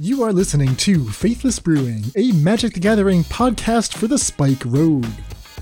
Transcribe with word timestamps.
You 0.00 0.24
are 0.24 0.32
listening 0.32 0.74
to 0.76 1.08
Faithless 1.08 1.60
Brewing, 1.60 2.02
a 2.16 2.32
Magic 2.32 2.74
the 2.74 2.80
Gathering 2.80 3.22
podcast 3.22 3.94
for 3.94 4.08
the 4.08 4.18
Spike 4.18 4.64
Road. 4.64 5.06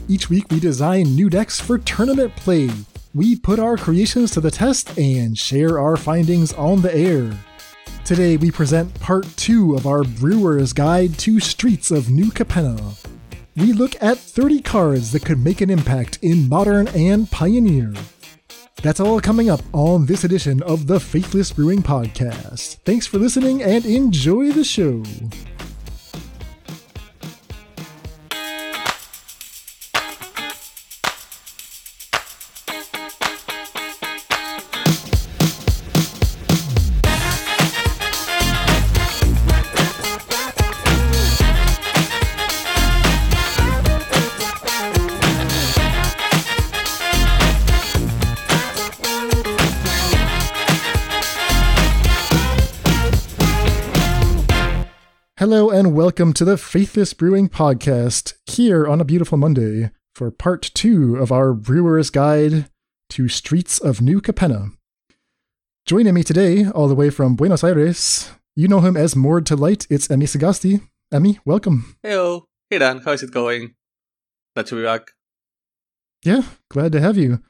Each 0.08 0.30
week 0.30 0.46
we 0.50 0.58
design 0.58 1.14
new 1.14 1.28
decks 1.28 1.60
for 1.60 1.76
tournament 1.76 2.34
play. 2.36 2.70
We 3.12 3.36
put 3.36 3.58
our 3.58 3.76
creations 3.76 4.30
to 4.30 4.40
the 4.40 4.50
test 4.50 4.96
and 4.96 5.36
share 5.36 5.78
our 5.78 5.98
findings 5.98 6.54
on 6.54 6.80
the 6.80 6.96
air. 6.96 7.30
Today 8.06 8.38
we 8.38 8.50
present 8.50 8.98
part 9.00 9.26
2 9.36 9.74
of 9.74 9.86
our 9.86 10.02
Brewer's 10.02 10.72
Guide 10.72 11.18
to 11.18 11.38
Streets 11.38 11.90
of 11.90 12.08
New 12.08 12.30
Capenna. 12.30 13.06
We 13.54 13.74
look 13.74 14.02
at 14.02 14.16
30 14.16 14.62
cards 14.62 15.12
that 15.12 15.26
could 15.26 15.44
make 15.44 15.60
an 15.60 15.68
impact 15.68 16.18
in 16.22 16.48
Modern 16.48 16.88
and 16.88 17.30
Pioneer. 17.30 17.92
That's 18.80 19.00
all 19.00 19.20
coming 19.20 19.50
up 19.50 19.60
on 19.72 20.06
this 20.06 20.24
edition 20.24 20.62
of 20.62 20.86
the 20.86 20.98
Faithless 20.98 21.52
Brewing 21.52 21.82
Podcast. 21.82 22.78
Thanks 22.84 23.06
for 23.06 23.18
listening 23.18 23.62
and 23.62 23.84
enjoy 23.84 24.50
the 24.50 24.64
show. 24.64 25.02
Welcome 56.02 56.32
to 56.32 56.44
the 56.44 56.58
Faithless 56.58 57.14
Brewing 57.14 57.48
Podcast 57.48 58.34
here 58.46 58.88
on 58.88 59.00
a 59.00 59.04
beautiful 59.04 59.38
Monday 59.38 59.92
for 60.16 60.32
part 60.32 60.62
two 60.74 61.14
of 61.14 61.30
our 61.30 61.54
Brewer's 61.54 62.10
Guide 62.10 62.68
to 63.10 63.28
Streets 63.28 63.78
of 63.78 64.02
New 64.02 64.20
Capenna. 64.20 64.72
Joining 65.86 66.14
me 66.14 66.24
today, 66.24 66.68
all 66.68 66.88
the 66.88 66.96
way 66.96 67.08
from 67.08 67.36
Buenos 67.36 67.62
Aires, 67.62 68.32
you 68.56 68.66
know 68.66 68.80
him 68.80 68.96
as 68.96 69.14
Moored 69.14 69.46
to 69.46 69.54
Light, 69.54 69.86
it's 69.88 70.10
Emmy 70.10 70.26
Sagasti. 70.26 70.80
Emmy, 71.12 71.38
welcome. 71.44 71.94
Hello. 72.02 72.32
Oh. 72.34 72.44
Hey 72.68 72.78
Dan, 72.78 73.00
how's 73.04 73.22
it 73.22 73.30
going? 73.30 73.76
Glad 74.56 74.66
to 74.66 74.74
be 74.74 74.82
back. 74.82 75.12
Yeah, 76.24 76.42
glad 76.68 76.90
to 76.90 77.00
have 77.00 77.16
you. 77.16 77.44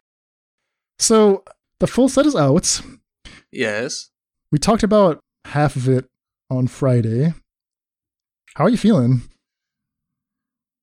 So, 0.99 1.43
the 1.81 1.87
full 1.87 2.11
set 2.11 2.27
is 2.27 2.37
out. 2.37 2.83
Yes. 3.51 4.11
We 4.51 4.59
talked 4.59 4.83
about 4.83 5.21
half 5.47 5.75
of 5.75 5.89
it 5.89 6.05
on 6.51 6.67
Friday. 6.67 7.33
How 8.55 8.65
are 8.65 8.69
you 8.69 8.77
feeling? 8.77 9.23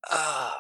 Uh, 0.10 0.54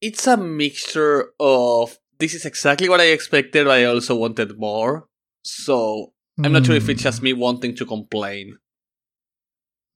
it's 0.00 0.26
a 0.26 0.36
mixture 0.36 1.32
of 1.40 1.98
this 2.18 2.34
is 2.34 2.44
exactly 2.44 2.88
what 2.88 3.00
I 3.00 3.06
expected, 3.06 3.64
but 3.66 3.72
I 3.72 3.84
also 3.84 4.14
wanted 4.16 4.58
more. 4.58 5.08
So 5.42 6.12
I'm 6.42 6.52
not 6.52 6.66
sure 6.66 6.76
if 6.76 6.88
it's 6.88 7.02
just 7.02 7.22
me 7.22 7.32
wanting 7.32 7.74
to 7.76 7.86
complain. 7.86 8.58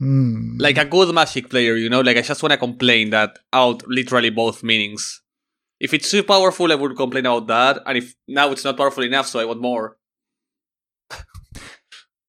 Mm. 0.01 0.61
Like 0.61 0.79
a 0.79 0.87
good 0.87 1.15
magic 1.15 1.51
player, 1.51 1.75
you 1.75 1.91
know, 1.91 2.01
like 2.01 2.17
I 2.17 2.23
just 2.23 2.43
want 2.43 2.53
to 2.53 2.59
complain 2.59 3.11
that 3.11 3.39
out 3.53 3.87
literally 3.87 4.31
both 4.31 4.63
meanings. 4.63 5.21
If 5.79 5.93
it's 5.93 6.11
too 6.11 6.23
powerful, 6.23 6.73
I 6.73 6.75
would 6.75 6.97
complain 6.97 7.27
about 7.27 7.47
that, 7.49 7.83
and 7.87 7.99
if 7.99 8.15
now 8.29 8.51
it's 8.51 8.65
not 8.65 8.77
powerful 8.77 9.05
enough, 9.05 9.27
so 9.27 9.41
I 9.41 9.45
want 9.45 9.61
more. 9.61 9.97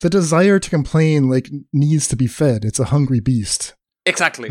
the 0.02 0.10
desire 0.10 0.60
to 0.60 0.70
complain 0.70 1.30
like 1.30 1.50
needs 1.72 2.08
to 2.10 2.16
be 2.16 2.28
fed. 2.28 2.66
It's 2.66 2.80
a 2.80 2.86
hungry 2.86 3.20
beast. 3.20 3.76
Exactly. 4.06 4.50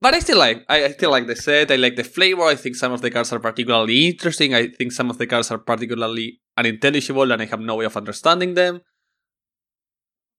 but 0.00 0.14
I 0.14 0.18
still 0.20 0.38
like 0.38 0.64
I, 0.68 0.84
I 0.84 0.90
still 0.92 1.10
like 1.10 1.26
the 1.26 1.36
set. 1.36 1.70
I 1.70 1.76
like 1.76 1.96
the 1.96 2.04
flavor. 2.04 2.42
I 2.44 2.54
think 2.54 2.76
some 2.76 2.92
of 2.92 3.00
the 3.00 3.10
cards 3.10 3.32
are 3.32 3.40
particularly 3.40 4.08
interesting. 4.08 4.54
I 4.54 4.68
think 4.68 4.92
some 4.92 5.10
of 5.10 5.18
the 5.18 5.26
cards 5.26 5.50
are 5.50 5.58
particularly 5.58 6.40
unintelligible 6.56 7.30
and 7.32 7.42
I 7.42 7.46
have 7.46 7.60
no 7.60 7.76
way 7.76 7.84
of 7.86 7.96
understanding 7.96 8.54
them. 8.54 8.80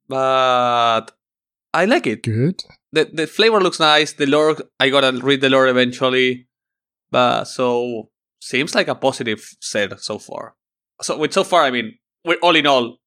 But 0.07 1.11
I 1.73 1.85
like 1.85 2.07
it. 2.07 2.23
Good. 2.23 2.63
The 2.91 3.05
the 3.05 3.27
flavor 3.27 3.59
looks 3.59 3.79
nice. 3.79 4.13
The 4.13 4.27
lore 4.27 4.55
I 4.79 4.89
gotta 4.89 5.17
read 5.19 5.41
the 5.41 5.49
lore 5.49 5.67
eventually. 5.67 6.47
But 7.09 7.45
so 7.45 8.09
seems 8.39 8.75
like 8.75 8.87
a 8.87 8.95
positive 8.95 9.55
set 9.59 9.99
so 9.99 10.19
far. 10.19 10.55
So 11.01 11.17
with 11.17 11.33
so 11.33 11.43
far 11.43 11.63
I 11.63 11.71
mean 11.71 11.97
we're 12.23 12.37
all 12.41 12.55
in 12.55 12.67
all 12.67 12.97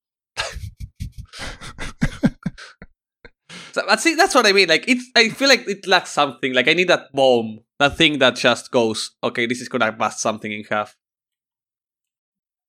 So, 3.73 3.83
but 3.87 4.01
see, 4.01 4.15
that's 4.15 4.34
what 4.34 4.47
I 4.47 4.53
mean. 4.53 4.69
Like, 4.69 4.87
it's. 4.89 5.05
I 5.15 5.29
feel 5.29 5.49
like 5.49 5.67
it 5.69 5.87
lacks 5.87 6.11
something. 6.11 6.55
Like, 6.55 6.69
I 6.69 6.75
need 6.75 6.89
that 6.89 7.12
bomb, 7.12 7.61
that 7.79 7.97
thing 7.97 8.19
that 8.19 8.37
just 8.37 8.71
goes, 8.71 9.12
okay, 9.23 9.47
this 9.47 9.61
is 9.61 9.69
gonna 9.69 9.93
bust 9.93 10.21
something 10.21 10.51
in 10.51 10.65
half. 10.65 10.97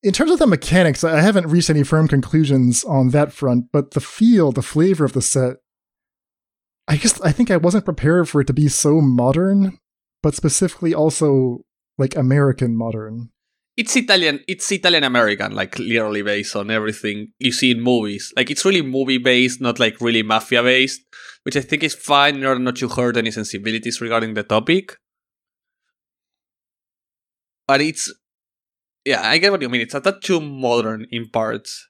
In 0.02 0.14
terms 0.14 0.32
of 0.32 0.40
the 0.40 0.48
mechanics, 0.48 1.04
I 1.04 1.20
haven't 1.20 1.48
reached 1.48 1.70
any 1.70 1.84
firm 1.84 2.08
conclusions 2.08 2.86
on 2.86 3.10
that 3.10 3.34
front, 3.34 3.66
but 3.74 3.92
the 3.92 4.00
feel, 4.00 4.52
the 4.54 4.62
flavor 4.62 5.04
of 5.04 5.12
the 5.12 5.22
set, 5.22 5.58
I 6.88 6.96
guess 6.96 7.20
I 7.22 7.34
think 7.34 7.52
I 7.52 7.58
wasn't 7.58 7.86
prepared 7.86 8.30
for 8.30 8.42
it 8.42 8.48
to 8.48 8.54
be 8.54 8.70
so 8.70 9.02
modern, 9.02 9.78
but 10.24 10.36
specifically 10.36 10.94
also 10.94 11.66
like 11.98 12.16
American 12.16 12.78
modern. 12.78 13.30
It's 13.80 13.96
Italian. 13.96 14.42
It's 14.46 14.70
Italian 14.74 15.06
American, 15.06 15.54
like 15.54 15.80
literally 15.80 16.22
based 16.22 16.54
on 16.54 16.70
everything 16.70 17.32
you 17.40 17.54
see 17.54 17.72
in 17.72 17.80
movies. 17.80 18.34
Like 18.36 18.52
it's 18.52 18.66
really 18.66 18.82
movie 18.82 19.20
based, 19.20 19.62
not 19.62 19.80
like 19.80 20.02
really 20.02 20.22
mafia 20.22 20.62
based, 20.62 21.00
which 21.44 21.56
I 21.56 21.62
think 21.62 21.84
is 21.84 21.96
fine 21.96 22.36
in 22.36 22.44
order 22.44 22.60
not 22.60 22.76
to 22.76 22.90
hurt 22.90 23.16
any 23.16 23.32
sensibilities 23.32 24.02
regarding 24.02 24.34
the 24.34 24.44
topic. 24.44 24.98
But 27.70 27.80
it's, 27.80 28.14
yeah, 29.06 29.22
I 29.26 29.38
get 29.38 29.52
what 29.54 29.62
you 29.62 29.70
mean. 29.70 29.80
It's 29.80 29.94
a 29.94 30.02
touch 30.02 30.26
too 30.26 30.42
modern 30.42 31.08
in 31.10 31.30
parts. 31.30 31.88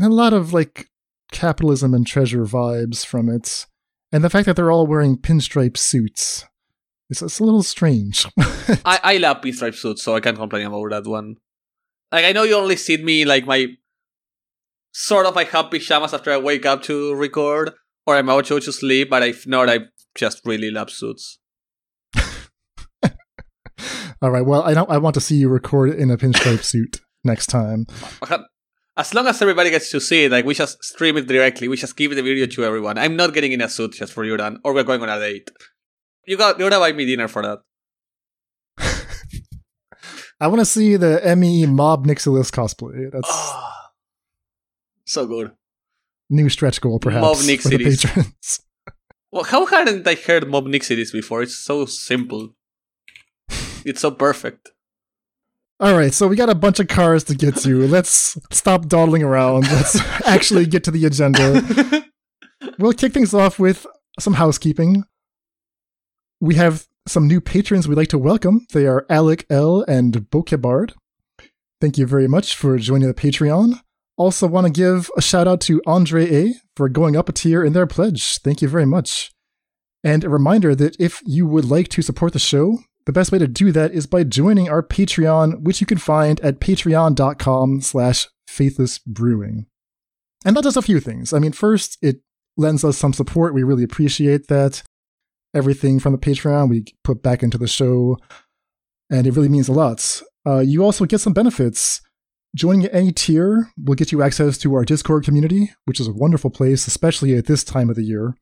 A 0.00 0.08
lot 0.08 0.32
of 0.32 0.52
like 0.52 0.86
capitalism 1.32 1.92
and 1.92 2.06
treasure 2.06 2.44
vibes 2.44 3.04
from 3.04 3.28
it, 3.28 3.66
and 4.12 4.22
the 4.22 4.30
fact 4.30 4.46
that 4.46 4.54
they're 4.54 4.70
all 4.70 4.86
wearing 4.86 5.16
pinstripe 5.16 5.76
suits. 5.76 6.44
It's, 7.08 7.22
it's 7.22 7.38
a 7.38 7.44
little 7.44 7.62
strange. 7.62 8.26
I, 8.84 9.00
I 9.02 9.16
love 9.18 9.40
pinstripe 9.40 9.74
suits, 9.74 10.02
so 10.02 10.16
I 10.16 10.20
can't 10.20 10.36
complain 10.36 10.66
about 10.66 10.90
that 10.90 11.06
one. 11.06 11.36
Like 12.10 12.24
I 12.24 12.32
know 12.32 12.42
you 12.42 12.56
only 12.56 12.76
see 12.76 12.96
me 12.96 13.24
like 13.24 13.46
my 13.46 13.66
sort 14.92 15.26
of 15.26 15.34
my 15.34 15.44
happy 15.44 15.78
pajamas 15.78 16.14
after 16.14 16.32
I 16.32 16.38
wake 16.38 16.66
up 16.66 16.82
to 16.84 17.14
record, 17.14 17.72
or 18.06 18.16
I'm 18.16 18.28
about 18.28 18.46
to 18.46 18.54
go 18.54 18.60
to 18.60 18.72
sleep, 18.72 19.10
but 19.10 19.22
if 19.22 19.46
not, 19.46 19.68
I 19.68 19.80
just 20.14 20.40
really 20.44 20.70
love 20.70 20.90
suits. 20.90 21.38
All 24.22 24.30
right. 24.30 24.44
Well, 24.44 24.62
I 24.62 24.74
don't. 24.74 24.90
I 24.90 24.98
want 24.98 25.14
to 25.14 25.20
see 25.20 25.36
you 25.36 25.48
record 25.48 25.90
in 25.90 26.10
a 26.10 26.16
pinstripe 26.16 26.62
suit 26.72 27.00
next 27.24 27.46
time. 27.48 27.86
As 28.96 29.12
long 29.12 29.26
as 29.26 29.42
everybody 29.42 29.68
gets 29.68 29.90
to 29.90 30.00
see 30.00 30.24
it, 30.24 30.32
like 30.32 30.46
we 30.46 30.54
just 30.54 30.82
stream 30.82 31.18
it 31.18 31.26
directly, 31.26 31.68
we 31.68 31.76
just 31.76 31.96
give 31.96 32.14
the 32.14 32.22
video 32.22 32.46
to 32.46 32.64
everyone. 32.64 32.96
I'm 32.96 33.14
not 33.14 33.34
getting 33.34 33.52
in 33.52 33.60
a 33.60 33.68
suit 33.68 33.92
just 33.92 34.14
for 34.14 34.24
you, 34.24 34.38
Dan, 34.38 34.58
or 34.64 34.72
we're 34.72 34.84
going 34.84 35.02
on 35.02 35.10
a 35.10 35.18
date. 35.20 35.50
You 36.26 36.36
got 36.36 36.58
you're 36.58 36.68
gonna 36.68 36.80
buy 36.80 36.92
me 36.92 37.06
dinner 37.06 37.28
for 37.28 37.42
that. 37.42 37.60
I 40.40 40.48
want 40.48 40.60
to 40.60 40.66
see 40.66 40.96
the 40.96 41.34
ME 41.36 41.66
Mob 41.66 42.04
Nixilis 42.06 42.50
cosplay. 42.50 43.10
That's 43.12 43.28
oh, 43.30 43.72
so 45.04 45.26
good. 45.26 45.52
New 46.28 46.48
stretch 46.48 46.80
goal, 46.80 46.98
perhaps 46.98 47.22
Mob 47.22 47.36
for 47.36 47.42
the 47.44 47.56
Nixilis. 47.78 48.04
patrons. 48.04 48.60
Well, 49.32 49.44
how 49.44 49.66
hadn't 49.66 50.06
I 50.06 50.14
heard 50.14 50.48
Mob 50.48 50.66
Nixilis 50.66 51.12
before? 51.12 51.42
It's 51.42 51.56
so 51.56 51.84
simple. 51.84 52.54
It's 53.84 54.00
so 54.00 54.10
perfect. 54.10 54.70
All 55.78 55.94
right, 55.94 56.14
so 56.14 56.26
we 56.26 56.36
got 56.36 56.48
a 56.48 56.54
bunch 56.54 56.80
of 56.80 56.88
cars 56.88 57.24
to 57.24 57.34
get 57.34 57.56
to. 57.56 57.86
Let's 57.86 58.38
stop 58.50 58.86
dawdling 58.86 59.22
around. 59.22 59.64
Let's 59.64 60.00
actually 60.24 60.64
get 60.64 60.84
to 60.84 60.90
the 60.90 61.04
agenda. 61.04 62.04
We'll 62.78 62.94
kick 62.94 63.12
things 63.12 63.34
off 63.34 63.58
with 63.58 63.86
some 64.18 64.34
housekeeping. 64.34 65.04
We 66.40 66.56
have 66.56 66.86
some 67.08 67.26
new 67.26 67.40
patrons 67.40 67.88
we'd 67.88 67.96
like 67.96 68.08
to 68.08 68.18
welcome. 68.18 68.66
They 68.72 68.86
are 68.86 69.06
Alec 69.08 69.46
L 69.48 69.84
and 69.88 70.12
Bokebard. 70.12 70.92
Thank 71.80 71.98
you 71.98 72.06
very 72.06 72.28
much 72.28 72.54
for 72.54 72.76
joining 72.78 73.08
the 73.08 73.14
Patreon. 73.14 73.80
Also, 74.16 74.46
want 74.46 74.66
to 74.66 74.72
give 74.72 75.10
a 75.16 75.22
shout 75.22 75.46
out 75.46 75.60
to 75.62 75.82
Andre 75.86 76.34
A 76.34 76.54
for 76.74 76.88
going 76.88 77.16
up 77.16 77.28
a 77.28 77.32
tier 77.32 77.62
in 77.62 77.74
their 77.74 77.86
pledge. 77.86 78.38
Thank 78.38 78.62
you 78.62 78.68
very 78.68 78.86
much. 78.86 79.30
And 80.02 80.24
a 80.24 80.28
reminder 80.28 80.74
that 80.74 80.96
if 81.00 81.22
you 81.24 81.46
would 81.46 81.64
like 81.64 81.88
to 81.88 82.02
support 82.02 82.32
the 82.32 82.38
show, 82.38 82.78
the 83.04 83.12
best 83.12 83.30
way 83.30 83.38
to 83.38 83.46
do 83.46 83.72
that 83.72 83.92
is 83.92 84.06
by 84.06 84.24
joining 84.24 84.68
our 84.68 84.82
Patreon, 84.82 85.62
which 85.62 85.80
you 85.80 85.86
can 85.86 85.98
find 85.98 86.40
at 86.40 86.60
patreon.com 86.60 87.80
slash 87.80 88.26
faithlessbrewing. 88.48 89.66
And 90.44 90.56
that 90.56 90.64
does 90.64 90.76
a 90.76 90.82
few 90.82 91.00
things. 91.00 91.32
I 91.32 91.38
mean, 91.38 91.52
first, 91.52 91.98
it 92.02 92.20
lends 92.56 92.84
us 92.84 92.96
some 92.96 93.12
support. 93.12 93.54
We 93.54 93.62
really 93.62 93.84
appreciate 93.84 94.48
that. 94.48 94.82
Everything 95.56 95.98
from 95.98 96.12
the 96.12 96.18
Patreon 96.18 96.68
we 96.68 96.84
put 97.02 97.22
back 97.22 97.42
into 97.42 97.56
the 97.58 97.66
show, 97.66 98.18
and 99.10 99.26
it 99.26 99.34
really 99.34 99.48
means 99.48 99.68
a 99.68 99.72
lot. 99.72 100.22
Uh, 100.46 100.58
you 100.60 100.84
also 100.84 101.04
get 101.06 101.20
some 101.20 101.32
benefits. 101.32 102.02
Joining 102.54 102.86
any 102.86 103.12
tier 103.12 103.70
will 103.84 103.94
get 103.94 104.12
you 104.12 104.22
access 104.22 104.56
to 104.58 104.74
our 104.74 104.84
Discord 104.84 105.24
community, 105.24 105.70
which 105.86 105.98
is 106.00 106.08
a 106.08 106.12
wonderful 106.12 106.50
place, 106.50 106.86
especially 106.86 107.34
at 107.36 107.46
this 107.46 107.64
time 107.64 107.90
of 107.90 107.96
the 107.96 108.04
year. 108.04 108.34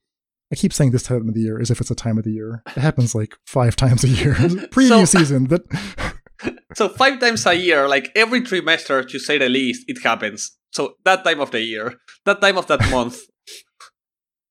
I 0.52 0.56
keep 0.56 0.72
saying 0.72 0.90
this 0.92 1.02
time 1.04 1.28
of 1.28 1.34
the 1.34 1.40
year 1.40 1.60
as 1.60 1.70
if 1.70 1.80
it's 1.80 1.90
a 1.90 1.94
time 1.96 2.18
of 2.18 2.24
the 2.24 2.30
year. 2.32 2.62
It 2.76 2.80
happens 2.80 3.14
like 3.14 3.34
five 3.46 3.74
times 3.76 4.04
a 4.04 4.08
year. 4.08 4.34
Preview 4.74 4.88
So- 4.88 5.04
season. 5.18 5.44
That 5.48 5.62
So 6.74 6.88
five 6.88 7.20
times 7.20 7.46
a 7.46 7.54
year, 7.56 7.88
like 7.88 8.10
every 8.16 8.40
trimester, 8.42 9.08
to 9.08 9.18
say 9.18 9.38
the 9.38 9.48
least, 9.48 9.84
it 9.86 10.02
happens. 10.02 10.56
So 10.72 10.94
that 11.04 11.22
time 11.24 11.40
of 11.40 11.52
the 11.52 11.60
year, 11.62 11.94
that 12.26 12.40
time 12.40 12.58
of 12.58 12.66
that 12.66 12.90
month. 12.90 13.18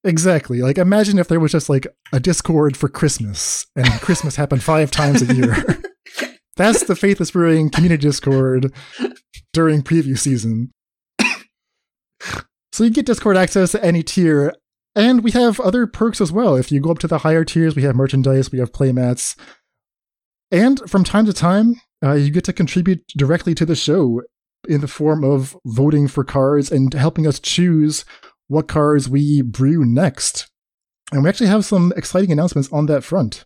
Exactly. 0.03 0.61
Like 0.61 0.77
imagine 0.77 1.19
if 1.19 1.27
there 1.27 1.39
was 1.39 1.51
just 1.51 1.69
like 1.69 1.87
a 2.11 2.19
Discord 2.19 2.77
for 2.77 2.89
Christmas, 2.89 3.65
and 3.75 3.87
Christmas 4.01 4.35
happened 4.35 4.63
five 4.63 4.91
times 4.91 5.21
a 5.21 5.33
year. 5.33 5.55
That's 6.55 6.83
the 6.83 6.95
Faithless 6.95 7.31
Brewing 7.31 7.71
community 7.71 8.01
Discord 8.01 8.71
during 9.53 9.81
preview 9.81 10.17
season. 10.17 10.71
So 12.71 12.83
you 12.83 12.89
get 12.89 13.05
Discord 13.05 13.37
access 13.37 13.75
at 13.75 13.83
any 13.83 14.03
tier, 14.03 14.53
and 14.95 15.23
we 15.23 15.31
have 15.31 15.59
other 15.59 15.87
perks 15.87 16.21
as 16.21 16.31
well. 16.31 16.55
If 16.55 16.71
you 16.71 16.79
go 16.79 16.91
up 16.91 16.99
to 16.99 17.07
the 17.07 17.19
higher 17.19 17.43
tiers, 17.43 17.75
we 17.75 17.83
have 17.83 17.95
merchandise, 17.95 18.51
we 18.51 18.59
have 18.59 18.71
playmats, 18.71 19.35
and 20.53 20.79
from 20.87 21.03
time 21.03 21.25
to 21.25 21.33
time, 21.33 21.81
uh, 22.03 22.13
you 22.13 22.29
get 22.29 22.43
to 22.43 22.53
contribute 22.53 23.03
directly 23.17 23.55
to 23.55 23.65
the 23.65 23.75
show 23.75 24.21
in 24.67 24.81
the 24.81 24.87
form 24.87 25.23
of 25.23 25.57
voting 25.65 26.07
for 26.07 26.23
cards 26.23 26.71
and 26.71 26.93
helping 26.93 27.25
us 27.25 27.39
choose 27.39 28.05
what 28.47 28.67
cars 28.67 29.09
we 29.09 29.41
brew 29.41 29.85
next. 29.85 30.49
And 31.11 31.23
we 31.23 31.29
actually 31.29 31.47
have 31.47 31.65
some 31.65 31.93
exciting 31.95 32.31
announcements 32.31 32.71
on 32.71 32.87
that 32.87 33.03
front. 33.03 33.45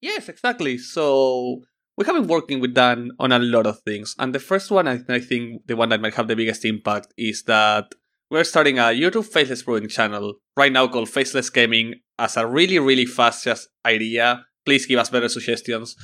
Yes, 0.00 0.28
exactly. 0.28 0.78
So 0.78 1.62
we 1.96 2.04
have 2.04 2.14
been 2.14 2.26
working 2.26 2.60
with 2.60 2.74
Dan 2.74 3.10
on 3.18 3.32
a 3.32 3.38
lot 3.38 3.66
of 3.66 3.80
things, 3.80 4.14
and 4.18 4.34
the 4.34 4.38
first 4.38 4.70
one, 4.70 4.88
I, 4.88 5.00
I 5.08 5.20
think, 5.20 5.66
the 5.66 5.76
one 5.76 5.90
that 5.90 6.00
might 6.00 6.14
have 6.14 6.28
the 6.28 6.36
biggest 6.36 6.64
impact 6.64 7.12
is 7.16 7.42
that 7.44 7.94
we're 8.30 8.44
starting 8.44 8.78
a 8.78 8.84
YouTube 8.84 9.26
Faithless 9.26 9.62
Brewing 9.62 9.88
channel 9.88 10.36
right 10.56 10.72
now 10.72 10.88
called 10.88 11.10
Faithless 11.10 11.50
Gaming 11.50 11.96
as 12.18 12.36
a 12.38 12.46
really, 12.46 12.78
really 12.78 13.04
fast 13.04 13.44
just 13.44 13.68
idea. 13.84 14.44
Please 14.64 14.86
give 14.86 14.98
us 14.98 15.10
better 15.10 15.28
suggestions. 15.28 15.94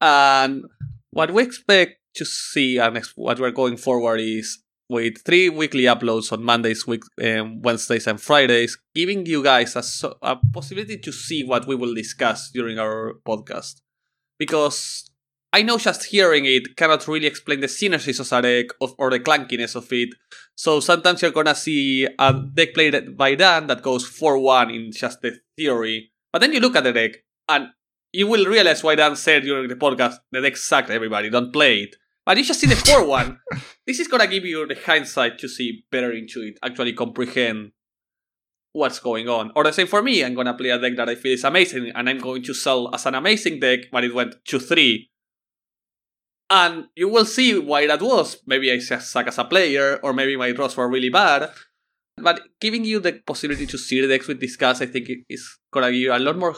And 0.00 0.64
what 1.10 1.30
we 1.30 1.42
expect 1.42 1.96
to 2.14 2.24
see 2.24 2.78
and 2.78 2.98
what 3.16 3.38
we're 3.38 3.50
going 3.50 3.76
forward 3.76 4.20
is 4.20 4.63
with 4.88 5.24
three 5.24 5.48
weekly 5.48 5.82
uploads 5.82 6.32
on 6.32 6.44
Mondays, 6.44 6.86
week, 6.86 7.02
um, 7.22 7.62
Wednesdays, 7.62 8.06
and 8.06 8.20
Fridays, 8.20 8.78
giving 8.94 9.26
you 9.26 9.42
guys 9.42 9.76
a, 9.76 10.12
a 10.22 10.36
possibility 10.52 10.98
to 10.98 11.12
see 11.12 11.44
what 11.44 11.66
we 11.66 11.74
will 11.74 11.94
discuss 11.94 12.50
during 12.50 12.78
our 12.78 13.14
podcast. 13.26 13.80
Because 14.38 15.08
I 15.52 15.62
know 15.62 15.78
just 15.78 16.06
hearing 16.06 16.46
it 16.46 16.76
cannot 16.76 17.06
really 17.06 17.26
explain 17.26 17.60
the 17.60 17.68
synergies 17.68 18.18
of 18.18 18.70
of, 18.80 18.94
or 18.98 19.10
the 19.10 19.20
clunkiness 19.20 19.76
of 19.76 19.90
it. 19.92 20.08
So 20.56 20.80
sometimes 20.80 21.22
you're 21.22 21.30
gonna 21.30 21.54
see 21.54 22.08
a 22.18 22.32
deck 22.32 22.74
played 22.74 23.16
by 23.16 23.36
Dan 23.36 23.68
that 23.68 23.82
goes 23.82 24.04
4 24.04 24.38
1 24.38 24.70
in 24.70 24.90
just 24.90 25.22
the 25.22 25.38
theory. 25.56 26.10
But 26.32 26.40
then 26.40 26.52
you 26.52 26.58
look 26.58 26.74
at 26.74 26.82
the 26.82 26.92
deck 26.92 27.12
and 27.48 27.68
you 28.12 28.26
will 28.26 28.46
realize 28.46 28.82
why 28.82 28.96
Dan 28.96 29.14
said 29.14 29.44
during 29.44 29.68
the 29.68 29.76
podcast 29.76 30.16
the 30.32 30.40
deck 30.40 30.56
sucked, 30.56 30.90
everybody, 30.90 31.30
don't 31.30 31.52
play 31.52 31.82
it. 31.82 31.96
But 32.26 32.38
you 32.38 32.44
just 32.44 32.60
see 32.60 32.66
the 32.66 32.76
4 32.76 33.04
1. 33.06 33.38
this 33.86 34.00
is 34.00 34.08
gonna 34.08 34.26
give 34.26 34.44
you 34.44 34.66
the 34.66 34.74
hindsight 34.74 35.38
to 35.40 35.48
see 35.48 35.84
better 35.90 36.12
into 36.12 36.40
it, 36.40 36.58
actually 36.62 36.92
comprehend 36.94 37.72
what's 38.72 38.98
going 38.98 39.28
on. 39.28 39.52
Or 39.54 39.64
the 39.64 39.72
same 39.72 39.86
for 39.86 40.02
me, 40.02 40.24
I'm 40.24 40.34
gonna 40.34 40.54
play 40.54 40.70
a 40.70 40.78
deck 40.78 40.96
that 40.96 41.08
I 41.08 41.14
feel 41.14 41.32
is 41.32 41.44
amazing 41.44 41.92
and 41.94 42.08
I'm 42.08 42.18
going 42.18 42.42
to 42.44 42.54
sell 42.54 42.92
as 42.94 43.06
an 43.06 43.14
amazing 43.14 43.60
deck, 43.60 43.90
but 43.92 44.04
it 44.04 44.14
went 44.14 44.36
to 44.46 44.58
3. 44.58 45.10
And 46.50 46.86
you 46.94 47.08
will 47.08 47.24
see 47.24 47.58
why 47.58 47.86
that 47.86 48.02
was. 48.02 48.38
Maybe 48.46 48.70
I 48.70 48.78
just 48.78 49.10
suck 49.10 49.26
as 49.26 49.38
a 49.38 49.44
player, 49.44 49.98
or 50.02 50.12
maybe 50.12 50.36
my 50.36 50.52
draws 50.52 50.76
were 50.76 50.88
really 50.88 51.08
bad. 51.08 51.50
But 52.16 52.42
giving 52.60 52.84
you 52.84 53.00
the 53.00 53.14
possibility 53.26 53.66
to 53.66 53.78
see 53.78 54.00
the 54.00 54.06
decks 54.08 54.28
we 54.28 54.34
discuss, 54.34 54.80
I 54.80 54.86
think 54.86 55.08
is 55.28 55.58
gonna 55.72 55.90
give 55.90 56.00
you 56.00 56.12
a 56.14 56.18
lot 56.18 56.36
more, 56.36 56.54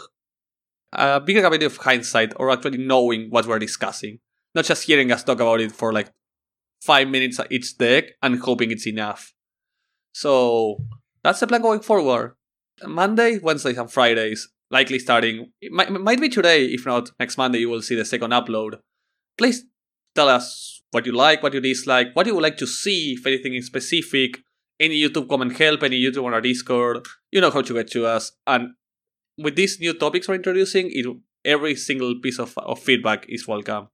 a 0.92 1.20
bigger 1.20 1.40
capability 1.40 1.66
of 1.66 1.76
hindsight, 1.76 2.32
or 2.36 2.50
actually 2.50 2.78
knowing 2.78 3.30
what 3.30 3.46
we're 3.46 3.58
discussing. 3.58 4.18
Not 4.56 4.64
just 4.64 4.84
hearing 4.84 5.12
us 5.12 5.22
talk 5.22 5.38
about 5.38 5.60
it 5.60 5.70
for 5.70 5.92
like 5.92 6.10
five 6.80 7.08
minutes 7.08 7.38
each 7.50 7.76
deck 7.76 8.04
and 8.22 8.40
hoping 8.40 8.70
it's 8.70 8.86
enough. 8.86 9.34
So 10.12 10.78
that's 11.22 11.40
the 11.40 11.46
plan 11.46 11.60
going 11.60 11.80
forward. 11.80 12.36
Monday, 12.82 13.38
Wednesdays, 13.38 13.76
and 13.76 13.92
Fridays, 13.92 14.48
likely 14.70 14.98
starting. 14.98 15.52
It 15.60 15.72
might, 15.72 15.92
might 15.92 16.22
be 16.22 16.30
today, 16.30 16.64
if 16.64 16.86
not 16.86 17.10
next 17.20 17.36
Monday, 17.36 17.58
you 17.58 17.68
will 17.68 17.82
see 17.82 17.96
the 17.96 18.06
second 18.06 18.30
upload. 18.30 18.78
Please 19.36 19.62
tell 20.14 20.30
us 20.30 20.82
what 20.90 21.04
you 21.04 21.12
like, 21.12 21.42
what 21.42 21.52
you 21.52 21.60
dislike, 21.60 22.16
what 22.16 22.26
you 22.26 22.34
would 22.34 22.42
like 22.42 22.56
to 22.56 22.66
see, 22.66 23.12
if 23.18 23.26
anything 23.26 23.54
in 23.54 23.62
specific. 23.62 24.38
Any 24.80 25.02
YouTube 25.02 25.28
comment 25.28 25.58
help, 25.58 25.82
any 25.82 26.02
YouTube 26.02 26.24
on 26.24 26.32
our 26.32 26.40
Discord. 26.40 27.04
You 27.30 27.42
know 27.42 27.50
how 27.50 27.60
to 27.60 27.74
get 27.74 27.90
to 27.90 28.06
us. 28.06 28.32
And 28.46 28.70
with 29.36 29.56
these 29.56 29.78
new 29.80 29.92
topics 29.92 30.28
we're 30.28 30.36
introducing, 30.36 30.88
it, 30.92 31.06
every 31.44 31.74
single 31.76 32.14
piece 32.22 32.38
of, 32.38 32.56
of 32.56 32.78
feedback 32.78 33.26
is 33.28 33.46
welcome. 33.46 33.88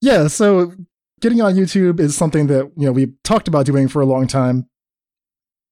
Yeah, 0.00 0.28
so 0.28 0.72
getting 1.20 1.40
on 1.40 1.54
YouTube 1.54 2.00
is 2.00 2.16
something 2.16 2.46
that, 2.46 2.70
you 2.76 2.86
know, 2.86 2.92
we 2.92 3.14
talked 3.24 3.48
about 3.48 3.66
doing 3.66 3.88
for 3.88 4.00
a 4.00 4.06
long 4.06 4.26
time. 4.26 4.68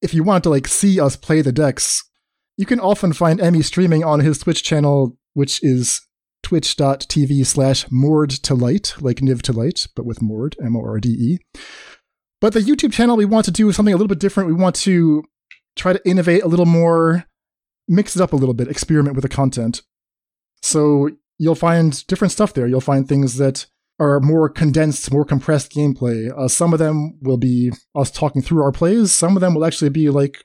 If 0.02 0.12
you 0.12 0.22
want 0.22 0.44
to 0.44 0.50
like 0.50 0.66
see 0.66 1.00
us 1.00 1.16
play 1.16 1.42
the 1.42 1.52
decks, 1.52 2.02
you 2.56 2.66
can 2.66 2.80
often 2.80 3.12
find 3.12 3.40
Emmy 3.40 3.62
streaming 3.62 4.04
on 4.04 4.20
his 4.20 4.38
Twitch 4.38 4.62
channel, 4.62 5.16
which 5.34 5.62
is 5.62 6.00
twitch.tv 6.42 7.44
slash 7.46 7.86
moored 7.90 8.30
to 8.30 8.54
light, 8.54 8.94
like 9.00 9.18
Niv 9.18 9.42
to 9.42 9.52
light, 9.52 9.86
but 9.96 10.06
with 10.06 10.22
moored, 10.22 10.56
M 10.62 10.76
O 10.76 10.80
R 10.80 11.00
D 11.00 11.08
E. 11.08 11.38
But 12.40 12.52
the 12.52 12.60
YouTube 12.60 12.92
channel, 12.92 13.16
we 13.16 13.24
want 13.24 13.46
to 13.46 13.50
do 13.50 13.72
something 13.72 13.92
a 13.92 13.96
little 13.96 14.08
bit 14.08 14.20
different. 14.20 14.48
We 14.48 14.54
want 14.54 14.76
to 14.76 15.24
try 15.76 15.92
to 15.92 16.08
innovate 16.08 16.42
a 16.42 16.48
little 16.48 16.66
more, 16.66 17.24
mix 17.88 18.16
it 18.16 18.22
up 18.22 18.32
a 18.32 18.36
little 18.36 18.54
bit, 18.54 18.68
experiment 18.68 19.16
with 19.16 19.22
the 19.22 19.28
content. 19.28 19.82
So 20.62 21.10
you'll 21.38 21.54
find 21.54 22.06
different 22.06 22.32
stuff 22.32 22.54
there. 22.54 22.66
You'll 22.66 22.80
find 22.80 23.08
things 23.08 23.36
that 23.36 23.66
are 23.98 24.20
more 24.20 24.48
condensed, 24.48 25.10
more 25.10 25.24
compressed 25.24 25.72
gameplay. 25.72 26.30
Uh, 26.36 26.48
some 26.48 26.72
of 26.72 26.78
them 26.78 27.18
will 27.22 27.38
be 27.38 27.72
us 27.94 28.10
talking 28.10 28.42
through 28.42 28.62
our 28.62 28.72
plays. 28.72 29.14
Some 29.14 29.36
of 29.36 29.40
them 29.40 29.54
will 29.54 29.64
actually 29.64 29.90
be 29.90 30.10
like 30.10 30.42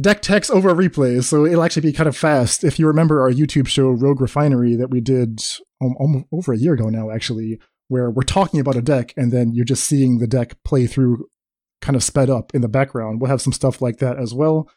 deck 0.00 0.22
text 0.22 0.50
over 0.50 0.74
replays, 0.74 1.24
so 1.24 1.46
it'll 1.46 1.62
actually 1.62 1.82
be 1.82 1.92
kind 1.92 2.08
of 2.08 2.16
fast. 2.16 2.64
If 2.64 2.78
you 2.78 2.86
remember 2.86 3.20
our 3.20 3.30
YouTube 3.30 3.68
show 3.68 3.90
Rogue 3.90 4.20
Refinery 4.20 4.74
that 4.76 4.90
we 4.90 5.00
did 5.00 5.42
um, 5.80 5.94
almost 5.98 6.26
over 6.32 6.52
a 6.52 6.58
year 6.58 6.74
ago 6.74 6.88
now, 6.88 7.10
actually, 7.10 7.60
where 7.88 8.10
we're 8.10 8.22
talking 8.22 8.58
about 8.58 8.76
a 8.76 8.82
deck 8.82 9.12
and 9.16 9.30
then 9.30 9.52
you're 9.52 9.64
just 9.64 9.84
seeing 9.84 10.18
the 10.18 10.26
deck 10.26 10.56
play 10.64 10.86
through 10.86 11.26
kind 11.82 11.94
of 11.94 12.02
sped 12.02 12.30
up 12.30 12.54
in 12.54 12.62
the 12.62 12.68
background. 12.68 13.20
We'll 13.20 13.30
have 13.30 13.42
some 13.42 13.52
stuff 13.52 13.82
like 13.82 13.98
that 13.98 14.18
as 14.18 14.32
well. 14.32 14.70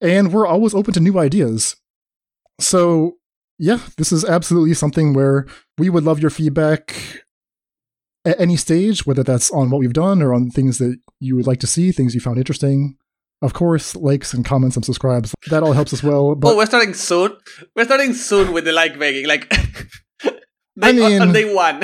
And 0.00 0.32
we're 0.32 0.46
always 0.46 0.72
open 0.72 0.94
to 0.94 1.00
new 1.00 1.18
ideas. 1.18 1.76
So, 2.58 3.18
yeah, 3.60 3.78
this 3.98 4.10
is 4.10 4.24
absolutely 4.24 4.72
something 4.72 5.12
where 5.12 5.46
we 5.76 5.90
would 5.90 6.02
love 6.02 6.18
your 6.18 6.30
feedback 6.30 6.96
at 8.24 8.40
any 8.40 8.56
stage, 8.56 9.04
whether 9.04 9.22
that's 9.22 9.50
on 9.50 9.68
what 9.68 9.80
we've 9.80 9.92
done 9.92 10.22
or 10.22 10.32
on 10.32 10.50
things 10.50 10.78
that 10.78 10.98
you 11.20 11.36
would 11.36 11.46
like 11.46 11.60
to 11.60 11.66
see, 11.66 11.92
things 11.92 12.14
you 12.14 12.22
found 12.22 12.38
interesting. 12.38 12.96
Of 13.42 13.52
course, 13.52 13.94
likes 13.94 14.32
and 14.32 14.46
comments 14.46 14.76
and 14.76 14.84
subscribes. 14.84 15.34
That 15.50 15.62
all 15.62 15.74
helps 15.74 15.92
as 15.92 16.02
well. 16.02 16.34
But 16.40 16.52
oh, 16.52 16.56
we're 16.56 16.64
starting 16.64 16.94
soon. 16.94 17.36
We're 17.76 17.84
starting 17.84 18.14
soon 18.14 18.54
with 18.54 18.64
the 18.64 18.72
like 18.72 18.98
begging. 18.98 19.26
Like, 19.26 19.52
I 20.82 20.92
mean- 20.92 21.20
on 21.20 21.32
day 21.32 21.54
one. 21.54 21.82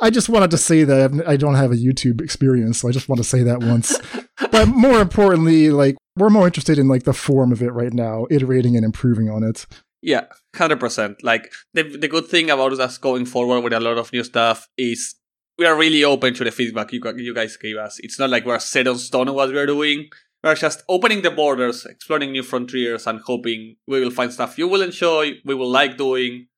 I 0.00 0.10
just 0.10 0.28
wanted 0.28 0.50
to 0.50 0.58
say 0.58 0.82
that 0.82 1.24
I 1.26 1.36
don't 1.36 1.54
have 1.54 1.70
a 1.70 1.76
YouTube 1.76 2.20
experience, 2.20 2.80
so 2.80 2.88
I 2.88 2.92
just 2.92 3.08
want 3.08 3.18
to 3.18 3.24
say 3.24 3.44
that 3.44 3.60
once. 3.60 3.96
but 4.50 4.66
more 4.66 5.00
importantly, 5.00 5.70
like 5.70 5.96
we're 6.16 6.30
more 6.30 6.46
interested 6.46 6.78
in 6.78 6.88
like 6.88 7.04
the 7.04 7.12
form 7.12 7.52
of 7.52 7.62
it 7.62 7.72
right 7.72 7.92
now, 7.92 8.26
iterating 8.28 8.76
and 8.76 8.84
improving 8.84 9.30
on 9.30 9.44
it. 9.44 9.66
Yeah, 10.04 10.26
hundred 10.54 10.80
percent. 10.80 11.24
Like 11.24 11.50
the 11.72 11.82
the 11.82 12.08
good 12.08 12.26
thing 12.26 12.50
about 12.50 12.78
us 12.78 12.98
going 12.98 13.24
forward 13.24 13.62
with 13.62 13.72
a 13.72 13.80
lot 13.80 13.96
of 13.96 14.12
new 14.12 14.22
stuff 14.22 14.68
is 14.76 15.14
we 15.58 15.64
are 15.64 15.74
really 15.74 16.04
open 16.04 16.34
to 16.34 16.44
the 16.44 16.50
feedback 16.50 16.92
you 16.92 17.00
you 17.16 17.34
guys 17.34 17.56
gave 17.56 17.78
us. 17.78 17.98
It's 18.00 18.18
not 18.18 18.28
like 18.28 18.44
we're 18.44 18.58
set 18.58 18.86
on 18.86 18.98
stone 18.98 19.30
on 19.30 19.34
what 19.34 19.48
we're 19.48 19.64
doing. 19.64 20.10
We're 20.42 20.56
just 20.56 20.82
opening 20.90 21.22
the 21.22 21.30
borders, 21.30 21.86
exploring 21.86 22.32
new 22.32 22.42
frontiers, 22.42 23.06
and 23.06 23.18
hoping 23.20 23.76
we 23.86 24.00
will 24.00 24.10
find 24.10 24.30
stuff 24.30 24.58
you 24.58 24.68
will 24.68 24.82
enjoy, 24.82 25.40
we 25.42 25.54
will 25.54 25.70
like 25.70 25.96
doing, 25.96 26.48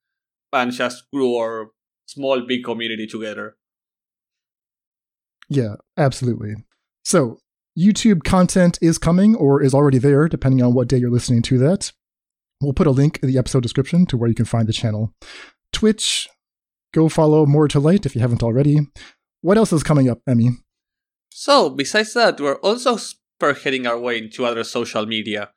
and 0.52 0.72
just 0.72 1.04
grow 1.12 1.38
our 1.38 1.70
small 2.06 2.40
big 2.40 2.64
community 2.64 3.06
together. 3.06 3.56
Yeah, 5.48 5.76
absolutely. 5.96 6.56
So, 7.04 7.38
YouTube 7.78 8.24
content 8.24 8.76
is 8.82 8.98
coming 8.98 9.36
or 9.36 9.62
is 9.62 9.72
already 9.72 9.98
there, 9.98 10.28
depending 10.28 10.64
on 10.64 10.74
what 10.74 10.88
day 10.88 10.96
you're 10.96 11.12
listening 11.12 11.42
to 11.42 11.58
that. 11.58 11.92
We'll 12.60 12.72
put 12.72 12.86
a 12.86 12.90
link 12.90 13.18
in 13.22 13.28
the 13.28 13.38
episode 13.38 13.62
description 13.62 14.06
to 14.06 14.16
where 14.16 14.28
you 14.28 14.34
can 14.34 14.46
find 14.46 14.66
the 14.66 14.72
channel. 14.72 15.12
Twitch, 15.72 16.28
go 16.94 17.08
follow 17.08 17.44
More 17.44 17.68
to 17.68 17.78
Light 17.78 18.06
if 18.06 18.14
you 18.14 18.20
haven't 18.20 18.42
already. 18.42 18.80
What 19.42 19.58
else 19.58 19.72
is 19.72 19.82
coming 19.82 20.08
up, 20.08 20.20
Emmy? 20.26 20.50
So, 21.30 21.68
besides 21.68 22.14
that, 22.14 22.40
we're 22.40 22.56
also 22.56 22.96
spearheading 22.96 23.86
our 23.86 23.98
way 23.98 24.18
into 24.18 24.46
other 24.46 24.64
social 24.64 25.04
media. 25.04 25.50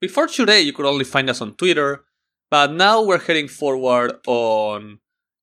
Before 0.00 0.26
today, 0.26 0.60
you 0.60 0.72
could 0.74 0.84
only 0.84 1.04
find 1.04 1.30
us 1.30 1.40
on 1.40 1.54
Twitter, 1.54 2.04
but 2.50 2.72
now 2.72 3.02
we're 3.02 3.18
heading 3.18 3.48
forward 3.48 4.12
on 4.26 4.98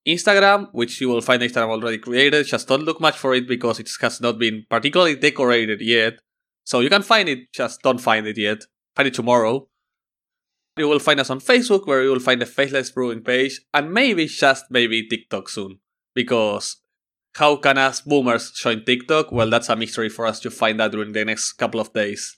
Instagram, 0.06 0.68
which 0.72 1.00
you 1.00 1.08
will 1.08 1.20
find 1.20 1.42
Instagram 1.42 1.70
already 1.70 1.98
created. 1.98 2.46
Just 2.46 2.68
don't 2.68 2.84
look 2.84 3.00
much 3.00 3.18
for 3.18 3.34
it 3.34 3.48
because 3.48 3.80
it 3.80 3.90
has 4.00 4.20
not 4.20 4.38
been 4.38 4.64
particularly 4.70 5.16
decorated 5.16 5.80
yet. 5.80 6.20
So 6.64 6.80
you 6.80 6.88
can 6.88 7.02
find 7.02 7.28
it, 7.28 7.52
just 7.52 7.82
don't 7.82 8.00
find 8.00 8.26
it 8.28 8.38
yet. 8.38 8.64
Find 8.94 9.08
it 9.08 9.14
tomorrow. 9.14 9.69
You 10.80 10.88
will 10.88 10.98
find 10.98 11.20
us 11.20 11.28
on 11.28 11.40
Facebook, 11.40 11.86
where 11.86 12.02
you 12.02 12.10
will 12.10 12.20
find 12.20 12.40
the 12.40 12.46
Faithless 12.46 12.90
Brewing 12.90 13.20
page, 13.20 13.60
and 13.74 13.92
maybe, 13.92 14.26
just 14.26 14.64
maybe, 14.70 15.06
TikTok 15.06 15.50
soon. 15.50 15.78
Because 16.14 16.76
how 17.34 17.56
can 17.56 17.76
us 17.76 18.00
boomers 18.00 18.50
join 18.52 18.82
TikTok? 18.84 19.30
Well, 19.30 19.50
that's 19.50 19.68
a 19.68 19.76
mystery 19.76 20.08
for 20.08 20.26
us 20.26 20.40
to 20.40 20.50
find 20.50 20.80
out 20.80 20.92
during 20.92 21.12
the 21.12 21.24
next 21.24 21.52
couple 21.52 21.80
of 21.80 21.92
days. 21.92 22.34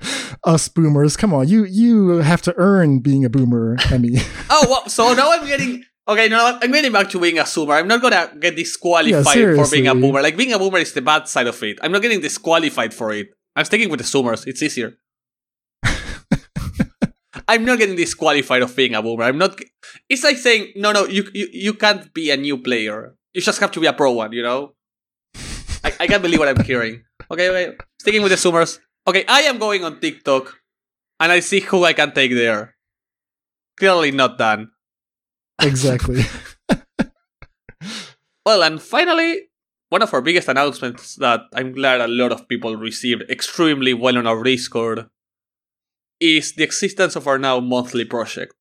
Us 0.44 0.68
boomers, 0.68 1.16
come 1.16 1.34
on, 1.34 1.48
you 1.48 1.64
you 1.64 2.18
have 2.18 2.40
to 2.42 2.54
earn 2.56 3.00
being 3.00 3.24
a 3.24 3.28
boomer, 3.28 3.76
Emmy. 3.90 4.16
oh, 4.50 4.66
well, 4.68 4.88
so 4.88 5.12
now 5.12 5.32
I'm 5.32 5.46
getting 5.46 5.82
okay. 6.06 6.28
No, 6.28 6.58
I'm 6.62 6.70
getting 6.70 6.92
back 6.92 7.10
to 7.10 7.20
being 7.20 7.38
a 7.38 7.42
zoomer. 7.42 7.78
I'm 7.78 7.88
not 7.88 8.00
gonna 8.00 8.32
get 8.38 8.54
disqualified 8.54 9.36
Yeah, 9.36 9.56
for 9.56 9.70
being 9.70 9.88
a 9.88 9.94
boomer. 9.94 10.22
Like 10.22 10.36
being 10.36 10.52
a 10.52 10.58
boomer 10.58 10.78
is 10.78 10.92
the 10.92 11.02
bad 11.02 11.26
side 11.26 11.48
of 11.48 11.60
it. 11.62 11.78
I'm 11.82 11.90
not 11.90 12.02
getting 12.02 12.20
disqualified 12.20 12.94
for 12.94 13.12
it. 13.12 13.28
I'm 13.56 13.64
sticking 13.64 13.90
with 13.90 13.98
the 13.98 14.04
zoomers. 14.04 14.46
It's 14.46 14.62
easier. 14.62 14.94
I'm 17.48 17.64
not 17.64 17.78
getting 17.78 17.96
disqualified 17.96 18.62
of 18.62 18.76
being 18.76 18.94
a 18.94 19.02
boomer. 19.02 19.24
I'm 19.24 19.38
not. 19.38 19.58
It's 20.08 20.22
like 20.22 20.36
saying 20.36 20.72
no, 20.76 20.92
no. 20.92 21.06
You 21.06 21.28
you, 21.32 21.48
you 21.52 21.74
can't 21.74 22.12
be 22.12 22.30
a 22.30 22.36
new 22.36 22.58
player. 22.58 23.16
You 23.32 23.40
just 23.40 23.60
have 23.60 23.72
to 23.72 23.80
be 23.80 23.86
a 23.86 23.92
pro 23.92 24.12
one. 24.12 24.32
You 24.32 24.42
know. 24.42 24.74
I, 25.84 25.92
I 26.00 26.06
can't 26.06 26.22
believe 26.22 26.38
what 26.38 26.48
I'm 26.48 26.62
hearing. 26.64 27.02
Okay, 27.30 27.48
okay. 27.48 27.76
Sticking 28.00 28.22
with 28.22 28.32
the 28.32 28.36
zoomers. 28.38 28.78
Okay, 29.06 29.24
I 29.26 29.42
am 29.42 29.58
going 29.58 29.84
on 29.84 30.00
TikTok, 30.00 30.54
and 31.18 31.32
I 31.32 31.40
see 31.40 31.60
who 31.60 31.84
I 31.84 31.92
can 31.94 32.12
take 32.12 32.32
there. 32.32 32.76
Clearly 33.78 34.10
not 34.10 34.38
done. 34.38 34.70
exactly. 35.62 36.22
Well, 38.48 38.62
and 38.62 38.80
finally, 38.80 39.50
one 39.90 40.00
of 40.00 40.14
our 40.14 40.22
biggest 40.22 40.48
announcements 40.48 41.16
that 41.16 41.42
I'm 41.52 41.74
glad 41.74 42.00
a 42.00 42.08
lot 42.08 42.32
of 42.32 42.48
people 42.48 42.76
received 42.76 43.28
extremely 43.28 43.92
well 43.92 44.16
on 44.16 44.26
our 44.26 44.42
Discord 44.42 45.04
is 46.20 46.54
the 46.54 46.64
existence 46.64 47.16
of 47.16 47.26
our 47.26 47.38
now 47.38 47.60
monthly 47.60 48.04
project. 48.04 48.54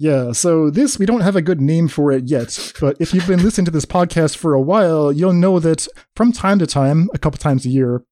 Yeah, 0.00 0.30
so 0.30 0.70
this, 0.70 0.96
we 0.96 1.06
don't 1.06 1.22
have 1.22 1.34
a 1.34 1.42
good 1.42 1.60
name 1.60 1.88
for 1.88 2.12
it 2.12 2.28
yet, 2.28 2.72
but 2.80 2.96
if 3.00 3.12
you've 3.12 3.26
been 3.26 3.42
listening 3.42 3.64
to 3.64 3.72
this 3.72 3.84
podcast 3.84 4.36
for 4.36 4.54
a 4.54 4.60
while, 4.60 5.10
you'll 5.10 5.32
know 5.32 5.58
that 5.58 5.88
from 6.14 6.30
time 6.30 6.60
to 6.60 6.68
time, 6.68 7.08
a 7.12 7.18
couple 7.18 7.38
times 7.38 7.66
a 7.66 7.68
year, 7.68 8.04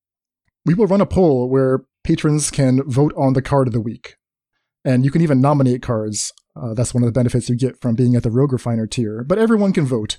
we 0.65 0.75
will 0.75 0.89
run 0.89 1.01
a 1.01 1.07
poll 1.07 1.49
where 1.49 1.85
patrons 2.03 2.51
can 2.51 2.83
vote 2.91 3.13
on 3.17 3.35
the 3.35 3.43
card 3.43 3.69
of 3.69 3.73
the 3.73 3.81
week. 3.81 4.17
And 4.85 5.05
you 5.05 5.13
can 5.13 5.23
even 5.23 5.41
nominate 5.41 5.81
cards. 5.81 6.33
Uh, 6.61 6.75
that's 6.75 6.93
one 6.93 7.05
of 7.05 7.07
the 7.07 7.19
benefits 7.19 7.49
you 7.49 7.57
get 7.57 7.81
from 7.81 7.95
being 7.95 8.17
at 8.17 8.25
the 8.25 8.33
Rogue 8.33 8.53
Refiner 8.53 8.89
tier, 8.89 9.23
but 9.23 9.39
everyone 9.39 9.73
can 9.73 9.87
vote. 9.87 10.19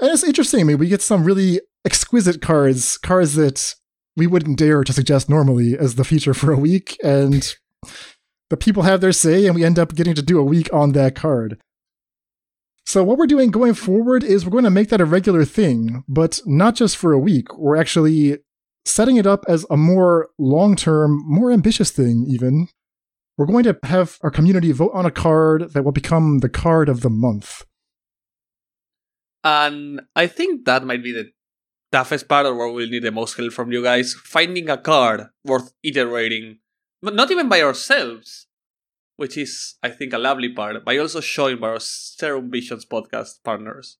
And 0.00 0.10
it's 0.10 0.24
interesting, 0.24 0.62
I 0.62 0.64
mean, 0.64 0.78
we 0.78 0.88
get 0.88 1.02
some 1.02 1.22
really 1.22 1.60
exquisite 1.84 2.42
cards, 2.42 2.98
cards 2.98 3.34
that 3.34 3.76
we 4.16 4.26
wouldn't 4.26 4.58
dare 4.58 4.84
to 4.84 4.92
suggest 4.92 5.28
normally 5.28 5.76
as 5.76 5.94
the 5.94 6.04
feature 6.04 6.34
for 6.34 6.52
a 6.52 6.58
week, 6.58 6.98
and 7.02 7.54
the 8.50 8.56
people 8.56 8.82
have 8.82 9.00
their 9.00 9.12
say, 9.12 9.46
and 9.46 9.54
we 9.54 9.64
end 9.64 9.78
up 9.78 9.94
getting 9.94 10.14
to 10.14 10.22
do 10.22 10.38
a 10.38 10.44
week 10.44 10.72
on 10.72 10.92
that 10.92 11.14
card. 11.14 11.58
So, 12.84 13.04
what 13.04 13.16
we're 13.16 13.26
doing 13.26 13.50
going 13.50 13.74
forward 13.74 14.24
is 14.24 14.44
we're 14.44 14.50
going 14.50 14.64
to 14.64 14.70
make 14.70 14.88
that 14.88 15.00
a 15.00 15.04
regular 15.04 15.44
thing, 15.44 16.04
but 16.08 16.40
not 16.44 16.74
just 16.74 16.96
for 16.96 17.12
a 17.12 17.18
week. 17.18 17.56
We're 17.56 17.76
actually 17.76 18.38
setting 18.84 19.16
it 19.16 19.26
up 19.26 19.44
as 19.48 19.64
a 19.70 19.76
more 19.76 20.28
long 20.38 20.76
term, 20.76 21.22
more 21.24 21.52
ambitious 21.52 21.90
thing, 21.90 22.26
even. 22.28 22.68
We're 23.38 23.46
going 23.46 23.64
to 23.64 23.78
have 23.84 24.18
our 24.22 24.30
community 24.30 24.72
vote 24.72 24.90
on 24.92 25.06
a 25.06 25.10
card 25.10 25.72
that 25.72 25.84
will 25.84 25.92
become 25.92 26.40
the 26.40 26.48
card 26.48 26.88
of 26.88 27.00
the 27.00 27.10
month. 27.10 27.64
And 29.44 30.02
I 30.14 30.26
think 30.26 30.66
that 30.66 30.84
might 30.84 31.02
be 31.02 31.12
the 31.12 31.30
toughest 31.92 32.28
part 32.28 32.46
or 32.46 32.54
where 32.54 32.68
we'll 32.68 32.88
need 32.88 33.04
the 33.04 33.12
most 33.12 33.36
help 33.36 33.52
from 33.52 33.70
you 33.70 33.82
guys. 33.82 34.14
Finding 34.14 34.68
a 34.68 34.78
card 34.78 35.26
worth 35.44 35.72
iterating, 35.82 36.58
but 37.02 37.14
not 37.14 37.30
even 37.30 37.48
by 37.48 37.60
ourselves, 37.60 38.46
which 39.16 39.36
is, 39.36 39.76
I 39.82 39.90
think, 39.90 40.12
a 40.12 40.18
lovely 40.18 40.48
part, 40.48 40.84
by 40.84 40.98
also 40.98 41.20
showing 41.20 41.58
by 41.58 41.68
our 41.68 41.80
Serum 41.80 42.50
Visions 42.50 42.84
podcast 42.86 43.42
partners. 43.44 43.98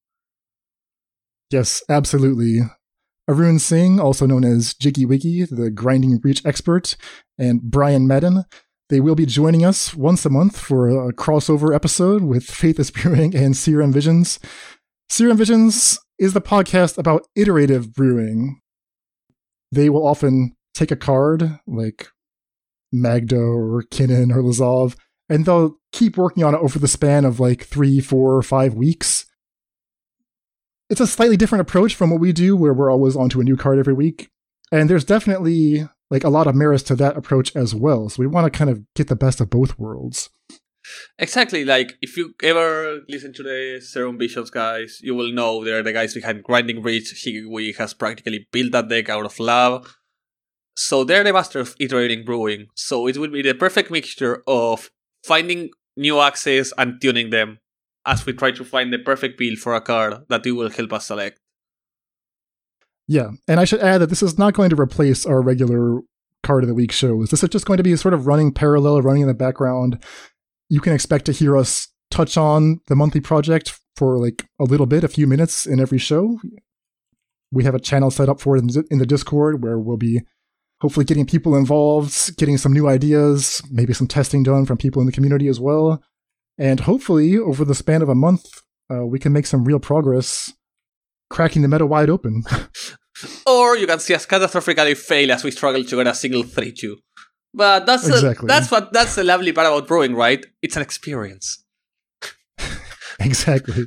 Yes, 1.50 1.82
absolutely. 1.88 2.60
Arun 3.28 3.58
Singh, 3.58 4.00
also 4.00 4.26
known 4.26 4.44
as 4.44 4.74
Jiggy 4.74 5.04
Wiggy, 5.04 5.44
the 5.44 5.70
grinding 5.70 6.16
breach 6.18 6.44
expert, 6.44 6.96
and 7.38 7.62
Brian 7.62 8.06
Madden. 8.06 8.44
They 8.88 9.00
will 9.00 9.14
be 9.14 9.26
joining 9.26 9.64
us 9.64 9.94
once 9.94 10.26
a 10.26 10.30
month 10.30 10.58
for 10.58 10.88
a 10.88 11.12
crossover 11.12 11.74
episode 11.74 12.24
with 12.24 12.44
Faithless 12.44 12.90
Brewing 12.90 13.34
and 13.34 13.56
Serum 13.56 13.92
Visions. 13.92 14.40
Serum 15.08 15.36
Visions 15.36 15.98
is 16.22 16.34
the 16.34 16.40
podcast 16.40 16.98
about 16.98 17.26
iterative 17.34 17.92
brewing. 17.92 18.60
They 19.72 19.90
will 19.90 20.06
often 20.06 20.54
take 20.72 20.92
a 20.92 20.96
card, 20.96 21.58
like 21.66 22.10
Magda 22.92 23.40
or 23.40 23.82
Kinnan 23.90 24.30
or 24.30 24.40
Lazav, 24.40 24.94
and 25.28 25.44
they'll 25.44 25.78
keep 25.90 26.16
working 26.16 26.44
on 26.44 26.54
it 26.54 26.58
over 26.58 26.78
the 26.78 26.86
span 26.86 27.24
of 27.24 27.40
like 27.40 27.64
three, 27.64 27.98
four, 27.98 28.36
or 28.36 28.42
five 28.42 28.74
weeks. 28.74 29.26
It's 30.88 31.00
a 31.00 31.08
slightly 31.08 31.36
different 31.36 31.62
approach 31.62 31.96
from 31.96 32.10
what 32.10 32.20
we 32.20 32.32
do 32.32 32.56
where 32.56 32.72
we're 32.72 32.92
always 32.92 33.16
onto 33.16 33.40
a 33.40 33.44
new 33.44 33.56
card 33.56 33.80
every 33.80 33.94
week. 33.94 34.30
And 34.70 34.88
there's 34.88 35.04
definitely 35.04 35.88
like 36.08 36.22
a 36.22 36.28
lot 36.28 36.46
of 36.46 36.54
merits 36.54 36.84
to 36.84 36.94
that 36.94 37.16
approach 37.16 37.56
as 37.56 37.74
well. 37.74 38.08
So 38.08 38.20
we 38.20 38.28
want 38.28 38.44
to 38.44 38.56
kind 38.56 38.70
of 38.70 38.84
get 38.94 39.08
the 39.08 39.16
best 39.16 39.40
of 39.40 39.50
both 39.50 39.76
worlds 39.76 40.30
Exactly, 41.18 41.64
like 41.64 41.94
if 42.00 42.16
you 42.16 42.34
ever 42.42 43.00
listen 43.08 43.32
to 43.34 43.42
the 43.42 43.80
Serum 43.80 44.18
Visions 44.18 44.50
guys, 44.50 44.98
you 45.02 45.14
will 45.14 45.32
know 45.32 45.64
they're 45.64 45.82
the 45.82 45.92
guys 45.92 46.14
behind 46.14 46.42
Grinding 46.42 46.82
Breach. 46.82 47.10
He 47.10 47.74
has 47.78 47.94
practically 47.94 48.48
built 48.52 48.72
that 48.72 48.88
deck 48.88 49.08
out 49.08 49.24
of 49.24 49.38
lab. 49.38 49.86
So 50.74 51.04
they're 51.04 51.22
the 51.24 51.32
master 51.32 51.60
of 51.60 51.76
iterating 51.78 52.24
brewing. 52.24 52.66
So 52.74 53.06
it 53.06 53.16
will 53.18 53.30
be 53.30 53.42
the 53.42 53.54
perfect 53.54 53.90
mixture 53.90 54.42
of 54.46 54.90
finding 55.22 55.70
new 55.96 56.18
axes 56.20 56.72
and 56.78 57.00
tuning 57.00 57.30
them 57.30 57.58
as 58.06 58.24
we 58.26 58.32
try 58.32 58.50
to 58.50 58.64
find 58.64 58.92
the 58.92 58.98
perfect 58.98 59.38
build 59.38 59.58
for 59.58 59.74
a 59.74 59.80
card 59.80 60.24
that 60.28 60.44
you 60.44 60.56
will 60.56 60.70
help 60.70 60.92
us 60.92 61.06
select. 61.06 61.38
yeah 63.08 63.30
and 63.48 63.60
i 63.60 63.64
should 63.64 63.80
add 63.80 63.98
that 64.00 64.08
this 64.08 64.22
is 64.22 64.38
not 64.38 64.54
going 64.54 64.70
to 64.70 64.80
replace 64.80 65.26
our 65.26 65.42
regular 65.42 66.00
card 66.42 66.64
of 66.64 66.68
the 66.68 66.74
week 66.74 66.92
shows 66.92 67.30
this 67.30 67.42
is 67.42 67.48
just 67.48 67.66
going 67.66 67.76
to 67.76 67.82
be 67.82 67.94
sort 67.96 68.14
of 68.14 68.26
running 68.26 68.52
parallel 68.52 69.02
running 69.02 69.22
in 69.22 69.28
the 69.28 69.34
background 69.34 70.02
you 70.72 70.80
can 70.80 70.94
expect 70.94 71.26
to 71.26 71.32
hear 71.32 71.54
us 71.54 71.88
touch 72.10 72.38
on 72.38 72.80
the 72.86 72.96
monthly 72.96 73.20
project 73.20 73.78
for 73.94 74.16
like 74.16 74.46
a 74.58 74.64
little 74.64 74.86
bit 74.86 75.04
a 75.04 75.08
few 75.16 75.26
minutes 75.26 75.66
in 75.66 75.78
every 75.78 75.98
show. 75.98 76.38
We 77.50 77.64
have 77.64 77.74
a 77.74 77.78
channel 77.78 78.10
set 78.10 78.30
up 78.30 78.40
for 78.40 78.56
it 78.56 78.60
in 78.90 78.98
the- 78.98 79.06
discord 79.06 79.62
where 79.62 79.78
we'll 79.78 79.98
be 79.98 80.22
hopefully 80.80 81.04
getting 81.04 81.26
people 81.26 81.54
involved 81.54 82.38
getting 82.38 82.56
some 82.56 82.72
new 82.72 82.88
ideas 82.88 83.62
maybe 83.70 83.92
some 83.92 84.06
testing 84.06 84.42
done 84.42 84.64
from 84.64 84.78
people 84.78 85.00
in 85.02 85.06
the 85.06 85.12
community 85.12 85.46
as 85.46 85.60
well. 85.60 86.02
And 86.56 86.80
hopefully 86.80 87.36
over 87.36 87.66
the 87.66 87.74
span 87.74 88.00
of 88.00 88.08
a 88.08 88.14
month 88.14 88.46
uh, 88.90 89.04
we 89.04 89.18
can 89.18 89.34
make 89.34 89.46
some 89.46 89.64
real 89.64 89.78
progress 89.78 90.50
cracking 91.28 91.60
the 91.60 91.68
meta 91.68 91.84
wide 91.84 92.08
open. 92.08 92.44
Or 93.46 93.76
you 93.76 93.86
can 93.86 94.00
see 94.00 94.14
us 94.14 94.26
catastrophically 94.26 94.96
fail 94.96 95.32
as 95.32 95.44
we 95.44 95.50
struggle 95.50 95.84
to 95.84 95.96
get 95.96 96.06
a 96.06 96.14
single 96.14 96.42
3 96.42 96.72
2. 96.72 96.96
But 97.54 97.86
that's 97.86 98.06
the- 98.06 98.14
Exactly. 98.14 98.46
that's 98.48 98.70
what 98.70 98.92
that's 98.92 99.14
the 99.14 99.24
lovely 99.24 99.52
part 99.52 99.66
about 99.66 99.86
brewing, 99.86 100.14
right? 100.14 100.44
It's 100.62 100.76
an 100.76 100.82
experience. 100.82 101.64
exactly. 103.20 103.86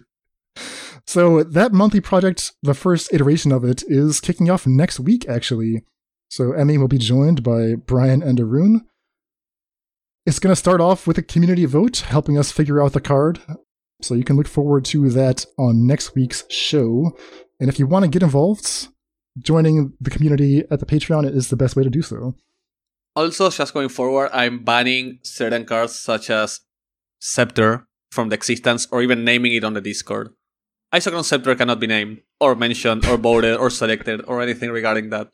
So 1.08 1.44
that 1.44 1.72
monthly 1.72 2.02
project, 2.02 2.54
the 2.64 2.74
first 2.74 3.14
iteration 3.14 3.52
of 3.52 3.64
it, 3.64 3.84
is 3.88 4.20
kicking 4.20 4.50
off 4.50 4.66
next 4.68 5.00
week, 5.00 5.28
actually. 5.30 5.84
So 6.30 6.52
Emmy 6.54 6.78
will 6.78 6.88
be 6.88 6.98
joined 6.98 7.44
by 7.44 7.76
Brian 7.76 8.24
and 8.24 8.40
Arun. 8.40 8.86
It's 10.26 10.40
going 10.40 10.52
to 10.52 10.56
start 10.60 10.82
off 10.82 11.06
with 11.06 11.18
a 11.20 11.22
community 11.22 11.66
vote, 11.66 11.98
helping 11.98 12.38
us 12.38 12.52
figure 12.52 12.82
out 12.82 12.94
the 12.94 13.02
card. 13.02 13.40
So 14.02 14.16
you 14.16 14.24
can 14.24 14.36
look 14.36 14.48
forward 14.48 14.84
to 14.86 15.10
that 15.12 15.46
on 15.58 15.86
next 15.86 16.16
week's 16.16 16.44
show. 16.50 17.16
And 17.60 17.70
if 17.70 17.78
you 17.78 17.86
want 17.86 18.04
to 18.04 18.10
get 18.10 18.24
involved, 18.24 18.88
joining 19.40 19.94
the 20.02 20.10
community 20.10 20.64
at 20.72 20.80
the 20.80 20.86
Patreon 20.86 21.32
is 21.32 21.50
the 21.50 21.56
best 21.56 21.76
way 21.76 21.84
to 21.84 21.90
do 21.92 22.02
so. 22.02 22.36
Also, 23.16 23.50
just 23.50 23.74
going 23.74 23.90
forward, 23.90 24.30
I'm 24.34 24.64
banning 24.64 25.20
certain 25.24 25.66
cards 25.66 25.96
such 25.98 26.30
as 26.30 26.62
Scepter 27.20 27.88
from 28.12 28.30
the 28.30 28.36
existence 28.36 28.88
or 28.92 29.02
even 29.02 29.24
naming 29.24 29.54
it 29.54 29.64
on 29.64 29.74
the 29.74 29.82
Discord. 29.82 30.34
Isochron 30.94 31.24
Scepter 31.24 31.56
cannot 31.56 31.80
be 31.80 31.88
named, 31.88 32.22
or 32.40 32.56
mentioned, 32.56 33.06
or 33.06 33.18
voted, 33.18 33.58
or 33.58 33.70
selected, 33.70 34.22
or 34.28 34.42
anything 34.42 34.70
regarding 34.70 35.10
that. 35.10 35.30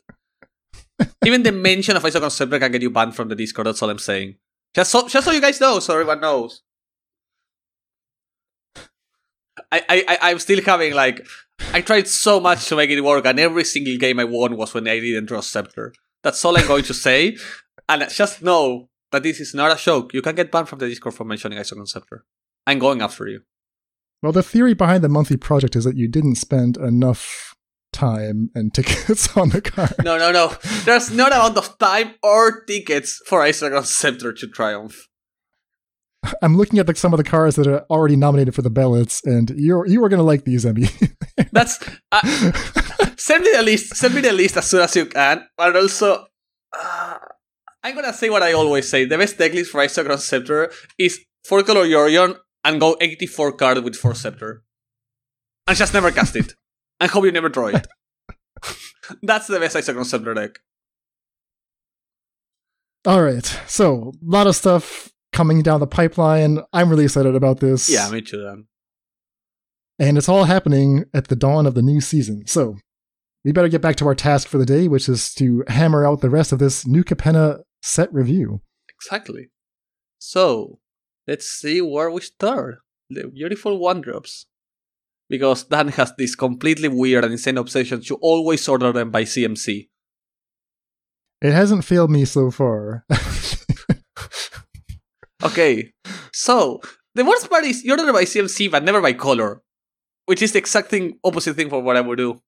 even 1.26 1.44
the 1.44 1.52
mention 1.52 1.96
of 1.96 2.04
Isochron 2.04 2.32
Scepter 2.32 2.60
can 2.60 2.72
get 2.72 2.82
you 2.82 2.90
banned 2.90 3.16
from 3.16 3.30
the 3.30 3.36
Discord, 3.36 3.68
that's 3.68 3.82
all 3.82 3.90
I'm 3.90 4.00
saying. 4.00 4.36
Just 4.76 4.92
so, 4.92 5.08
just 5.08 5.26
so 5.26 5.32
you 5.32 5.42
guys 5.42 5.60
know, 5.60 5.80
so 5.80 5.94
everyone 5.94 6.22
knows. 6.22 6.62
I, 9.72 9.82
I, 9.90 10.06
I- 10.08 10.32
I'm 10.32 10.40
still 10.40 10.62
having 10.64 10.94
like 10.94 11.26
I 11.74 11.82
tried 11.82 12.08
so 12.08 12.40
much 12.40 12.68
to 12.70 12.76
make 12.76 12.90
it 12.90 13.02
work, 13.02 13.26
and 13.26 13.40
every 13.40 13.64
single 13.64 13.98
game 13.98 14.20
I 14.20 14.24
won 14.24 14.56
was 14.58 14.74
when 14.74 14.88
I 14.88 15.00
didn't 15.00 15.26
draw 15.26 15.42
Scepter. 15.42 15.94
That's 16.24 16.44
all 16.46 16.58
I'm 16.58 16.68
going 16.68 16.84
to 16.86 16.94
say. 16.94 17.38
And 17.92 18.10
just 18.10 18.42
know 18.42 18.88
that 19.12 19.24
this 19.24 19.42
is 19.42 19.54
not 19.54 19.70
a 19.70 19.76
joke. 19.76 20.14
You 20.14 20.22
can 20.22 20.34
get 20.34 20.50
banned 20.50 20.70
from 20.70 20.80
the 20.80 20.88
Discord 20.88 21.14
for 21.14 21.26
mentioning 21.26 21.60
Isochron 21.60 21.90
Scepter. 21.90 22.24
I'm 22.66 22.80
going 22.80 23.02
after 23.02 23.28
you. 23.28 23.42
Well, 24.24 24.32
the 24.32 24.42
theory 24.42 24.74
behind 24.74 25.04
the 25.04 25.10
monthly 25.10 25.36
project 25.36 25.76
is 25.76 25.84
that 25.84 25.98
you 25.98 26.08
didn't 26.08 26.36
spend 26.36 26.78
enough 26.78 27.54
time 27.92 28.50
and 28.56 28.74
tickets 28.74 29.36
on 29.38 29.50
the 29.50 29.60
card. 29.60 29.94
No, 30.06 30.18
no, 30.18 30.32
no. 30.32 30.56
There's 30.86 31.12
not 31.12 31.34
amount 31.34 31.58
of 31.58 31.78
time 31.80 32.16
or 32.24 32.64
tickets 32.64 33.22
for 33.28 33.42
Isochron 33.42 33.86
Scepter 33.86 34.32
to 34.32 34.48
triumph. 34.48 35.10
I'm 36.42 36.56
looking 36.56 36.80
at 36.80 36.88
the, 36.88 36.96
some 36.96 37.12
of 37.14 37.18
the 37.18 37.26
cars 37.26 37.58
that 37.58 37.68
are 37.68 37.82
already 37.90 38.16
nominated 38.16 38.56
for 38.56 38.62
the 38.62 38.70
ballots, 38.70 39.22
and 39.26 39.50
you're 39.58 39.86
you 39.86 40.02
are 40.02 40.08
going 40.08 40.20
to 40.20 40.24
like 40.24 40.46
these, 40.46 40.66
Emmy. 40.66 40.88
That's 41.52 41.78
uh, 42.12 42.22
send 43.18 43.44
me 43.44 43.52
the 43.54 43.64
list. 43.64 43.98
Send 43.98 44.14
me 44.14 44.22
the 44.22 44.32
list 44.32 44.56
as 44.56 44.68
soon 44.68 44.82
as 44.82 44.96
you 44.96 45.08
can. 45.08 45.46
But 45.58 45.76
also, 45.76 46.28
uh, 46.72 47.18
I'm 47.84 47.96
gonna 47.96 48.14
say 48.14 48.30
what 48.30 48.44
I 48.44 48.54
always 48.54 48.88
say: 48.90 49.06
the 49.06 49.18
best 49.18 49.38
deck 49.38 49.54
list 49.54 49.72
for 49.72 49.80
Isochron 49.82 50.20
Scepter 50.20 50.72
is 50.98 51.20
four 51.46 51.64
color 51.64 51.86
Yorion 51.86 52.38
and 52.64 52.80
go 52.80 52.96
84 53.02 53.54
card 53.54 53.84
with 53.84 53.96
four 53.96 54.14
Scepter, 54.14 54.64
and 55.68 55.78
just 55.78 55.94
never 55.94 56.12
cast 56.12 56.36
it. 56.36 56.54
and 57.00 57.10
hope 57.10 57.26
you 57.26 57.32
never 57.32 57.50
draw 57.50 57.68
it. 57.68 57.88
That's 59.24 59.48
the 59.48 59.60
best 59.60 59.76
Isochron 59.76 60.06
Scepter 60.06 60.34
deck. 60.34 60.60
All 63.06 63.24
right, 63.24 63.46
so 63.68 64.12
a 64.16 64.26
lot 64.30 64.46
of 64.46 64.56
stuff 64.56 65.12
coming 65.34 65.64
down 65.64 65.80
the 65.80 65.88
pipeline. 65.88 66.60
I'm 66.72 66.90
really 66.90 67.06
excited 67.06 67.34
about 67.36 67.60
this. 67.60 67.90
Yeah, 67.90 68.10
me 68.12 68.22
too. 68.22 68.44
Then. 68.44 68.68
And 69.98 70.18
it's 70.20 70.30
all 70.30 70.44
happening 70.44 71.06
at 71.14 71.28
the 71.30 71.36
dawn 71.36 71.66
of 71.66 71.74
the 71.74 71.82
new 71.82 72.00
season. 72.00 72.46
So 72.46 72.78
we 73.44 73.52
better 73.52 73.70
get 73.70 73.82
back 73.82 73.96
to 73.98 74.08
our 74.08 74.14
task 74.14 74.48
for 74.48 74.60
the 74.60 74.66
day, 74.68 74.88
which 74.88 75.10
is 75.10 75.34
to 75.36 75.64
hammer 75.68 76.06
out 76.06 76.22
the 76.22 76.30
rest 76.30 76.52
of 76.52 76.60
this 76.60 76.86
New 76.86 77.04
Capenna 77.04 77.62
set 77.82 78.14
review. 78.14 78.62
Exactly. 78.90 79.50
So 80.20 80.80
let's 81.28 81.48
see 81.48 81.82
where 81.82 82.12
we 82.12 82.22
start. 82.22 82.80
The 83.10 83.28
beautiful 83.28 83.78
one 83.80 84.02
drops. 84.02 84.46
Because 85.30 85.64
Dan 85.64 85.90
has 85.90 86.14
this 86.18 86.36
completely 86.36 86.90
weird 86.90 87.24
and 87.24 87.34
insane 87.34 87.58
obsession 87.58 88.02
to 88.04 88.16
always 88.16 88.68
order 88.68 88.92
them 88.92 89.12
by 89.12 89.24
CMC. 89.24 89.88
It 91.42 91.54
hasn't 91.54 91.86
failed 91.86 92.12
me 92.12 92.26
so 92.26 92.52
far. 92.52 93.06
Okay, 95.44 95.92
so 96.32 96.82
the 97.16 97.26
worst 97.26 97.50
part 97.50 97.66
is 97.66 97.84
you 97.84 97.92
order 97.92 98.14
by 98.14 98.26
CMC 98.26 98.70
but 98.70 98.84
never 98.84 99.02
by 99.02 99.14
color, 99.14 99.62
which 100.28 100.42
is 100.42 100.52
the 100.52 100.60
exact 100.60 100.90
thing 100.90 101.18
opposite 101.24 101.56
thing 101.56 101.70
for 101.70 101.82
what 101.82 101.98
I 101.98 102.02
would 102.02 102.18
do. 102.18 102.40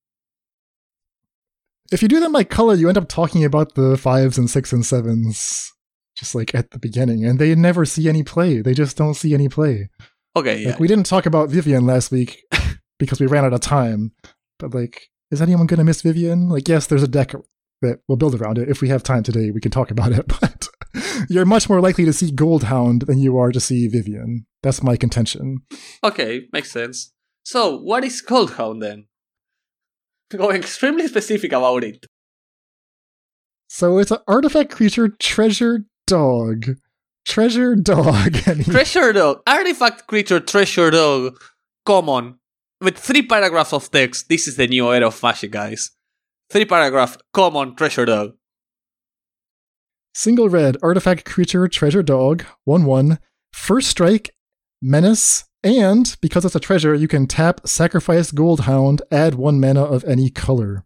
If 1.93 2.01
you 2.01 2.07
do 2.07 2.19
them 2.19 2.31
by 2.31 2.43
color, 2.43 2.73
you 2.73 2.89
end 2.89 2.97
up 2.97 3.07
talking 3.07 3.45
about 3.45 3.75
the 3.75 3.97
fives 3.97 4.37
and 4.37 4.49
six 4.49 4.73
and 4.73 4.85
sevens 4.85 5.73
just 6.15 6.35
like 6.35 6.53
at 6.53 6.71
the 6.71 6.79
beginning, 6.79 7.25
and 7.25 7.39
they 7.39 7.53
never 7.55 7.85
see 7.85 8.07
any 8.07 8.23
play. 8.23 8.61
They 8.61 8.73
just 8.73 8.97
don't 8.97 9.13
see 9.13 9.33
any 9.33 9.49
play. 9.49 9.89
Okay, 10.35 10.61
yeah. 10.61 10.69
Like 10.69 10.79
we 10.79 10.87
didn't 10.87 11.05
talk 11.05 11.25
about 11.25 11.49
Vivien 11.49 11.85
last 11.85 12.11
week 12.11 12.43
because 12.99 13.19
we 13.19 13.27
ran 13.27 13.45
out 13.45 13.53
of 13.53 13.61
time. 13.61 14.11
But 14.59 14.73
like, 14.73 15.09
is 15.31 15.41
anyone 15.41 15.67
gonna 15.67 15.83
miss 15.83 16.01
Vivien? 16.01 16.49
Like, 16.49 16.67
yes, 16.67 16.87
there's 16.87 17.03
a 17.03 17.07
deck 17.07 17.33
that 17.81 17.99
we'll 18.07 18.17
build 18.17 18.35
around 18.35 18.57
it. 18.57 18.69
If 18.69 18.81
we 18.81 18.89
have 18.89 19.03
time 19.03 19.23
today, 19.23 19.51
we 19.51 19.61
can 19.61 19.71
talk 19.71 19.91
about 19.91 20.11
it. 20.11 20.25
But 20.41 20.69
you're 21.27 21.45
much 21.45 21.69
more 21.69 21.81
likely 21.81 22.05
to 22.05 22.13
see 22.13 22.31
Goldhound 22.31 23.07
than 23.07 23.17
you 23.17 23.37
are 23.37 23.51
to 23.51 23.59
see 23.59 23.87
Vivien. 23.87 24.45
That's 24.61 24.83
my 24.83 24.95
contention. 24.95 25.59
Okay, 26.03 26.47
makes 26.53 26.71
sense. 26.71 27.11
So, 27.43 27.77
what 27.77 28.03
is 28.03 28.23
Goldhound 28.23 28.81
then? 28.81 29.07
Going 30.35 30.57
extremely 30.57 31.07
specific 31.07 31.51
about 31.53 31.83
it. 31.83 32.05
So 33.67 33.97
it's 33.97 34.11
an 34.11 34.19
artifact 34.27 34.71
creature 34.71 35.09
treasure 35.09 35.85
dog. 36.07 36.77
Treasure 37.25 37.75
dog. 37.75 38.33
treasure 38.63 39.13
dog. 39.13 39.41
Artifact 39.47 40.07
creature 40.07 40.39
treasure 40.39 40.91
dog. 40.91 41.39
Common. 41.85 42.39
With 42.81 42.97
three 42.97 43.21
paragraphs 43.23 43.73
of 43.73 43.89
text. 43.89 44.29
This 44.29 44.47
is 44.47 44.57
the 44.57 44.67
new 44.67 44.91
era 44.91 45.07
of 45.07 45.21
Magic, 45.23 45.51
guys. 45.51 45.91
Three 46.49 46.65
paragraph. 46.65 47.17
Common 47.33 47.75
treasure 47.75 48.05
dog. 48.05 48.33
Single 50.15 50.49
red 50.49 50.77
artifact 50.83 51.25
creature 51.25 51.67
treasure 51.67 52.03
dog, 52.03 52.45
1 52.65 52.85
1. 52.85 53.17
First 53.51 53.89
strike, 53.89 54.35
menace, 54.79 55.45
and 55.63 56.15
because 56.21 56.45
it's 56.45 56.55
a 56.55 56.59
treasure, 56.59 56.93
you 56.93 57.07
can 57.07 57.27
tap 57.27 57.61
sacrifice 57.67 58.31
Goldhound, 58.31 59.01
add 59.11 59.35
one 59.35 59.59
mana 59.59 59.83
of 59.83 60.03
any 60.03 60.29
color. 60.29 60.85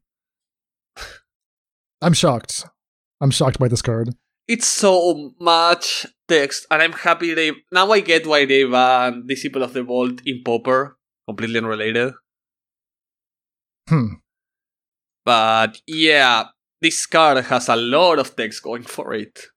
I'm 2.01 2.13
shocked. 2.13 2.65
I'm 3.19 3.31
shocked 3.31 3.59
by 3.59 3.67
this 3.67 3.81
card. 3.81 4.09
It's 4.47 4.67
so 4.67 5.33
much 5.41 6.05
text, 6.27 6.67
and 6.71 6.81
I'm 6.81 6.93
happy 6.93 7.33
they 7.33 7.51
now 7.71 7.91
I 7.91 7.99
get 7.99 8.27
why 8.27 8.45
they 8.45 8.63
banned 8.63 9.27
Disciple 9.27 9.63
of 9.63 9.73
the 9.73 9.83
Vault 9.83 10.21
in 10.25 10.41
Pauper, 10.43 10.97
Completely 11.27 11.57
unrelated. 11.57 12.13
Hmm. 13.89 14.21
But 15.25 15.81
yeah, 15.85 16.45
this 16.81 17.05
card 17.05 17.43
has 17.43 17.67
a 17.67 17.75
lot 17.75 18.19
of 18.19 18.35
text 18.35 18.63
going 18.63 18.83
for 18.83 19.13
it. 19.13 19.47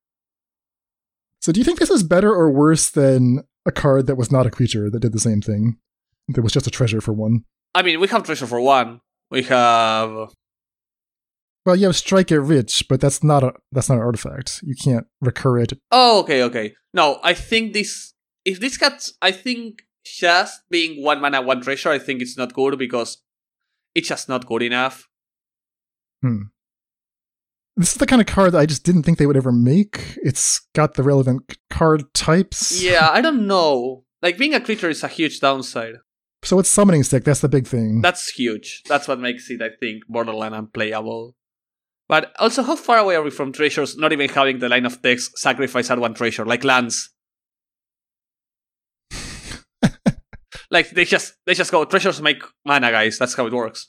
So, 1.41 1.53
do 1.53 1.61
you 1.61 1.65
think 1.65 1.79
this 1.79 1.91
is 1.91 2.03
better 2.03 2.35
or 2.35 2.51
worse 2.51 2.91
than 2.91 3.45
a 3.67 3.73
card 3.73 4.07
that 4.07 4.17
was 4.17 4.33
not 4.33 4.47
a 4.47 4.51
creature 4.51 4.91
that 4.91 5.01
did 5.01 5.13
the 5.13 5.21
same 5.21 5.41
thing? 5.41 5.79
That 6.29 6.43
was 6.43 6.53
just 6.53 6.67
a 6.67 6.71
treasure 6.71 7.01
for 7.01 7.13
one. 7.13 7.45
I 7.75 7.83
mean, 7.83 8.01
we 8.01 8.09
have 8.09 8.23
treasure 8.23 8.47
for 8.47 8.61
one. 8.61 9.01
We 9.31 9.43
have. 9.45 10.33
Well, 11.67 11.77
you 11.77 11.87
have 11.87 11.97
strike 11.97 12.31
it 12.31 12.41
rich, 12.41 12.87
but 12.89 13.01
that's 13.01 13.23
not 13.23 13.45
a 13.45 13.53
that's 13.71 13.89
not 13.89 13.97
an 13.97 14.05
artifact. 14.05 14.61
You 14.63 14.75
can't 14.75 15.07
recur 15.21 15.59
it. 15.59 15.73
Oh, 15.91 16.21
okay, 16.21 16.43
okay. 16.45 16.75
No, 16.95 17.21
I 17.23 17.35
think 17.35 17.73
this. 17.73 18.15
If 18.45 18.59
this 18.61 18.79
gets, 18.79 19.13
I 19.21 19.33
think 19.33 19.83
just 20.05 20.63
being 20.71 21.05
one 21.05 21.21
mana, 21.21 21.43
one 21.43 21.61
treasure, 21.61 21.91
I 21.91 21.99
think 21.99 22.23
it's 22.23 22.39
not 22.39 22.55
good 22.55 22.79
because 22.79 23.19
it's 23.95 24.09
just 24.09 24.29
not 24.29 24.47
good 24.47 24.63
enough. 24.63 25.09
Hmm. 26.23 26.45
This 27.81 27.93
is 27.93 27.97
the 27.97 28.05
kind 28.05 28.21
of 28.21 28.27
card 28.27 28.53
that 28.53 28.59
I 28.59 28.67
just 28.67 28.85
didn't 28.85 29.05
think 29.05 29.17
they 29.17 29.25
would 29.25 29.39
ever 29.39 29.51
make. 29.51 30.19
It's 30.23 30.61
got 30.75 30.95
the 30.95 31.03
relevant 31.03 31.57
card 31.71 32.13
types. 32.13 32.83
Yeah, 32.83 33.09
I 33.11 33.23
don't 33.23 33.47
know. 33.47 34.05
Like 34.21 34.37
being 34.37 34.53
a 34.53 34.61
creature 34.61 34.91
is 34.91 35.03
a 35.03 35.09
huge 35.09 35.41
downside. 35.41 35.95
So 36.43 36.59
it's 36.59 36.69
summoning 36.69 37.05
stick. 37.05 37.25
That's 37.25 37.41
the 37.41 37.49
big 37.49 37.67
thing. 37.67 38.03
That's 38.03 38.29
huge. 38.29 38.83
That's 38.87 39.09
what 39.09 39.19
makes 39.19 39.49
it, 39.49 39.63
I 39.63 39.71
think, 39.81 40.03
borderline 40.11 40.53
unplayable. 40.53 41.37
But 42.07 42.35
also, 42.39 42.63
how 42.63 42.77
far 42.77 42.99
away 42.99 43.17
are 43.17 43.23
we 43.23 43.31
from 43.31 43.51
treasures 43.51 43.97
not 43.97 44.13
even 44.13 44.29
having 44.29 44.59
the 44.59 44.69
line 44.69 44.85
of 44.85 45.01
text 45.01 45.39
sacrifice 45.39 45.91
at 45.91 45.99
one 45.99 46.13
treasure, 46.13 46.45
like 46.45 46.65
lands? 46.65 47.15
like 50.71 50.91
they 50.91 51.07
just 51.07 51.33
they 51.47 51.55
just 51.55 51.73
go 51.73 51.87
treasures 51.87 52.21
make 52.21 52.43
mana, 52.67 52.91
guys. 52.91 53.19
That's 53.19 53.33
how 53.33 53.47
it 53.47 53.55
works. 53.55 53.89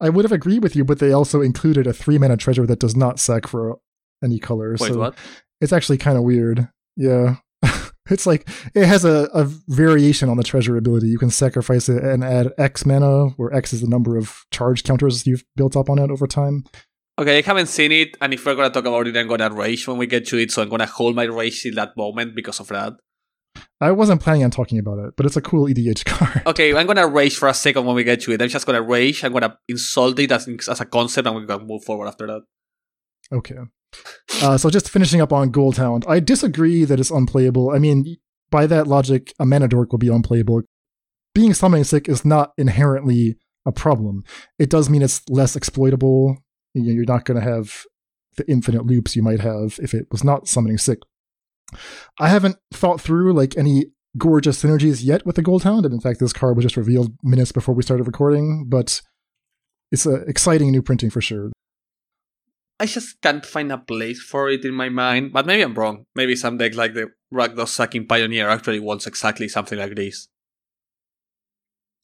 I 0.00 0.08
would 0.08 0.24
have 0.24 0.32
agreed 0.32 0.62
with 0.62 0.76
you, 0.76 0.84
but 0.84 0.98
they 0.98 1.12
also 1.12 1.40
included 1.40 1.86
a 1.86 1.92
three 1.92 2.18
mana 2.18 2.36
treasure 2.36 2.66
that 2.66 2.80
does 2.80 2.96
not 2.96 3.18
sack 3.18 3.46
for 3.46 3.78
any 4.22 4.38
color. 4.38 4.76
Wait, 4.78 4.92
so 4.92 4.98
what? 4.98 5.14
It's 5.60 5.72
actually 5.72 5.98
kind 5.98 6.18
of 6.18 6.24
weird. 6.24 6.68
Yeah. 6.96 7.36
it's 8.10 8.26
like 8.26 8.48
it 8.74 8.86
has 8.86 9.04
a, 9.04 9.28
a 9.32 9.44
variation 9.68 10.28
on 10.28 10.36
the 10.36 10.42
treasure 10.44 10.76
ability. 10.76 11.08
You 11.08 11.18
can 11.18 11.30
sacrifice 11.30 11.88
it 11.88 12.02
and 12.02 12.24
add 12.24 12.52
X 12.58 12.84
mana, 12.84 13.28
where 13.36 13.52
X 13.54 13.72
is 13.72 13.80
the 13.80 13.88
number 13.88 14.16
of 14.16 14.44
charge 14.50 14.84
counters 14.84 15.26
you've 15.26 15.44
built 15.56 15.76
up 15.76 15.88
on 15.88 15.98
it 15.98 16.10
over 16.10 16.26
time. 16.26 16.64
Okay, 17.18 17.38
I 17.38 17.42
haven't 17.42 17.68
seen 17.68 17.92
it, 17.92 18.16
and 18.20 18.34
if 18.34 18.44
we're 18.44 18.56
gonna 18.56 18.70
talk 18.70 18.84
about 18.84 19.06
it, 19.06 19.16
I'm 19.16 19.28
gonna 19.28 19.50
rage 19.50 19.86
when 19.86 19.98
we 19.98 20.06
get 20.06 20.26
to 20.26 20.36
it, 20.36 20.50
so 20.50 20.62
I'm 20.62 20.68
gonna 20.68 20.86
hold 20.86 21.14
my 21.14 21.24
rage 21.24 21.64
in 21.64 21.76
that 21.76 21.96
moment 21.96 22.34
because 22.34 22.58
of 22.58 22.68
that. 22.68 22.94
I 23.80 23.90
wasn't 23.92 24.20
planning 24.20 24.44
on 24.44 24.50
talking 24.50 24.78
about 24.78 24.98
it, 24.98 25.14
but 25.16 25.26
it's 25.26 25.36
a 25.36 25.42
cool 25.42 25.66
EDH 25.66 26.04
card. 26.06 26.42
Okay, 26.46 26.74
I'm 26.74 26.86
gonna 26.86 27.06
rage 27.06 27.36
for 27.36 27.48
a 27.48 27.54
second 27.54 27.84
when 27.84 27.96
we 27.96 28.04
get 28.04 28.20
to 28.22 28.32
it. 28.32 28.40
I'm 28.40 28.48
just 28.48 28.66
gonna 28.66 28.82
rage. 28.82 29.24
I'm 29.24 29.32
gonna 29.32 29.58
insult 29.68 30.18
it 30.18 30.32
as, 30.32 30.48
as 30.48 30.80
a 30.80 30.84
concept, 30.84 31.26
and 31.26 31.36
we're 31.36 31.44
gonna 31.44 31.64
move 31.64 31.84
forward 31.84 32.08
after 32.08 32.26
that. 32.26 32.42
Okay. 33.32 33.56
Uh, 34.42 34.58
so 34.58 34.70
just 34.70 34.90
finishing 34.90 35.20
up 35.20 35.32
on 35.32 35.52
Goldhound, 35.52 36.04
I 36.08 36.20
disagree 36.20 36.84
that 36.84 36.98
it's 36.98 37.10
unplayable. 37.10 37.70
I 37.70 37.78
mean, 37.78 38.16
by 38.50 38.66
that 38.66 38.86
logic, 38.86 39.32
a 39.38 39.46
mana 39.46 39.68
dork 39.68 39.92
would 39.92 40.00
be 40.00 40.08
unplayable. 40.08 40.62
Being 41.34 41.54
summoning 41.54 41.84
sick 41.84 42.08
is 42.08 42.24
not 42.24 42.52
inherently 42.56 43.36
a 43.66 43.72
problem. 43.72 44.24
It 44.58 44.70
does 44.70 44.90
mean 44.90 45.02
it's 45.02 45.22
less 45.28 45.56
exploitable. 45.56 46.38
You're 46.74 47.04
not 47.04 47.24
going 47.24 47.40
to 47.40 47.46
have 47.48 47.84
the 48.36 48.48
infinite 48.50 48.86
loops 48.86 49.16
you 49.16 49.22
might 49.22 49.40
have 49.40 49.78
if 49.82 49.94
it 49.94 50.06
was 50.10 50.24
not 50.24 50.48
summoning 50.48 50.78
sick. 50.78 50.98
I 52.18 52.28
haven't 52.28 52.56
thought 52.72 53.00
through 53.00 53.32
like 53.32 53.56
any 53.56 53.86
gorgeous 54.16 54.62
synergies 54.62 55.04
yet 55.04 55.26
with 55.26 55.36
the 55.36 55.42
Goldhound, 55.42 55.84
and 55.84 55.92
in 55.92 56.00
fact, 56.00 56.20
this 56.20 56.32
card 56.32 56.56
was 56.56 56.64
just 56.64 56.76
revealed 56.76 57.12
minutes 57.22 57.52
before 57.52 57.74
we 57.74 57.82
started 57.82 58.04
recording. 58.04 58.66
But 58.68 59.00
it's 59.90 60.06
an 60.06 60.24
exciting 60.28 60.70
new 60.70 60.82
printing 60.82 61.10
for 61.10 61.20
sure. 61.20 61.50
I 62.80 62.86
just 62.86 63.20
can't 63.22 63.46
find 63.46 63.70
a 63.70 63.78
place 63.78 64.20
for 64.20 64.50
it 64.50 64.64
in 64.64 64.74
my 64.74 64.88
mind, 64.88 65.32
but 65.32 65.46
maybe 65.46 65.62
I'm 65.62 65.74
wrong. 65.74 66.06
Maybe 66.16 66.34
some 66.34 66.58
deck 66.58 66.74
like 66.74 66.94
the 66.94 67.12
Rakdos 67.32 67.68
Sucking 67.68 68.06
Pioneer 68.08 68.48
actually 68.48 68.80
wants 68.80 69.06
exactly 69.06 69.48
something 69.48 69.78
like 69.78 69.94
this. 69.94 70.28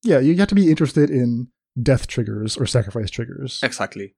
Yeah, 0.03 0.20
you 0.20 0.37
have 0.37 0.49
to 0.49 0.55
be 0.55 0.70
interested 0.70 1.11
in 1.11 1.49
death 1.81 2.07
triggers 2.07 2.57
or 2.57 2.66
sacrifice 2.66 3.11
triggers. 3.11 3.61
Exactly. 3.62 4.14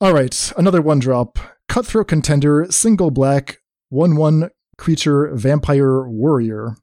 All 0.00 0.14
right, 0.14 0.52
another 0.56 0.80
one 0.80 1.00
drop. 1.00 1.38
Cutthroat 1.68 2.08
Contender, 2.08 2.66
single 2.70 3.10
black, 3.10 3.58
1 3.90 4.16
1 4.16 4.50
creature, 4.76 5.30
vampire 5.34 6.08
warrior. 6.08 6.76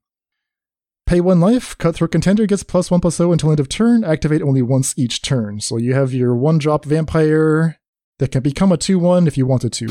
Pay 1.05 1.19
one 1.19 1.41
life, 1.41 1.77
cutthroat 1.77 2.11
contender 2.11 2.45
gets 2.45 2.63
plus 2.63 2.89
one 2.89 3.01
plus 3.01 3.17
zero 3.17 3.33
until 3.33 3.49
end 3.51 3.59
of 3.59 3.67
turn, 3.67 4.05
activate 4.05 4.41
only 4.41 4.61
once 4.61 4.97
each 4.97 5.21
turn. 5.21 5.59
So 5.59 5.75
you 5.75 5.93
have 5.93 6.13
your 6.13 6.33
one 6.33 6.57
drop 6.57 6.85
vampire 6.85 7.77
that 8.19 8.31
can 8.31 8.41
become 8.41 8.71
a 8.71 8.77
2 8.77 8.97
1 8.97 9.27
if 9.27 9.37
you 9.37 9.45
wanted 9.45 9.73
to. 9.73 9.89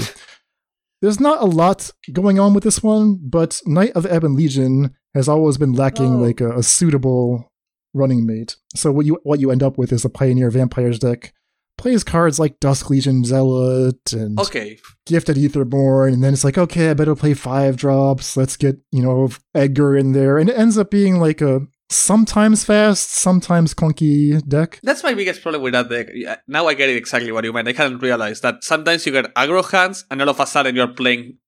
There's 1.03 1.20
not 1.20 1.42
a 1.42 1.46
lot 1.46 1.90
going 2.11 2.38
on 2.38 2.55
with 2.55 2.64
this 2.64 2.83
one, 2.83 3.18
but 3.22 3.61
Knight 3.66 3.92
of 3.92 4.07
Ebon 4.07 4.35
Legion 4.35 4.94
has 5.14 5.29
always 5.29 5.59
been 5.59 5.72
lacking 5.72 6.14
Oh. 6.14 6.18
like 6.18 6.40
a, 6.40 6.57
a 6.57 6.62
suitable 6.62 7.53
running 7.92 8.24
mate. 8.24 8.57
So 8.74 8.90
what 8.90 9.05
you 9.05 9.18
what 9.22 9.40
you 9.40 9.50
end 9.50 9.62
up 9.62 9.76
with 9.76 9.92
is 9.92 10.07
a 10.07 10.11
Pioneer 10.11 10.50
Vampires 10.50 10.98
deck. 10.98 11.35
Plays 11.81 12.05
cards 12.05 12.38
like 12.38 12.61
Dusk 12.61 12.90
Legion 12.90 13.25
Zealot 13.25 14.12
and 14.12 14.38
Okay. 14.38 14.79
Gifted 15.07 15.38
Etherborn, 15.38 16.12
and 16.12 16.23
then 16.23 16.35
it's 16.35 16.45
like, 16.45 16.59
okay, 16.59 16.90
I 16.90 16.95
better 16.95 17.14
play 17.14 17.33
five 17.33 17.79
drops. 17.79 18.37
Let's 18.37 18.59
get, 18.59 18.77
you 18.93 19.03
know, 19.03 19.31
Edgar 19.55 19.97
in 19.97 20.12
there. 20.12 20.37
And 20.37 20.51
it 20.51 20.59
ends 20.59 20.77
up 20.77 20.90
being 20.90 21.19
like 21.21 21.40
a 21.40 21.62
sometimes 21.88 22.64
fast, 22.64 23.11
sometimes 23.12 23.73
clunky 23.73 24.47
deck. 24.47 24.79
That's 24.83 25.03
my 25.03 25.14
biggest 25.14 25.40
problem 25.40 25.62
with 25.62 25.73
that 25.73 25.88
deck. 25.88 26.09
Now 26.47 26.66
I 26.66 26.75
get 26.75 26.90
it 26.90 26.97
exactly 26.99 27.33
what 27.33 27.45
you 27.45 27.53
meant. 27.55 27.66
I 27.66 27.73
hadn't 27.73 28.03
realized 28.03 28.43
that 28.43 28.62
sometimes 28.62 29.07
you 29.07 29.12
get 29.12 29.35
aggro 29.35 29.64
hands 29.69 30.05
and 30.11 30.21
all 30.21 30.29
of 30.29 30.38
a 30.38 30.47
sudden 30.47 30.77
you're 30.77 30.88
playing 30.88 31.38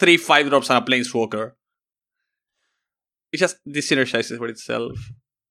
three 0.00 0.16
five 0.16 0.48
drops 0.48 0.70
on 0.70 0.82
a 0.82 0.84
planeswalker. 0.84 1.52
It 3.32 3.36
just 3.36 3.58
disenergizes 3.68 4.40
with 4.40 4.50
itself. 4.50 4.98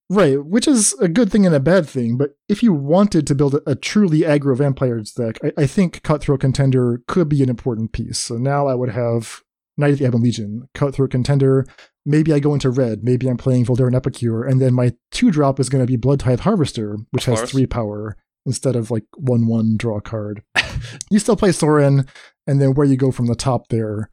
Right, 0.10 0.43
which 0.43 0.67
is 0.67 0.93
a 1.02 1.10
good 1.10 1.32
thing 1.32 1.46
and 1.46 1.54
a 1.54 1.60
bad 1.60 1.88
thing, 1.88 2.17
but 2.17 2.38
if 2.48 2.63
you 2.63 2.72
wanted 2.72 3.28
to 3.28 3.36
build 3.36 3.56
a, 3.56 3.72
a 3.72 3.76
truly 3.76 4.22
aggro 4.22 4.56
vampires 4.56 5.12
deck, 5.12 5.38
I, 5.43 5.63
I 5.63 5.67
think 5.67 6.02
Cutthroat 6.02 6.39
Contender 6.39 7.02
could 7.08 7.28
be 7.28 7.43
an 7.43 7.50
important 7.50 7.91
piece. 7.91 8.17
So 8.17 8.38
now 8.38 8.67
I 8.67 8.76
would 8.76 8.89
have 8.89 9.43
Knight 9.78 9.91
of 9.91 10.00
the 10.00 10.08
Ebon 10.08 10.24
Legion, 10.24 10.70
Cutthroat 10.74 11.12
Contender, 11.12 11.65
maybe 12.06 12.34
I 12.34 12.39
go 12.39 12.54
into 12.54 12.70
red, 12.70 13.04
maybe 13.04 13.28
I'm 13.28 13.38
playing 13.38 13.65
Voldaren 13.65 13.96
Epicure, 13.96 14.43
and 14.43 14.62
then 14.62 14.74
my 14.74 14.93
two 15.12 15.30
drop 15.30 15.60
is 15.60 15.70
going 15.70 15.84
to 15.84 15.88
be 15.88 15.98
Blood 15.98 16.22
Tithe 16.22 16.39
Harvester, 16.39 16.98
which 17.12 17.26
has 17.26 17.52
three 17.52 17.65
power 17.65 18.15
instead 18.46 18.78
of 18.78 18.89
like 18.89 19.04
1 19.17 19.46
1 19.46 19.76
draw 19.78 20.00
card. 20.00 20.41
you 21.12 21.20
still 21.20 21.36
play 21.36 21.52
Sorin, 21.52 22.08
and 22.48 22.62
then 22.62 22.74
where 22.74 22.88
you 22.88 22.96
go 22.96 23.12
from 23.12 23.28
the 23.28 23.36
top 23.36 23.67
there, 23.67 24.10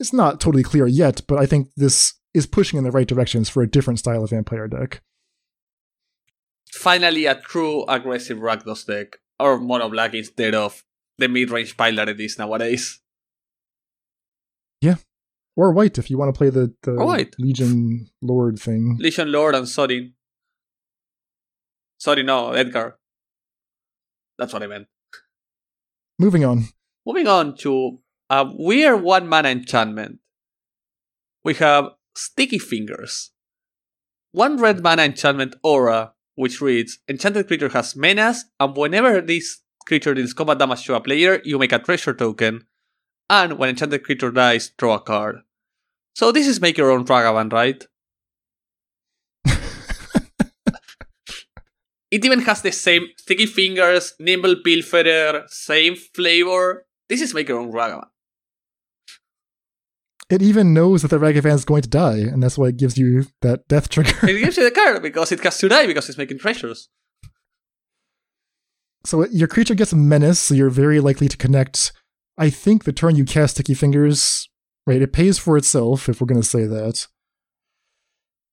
it's 0.00 0.12
not 0.12 0.40
totally 0.40 0.64
clear 0.64 0.88
yet, 0.88 1.22
but 1.28 1.38
I 1.38 1.46
think 1.46 1.68
this 1.76 2.14
is 2.34 2.46
pushing 2.46 2.78
in 2.78 2.84
the 2.84 2.90
right 2.90 3.06
directions 3.06 3.48
for 3.48 3.62
a 3.62 3.70
different 3.70 3.98
style 3.98 4.22
of 4.22 4.30
vampire 4.30 4.68
deck. 4.68 5.02
Finally, 6.72 7.26
a 7.26 7.34
true 7.34 7.84
aggressive 7.88 8.38
Rakdos 8.38 8.86
deck, 8.86 9.18
or 9.38 9.58
mono 9.58 9.88
black 9.88 10.14
instead 10.14 10.54
of 10.54 10.84
the 11.16 11.28
mid 11.28 11.50
range 11.50 11.76
pile 11.76 11.96
that 11.96 12.08
it 12.08 12.20
is 12.20 12.38
nowadays. 12.38 13.00
Yeah. 14.80 14.96
Or 15.56 15.72
white 15.72 15.98
if 15.98 16.10
you 16.10 16.18
want 16.18 16.32
to 16.32 16.38
play 16.38 16.50
the, 16.50 16.72
the 16.82 16.94
white. 16.94 17.34
Legion 17.38 18.08
Lord 18.22 18.58
thing. 18.60 18.96
Legion 19.00 19.32
Lord 19.32 19.54
and 19.54 19.68
Sodin. 19.68 20.12
Sorry, 21.98 22.22
no, 22.22 22.52
Edgar. 22.52 22.98
That's 24.38 24.52
what 24.52 24.62
I 24.62 24.68
meant. 24.68 24.86
Moving 26.18 26.44
on. 26.44 26.68
Moving 27.04 27.26
on 27.26 27.56
to 27.58 27.98
a 28.30 28.48
weird 28.48 29.02
one 29.02 29.26
mana 29.26 29.48
enchantment. 29.48 30.20
We 31.42 31.54
have 31.54 31.90
Sticky 32.18 32.58
Fingers. 32.58 33.30
One 34.32 34.56
red 34.56 34.82
mana 34.82 35.02
enchantment 35.02 35.54
aura, 35.62 36.14
which 36.34 36.60
reads 36.60 36.98
Enchanted 37.08 37.46
creature 37.46 37.68
has 37.68 37.94
menace, 37.94 38.44
and 38.58 38.76
whenever 38.76 39.20
this 39.20 39.62
creature 39.86 40.14
deals 40.14 40.34
combat 40.34 40.58
damage 40.58 40.84
to 40.86 40.96
a 40.96 41.00
player, 41.00 41.40
you 41.44 41.58
make 41.58 41.70
a 41.70 41.78
treasure 41.78 42.12
token. 42.12 42.66
And 43.30 43.56
when 43.56 43.70
enchanted 43.70 44.02
creature 44.02 44.32
dies, 44.32 44.70
draw 44.76 44.96
a 44.96 45.00
card. 45.00 45.42
So 46.16 46.32
this 46.32 46.48
is 46.48 46.60
make 46.60 46.76
your 46.76 46.90
own 46.90 47.04
Ragavan, 47.06 47.52
right? 47.52 47.86
It 52.10 52.24
even 52.24 52.40
has 52.40 52.62
the 52.62 52.72
same 52.72 53.06
sticky 53.16 53.46
fingers, 53.46 54.14
nimble 54.18 54.56
pilferer, 54.66 55.44
same 55.48 55.94
flavor. 55.94 56.86
This 57.08 57.20
is 57.20 57.32
make 57.32 57.48
your 57.48 57.60
own 57.60 57.70
Ragavan. 57.70 58.08
It 60.30 60.42
even 60.42 60.74
knows 60.74 61.02
that 61.02 61.08
the 61.08 61.18
Ragavan 61.18 61.54
is 61.54 61.64
going 61.64 61.82
to 61.82 61.88
die, 61.88 62.18
and 62.18 62.42
that's 62.42 62.58
why 62.58 62.66
it 62.66 62.76
gives 62.76 62.98
you 62.98 63.26
that 63.40 63.66
death 63.68 63.88
trigger. 63.88 64.28
It 64.28 64.40
gives 64.42 64.56
you 64.58 64.64
the 64.64 64.70
card 64.70 65.02
because 65.02 65.32
it 65.32 65.42
has 65.42 65.58
to 65.58 65.68
die 65.68 65.86
because 65.86 66.08
it's 66.08 66.18
making 66.18 66.38
treasures. 66.38 66.88
so 69.04 69.24
your 69.28 69.48
creature 69.48 69.74
gets 69.74 69.92
a 69.92 69.96
menace, 69.96 70.38
so 70.38 70.54
you're 70.54 70.68
very 70.70 71.00
likely 71.00 71.28
to 71.28 71.36
connect. 71.36 71.92
I 72.36 72.50
think 72.50 72.84
the 72.84 72.92
turn 72.92 73.16
you 73.16 73.24
cast 73.24 73.54
Sticky 73.54 73.74
Fingers, 73.74 74.48
right? 74.86 75.00
It 75.00 75.12
pays 75.14 75.38
for 75.38 75.56
itself, 75.56 76.08
if 76.08 76.20
we're 76.20 76.26
going 76.26 76.42
to 76.42 76.46
say 76.46 76.66
that. 76.66 77.06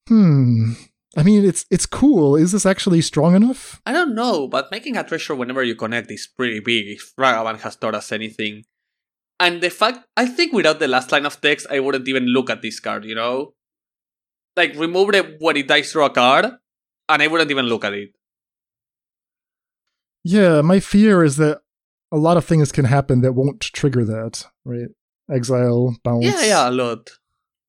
Hmm. 0.08 0.74
I 1.18 1.24
mean, 1.24 1.46
it's 1.46 1.66
it's 1.70 1.86
cool. 1.86 2.36
Is 2.36 2.52
this 2.52 2.66
actually 2.66 3.02
strong 3.02 3.36
enough? 3.36 3.82
I 3.86 3.94
don't 3.94 4.16
know, 4.16 4.48
but 4.48 4.72
making 4.72 4.98
a 4.98 5.04
treasure 5.04 5.36
whenever 5.36 5.64
you 5.64 5.76
connect 5.76 6.12
is 6.12 6.28
pretty 6.28 6.60
big 6.60 6.88
if 6.88 7.14
Ragavan 7.18 7.60
has 7.62 7.76
taught 7.76 7.96
us 7.96 8.12
anything. 8.12 8.66
And 9.40 9.62
the 9.62 9.70
fact, 9.70 10.00
I 10.16 10.26
think 10.28 10.54
without 10.54 10.80
the 10.80 10.88
last 10.88 11.12
line 11.12 11.26
of 11.26 11.42
text, 11.42 11.68
I 11.70 11.80
wouldn't 11.80 12.08
even 12.08 12.26
look 12.26 12.50
at 12.50 12.62
this 12.62 12.80
card, 12.80 13.04
you 13.06 13.16
know? 13.16 13.54
Like, 14.56 14.76
remove 14.76 15.14
it 15.14 15.36
when 15.40 15.58
it 15.58 15.68
dies 15.68 15.92
through 15.92 16.06
a 16.06 16.10
card, 16.10 16.46
and 17.10 17.22
I 17.22 17.28
wouldn't 17.28 17.52
even 17.52 17.66
look 17.66 17.84
at 17.84 17.94
it. 17.94 18.10
Yeah, 20.24 20.62
my 20.62 20.80
fear 20.80 21.24
is 21.24 21.36
that 21.38 21.62
a 22.12 22.18
lot 22.18 22.38
of 22.38 22.46
things 22.46 22.72
can 22.72 22.86
happen 22.86 23.22
that 23.22 23.34
won't 23.34 23.60
trigger 23.60 24.06
that, 24.06 24.48
right? 24.64 24.88
Exile, 25.30 25.98
bounce. 26.04 26.24
Yeah, 26.24 26.44
yeah, 26.44 26.70
a 26.70 26.72
lot. 26.72 27.10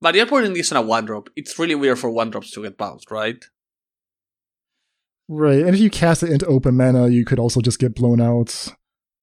But 0.01 0.15
you're 0.15 0.27
putting 0.27 0.53
this 0.53 0.71
on 0.71 0.79
a 0.79 0.87
one 0.87 1.05
drop. 1.07 1.31
It's 1.35 1.59
really 1.59 1.75
weird 1.75 1.99
for 1.99 2.11
one 2.11 2.31
drops 2.31 2.53
to 2.53 2.63
get 2.63 2.79
bounced, 2.79 3.11
right? 3.11 3.45
Right, 5.29 5.61
and 5.61 5.75
if 5.75 5.81
you 5.81 5.91
cast 5.91 6.23
it 6.23 6.31
into 6.31 6.47
open 6.47 6.77
mana, 6.77 7.09
you 7.09 7.25
could 7.25 7.41
also 7.41 7.61
just 7.61 7.81
get 7.81 7.97
blown 7.97 8.21
out. 8.21 8.69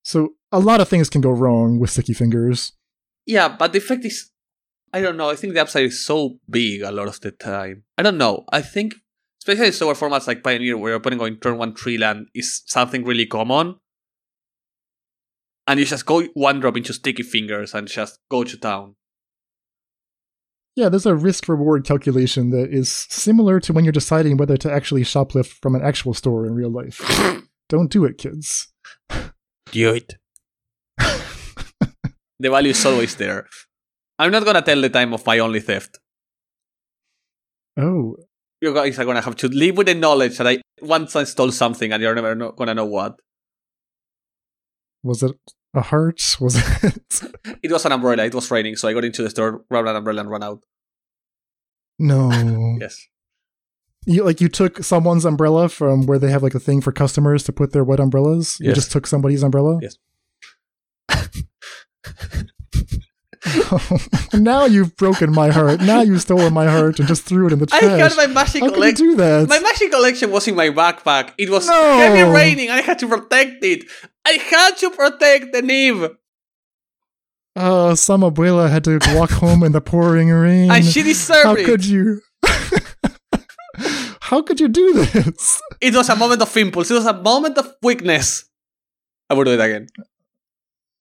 So 0.03 0.33
a 0.53 0.59
lot 0.59 0.79
of 0.79 0.87
things 0.87 1.09
can 1.09 1.19
go 1.19 1.31
wrong 1.31 1.79
with 1.79 1.89
Sticky 1.89 2.13
Fingers. 2.13 2.73
Yeah, 3.25 3.49
but 3.49 3.73
the 3.73 3.79
effect 3.79 4.05
is. 4.05 4.29
I 4.93 5.01
don't 5.01 5.17
know. 5.17 5.31
I 5.31 5.35
think 5.35 5.53
the 5.53 5.61
upside 5.61 5.85
is 5.85 6.05
so 6.05 6.37
big 6.47 6.83
a 6.83 6.91
lot 6.91 7.07
of 7.07 7.19
the 7.19 7.31
time. 7.31 7.83
I 7.97 8.03
don't 8.03 8.19
know. 8.19 8.45
I 8.51 8.61
think, 8.61 8.93
especially 9.41 9.65
in 9.65 9.73
slower 9.73 9.95
formats 9.95 10.27
like 10.27 10.43
Pioneer, 10.43 10.77
where 10.77 10.91
you're 10.91 10.99
putting 10.99 11.19
on 11.19 11.37
turn 11.37 11.57
one 11.57 11.73
tree 11.73 11.97
land, 11.97 12.27
is 12.35 12.61
something 12.67 13.03
really 13.03 13.25
common. 13.25 13.77
And 15.65 15.79
you 15.79 15.85
just 15.87 16.05
go 16.05 16.21
one 16.35 16.59
drop 16.59 16.77
into 16.77 16.93
sticky 16.93 17.23
fingers 17.23 17.73
and 17.73 17.87
just 17.87 18.19
go 18.29 18.43
to 18.43 18.55
town. 18.55 18.95
Yeah, 20.75 20.89
there's 20.89 21.07
a 21.07 21.15
risk 21.15 21.47
reward 21.47 21.85
calculation 21.85 22.51
that 22.51 22.71
is 22.71 22.91
similar 22.91 23.59
to 23.61 23.73
when 23.73 23.85
you're 23.85 23.91
deciding 23.91 24.37
whether 24.37 24.57
to 24.57 24.71
actually 24.71 25.03
shoplift 25.03 25.53
from 25.61 25.73
an 25.73 25.81
actual 25.81 26.13
store 26.13 26.45
in 26.45 26.53
real 26.53 26.69
life. 26.69 27.01
Don't 27.69 27.89
do 27.89 28.05
it, 28.05 28.19
kids. 28.19 28.67
Do 29.71 29.93
it. 29.93 30.15
The 32.39 32.49
value 32.49 32.71
is 32.71 32.85
always 32.85 33.15
there. 33.15 33.47
I'm 34.19 34.31
not 34.31 34.45
gonna 34.45 34.61
tell 34.61 34.79
the 34.81 34.89
time 34.89 35.13
of 35.13 35.25
my 35.25 35.39
only 35.39 35.59
theft. 35.59 35.99
Oh, 37.77 38.15
You 38.61 38.73
guys 38.73 38.97
are 38.99 39.05
gonna 39.05 39.21
have 39.21 39.35
to 39.37 39.47
live 39.49 39.77
with 39.77 39.87
the 39.87 39.95
knowledge 39.95 40.37
that 40.37 40.47
I 40.47 40.61
once 40.81 41.15
I 41.15 41.23
stole 41.25 41.51
something 41.51 41.91
and 41.91 42.01
you're 42.01 42.15
never 42.15 42.35
gonna 42.51 42.73
know 42.75 42.85
what. 42.85 43.19
was 45.03 45.21
it 45.23 45.35
a 45.73 45.81
heart? 45.81 46.37
Was 46.39 46.55
it? 46.55 47.35
It 47.63 47.71
was 47.71 47.85
an 47.85 47.91
umbrella. 47.91 48.23
It 48.25 48.35
was 48.35 48.49
raining, 48.51 48.75
so 48.75 48.87
I 48.87 48.93
got 48.93 49.03
into 49.03 49.23
the 49.23 49.29
store, 49.29 49.63
grabbed 49.69 49.87
an 49.87 49.95
umbrella, 49.95 50.21
and 50.21 50.29
ran 50.29 50.43
out. 50.43 50.63
no. 51.99 52.29
Yes. 52.79 53.07
You 54.05 54.23
like 54.25 54.41
you 54.41 54.49
took 54.49 54.83
someone's 54.83 55.23
umbrella 55.25 55.69
from 55.69 56.05
where 56.05 56.19
they 56.19 56.29
have 56.29 56.43
like 56.43 56.53
a 56.55 56.59
thing 56.59 56.81
for 56.81 56.91
customers 56.91 57.43
to 57.45 57.53
put 57.53 57.71
their 57.71 57.85
wet 57.85 58.01
umbrellas. 58.01 58.57
You 58.59 58.73
just 58.73 58.91
took 58.91 59.07
somebody's 59.07 59.43
umbrella. 59.43 59.79
Yes. 59.81 59.97
now 64.33 64.65
you've 64.65 64.95
broken 64.95 65.31
my 65.31 65.49
heart. 65.49 65.81
Now 65.81 66.01
you've 66.01 66.21
stolen 66.21 66.53
my 66.53 66.65
heart 66.65 66.99
and 66.99 67.07
just 67.07 67.23
threw 67.23 67.47
it 67.47 67.53
in 67.53 67.59
the 67.59 67.65
trash. 67.65 67.83
I 67.83 67.97
had 67.97 68.15
my 68.15 68.27
magic 68.27 68.63
you 68.63 68.71
collection. 68.71 69.07
do 69.09 69.15
that? 69.17 69.49
My 69.49 69.59
magic 69.59 69.91
collection 69.91 70.31
was 70.31 70.47
in 70.47 70.55
my 70.55 70.69
backpack. 70.69 71.33
It 71.37 71.49
was 71.49 71.67
No. 71.67 71.97
heavy 71.97 72.23
raining, 72.31 72.69
I 72.69 72.81
had 72.81 72.99
to 72.99 73.07
protect 73.07 73.63
it. 73.63 73.83
I 74.25 74.31
had 74.49 74.77
to 74.77 74.89
protect 74.91 75.51
the 75.53 75.61
Neve, 75.61 76.11
Uh, 77.55 77.93
some 77.95 78.21
abuela 78.21 78.69
had 78.69 78.83
to 78.85 78.97
walk 79.13 79.29
home 79.31 79.61
in 79.63 79.73
the 79.73 79.81
pouring 79.81 80.29
rain. 80.29 80.71
and 80.71 80.83
she 80.85 81.03
deserved 81.03 81.43
How 81.45 81.53
it. 81.53 81.59
How 81.59 81.65
could 81.65 81.85
you? 81.85 82.21
How 84.21 84.41
could 84.41 84.59
you 84.59 84.69
do 84.69 84.93
this? 85.05 85.61
It 85.81 85.93
was 85.93 86.09
a 86.09 86.15
moment 86.15 86.41
of 86.41 86.55
impulse. 86.57 86.89
It 86.89 86.95
was 86.95 87.05
a 87.05 87.13
moment 87.13 87.57
of 87.59 87.75
weakness. 87.83 88.45
I 89.29 89.33
would 89.35 89.45
do 89.45 89.51
it 89.53 89.59
again. 89.59 89.87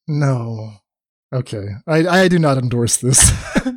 No. 0.08 0.74
Okay. 1.32 1.68
I 1.86 2.06
I 2.06 2.28
do 2.28 2.38
not 2.38 2.58
endorse 2.58 2.98
this. 2.98 3.32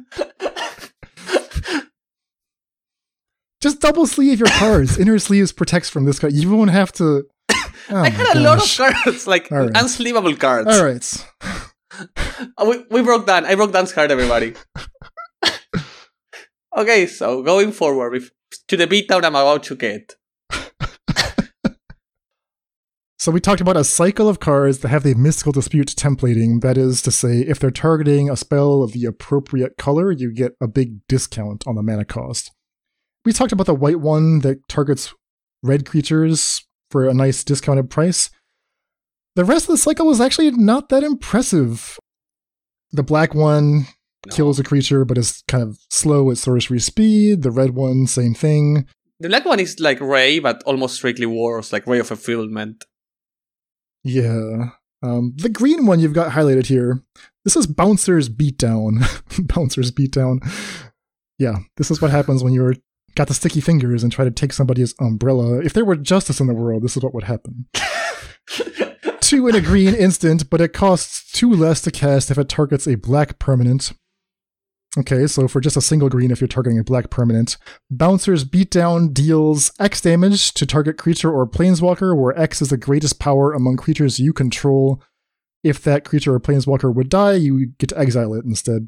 Just 3.62 3.80
double 3.82 4.06
sleeve 4.06 4.40
your 4.40 4.50
cards. 4.50 4.98
Inner 5.02 5.18
sleeves 5.18 5.52
protects 5.52 5.90
from 5.90 6.06
this 6.06 6.20
card. 6.20 6.34
You 6.34 6.52
won't 6.56 6.72
have 6.72 6.92
to. 6.94 7.24
Oh 7.88 7.98
I 7.98 8.10
had 8.10 8.38
a 8.38 8.40
lot 8.40 8.58
of 8.58 8.64
gosh. 8.64 8.78
cards, 8.78 9.28
like 9.28 9.52
right. 9.52 9.70
unsleevable 9.70 10.40
cards. 10.40 10.68
All 10.76 10.84
right. 10.84 11.26
Uh, 12.58 12.66
We, 12.68 12.84
we 12.90 13.04
broke 13.04 13.28
Dan. 13.28 13.46
I 13.46 13.54
broke 13.54 13.74
Dan's 13.74 13.94
card, 13.94 14.10
everybody. 14.10 14.56
Okay, 16.76 17.06
so 17.06 17.44
going 17.44 17.72
forward 17.72 18.12
with, 18.12 18.32
to 18.70 18.76
the 18.76 18.88
beatdown 18.88 19.24
I'm 19.24 19.36
about 19.36 19.62
to 19.66 19.76
get. 19.76 20.16
So 23.26 23.32
we 23.32 23.40
talked 23.40 23.60
about 23.60 23.76
a 23.76 23.84
cycle 23.84 24.30
of 24.30 24.40
cards 24.40 24.82
that 24.82 24.90
have 24.90 25.02
the 25.02 25.16
mystical 25.16 25.52
dispute 25.52 25.88
templating. 25.88 26.62
That 26.62 26.78
is 26.78 27.02
to 27.02 27.10
say, 27.10 27.40
if 27.40 27.58
they're 27.58 27.72
targeting 27.72 28.30
a 28.30 28.38
spell 28.38 28.84
of 28.84 28.92
the 28.92 29.06
appropriate 29.06 29.78
color, 29.78 30.12
you 30.12 30.32
get 30.32 30.52
a 30.62 30.68
big 30.68 31.00
discount 31.08 31.66
on 31.66 31.74
the 31.74 31.82
mana 31.82 32.06
cost. 32.06 32.52
We 33.26 33.34
talked 33.34 33.52
about 33.52 33.66
the 33.66 33.74
white 33.74 34.00
one 34.00 34.42
that 34.42 34.60
targets 34.70 35.12
red 35.64 35.88
creatures 35.88 36.68
for 36.92 37.08
a 37.10 37.16
nice 37.16 37.44
discounted 37.44 37.90
price. 37.90 38.30
The 39.36 39.44
rest 39.44 39.64
of 39.66 39.70
the 39.70 39.80
cycle 39.80 40.06
was 40.06 40.22
actually 40.22 40.52
not 40.52 40.90
that 40.90 41.02
impressive. 41.02 41.98
The 42.92 43.02
black 43.02 43.34
one 43.34 43.88
No. 44.28 44.36
kills 44.36 44.60
a 44.60 44.64
creature 44.64 45.04
but 45.04 45.18
is 45.18 45.42
kind 45.48 45.64
of 45.64 45.80
slow 45.90 46.30
at 46.30 46.38
sorcery 46.38 46.80
speed. 46.80 47.42
The 47.42 47.50
red 47.50 47.72
one, 47.72 48.06
same 48.06 48.36
thing. 48.36 48.86
The 49.20 49.30
black 49.30 49.46
one 49.46 49.60
is 49.60 49.80
like 49.80 50.00
Ray, 50.00 50.38
but 50.38 50.62
almost 50.68 50.98
strictly 50.98 51.26
worse, 51.26 51.74
like 51.74 51.88
Ray 51.88 51.98
of 51.98 52.08
Fulfillment. 52.10 52.86
Yeah. 54.06 54.70
Um, 55.02 55.34
the 55.36 55.50
green 55.50 55.86
one 55.86 56.00
you've 56.00 56.14
got 56.14 56.32
highlighted 56.32 56.68
here. 56.68 57.04
This 57.44 57.56
is 57.56 57.68
Bouncer's 57.68 58.30
Beatdown. 58.30 59.00
Bouncer's 59.54 59.92
Beatdown. 59.92 60.40
Yeah, 61.38 61.58
this 61.76 61.92
is 61.92 62.02
what 62.02 62.12
happens 62.12 62.44
when 62.44 62.54
you're 62.54 62.76
got 63.16 63.28
the 63.28 63.34
sticky 63.34 63.62
fingers 63.62 64.04
and 64.04 64.12
try 64.12 64.26
to 64.26 64.32
take 64.32 64.54
somebody's 64.54 64.94
umbrella. 65.00 65.60
If 65.60 65.74
there 65.74 65.86
were 65.86 65.96
justice 65.96 66.40
in 66.40 66.48
the 66.48 66.54
world, 66.54 66.84
this 66.84 66.96
is 66.96 67.04
what 67.04 67.14
would 67.14 67.24
happen. 67.24 67.68
two 69.22 69.48
in 69.48 69.56
a 69.56 69.62
green 69.62 69.96
instant, 69.96 70.50
but 70.50 70.62
it 70.62 70.74
costs 70.74 71.32
two 71.32 71.52
less 71.52 71.82
to 71.82 71.92
cast 71.92 72.30
if 72.30 72.38
it 72.38 72.50
targets 72.50 72.88
a 72.88 72.96
black 72.96 73.40
permanent. 73.40 73.94
Okay, 74.98 75.28
so 75.28 75.48
for 75.50 75.60
just 75.60 75.76
a 75.76 75.82
single 75.82 76.08
green, 76.08 76.32
if 76.32 76.40
you're 76.40 76.48
targeting 76.48 76.80
a 76.80 76.84
black 76.84 77.10
permanent, 77.10 77.58
Bouncer's 77.92 78.46
Beatdown 78.46 79.14
deals 79.14 79.72
X 79.78 80.00
damage 80.00 80.54
to 80.54 80.66
target 80.66 80.98
creature 80.98 81.32
or 81.32 81.46
planeswalker, 81.46 82.18
where 82.18 82.38
X 82.40 82.62
is 82.62 82.70
the 82.70 82.78
greatest 82.78 83.20
power 83.20 83.52
among 83.52 83.76
creatures 83.76 84.20
you 84.20 84.32
control. 84.32 85.02
If 85.64 85.82
that 85.84 86.06
creature 86.06 86.34
or 86.34 86.40
planeswalker 86.40 86.94
would 86.94 87.10
die, 87.10 87.34
you 87.34 87.68
get 87.78 87.90
to 87.90 88.00
exile 88.00 88.34
it 88.36 88.46
instead. 88.46 88.88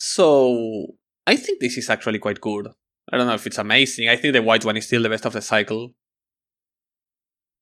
So 0.00 0.86
I 1.26 1.36
think 1.36 1.60
this 1.60 1.76
is 1.76 1.88
actually 1.88 2.18
quite 2.18 2.40
good. 2.40 2.68
I 3.12 3.16
don't 3.16 3.26
know 3.26 3.34
if 3.34 3.46
it's 3.46 3.58
amazing. 3.58 4.08
I 4.08 4.16
think 4.16 4.32
the 4.32 4.42
white 4.42 4.64
one 4.64 4.76
is 4.76 4.86
still 4.86 5.02
the 5.02 5.08
best 5.08 5.24
of 5.24 5.34
the 5.34 5.42
cycle. 5.42 5.94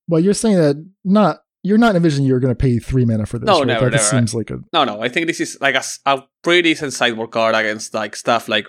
Well, 0.08 0.20
you're 0.20 0.34
saying 0.34 0.56
that 0.56 0.76
not 1.04 1.40
you're 1.66 1.78
not 1.78 1.96
envisioning 1.96 2.28
you're 2.28 2.38
going 2.38 2.54
to 2.54 2.58
pay 2.58 2.78
three 2.78 3.04
mana 3.04 3.26
for 3.26 3.38
this. 3.38 3.46
No, 3.46 3.58
right? 3.58 3.66
never, 3.66 3.90
just 3.90 4.12
never. 4.12 4.22
seems 4.22 4.34
like 4.34 4.50
a 4.50 4.60
No, 4.72 4.84
no, 4.84 5.02
I 5.02 5.08
think 5.08 5.26
this 5.26 5.40
is 5.40 5.58
like 5.60 5.74
a 5.74 6.22
pretty 6.42 6.62
decent 6.62 6.92
sideboard 6.92 7.32
card 7.32 7.56
against 7.56 7.92
like 7.92 8.14
stuff 8.14 8.48
like 8.48 8.68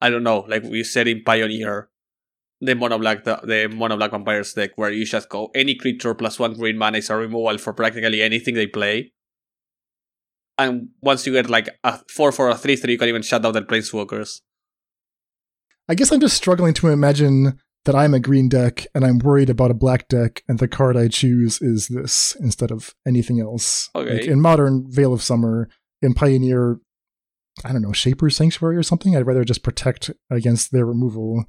I 0.00 0.08
don't 0.08 0.22
know, 0.22 0.46
like 0.48 0.62
we 0.62 0.82
said 0.82 1.06
in 1.06 1.22
Pioneer, 1.22 1.90
the 2.62 2.74
mono 2.74 2.98
black 2.98 3.24
the, 3.24 3.36
the 3.44 3.68
mono 3.68 3.96
black 3.98 4.12
vampires 4.12 4.54
deck 4.54 4.70
where 4.76 4.90
you 4.90 5.04
just 5.04 5.28
go 5.28 5.50
any 5.54 5.74
creature 5.74 6.14
plus 6.14 6.38
one 6.38 6.54
green 6.54 6.78
mana 6.78 6.98
is 6.98 7.10
a 7.10 7.16
removal 7.16 7.58
for 7.58 7.74
practically 7.74 8.22
anything 8.22 8.54
they 8.54 8.66
play. 8.66 9.12
And 10.56 10.88
once 11.02 11.26
you 11.26 11.34
get 11.34 11.50
like 11.50 11.68
a 11.84 12.00
four 12.08 12.32
for 12.32 12.48
a 12.48 12.54
three 12.54 12.76
three, 12.76 12.92
you 12.92 12.98
can 12.98 13.08
even 13.08 13.22
shut 13.22 13.42
down 13.42 13.52
the 13.52 13.62
planeswalkers. 13.62 14.40
I 15.88 15.94
guess 15.94 16.10
I'm 16.10 16.20
just 16.20 16.36
struggling 16.36 16.72
to 16.74 16.88
imagine 16.88 17.58
that 17.84 17.94
I'm 17.94 18.14
a 18.14 18.20
green 18.20 18.48
deck 18.48 18.86
and 18.94 19.04
I'm 19.04 19.18
worried 19.18 19.50
about 19.50 19.70
a 19.70 19.74
black 19.74 20.08
deck, 20.08 20.42
and 20.48 20.58
the 20.58 20.68
card 20.68 20.96
I 20.96 21.08
choose 21.08 21.60
is 21.62 21.88
this 21.88 22.36
instead 22.40 22.70
of 22.70 22.94
anything 23.06 23.40
else. 23.40 23.88
Okay. 23.94 24.14
Like 24.14 24.24
in 24.26 24.40
modern 24.40 24.84
Veil 24.88 25.12
of 25.12 25.22
Summer, 25.22 25.68
in 26.02 26.14
Pioneer, 26.14 26.78
I 27.64 27.72
don't 27.72 27.82
know, 27.82 27.92
Shaper's 27.92 28.36
Sanctuary 28.36 28.76
or 28.76 28.82
something, 28.82 29.16
I'd 29.16 29.26
rather 29.26 29.44
just 29.44 29.62
protect 29.62 30.10
against 30.30 30.72
their 30.72 30.86
removal 30.86 31.44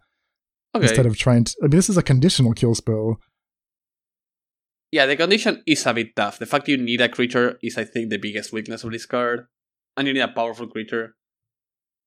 Okay. 0.74 0.88
instead 0.88 1.06
of 1.06 1.18
trying 1.18 1.44
to. 1.44 1.56
I 1.62 1.66
mean, 1.66 1.72
this 1.72 1.90
is 1.90 1.98
a 1.98 2.04
conditional 2.04 2.54
kill 2.54 2.76
spell. 2.76 3.20
Yeah, 4.90 5.06
the 5.06 5.18
condition 5.18 5.64
is 5.66 5.86
a 5.86 5.94
bit 5.94 6.16
tough. 6.16 6.40
The 6.40 6.46
fact 6.46 6.68
you 6.68 6.78
need 6.78 7.02
a 7.02 7.10
creature 7.10 7.58
is, 7.62 7.78
I 7.78 7.84
think, 7.84 8.10
the 8.10 8.18
biggest 8.18 8.52
weakness 8.54 8.84
of 8.84 8.92
this 8.92 9.06
card. 9.06 9.48
And 9.98 10.08
you 10.08 10.14
need 10.14 10.22
a 10.22 10.30
powerful 10.30 10.68
creature. 10.68 11.16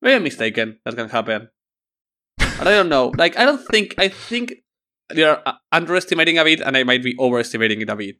Maybe 0.00 0.14
I'm 0.14 0.22
mistaken. 0.22 0.80
That 0.84 0.96
can 0.96 1.08
happen. 1.08 1.48
But 2.58 2.68
I 2.68 2.70
don't 2.70 2.88
know. 2.88 3.12
Like, 3.16 3.36
I 3.36 3.44
don't 3.44 3.64
think. 3.66 3.94
I 3.98 4.08
think 4.08 4.54
they're 5.08 5.46
uh, 5.46 5.54
underestimating 5.72 6.38
a 6.38 6.44
bit, 6.44 6.60
and 6.60 6.76
I 6.76 6.84
might 6.84 7.02
be 7.02 7.14
overestimating 7.18 7.80
it 7.80 7.90
a 7.90 7.96
bit. 7.96 8.16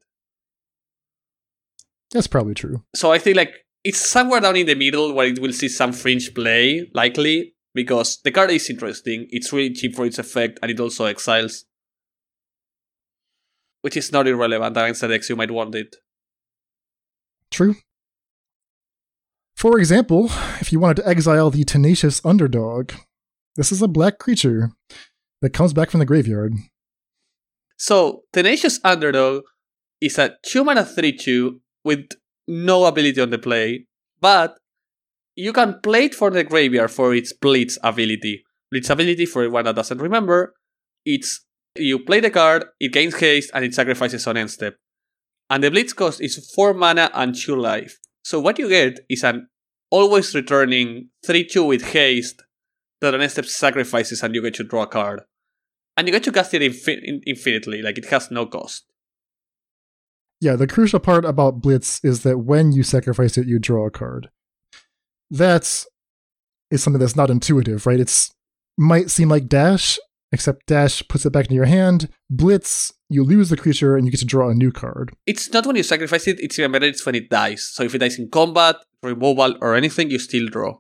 That's 2.11 2.27
probably 2.27 2.55
true. 2.55 2.85
So 2.95 3.13
I 3.13 3.19
think, 3.19 3.37
like, 3.37 3.55
it's 3.85 3.99
somewhere 3.99 4.41
down 4.41 4.57
in 4.57 4.67
the 4.67 4.75
middle 4.75 5.13
where 5.15 5.27
it 5.27 5.41
will 5.41 5.53
see 5.53 5.69
some 5.69 5.93
fringe 5.93 6.35
play, 6.35 6.91
likely, 6.95 7.55
because 7.75 8.21
the 8.23 8.31
card 8.31 8.51
is 8.51 8.71
interesting. 8.71 9.27
It's 9.31 9.53
really 9.53 9.75
cheap 9.75 9.95
for 9.95 10.07
its 10.07 10.19
effect, 10.19 10.59
and 10.63 10.71
it 10.71 10.81
also 10.81 11.07
exiles. 11.07 11.65
Which 13.83 13.97
is 13.97 14.13
not 14.13 14.27
irrelevant 14.27 14.77
against 14.77 15.03
the 15.03 15.09
decks 15.09 15.29
you 15.29 15.37
might 15.37 15.51
want 15.51 15.75
it. 15.75 15.97
True. 17.51 17.77
For 19.57 19.79
example, 19.79 20.27
if 20.61 20.73
you 20.73 20.81
wanted 20.81 21.03
to 21.03 21.09
exile 21.09 21.51
the 21.51 21.65
tenacious 21.65 22.25
underdog, 22.25 22.93
this 23.57 23.73
is 23.73 23.83
a 23.83 23.89
black 23.89 24.19
creature 24.19 24.71
that 25.43 25.51
comes 25.51 25.73
back 25.73 25.91
from 25.91 26.01
the 26.01 26.07
graveyard. 26.07 26.55
So, 27.77 28.23
Tenacious 28.33 28.81
Underdog 28.85 29.43
is 30.01 30.19
a 30.19 30.37
2 30.47 30.65
mana 30.65 30.85
3 30.85 31.17
2 31.17 31.61
with 31.85 32.07
no 32.47 32.85
ability 32.85 33.21
on 33.21 33.31
the 33.31 33.39
play, 33.39 33.87
but 34.21 34.57
you 35.37 35.53
can 35.53 35.81
play 35.83 36.07
it 36.07 36.15
for 36.15 36.31
the 36.31 36.45
graveyard 36.45 36.91
for 36.91 37.15
its 37.15 37.33
Blitz 37.33 37.79
ability. 37.83 38.45
Blitz 38.71 38.91
ability, 38.91 39.27
for 39.27 39.43
anyone 39.43 39.65
that 39.65 39.77
doesn't 39.77 39.99
remember, 39.99 40.55
it's 41.05 41.45
you 41.77 41.99
play 41.99 42.21
the 42.21 42.31
card, 42.31 42.65
it 42.79 42.93
gains 42.93 43.17
haste, 43.17 43.51
and 43.53 43.65
it 43.65 43.75
sacrifices 43.75 44.27
on 44.27 44.37
end 44.37 44.51
step. 44.51 44.77
And 45.51 45.63
the 45.63 45.71
Blitz 45.71 45.93
cost 45.93 46.21
is 46.21 46.53
4 46.55 46.75
mana 46.75 47.11
and 47.13 47.35
2 47.35 47.57
life. 47.57 47.99
So, 48.23 48.41
what 48.41 48.59
you 48.59 48.69
get 48.69 49.01
is 49.09 49.25
an 49.25 49.49
always 49.91 50.35
returning 50.35 51.11
3 51.27 51.45
2 51.45 51.65
with 51.65 51.93
haste 51.93 52.43
that 53.05 53.15
on 53.15 53.21
end 53.21 53.31
step 53.31 53.47
sacrifices 53.47 54.23
and 54.23 54.35
you 54.35 54.43
get 54.43 54.55
to 54.55 54.65
draw 54.65 54.83
a 54.83 54.87
card. 54.87 55.23
And 55.97 56.09
you 56.09 56.13
get 56.13 56.25
to 56.25 56.33
cast 56.33 56.55
it 56.55 56.63
infi- 56.63 57.03
in- 57.03 57.23
infinitely, 57.27 57.83
like 57.83 57.99
it 57.99 58.07
has 58.07 58.31
no 58.31 58.47
cost. 58.47 58.85
Yeah, 60.41 60.57
the 60.57 60.67
crucial 60.67 61.01
part 61.01 61.25
about 61.25 61.61
Blitz 61.61 62.05
is 62.05 62.23
that 62.25 62.39
when 62.39 62.73
you 62.73 62.83
sacrifice 62.83 63.39
it, 63.39 63.47
you 63.47 63.59
draw 63.59 63.87
a 63.87 63.91
card. 63.91 64.29
That 65.31 65.85
is 66.71 66.83
something 66.83 67.01
that's 67.01 67.17
not 67.17 67.31
intuitive, 67.31 67.87
right? 67.87 68.01
It's 68.01 68.35
might 68.77 69.11
seem 69.11 69.29
like 69.29 69.49
Dash, 69.49 69.99
except 70.33 70.67
Dash 70.67 71.07
puts 71.09 71.25
it 71.25 71.31
back 71.31 71.47
into 71.47 71.55
your 71.55 71.65
hand. 71.65 72.09
Blitz, 72.29 72.93
you 73.09 73.23
lose 73.23 73.49
the 73.51 73.57
creature 73.57 73.97
and 73.97 74.05
you 74.05 74.11
get 74.11 74.21
to 74.21 74.27
draw 74.27 74.51
a 74.51 74.55
new 74.55 74.73
card. 74.73 75.13
It's 75.27 75.53
not 75.53 75.67
when 75.67 75.77
you 75.77 75.83
sacrifice 75.83 76.27
it, 76.27 76.41
it's 76.41 76.59
even 76.59 76.73
better 76.73 76.87
it's 76.87 77.07
when 77.07 77.15
it 77.15 77.31
dies. 77.31 77.65
So 77.65 77.85
if 77.85 77.95
it 77.95 77.99
dies 77.99 78.19
in 78.19 78.29
combat, 78.29 78.77
removal, 79.03 79.57
or 79.61 79.75
anything, 79.75 80.11
you 80.11 80.19
still 80.19 80.49
draw. 80.49 80.79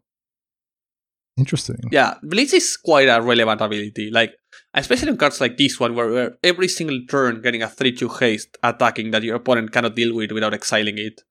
Interesting. 1.36 1.76
Yeah, 1.90 2.14
Blitz 2.22 2.52
is 2.52 2.76
quite 2.76 3.08
a 3.08 3.20
relevant 3.20 3.60
ability. 3.60 4.10
Like, 4.10 4.34
especially 4.72 5.08
in 5.08 5.16
cards 5.16 5.40
like 5.40 5.56
this 5.56 5.80
one, 5.80 5.94
where, 5.94 6.10
where 6.10 6.38
every 6.44 6.68
single 6.68 7.00
turn 7.10 7.42
getting 7.42 7.62
a 7.62 7.68
3 7.68 7.92
2 7.92 8.08
haste 8.08 8.56
attacking 8.62 9.10
that 9.10 9.24
your 9.24 9.36
opponent 9.36 9.72
cannot 9.72 9.96
deal 9.96 10.14
with 10.14 10.30
without 10.30 10.54
exiling 10.54 10.98
it. 10.98 11.22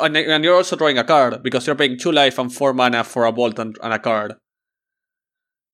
And 0.00 0.16
and 0.16 0.44
you're 0.44 0.56
also 0.56 0.76
drawing 0.76 0.98
a 0.98 1.04
card 1.04 1.42
because 1.42 1.66
you're 1.66 1.76
paying 1.76 1.98
2 1.98 2.12
life 2.12 2.38
and 2.38 2.52
4 2.52 2.72
mana 2.72 3.04
for 3.04 3.24
a 3.26 3.32
bolt 3.32 3.58
and, 3.58 3.76
and 3.82 3.92
a 3.92 3.98
card. 3.98 4.34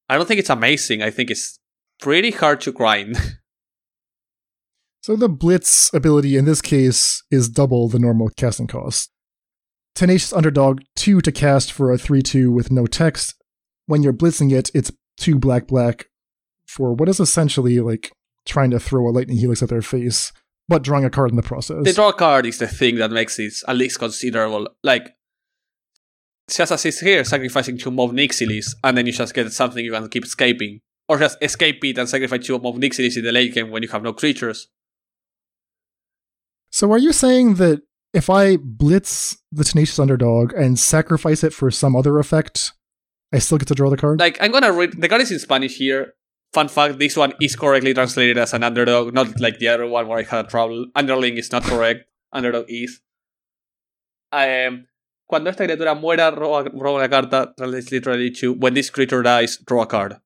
I 0.09 0.16
don't 0.16 0.27
think 0.27 0.40
it's 0.40 0.51
amazing. 0.51 1.03
I 1.03 1.11
think 1.11 1.31
it's 1.31 1.59
pretty 2.01 2.31
hard 2.31 2.61
to 2.62 2.72
grind. 2.72 3.16
So 5.01 5.16
the 5.16 5.29
Blitz 5.29 5.90
ability 5.94 6.37
in 6.37 6.44
this 6.44 6.61
case 6.61 7.22
is 7.31 7.48
double 7.48 7.88
the 7.88 7.98
normal 7.98 8.29
casting 8.37 8.66
cost. 8.66 9.11
Tenacious 9.99 10.33
Underdog, 10.33 10.83
2 10.95 11.21
to 11.23 11.33
cast 11.33 11.73
for 11.73 11.91
a 11.91 11.99
3 11.99 12.23
2 12.23 12.53
with 12.53 12.71
no 12.71 12.87
text. 12.87 13.35
When 13.87 14.05
you're 14.05 14.13
blitzing 14.13 14.53
it, 14.53 14.71
it's 14.73 14.93
2 15.17 15.41
black 15.41 15.67
black 15.67 16.07
for 16.67 16.95
what 16.95 17.09
is 17.09 17.19
essentially 17.19 17.81
like 17.81 18.13
trying 18.47 18.71
to 18.71 18.79
throw 18.79 19.09
a 19.09 19.11
lightning 19.11 19.39
helix 19.39 19.61
at 19.61 19.71
their 19.71 19.83
face, 19.83 20.33
but 20.69 20.83
drawing 20.83 21.05
a 21.05 21.11
card 21.11 21.31
in 21.31 21.37
the 21.37 21.43
process. 21.43 21.83
the 21.83 21.93
draw 21.93 22.13
card 22.13 22.47
is 22.47 22.59
the 22.59 22.69
thing 22.69 22.95
that 22.95 23.11
makes 23.11 23.41
it 23.41 23.55
at 23.67 23.75
least 23.75 23.99
considerable. 23.99 24.69
Like, 24.85 25.17
just 26.49 26.71
as 26.71 26.87
it's 26.87 27.01
here, 27.01 27.25
sacrificing 27.25 27.77
two 27.77 27.91
Mob 27.91 28.13
Nixilis, 28.13 28.77
and 28.85 28.97
then 28.97 29.05
you 29.05 29.13
just 29.13 29.35
get 29.35 29.53
something 29.53 29.85
you 29.85 29.91
can 29.91 30.09
keep 30.09 30.25
escaping. 30.25 30.81
Or 31.09 31.19
just 31.19 31.43
escape 31.43 31.85
it 31.85 31.99
and 31.99 32.09
sacrifice 32.09 32.47
two 32.47 32.57
Mob 32.61 32.77
Nixilis 32.77 33.17
in 33.17 33.25
the 33.25 33.33
late 33.33 33.53
game 33.53 33.73
when 33.73 33.83
you 33.83 33.89
have 33.89 34.05
no 34.05 34.13
creatures. 34.13 34.69
so 36.71 36.93
are 36.93 36.99
you 36.99 37.13
saying 37.13 37.55
that 37.55 37.83
if 38.12 38.31
I 38.31 38.57
blitz 38.57 39.38
the 39.53 39.64
Tenacious 39.64 39.99
Underdog 39.99 40.53
and 40.53 40.79
sacrifice 40.79 41.44
it 41.44 41.53
for 41.53 41.71
some 41.71 41.94
other 41.94 42.18
effect, 42.18 42.73
I 43.33 43.38
still 43.38 43.59
get 43.59 43.68
to 43.68 43.75
draw 43.75 43.90
the 43.90 43.97
card? 43.97 44.21
Like, 44.21 44.38
I'm 44.40 44.53
gonna 44.53 44.73
read. 44.73 45.01
The 45.01 45.09
card 45.09 45.23
is 45.23 45.31
in 45.31 45.38
Spanish 45.38 45.77
here. 45.77 46.14
Fun 46.55 46.68
fact 46.68 46.99
this 46.99 47.16
one 47.16 47.35
is 47.42 47.57
correctly 47.57 47.92
translated 47.92 48.38
as 48.38 48.55
an 48.55 48.62
underdog, 48.62 49.12
not 49.12 49.38
like 49.38 49.59
the 49.59 49.68
other 49.68 49.87
one 49.87 50.09
where 50.09 50.18
I 50.18 50.23
had 50.23 50.49
trouble. 50.49 50.87
Underling 50.94 51.37
is 51.37 51.53
not 51.53 51.62
correct, 51.62 52.09
underdog 52.33 52.64
is. 52.68 53.01
Um, 54.33 54.87
Cuando 55.29 55.51
esta 55.51 55.64
criatura 55.64 55.94
muera, 55.94 56.31
roba, 56.31 56.71
roba 56.71 56.99
una 57.01 57.09
carta. 57.09 57.53
Translates 57.55 57.92
literally 57.92 58.31
to 58.31 58.55
when 58.55 58.73
this 58.73 58.88
creature 58.88 59.23
dies, 59.23 59.59
draw 59.59 59.83
a 59.83 59.87
card. 59.87 60.16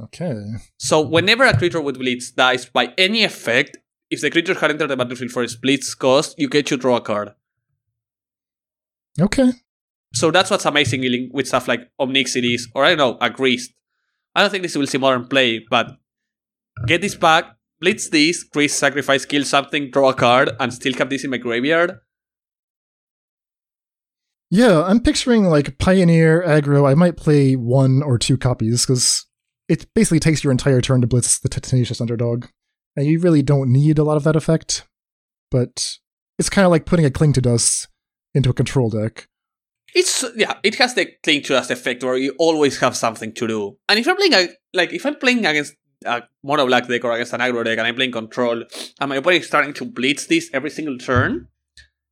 Okay. 0.00 0.34
So 0.78 1.00
whenever 1.00 1.44
a 1.44 1.56
creature 1.56 1.80
with 1.80 1.98
Blitz 1.98 2.30
dies 2.30 2.66
by 2.66 2.94
any 2.96 3.24
effect, 3.24 3.78
if 4.10 4.20
the 4.20 4.30
creature 4.30 4.54
had 4.54 4.70
entered 4.70 4.88
the 4.88 4.96
battlefield 4.96 5.30
for 5.30 5.42
its 5.42 5.56
Blitz 5.56 5.94
cost, 5.94 6.34
you 6.38 6.48
get 6.48 6.66
to 6.66 6.76
draw 6.76 6.96
a 6.96 7.00
card. 7.00 7.32
Okay. 9.20 9.52
So 10.12 10.30
that's 10.30 10.50
what's 10.50 10.64
amazing 10.64 11.30
with 11.32 11.48
stuff 11.48 11.66
like 11.66 11.90
Ob 11.98 12.10
Nixilis 12.10 12.62
or 12.74 12.84
I 12.84 12.94
don't 12.94 12.98
know, 12.98 13.18
a 13.20 13.30
Grist. 13.30 13.72
I 14.34 14.42
don't 14.42 14.50
think 14.50 14.62
this 14.62 14.76
will 14.76 14.86
see 14.86 14.98
modern 14.98 15.26
play, 15.26 15.64
but 15.70 15.96
get 16.86 17.00
this 17.00 17.14
back, 17.14 17.56
blitz 17.80 18.08
this, 18.08 18.42
Grist, 18.44 18.78
sacrifice, 18.78 19.24
kill 19.24 19.44
something, 19.44 19.90
draw 19.90 20.10
a 20.10 20.14
card, 20.14 20.50
and 20.58 20.72
still 20.72 20.94
have 20.94 21.10
this 21.10 21.24
in 21.24 21.30
my 21.30 21.36
graveyard. 21.36 21.98
Yeah, 24.50 24.84
I'm 24.84 25.00
picturing 25.00 25.44
like 25.44 25.78
Pioneer 25.78 26.44
aggro. 26.46 26.88
I 26.88 26.94
might 26.94 27.16
play 27.16 27.54
one 27.56 28.02
or 28.02 28.18
two 28.18 28.36
copies 28.36 28.86
because 28.86 29.26
it 29.68 29.92
basically 29.94 30.20
takes 30.20 30.44
your 30.44 30.52
entire 30.52 30.80
turn 30.80 31.00
to 31.00 31.06
blitz 31.06 31.38
the 31.38 31.48
Tenacious 31.48 32.00
Underdog. 32.00 32.46
And 32.96 33.06
you 33.06 33.18
really 33.18 33.42
don't 33.42 33.72
need 33.72 33.98
a 33.98 34.04
lot 34.04 34.16
of 34.16 34.24
that 34.24 34.36
effect. 34.36 34.86
But 35.50 35.98
it's 36.38 36.50
kind 36.50 36.64
of 36.64 36.70
like 36.70 36.86
putting 36.86 37.04
a 37.04 37.10
Cling 37.10 37.32
to 37.34 37.40
Dust 37.40 37.88
into 38.34 38.50
a 38.50 38.54
control 38.54 38.90
deck. 38.90 39.28
It's 39.94 40.24
yeah, 40.34 40.54
it 40.64 40.74
has 40.76 40.94
the 40.94 41.06
cling 41.22 41.42
to 41.42 41.52
dust 41.52 41.70
effect 41.70 42.02
where 42.02 42.16
you 42.16 42.34
always 42.36 42.78
have 42.80 42.96
something 42.96 43.32
to 43.34 43.46
do. 43.46 43.76
And 43.88 43.98
if 43.98 44.08
I'm 44.08 44.16
playing 44.16 44.34
a, 44.34 44.48
like 44.72 44.92
if 44.92 45.06
I'm 45.06 45.14
playing 45.14 45.46
against 45.46 45.74
a 46.04 46.24
mono 46.42 46.66
black 46.66 46.88
deck 46.88 47.04
or 47.04 47.12
against 47.12 47.32
an 47.32 47.40
aggro 47.40 47.64
deck 47.64 47.78
and 47.78 47.86
I'm 47.86 47.94
playing 47.94 48.10
control 48.10 48.64
and 49.00 49.08
my 49.08 49.16
opponent 49.16 49.42
is 49.42 49.46
starting 49.46 49.72
to 49.74 49.84
blitz 49.84 50.26
this 50.26 50.50
every 50.52 50.70
single 50.70 50.98
turn, 50.98 51.46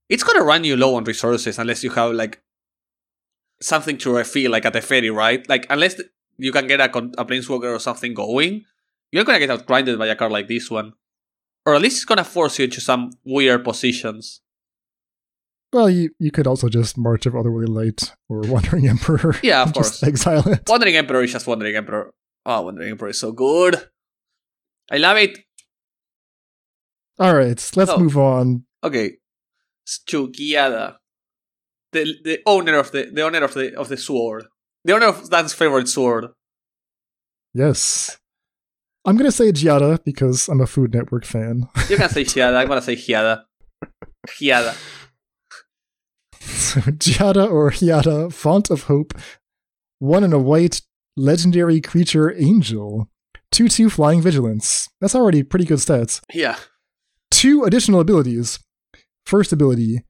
it's 0.08 0.22
gonna 0.22 0.44
run 0.44 0.62
you 0.62 0.76
low 0.76 0.94
on 0.94 1.02
resources 1.02 1.58
unless 1.58 1.82
you 1.82 1.90
have 1.90 2.12
like 2.12 2.40
something 3.60 3.98
to 3.98 4.14
refill 4.14 4.52
like 4.52 4.64
a 4.64 4.70
Teferi, 4.70 5.12
right? 5.12 5.48
Like 5.48 5.66
unless 5.68 6.00
you 6.38 6.52
can 6.52 6.68
get 6.68 6.80
a, 6.80 6.84
a 6.84 7.24
planeswalker 7.24 7.74
or 7.74 7.80
something 7.80 8.14
going, 8.14 8.64
you're 9.12 9.24
gonna 9.24 9.38
get 9.38 9.50
outgrinded 9.50 9.98
by 9.98 10.06
a 10.08 10.16
card 10.16 10.32
like 10.32 10.48
this 10.48 10.70
one. 10.70 10.94
Or 11.64 11.74
at 11.76 11.80
least 11.82 11.96
it's 11.98 12.04
gonna 12.04 12.24
force 12.24 12.58
you 12.58 12.64
into 12.64 12.80
some 12.80 13.10
weird 13.24 13.62
positions. 13.64 14.40
Well, 15.72 15.88
you, 15.88 16.10
you 16.18 16.30
could 16.30 16.46
also 16.46 16.68
just 16.68 16.98
March 16.98 17.24
of 17.24 17.32
Otherworldly 17.34 17.68
Light 17.68 18.12
or 18.28 18.40
Wandering 18.52 18.88
Emperor. 18.88 19.36
Yeah, 19.42 19.62
of 19.62 19.72
just 19.74 20.00
course. 20.00 20.02
Exile 20.02 20.46
it. 20.48 20.62
Wandering 20.68 20.96
Emperor 20.96 21.22
is 21.22 21.32
just 21.32 21.46
Wandering 21.46 21.76
Emperor. 21.76 22.12
Oh, 22.44 22.62
Wandering 22.62 22.90
Emperor 22.90 23.08
is 23.10 23.20
so 23.20 23.32
good. 23.32 23.76
I 24.90 24.96
love 24.98 25.16
it. 25.18 25.38
All 27.18 27.34
right, 27.34 27.70
let's 27.76 27.90
Oh. 27.90 27.98
move 27.98 28.18
on. 28.18 28.64
Okay. 28.82 29.18
Stukiada. 29.86 30.96
The 31.92 32.14
the 32.24 32.40
owner 32.46 32.78
of 32.78 32.90
the 32.92 33.10
the 33.12 33.22
owner 33.22 33.44
of 33.44 33.54
the 33.54 33.74
of 33.78 33.88
the 33.88 33.96
sword. 33.96 34.46
The 34.84 34.94
owner 34.94 35.06
of 35.06 35.30
Dan's 35.30 35.52
favorite 35.54 35.88
sword. 35.88 36.28
Yes. 37.54 38.18
I'm 39.04 39.16
going 39.16 39.28
to 39.28 39.36
say 39.36 39.50
Giada 39.50 40.02
because 40.04 40.48
I'm 40.48 40.60
a 40.60 40.66
Food 40.66 40.94
Network 40.94 41.24
fan. 41.24 41.68
You're 41.88 41.98
gonna 41.98 42.10
say 42.10 42.24
Giada. 42.24 42.56
I'm 42.56 42.68
gonna 42.68 42.82
say 42.82 42.94
Giada. 42.94 43.42
Giada. 44.28 44.76
So 46.40 46.80
Giada 47.02 47.50
or 47.50 47.70
Giada, 47.70 48.32
Font 48.32 48.70
of 48.70 48.84
Hope, 48.84 49.14
one 49.98 50.24
in 50.24 50.32
a 50.32 50.38
white, 50.38 50.82
legendary 51.16 51.80
creature 51.80 52.32
angel. 52.36 53.08
2 53.50 53.68
2 53.68 53.90
flying 53.90 54.22
vigilance. 54.22 54.88
That's 55.00 55.14
already 55.14 55.42
pretty 55.42 55.66
good 55.66 55.78
stats. 55.78 56.22
Yeah. 56.32 56.56
Two 57.30 57.64
additional 57.64 58.00
abilities. 58.00 58.58
First 59.26 59.52
ability 59.52 60.04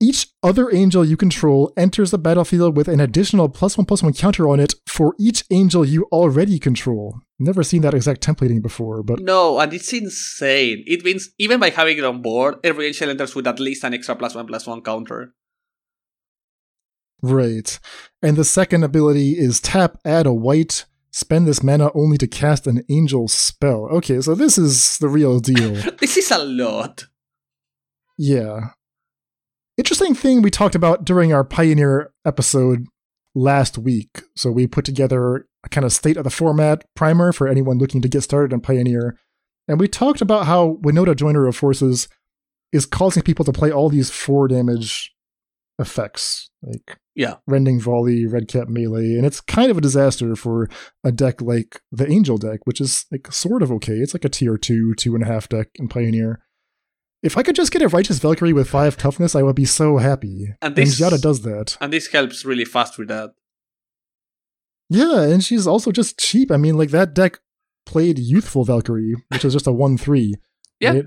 each 0.00 0.28
other 0.42 0.72
angel 0.72 1.04
you 1.04 1.16
control 1.16 1.72
enters 1.76 2.12
the 2.12 2.18
battlefield 2.18 2.76
with 2.76 2.86
an 2.88 3.00
additional 3.00 3.48
plus 3.48 3.76
one 3.76 3.84
plus 3.84 4.02
one 4.02 4.12
counter 4.12 4.48
on 4.48 4.60
it 4.60 4.74
for 4.86 5.14
each 5.18 5.44
angel 5.50 5.84
you 5.84 6.04
already 6.12 6.58
control. 6.58 7.20
Never 7.38 7.62
seen 7.64 7.82
that 7.82 7.94
exact 7.94 8.22
templating 8.24 8.62
before, 8.62 9.02
but 9.02 9.20
No, 9.20 9.58
and 9.58 9.72
it's 9.72 9.92
insane. 9.92 10.84
It 10.86 11.04
means 11.04 11.30
even 11.38 11.58
by 11.58 11.70
having 11.70 11.98
it 11.98 12.04
on 12.04 12.22
board, 12.22 12.56
every 12.62 12.86
angel 12.86 13.10
enters 13.10 13.34
with 13.34 13.46
at 13.46 13.58
least 13.60 13.82
an 13.84 13.94
extra 13.94 14.14
plus 14.14 14.34
one 14.34 14.46
plus 14.46 14.66
one 14.66 14.82
counter. 14.82 15.34
right. 17.22 17.78
And 18.22 18.36
the 18.36 18.44
second 18.44 18.84
ability 18.84 19.32
is 19.38 19.60
tap, 19.60 19.98
add 20.04 20.26
a 20.26 20.32
white, 20.32 20.84
spend 21.10 21.46
this 21.46 21.62
mana 21.62 21.90
only 21.94 22.18
to 22.18 22.26
cast 22.26 22.66
an 22.66 22.84
angel 22.88 23.28
spell. 23.28 23.88
Okay, 23.92 24.20
so 24.20 24.34
this 24.34 24.58
is 24.58 24.98
the 24.98 25.08
real 25.08 25.40
deal. 25.40 25.74
This 25.98 26.16
is 26.16 26.30
a 26.30 26.38
lot. 26.38 27.04
Yeah. 28.16 28.70
Interesting 29.78 30.12
thing 30.12 30.42
we 30.42 30.50
talked 30.50 30.74
about 30.74 31.04
during 31.04 31.32
our 31.32 31.44
Pioneer 31.44 32.12
episode 32.26 32.86
last 33.36 33.78
week. 33.78 34.22
So 34.34 34.50
we 34.50 34.66
put 34.66 34.84
together 34.84 35.46
a 35.64 35.68
kind 35.68 35.84
of 35.84 35.92
state 35.92 36.16
of 36.16 36.24
the 36.24 36.30
format 36.30 36.84
primer 36.96 37.32
for 37.32 37.46
anyone 37.46 37.78
looking 37.78 38.02
to 38.02 38.08
get 38.08 38.24
started 38.24 38.52
on 38.52 38.60
Pioneer. 38.60 39.16
And 39.68 39.78
we 39.78 39.86
talked 39.86 40.20
about 40.20 40.46
how 40.46 40.78
Winota 40.82 41.14
Joiner 41.14 41.46
of 41.46 41.54
Forces 41.54 42.08
is 42.72 42.86
causing 42.86 43.22
people 43.22 43.44
to 43.44 43.52
play 43.52 43.70
all 43.70 43.88
these 43.88 44.10
four 44.10 44.48
damage 44.48 45.14
effects, 45.78 46.50
like 46.60 46.98
Yeah. 47.14 47.36
Rending 47.46 47.80
Volley, 47.80 48.26
Redcap 48.26 48.68
Melee, 48.68 49.14
and 49.14 49.24
it's 49.24 49.40
kind 49.40 49.70
of 49.70 49.78
a 49.78 49.82
disaster 49.82 50.34
for 50.34 50.68
a 51.04 51.12
deck 51.12 51.40
like 51.40 51.80
the 51.92 52.10
Angel 52.10 52.36
deck, 52.36 52.60
which 52.64 52.80
is 52.80 53.06
like 53.12 53.30
sort 53.30 53.62
of 53.62 53.70
okay. 53.70 53.94
It's 53.94 54.12
like 54.12 54.24
a 54.24 54.28
tier 54.28 54.58
two, 54.58 54.94
two 54.96 55.14
and 55.14 55.22
a 55.22 55.28
half 55.28 55.48
deck 55.48 55.68
in 55.76 55.86
Pioneer. 55.86 56.40
If 57.22 57.36
I 57.36 57.42
could 57.42 57.56
just 57.56 57.72
get 57.72 57.82
a 57.82 57.88
Righteous 57.88 58.18
Valkyrie 58.20 58.52
with 58.52 58.68
five 58.70 58.96
toughness, 58.96 59.34
I 59.34 59.42
would 59.42 59.56
be 59.56 59.64
so 59.64 59.96
happy. 59.98 60.54
And 60.62 60.76
And 60.76 60.76
this- 60.76 60.98
does 60.98 61.42
that. 61.42 61.76
And 61.80 61.92
this 61.92 62.06
helps 62.08 62.44
really 62.44 62.64
fast 62.64 62.98
with 62.98 63.08
that. 63.08 63.30
Yeah, 64.90 65.22
and 65.22 65.42
she's 65.44 65.66
also 65.66 65.92
just 65.92 66.18
cheap. 66.18 66.50
I 66.50 66.56
mean, 66.56 66.76
like 66.76 66.90
that 66.90 67.14
deck 67.14 67.40
played 67.84 68.18
Youthful 68.18 68.64
Valkyrie, 68.64 69.16
which 69.28 69.44
is 69.44 69.52
just 69.52 69.66
a 69.66 69.72
one 69.72 69.96
three. 69.98 70.34
Yeah. 70.80 70.92
right? 70.92 71.06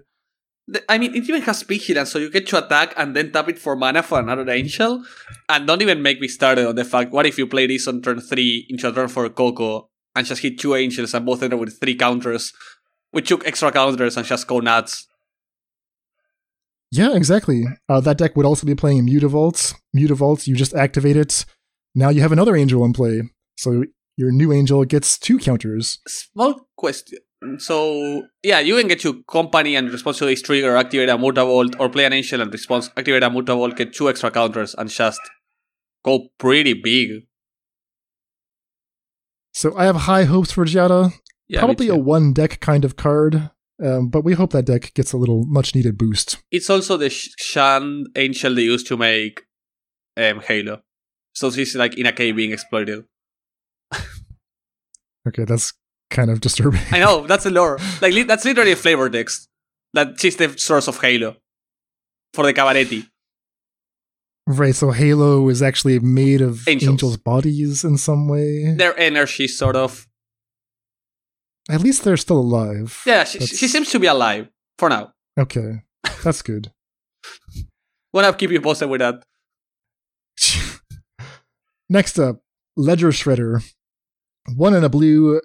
I 0.89 0.97
mean, 0.97 1.15
it 1.15 1.24
even 1.30 1.41
has 1.43 1.63
vigilance, 1.63 2.12
so 2.12 2.19
you 2.19 2.30
get 2.30 2.45
to 2.47 2.58
attack 2.63 2.93
and 2.97 3.15
then 3.15 3.32
tap 3.32 3.47
it 3.47 3.58
for 3.58 3.74
mana 3.78 4.04
for 4.04 4.19
another 4.19 4.50
angel. 4.50 5.04
And 5.47 5.65
don't 5.65 5.82
even 5.82 6.02
make 6.02 6.19
me 6.19 6.28
started 6.28 6.67
on 6.67 6.76
the 6.76 6.84
fact 6.84 7.13
what 7.13 7.26
if 7.26 7.38
you 7.38 7.47
play 7.47 7.67
this 7.67 7.88
on 7.88 8.02
turn 8.02 8.19
3 8.19 8.65
into 8.69 8.89
a 8.89 8.91
turn 8.91 9.08
for 9.08 9.28
Coco 9.30 9.89
and 10.13 10.26
just 10.28 10.41
hit 10.41 10.60
two 10.60 10.76
angels 10.76 11.13
and 11.13 11.26
both 11.26 11.41
enter 11.41 11.56
with 11.56 11.80
three 11.80 11.95
counters, 11.95 12.52
with 13.13 13.26
took 13.26 13.47
extra 13.47 13.71
counters 13.71 14.17
and 14.17 14.26
just 14.26 14.45
go 14.45 14.60
nuts. 14.60 15.08
Yeah, 16.91 17.15
exactly. 17.15 17.63
Uh, 17.88 18.01
that 18.01 18.17
deck 18.17 18.36
would 18.36 18.45
also 18.45 18.67
be 18.67 18.75
playing 18.75 19.08
Mutavaults. 19.08 19.73
Mutavaults, 19.95 20.45
you 20.45 20.56
just 20.56 20.73
activate 20.73 21.15
it. 21.15 21.45
Now 21.95 22.10
you 22.10 22.21
have 22.21 22.32
another 22.32 22.56
angel 22.56 22.84
in 22.84 22.93
play. 22.93 23.21
So 23.58 23.86
your 24.17 24.32
new 24.32 24.51
angel 24.51 24.84
gets 24.86 25.17
two 25.17 25.39
counters. 25.39 25.99
Small 26.08 26.67
question. 26.75 27.19
So, 27.58 28.27
yeah, 28.43 28.60
you 28.60 28.77
can 28.77 28.88
get 28.88 29.04
your 29.04 29.15
company 29.23 29.75
and 29.75 29.91
response 29.91 30.19
to 30.19 30.25
this 30.25 30.43
trigger, 30.43 30.75
activate 30.75 31.10
a 31.10 31.17
Mutavault, 31.17 31.75
or 31.80 31.89
play 31.89 32.06
an 32.06 32.13
angel 32.13 32.39
and 32.39 32.51
response, 32.51 32.91
activate 32.95 33.23
a 33.23 33.30
Mutavault, 33.32 33.75
get 33.75 33.93
two 33.93 34.10
extra 34.10 34.30
counters, 34.30 34.75
and 34.75 34.89
just 34.89 35.19
go 36.06 36.27
pretty 36.38 36.73
big. 36.73 37.23
So 39.54 39.75
I 39.75 39.86
have 39.86 39.95
high 39.95 40.25
hopes 40.25 40.51
for 40.51 40.65
Giada. 40.65 41.13
Yeah, 41.47 41.60
Probably 41.60 41.88
a 41.88 41.95
one 41.95 42.32
deck 42.32 42.60
kind 42.60 42.86
of 42.86 42.95
card. 42.95 43.49
Um, 43.84 44.10
but 44.10 44.24
we 44.24 44.34
hope 44.34 44.52
that 44.52 44.65
deck 44.65 44.94
gets 44.94 45.12
a 45.12 45.17
little 45.17 45.46
much 45.46 45.74
needed 45.74 45.98
boost. 45.98 46.38
It's 46.52 46.70
also 46.70 46.98
the 46.98 47.10
Shan 47.10 48.06
angel 48.15 48.54
they 48.54 48.62
used 48.63 48.86
to 48.88 48.98
make 48.98 49.41
um, 50.17 50.39
Halo. 50.41 50.82
So 51.34 51.50
she's 51.50 51.76
like 51.76 51.98
in 51.98 52.06
a 52.06 52.12
cave 52.12 52.36
being 52.36 52.52
exploited. 52.52 53.06
Okay, 55.28 55.44
that's 55.46 55.74
kind 56.10 56.32
of 56.32 56.41
disturbing. 56.41 56.82
I 56.91 57.00
know 57.00 57.28
that's 57.28 57.44
the 57.44 57.52
lore. 57.52 57.78
Like 58.02 58.13
li- 58.13 58.24
that's 58.24 58.44
literally 58.44 58.72
a 58.72 58.76
flavor 58.76 59.10
text. 59.10 59.48
That 59.94 60.20
she's 60.20 60.36
the 60.36 60.58
source 60.58 60.88
of 60.88 61.00
Halo 61.00 61.36
for 62.34 62.46
the 62.46 62.54
Cabaretti. 62.54 63.06
right, 64.48 64.74
so 64.74 64.91
Halo 64.91 65.48
is 65.50 65.62
actually 65.62 66.00
made 66.00 66.41
of 66.41 66.67
Angels. 66.67 66.89
angels' 66.91 67.17
bodies 67.17 67.84
in 67.84 67.98
some 67.98 68.28
way. 68.28 68.74
Their 68.76 68.98
energy, 68.98 69.48
sort 69.48 69.76
of. 69.76 70.08
At 71.70 71.82
least 71.82 72.03
they're 72.03 72.18
still 72.18 72.39
alive. 72.39 73.01
Yeah, 73.05 73.24
she, 73.24 73.39
she 73.39 73.68
seems 73.68 73.89
to 73.91 73.99
be 73.99 74.07
alive 74.07 74.49
for 74.78 74.89
now. 74.89 75.14
Okay, 75.38 75.84
that's 76.24 76.41
good. 76.41 76.72
Wanna 78.14 78.34
keep 78.34 78.51
you 78.51 78.62
posted 78.62 78.89
with 78.89 78.99
that? 78.99 79.24
Next 81.89 82.20
up, 82.20 82.41
Ledger 82.76 83.09
Shredder. 83.09 83.64
One 84.55 84.74
in 84.74 84.84
a 84.84 84.89
blue 84.89 85.41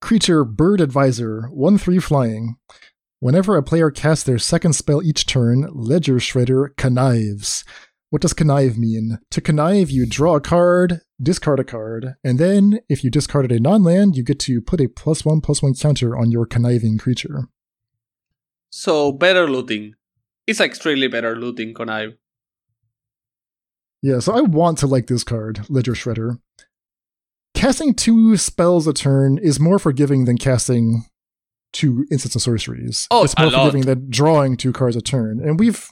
creature 0.00 0.44
bird 0.44 0.80
advisor, 0.80 1.48
1 1.52 1.78
3 1.78 1.98
flying. 1.98 2.56
Whenever 3.20 3.56
a 3.56 3.62
player 3.62 3.90
casts 3.90 4.24
their 4.24 4.38
second 4.38 4.72
spell 4.72 5.02
each 5.02 5.26
turn, 5.26 5.68
Ledger 5.72 6.16
Shredder 6.16 6.76
connives. 6.76 7.64
What 8.10 8.20
does 8.20 8.34
connive 8.34 8.76
mean? 8.76 9.20
To 9.30 9.40
connive, 9.40 9.90
you 9.90 10.04
draw 10.06 10.36
a 10.36 10.40
card, 10.40 11.00
discard 11.22 11.60
a 11.60 11.64
card, 11.64 12.14
and 12.24 12.38
then, 12.38 12.80
if 12.88 13.04
you 13.04 13.10
discarded 13.10 13.52
a 13.52 13.60
non 13.60 13.82
land, 13.82 14.16
you 14.16 14.22
get 14.22 14.38
to 14.40 14.60
put 14.60 14.80
a 14.80 14.88
plus 14.88 15.24
one 15.24 15.40
plus 15.40 15.62
one 15.62 15.74
counter 15.74 16.16
on 16.16 16.30
your 16.30 16.46
conniving 16.46 16.98
creature. 16.98 17.48
So 18.70 19.12
better 19.12 19.48
looting. 19.48 19.94
It's 20.46 20.60
like 20.60 20.74
strictly 20.74 21.08
better 21.08 21.36
looting 21.36 21.74
connive. 21.74 22.16
Yeah, 24.02 24.18
so 24.18 24.34
I 24.34 24.40
want 24.40 24.78
to 24.78 24.86
like 24.86 25.06
this 25.06 25.22
card, 25.22 25.60
Ledger 25.68 25.92
Shredder. 25.92 26.40
Casting 27.54 27.94
two 27.94 28.36
spells 28.36 28.88
a 28.88 28.92
turn 28.92 29.38
is 29.38 29.60
more 29.60 29.78
forgiving 29.78 30.24
than 30.24 30.38
casting 30.38 31.04
two 31.72 32.06
instants 32.10 32.34
of 32.34 32.42
sorceries. 32.42 33.06
Oh, 33.10 33.22
it's 33.22 33.38
more 33.38 33.46
a 33.46 33.50
lot. 33.50 33.66
forgiving 33.66 33.86
than 33.86 34.10
drawing 34.10 34.56
two 34.56 34.72
cards 34.72 34.96
a 34.96 35.00
turn. 35.00 35.38
And 35.40 35.60
we've 35.60 35.88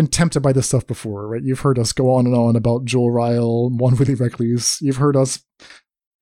been 0.00 0.06
tempted 0.06 0.40
by 0.40 0.50
this 0.50 0.66
stuff 0.66 0.86
before, 0.86 1.28
right? 1.28 1.42
You've 1.42 1.60
heard 1.60 1.78
us 1.78 1.92
go 1.92 2.14
on 2.14 2.24
and 2.24 2.34
on 2.34 2.56
about 2.56 2.86
Jolrael, 2.86 3.70
Mwonvuli 3.70 4.18
Recluse. 4.18 4.80
You've 4.80 4.96
heard 4.96 5.14
us 5.14 5.44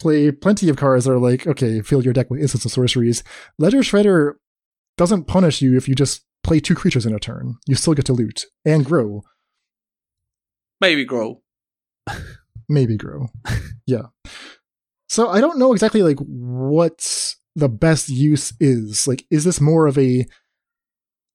play 0.01 0.33
plenty 0.33 0.69
of 0.69 0.77
cards 0.77 1.05
that 1.05 1.13
are 1.13 1.19
like, 1.19 1.47
okay, 1.47 1.81
fill 1.81 2.03
your 2.03 2.13
deck 2.13 2.29
with 2.29 2.41
instants 2.41 2.65
and 2.65 2.73
sorceries. 2.73 3.23
Ledger 3.57 3.79
Shredder 3.79 4.35
doesn't 4.97 5.29
punish 5.29 5.63
you 5.63 5.77
if 5.77 5.89
you 5.89 5.95
just 5.95 6.25
play 6.43 6.59
two 6.59 6.75
creatures 6.75 7.07
in 7.07 7.15
a 7.15 7.21
turn. 7.21 7.55
You 7.69 7.77
still 7.77 7.95
get 7.95 8.05
to 8.07 8.13
loot 8.13 8.47
and 8.65 8.85
grow. 8.85 9.23
Maybe 10.81 11.05
grow. 11.05 11.43
maybe 12.69 12.97
grow. 12.97 13.29
yeah. 13.87 14.07
So 15.09 15.29
I 15.29 15.41
don't 15.41 15.61
know 15.61 15.73
exactly 15.73 16.03
like 16.03 16.19
what 16.19 17.37
the 17.55 17.69
best 17.69 18.09
use 18.09 18.53
is. 18.59 19.07
Like, 19.07 19.25
is 19.31 19.45
this 19.45 19.61
more 19.61 19.87
of 19.87 19.97
a 19.99 20.27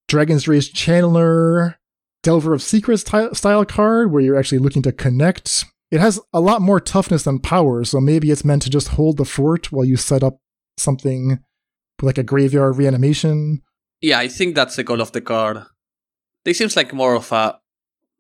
Dragon's 0.10 0.46
Rage 0.46 0.74
Channeler, 0.74 1.76
Delver 2.24 2.54
of 2.54 2.62
Secrets 2.62 3.04
ty- 3.04 3.32
style 3.34 3.66
card 3.66 4.12
where 4.12 4.22
you're 4.22 4.40
actually 4.40 4.60
looking 4.60 4.82
to 4.84 4.92
connect? 4.92 5.66
It 5.92 6.00
has 6.00 6.20
a 6.34 6.42
lot 6.42 6.62
more 6.62 6.80
toughness 6.80 7.24
than 7.24 7.40
power, 7.40 7.84
so 7.84 8.00
maybe 8.00 8.32
it's 8.32 8.46
meant 8.46 8.64
to 8.64 8.70
just 8.70 8.90
hold 8.90 9.18
the 9.18 9.26
fort 9.26 9.72
while 9.72 9.86
you 9.86 9.98
set 9.98 10.24
up 10.24 10.40
something 10.78 11.44
like 12.02 12.18
a 12.18 12.24
graveyard 12.24 12.78
reanimation. 12.78 13.62
Yeah, 14.02 14.20
I 14.20 14.28
think 14.28 14.56
that's 14.56 14.76
the 14.76 14.84
goal 14.84 15.02
of 15.02 15.12
the 15.12 15.22
card. 15.22 15.64
This 16.46 16.58
seems 16.58 16.76
like 16.76 16.94
more 16.94 17.16
of 17.16 17.32
a 17.32 17.60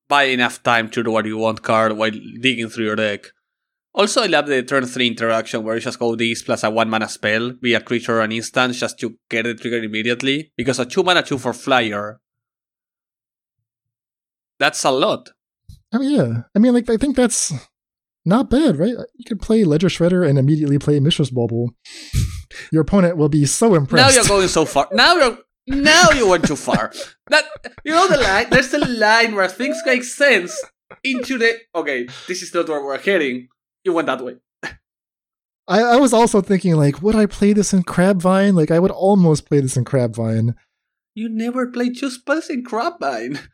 buy 0.08 0.24
enough 0.24 0.62
time 0.64 0.90
to 0.90 1.04
do 1.04 1.12
what 1.12 1.26
you 1.26 1.38
want 1.38 1.64
card 1.64 1.94
while 1.94 2.12
digging 2.12 2.70
through 2.70 2.86
your 2.86 2.96
deck. 2.96 3.28
Also, 3.96 4.24
I 4.24 4.28
love 4.28 4.48
the 4.48 4.64
turn 4.64 4.86
3 4.86 5.08
interaction 5.08 5.64
where 5.64 5.76
you 5.76 5.82
just 5.82 6.00
go 6.00 6.16
this 6.16 6.42
plus 6.42 6.64
a 6.64 6.70
1 6.70 6.90
mana 6.90 7.08
spell, 7.08 7.54
be 7.54 7.74
a 7.74 7.80
creature 7.82 8.18
or 8.18 8.22
an 8.22 8.32
instant, 8.32 8.74
just 8.74 9.00
to 9.00 9.16
get 9.30 9.44
the 9.44 9.54
trigger 9.56 9.84
immediately. 9.84 10.52
Because 10.58 10.80
a 10.80 10.86
2 10.86 11.04
mana 11.04 11.22
2 11.22 11.38
for 11.38 11.54
flyer. 11.54 12.20
That's 14.64 14.86
a 14.86 14.92
lot. 14.92 15.30
Oh 15.94 16.00
yeah, 16.00 16.44
I 16.56 16.60
mean, 16.60 16.74
like 16.74 16.90
I 16.90 16.96
think 16.96 17.18
that's 17.18 17.52
not 18.24 18.50
bad, 18.50 18.78
right? 18.78 18.96
Uh, 18.96 19.04
you 19.14 19.26
could 19.28 19.42
play 19.42 19.66
Ledger 19.66 19.90
Shredder 19.90 20.26
and 20.26 20.40
immediately 20.40 20.80
play 20.80 21.02
Mishra's 21.02 21.30
Bauble. 21.30 21.72
Your 22.72 22.84
opponent 22.84 23.18
will 23.18 23.28
be 23.28 23.46
so 23.46 23.76
impressed. 23.76 24.16
Now 24.16 24.16
you're 24.16 24.26
going 24.26 24.48
so 24.48 24.64
far. 24.64 24.88
Now 24.94 25.16
you're 25.16 25.38
now 25.68 26.12
you 26.12 26.30
went 26.30 26.48
too 26.48 26.56
far. 26.56 26.94
That 27.28 27.44
you 27.84 27.92
know 27.92 28.08
the 28.08 28.16
line. 28.16 28.50
There's 28.52 28.74
a 28.74 28.78
line 28.78 29.36
where 29.36 29.50
things 29.50 29.82
make 29.86 30.06
sense 30.06 30.58
into 31.04 31.38
the. 31.38 31.60
Okay, 31.76 32.08
this 32.30 32.42
is 32.42 32.54
not 32.54 32.70
where 32.70 32.82
we're 32.82 33.00
heading. 33.00 33.50
You 33.84 33.92
went 33.92 34.08
that 34.08 34.24
way. 34.24 34.38
I, 35.68 35.82
I 35.82 35.96
was 35.98 36.14
also 36.14 36.40
thinking, 36.40 36.78
like, 36.78 37.02
would 37.02 37.18
I 37.18 37.26
play 37.26 37.52
this 37.52 37.74
in 37.74 37.84
Crabvine? 37.84 38.54
Like, 38.54 38.72
I 38.72 38.80
would 38.80 38.92
almost 38.92 39.46
play 39.46 39.60
this 39.60 39.76
in 39.76 39.84
Crabvine. 39.84 40.56
You 41.16 41.28
never 41.28 41.68
played 41.68 41.98
two 41.98 42.10
spells 42.10 42.50
in 42.50 42.64
Crabvine. 42.64 43.46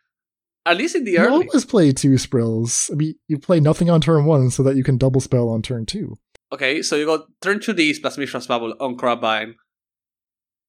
At 0.69 0.77
least 0.77 0.95
in 0.95 1.03
the 1.03 1.11
You 1.13 1.17
early. 1.19 1.47
always 1.47 1.65
play 1.65 1.91
two 1.91 2.17
sprills. 2.17 2.89
I 2.93 2.95
mean, 2.95 3.15
you 3.27 3.39
play 3.39 3.59
nothing 3.59 3.89
on 3.89 4.01
turn 4.01 4.25
one 4.25 4.49
so 4.51 4.61
that 4.63 4.75
you 4.75 4.83
can 4.83 4.97
double 4.97 5.19
spell 5.21 5.49
on 5.49 5.61
turn 5.61 5.85
two. 5.85 6.17
Okay, 6.51 6.81
so 6.81 6.95
you 6.95 7.05
go 7.05 7.25
turn 7.41 7.59
two 7.59 7.73
Ds 7.73 7.99
plus 7.99 8.17
Mishra's 8.17 8.47
Bauble 8.47 8.75
on 8.79 8.95
Crabvine. 8.97 9.55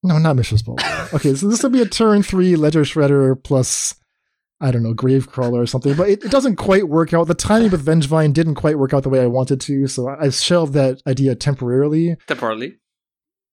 No, 0.03 0.19
not 0.19 0.37
Mishra's 0.37 0.63
Bauble. 0.63 0.83
okay, 1.15 1.35
so 1.35 1.49
this 1.49 1.63
would 1.63 1.73
be 1.73 1.83
a 1.83 1.87
turn 1.87 2.23
three 2.23 2.57
Ledger 2.57 2.83
Shredder 2.83 3.43
plus, 3.43 3.95
I 4.61 4.71
don't 4.71 4.83
know, 4.83 4.95
Gravecrawler 4.95 5.63
or 5.63 5.67
something. 5.67 5.95
But 5.95 6.09
it, 6.09 6.25
it 6.25 6.31
doesn't 6.31 6.57
quite 6.57 6.89
work 6.89 7.13
out. 7.13 7.27
The 7.29 7.35
timing 7.35 7.71
with 7.71 7.85
Vengevine 7.85 8.33
didn't 8.33 8.55
quite 8.55 8.79
work 8.79 8.95
out 8.95 9.03
the 9.03 9.09
way 9.11 9.21
I 9.21 9.27
wanted 9.27 9.61
to, 9.63 9.87
so 9.87 10.09
I- 10.09 10.25
I've 10.25 10.35
shelved 10.35 10.73
that 10.75 11.03
idea 11.07 11.35
temporarily. 11.35 12.17
Temporarily. 12.27 12.77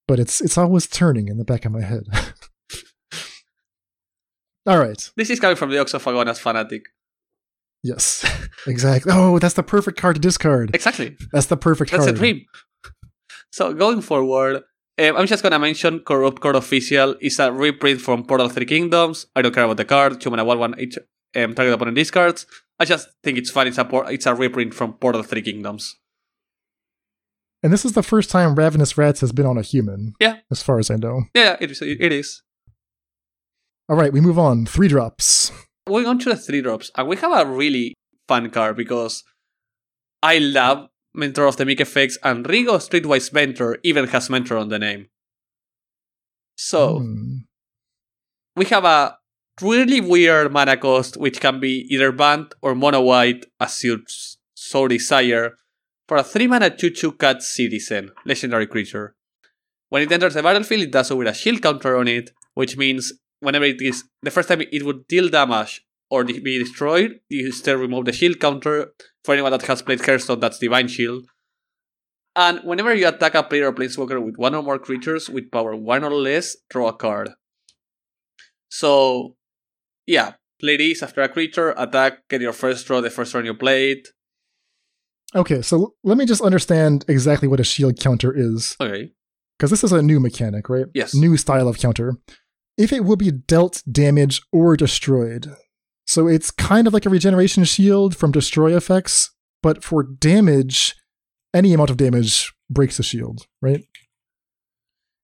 But 0.07 0.19
it's 0.19 0.39
it's 0.39 0.57
always 0.57 0.87
turning 0.87 1.27
in 1.27 1.37
the 1.37 1.43
back 1.43 1.65
of 1.65 1.73
my 1.73 1.81
head. 1.81 2.03
All 4.68 4.78
right. 4.78 5.09
This 5.15 5.30
is 5.30 5.39
coming 5.39 5.55
from 5.55 5.72
the 5.72 5.80
Ox 5.80 5.93
of 5.93 6.03
Agonas 6.03 6.39
fanatic. 6.39 6.84
Yes. 7.84 8.26
Exactly. 8.65 9.13
Oh, 9.15 9.39
that's 9.39 9.53
the 9.53 9.63
perfect 9.63 9.97
card 9.97 10.15
to 10.15 10.22
discard. 10.22 10.76
Exactly. 10.76 11.15
That's 11.32 11.45
the 11.45 11.55
perfect 11.55 11.91
That's 11.91 12.03
card. 12.03 12.15
That's 12.15 12.20
a 12.20 12.20
dream. 12.20 12.45
So 13.51 13.74
going 13.74 14.01
forward, 14.01 14.63
um, 14.99 15.15
I'm 15.15 15.26
just 15.26 15.41
gonna 15.41 15.59
mention 15.59 15.99
Corrupt 15.99 16.41
Court 16.41 16.55
Official 16.57 17.15
is 17.22 17.39
a 17.39 17.49
reprint 17.51 18.01
from 18.01 18.26
Portal 18.26 18.49
Three 18.49 18.65
Kingdoms. 18.65 19.28
I 19.38 19.41
don't 19.41 19.53
care 19.53 19.63
about 19.63 19.78
the 19.78 19.86
card. 19.86 20.20
Two 20.20 20.32
mana 20.32 20.43
one 20.43 20.59
one 20.59 20.78
each 20.80 20.97
um, 21.36 21.53
target 21.53 21.74
opponent 21.74 21.95
discards. 21.95 22.45
I 22.80 22.84
just 22.86 23.07
think 23.24 23.38
it's 23.38 23.51
fun. 23.51 23.68
It's 23.68 23.78
a 23.78 23.86
por- 23.86 24.11
it's 24.11 24.26
a 24.26 24.36
reprint 24.36 24.74
from 24.74 24.93
Portal 24.93 25.24
Three 25.24 25.43
Kingdoms. 25.43 25.95
And 27.63 27.72
this 27.72 27.86
is 27.86 27.93
the 27.93 28.03
first 28.03 28.30
time 28.30 28.55
Ravenous 28.55 28.97
Rats 28.97 29.22
has 29.22 29.32
been 29.32 29.45
on 29.45 29.57
a 29.57 29.61
human. 29.61 30.13
Yeah. 30.20 30.38
As 30.51 30.61
far 30.61 30.78
as 30.80 30.91
I 30.91 30.95
know. 30.95 31.24
Yeah, 31.34 31.55
it 31.61 31.72
is. 31.72 31.82
It 31.82 32.11
is. 32.11 32.41
All 33.89 33.95
right, 33.95 34.11
we 34.11 34.19
move 34.19 34.38
on. 34.38 34.65
Three 34.65 34.89
drops. 34.89 35.51
Going 35.88 36.07
on 36.07 36.19
to 36.19 36.29
the 36.29 36.35
three 36.35 36.61
drops, 36.61 36.91
and 36.95 37.07
we 37.07 37.15
have 37.17 37.31
a 37.31 37.49
really 37.49 37.93
fun 38.27 38.49
card 38.49 38.75
because 38.75 39.23
I 40.21 40.39
love 40.39 40.89
Mentor 41.13 41.45
of 41.45 41.55
the 41.55 41.65
Meek 41.65 41.79
effects, 41.79 42.17
and 42.21 42.45
Rigo 42.45 42.77
Streetwise 42.79 43.31
Mentor 43.31 43.77
even 43.83 44.07
has 44.07 44.29
Mentor 44.29 44.57
on 44.57 44.67
the 44.69 44.79
name. 44.79 45.07
So. 46.57 46.99
Hmm. 46.99 47.38
we 48.57 48.65
have 48.65 48.83
a 48.83 49.17
really 49.61 50.01
weird 50.01 50.51
mana 50.51 50.75
cost 50.75 51.15
which 51.17 51.39
can 51.39 51.59
be 51.59 51.85
either 51.89 52.11
Bant 52.11 52.53
or 52.61 52.75
mono 52.75 53.01
white 53.01 53.45
as 53.59 53.83
you 53.83 54.03
so 54.55 54.88
desire 54.88 55.53
for 56.07 56.17
a 56.17 56.23
3 56.23 56.47
mana 56.47 56.69
2 56.69 56.89
2 56.89 57.11
cat 57.13 57.41
citizen, 57.41 58.11
legendary 58.25 58.67
creature. 58.67 59.15
When 59.89 60.01
it 60.01 60.11
enters 60.11 60.33
the 60.33 60.43
battlefield, 60.43 60.81
it 60.83 60.91
does 60.91 61.07
so 61.07 61.15
with 61.15 61.27
a 61.27 61.33
shield 61.33 61.61
counter 61.61 61.95
on 61.95 62.07
it, 62.07 62.31
which 62.55 62.75
means 62.75 63.13
whenever 63.39 63.65
it 63.65 63.81
is 63.81 64.03
the 64.21 64.31
first 64.31 64.49
time 64.49 64.61
it 64.61 64.83
would 64.83 65.07
deal 65.07 65.29
damage 65.29 65.85
or 66.09 66.23
be 66.23 66.59
destroyed, 66.59 67.19
you 67.29 67.51
still 67.51 67.77
remove 67.77 68.05
the 68.05 68.13
shield 68.13 68.39
counter. 68.39 68.93
For 69.23 69.33
anyone 69.33 69.51
that 69.51 69.63
has 69.63 69.81
played 69.81 70.05
Hearthstone, 70.05 70.39
that's 70.39 70.59
Divine 70.59 70.88
Shield. 70.88 71.25
And 72.35 72.59
whenever 72.63 72.93
you 72.95 73.07
attack 73.07 73.35
a 73.35 73.43
player 73.43 73.67
or 73.67 73.73
planeswalker 73.73 74.23
with 74.23 74.38
one 74.38 74.55
or 74.55 74.63
more 74.63 74.79
creatures 74.79 75.29
with 75.29 75.51
power 75.51 75.75
1 75.75 76.03
or 76.03 76.13
less, 76.13 76.55
draw 76.69 76.88
a 76.88 76.93
card. 76.93 77.31
So, 78.69 79.35
yeah, 80.05 80.35
play 80.61 80.77
this 80.77 81.03
after 81.03 81.21
a 81.21 81.29
creature, 81.29 81.73
attack, 81.77 82.27
get 82.29 82.41
your 82.41 82.53
first 82.53 82.88
draw 82.88 83.01
the 83.01 83.09
first 83.09 83.31
turn 83.31 83.45
you 83.45 83.53
played. 83.53 84.05
Okay, 85.35 85.61
so 85.61 85.95
let 86.03 86.17
me 86.17 86.25
just 86.25 86.41
understand 86.41 87.03
exactly 87.07 87.47
what 87.47 87.59
a 87.59 87.65
shield 87.65 87.99
counter 87.99 88.33
is. 88.33 88.77
Okay. 88.79 89.11
Because 89.57 89.71
this 89.71 89.83
is 89.83 89.91
a 89.91 90.01
new 90.01 90.19
mechanic, 90.19 90.69
right? 90.69 90.85
Yes. 90.93 91.13
New 91.15 91.35
style 91.35 91.67
of 91.67 91.79
counter. 91.79 92.13
If 92.78 92.93
it 92.93 93.03
will 93.05 93.15
be 93.15 93.32
dealt 93.32 93.84
damage 93.91 94.41
or 94.51 94.78
destroyed. 94.78 95.55
So 96.05 96.28
it's 96.28 96.51
kind 96.51 96.88
of 96.88 96.93
like 96.93 97.05
a 97.05 97.09
regeneration 97.09 97.63
shield 97.65 98.15
from 98.15 98.32
destroy 98.32 98.75
effects, 98.75 99.32
but 99.61 99.84
for 99.84 100.03
damage, 100.03 100.95
any 101.53 101.73
amount 101.73 101.89
of 101.89 101.97
damage 101.97 102.53
breaks 102.69 102.97
the 102.97 103.03
shield, 103.03 103.47
right? 103.61 103.84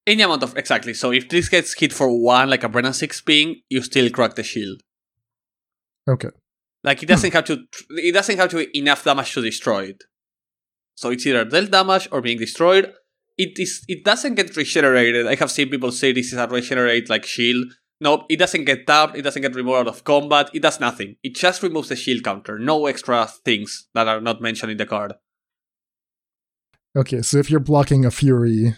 Any 0.06 0.22
amount 0.24 0.44
of 0.44 0.58
exactly. 0.58 0.94
So 0.94 1.12
if 1.12 1.30
this 1.30 1.48
gets 1.48 1.74
hit 1.74 1.94
for 1.94 2.10
one, 2.10 2.50
like 2.50 2.64
a 2.64 2.70
Brennan 2.70 2.94
six 2.94 3.22
ping, 3.22 3.62
you 3.70 3.82
still 3.82 4.10
crack 4.10 4.36
the 4.36 4.44
shield. 4.44 4.82
Okay. 6.10 6.30
Like 6.84 7.02
it 7.02 7.06
doesn't 7.06 7.30
hmm. 7.30 7.36
have 7.36 7.46
to. 7.46 7.64
It 7.92 8.14
doesn't 8.14 8.38
have 8.38 8.50
to 8.50 8.58
be 8.58 8.78
enough 8.78 9.06
damage 9.06 9.34
to 9.36 9.42
destroy 9.42 9.86
it. 9.86 10.04
So 10.96 11.10
it's 11.10 11.26
either 11.26 11.46
dealt 11.46 11.72
damage 11.72 12.10
or 12.12 12.22
being 12.22 12.38
destroyed. 12.38 12.94
It 13.38 13.58
is. 13.60 13.84
It 13.88 14.04
doesn't 14.06 14.36
get 14.36 14.56
regenerated. 14.56 15.26
I 15.28 15.36
have 15.36 15.52
seen 15.52 15.70
people 15.70 15.92
say 15.92 16.12
this 16.12 16.28
is 16.34 16.38
a 16.40 16.48
regenerate 16.48 17.10
like 17.10 17.26
shield. 17.26 17.66
No, 18.00 18.26
it 18.30 18.38
doesn't 18.38 18.66
get 18.66 18.86
tapped. 18.86 19.16
It 19.18 19.22
doesn't 19.22 19.42
get 19.42 19.56
removed 19.56 19.78
out 19.78 19.88
of 19.88 20.04
combat. 20.04 20.50
It 20.54 20.62
does 20.62 20.80
nothing. 20.80 21.16
It 21.24 21.36
just 21.36 21.64
removes 21.64 21.90
the 21.90 21.96
shield 21.96 22.24
counter. 22.24 22.60
No 22.60 22.86
extra 22.86 23.28
things 23.46 23.88
that 23.94 24.08
are 24.08 24.20
not 24.22 24.42
mentioned 24.42 24.72
in 24.72 24.78
the 24.78 24.86
card. 24.86 25.14
Okay, 26.96 27.22
so 27.22 27.38
if 27.38 27.50
you're 27.50 27.60
blocking 27.60 28.06
a 28.06 28.12
fury, 28.12 28.76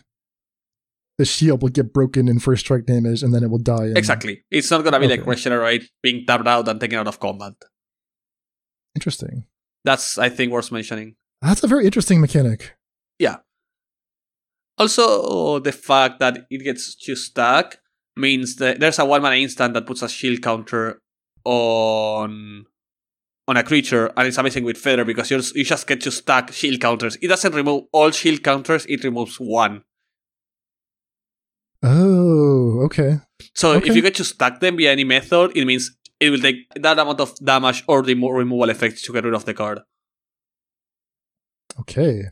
the 1.17 1.25
shield 1.25 1.61
will 1.61 1.69
get 1.69 1.91
broken 1.91 2.27
in 2.29 2.39
first 2.39 2.61
strike 2.65 2.85
damage 2.85 3.23
and 3.23 3.33
then 3.33 3.43
it 3.43 3.49
will 3.49 3.57
die. 3.57 3.87
in- 3.87 3.97
Exactly. 3.97 4.43
It's 4.51 4.71
not 4.71 4.83
gonna 4.83 4.99
be 4.99 5.07
like 5.07 5.21
Okay. 5.21 5.29
regenerate, 5.29 5.89
being 6.01 6.25
tapped 6.25 6.47
out 6.47 6.67
and 6.69 6.79
taken 6.79 6.97
out 6.99 7.07
of 7.07 7.19
combat. 7.19 7.53
Interesting. 8.95 9.45
That's 9.83 10.17
I 10.17 10.29
think 10.29 10.51
worth 10.51 10.71
mentioning. 10.71 11.15
That's 11.41 11.63
a 11.63 11.67
very 11.67 11.85
interesting 11.85 12.21
mechanic. 12.21 12.75
Also, 14.77 15.03
oh, 15.07 15.59
the 15.59 15.71
fact 15.71 16.19
that 16.19 16.45
it 16.49 16.63
gets 16.63 16.95
to 16.95 17.15
stack 17.15 17.77
means 18.17 18.57
that 18.57 18.79
there's 18.79 18.99
a 18.99 19.05
one 19.05 19.21
mana 19.21 19.35
instant 19.37 19.73
that 19.73 19.85
puts 19.85 20.01
a 20.01 20.09
shield 20.09 20.41
counter 20.41 20.99
on 21.45 22.65
on 23.47 23.57
a 23.57 23.63
creature, 23.63 24.11
and 24.17 24.27
it's 24.27 24.37
amazing 24.37 24.63
with 24.63 24.77
Feather 24.77 25.05
because 25.05 25.29
you 25.31 25.39
you 25.53 25.63
just 25.63 25.87
get 25.87 26.01
to 26.01 26.11
stack 26.11 26.51
shield 26.51 26.81
counters. 26.81 27.15
It 27.21 27.27
doesn't 27.27 27.53
remove 27.55 27.83
all 27.93 28.11
shield 28.11 28.43
counters; 28.43 28.85
it 28.87 29.03
removes 29.03 29.37
one. 29.39 29.83
Oh, 31.83 32.81
okay. 32.85 33.19
So 33.53 33.73
Okay. 33.73 33.89
if 33.89 33.95
you 33.95 34.01
get 34.01 34.15
to 34.15 34.23
stack 34.23 34.59
them 34.59 34.77
via 34.77 34.91
any 34.91 35.03
method, 35.03 35.51
it 35.55 35.65
means 35.65 35.95
it 36.19 36.29
will 36.31 36.39
take 36.39 36.67
that 36.75 36.97
amount 36.97 37.19
of 37.19 37.35
damage 37.43 37.83
or 37.87 38.01
the 38.01 38.15
mo- 38.15 38.29
removal 38.29 38.69
effect 38.69 39.03
to 39.03 39.13
get 39.13 39.23
rid 39.23 39.33
of 39.35 39.45
the 39.45 39.53
card. 39.53 39.79
Okay. 41.79 42.23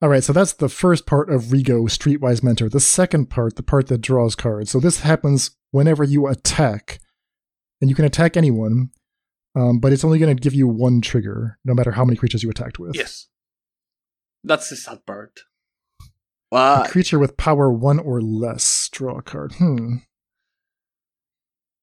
All 0.00 0.08
right, 0.08 0.22
so 0.22 0.32
that's 0.32 0.52
the 0.52 0.68
first 0.68 1.06
part 1.06 1.30
of 1.30 1.44
Rigo 1.44 1.84
Streetwise 1.88 2.42
Mentor. 2.42 2.68
The 2.68 2.80
second 2.80 3.30
part, 3.30 3.56
the 3.56 3.62
part 3.62 3.88
that 3.88 4.00
draws 4.00 4.34
cards. 4.34 4.70
So 4.70 4.80
this 4.80 5.00
happens 5.00 5.56
whenever 5.70 6.04
you 6.04 6.26
attack, 6.26 7.00
and 7.80 7.90
you 7.90 7.96
can 7.96 8.04
attack 8.04 8.36
anyone, 8.36 8.90
um, 9.54 9.80
but 9.80 9.92
it's 9.92 10.04
only 10.04 10.18
going 10.18 10.34
to 10.34 10.40
give 10.40 10.54
you 10.54 10.68
one 10.68 11.00
trigger, 11.00 11.58
no 11.64 11.74
matter 11.74 11.92
how 11.92 12.04
many 12.04 12.16
creatures 12.16 12.42
you 12.42 12.50
attacked 12.50 12.78
with. 12.78 12.94
Yes. 12.94 13.28
That's 14.44 14.70
the 14.70 14.76
sad 14.76 15.04
part. 15.04 15.40
Wow. 16.50 16.84
A 16.84 16.88
creature 16.88 17.18
with 17.18 17.36
power 17.36 17.70
one 17.70 17.98
or 17.98 18.20
less. 18.20 18.88
Draw 18.90 19.18
a 19.18 19.22
card. 19.22 19.54
Hmm. 19.54 19.96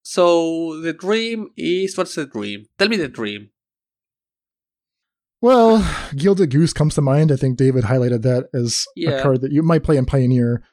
So 0.02 0.80
the 0.82 0.94
dream 0.94 1.50
is 1.58 1.98
what's 1.98 2.16
the 2.16 2.26
dream? 2.26 2.66
Tell 2.78 2.88
me 2.88 2.98
the 2.98 3.08
dream. 3.08 3.50
Well, 5.46 5.86
Gilded 6.16 6.50
Goose 6.50 6.74
comes 6.74 6.96
to 6.96 7.02
mind. 7.04 7.32
I 7.32 7.36
think 7.36 7.56
David 7.56 7.84
highlighted 7.84 8.24
that 8.24 8.50
as 8.52 8.88
Yeah. 8.96 9.12
a 9.12 9.22
card 9.22 9.42
that 9.42 9.52
you 9.52 9.62
might 9.62 9.84
play 9.84 9.96
in 9.96 10.06
Pioneer. 10.08 10.64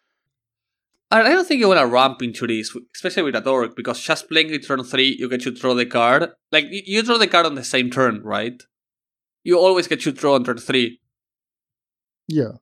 I 1.10 1.20
I 1.20 1.28
don't 1.28 1.46
think 1.46 1.60
you 1.60 1.68
want 1.68 1.80
to 1.80 1.86
ramp 1.86 2.22
into 2.22 2.46
this, 2.46 2.74
especially 2.96 3.24
with 3.24 3.34
a 3.36 3.42
dork, 3.42 3.76
because 3.76 4.00
just 4.00 4.30
playing 4.30 4.48
it 4.48 4.66
turn 4.66 4.82
three, 4.82 5.14
you 5.18 5.28
get 5.28 5.42
to 5.42 5.50
draw 5.50 5.74
the 5.74 5.84
card. 5.84 6.30
Like 6.50 6.64
you, 6.70 6.80
you 6.86 7.02
draw 7.02 7.18
the 7.18 7.26
card 7.26 7.44
on 7.44 7.54
the 7.54 7.64
same 7.64 7.90
turn, 7.90 8.22
right? 8.22 8.62
You 9.44 9.58
always 9.58 9.88
get 9.88 10.00
to 10.04 10.12
draw 10.12 10.36
on 10.36 10.44
turn 10.44 10.56
three. 10.56 11.00
Yeah. 12.26 12.52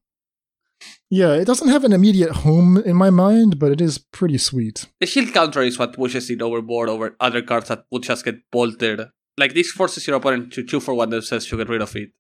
Yeah, 1.11 1.35
it 1.35 1.45
doesn't 1.45 1.69
have 1.69 1.85
an 1.85 1.93
immediate 1.93 2.33
home 2.43 2.77
in 2.79 2.97
my 2.97 3.11
mind, 3.11 3.61
but 3.61 3.71
it 3.71 3.81
is 3.81 3.99
pretty 3.99 4.39
sweet. 4.39 4.87
The 4.99 5.07
shield 5.07 5.33
counter 5.33 5.63
is 5.63 5.79
what 5.79 5.93
pushes 5.95 6.29
it 6.29 6.43
overboard 6.43 6.89
over 6.89 7.15
other 7.21 7.43
cards 7.43 7.69
that 7.69 7.85
would 7.93 8.03
just 8.03 8.25
get 8.25 8.51
bolted. 8.51 9.01
Like 9.41 9.55
this 9.55 9.71
forces 9.71 10.07
your 10.07 10.17
opponent 10.17 10.53
to 10.53 10.63
two 10.63 10.81
for 10.81 10.95
one 10.95 11.11
themselves 11.11 11.47
to 11.47 11.57
get 11.57 11.69
rid 11.69 11.81
of 11.81 11.97
it, 11.97 12.11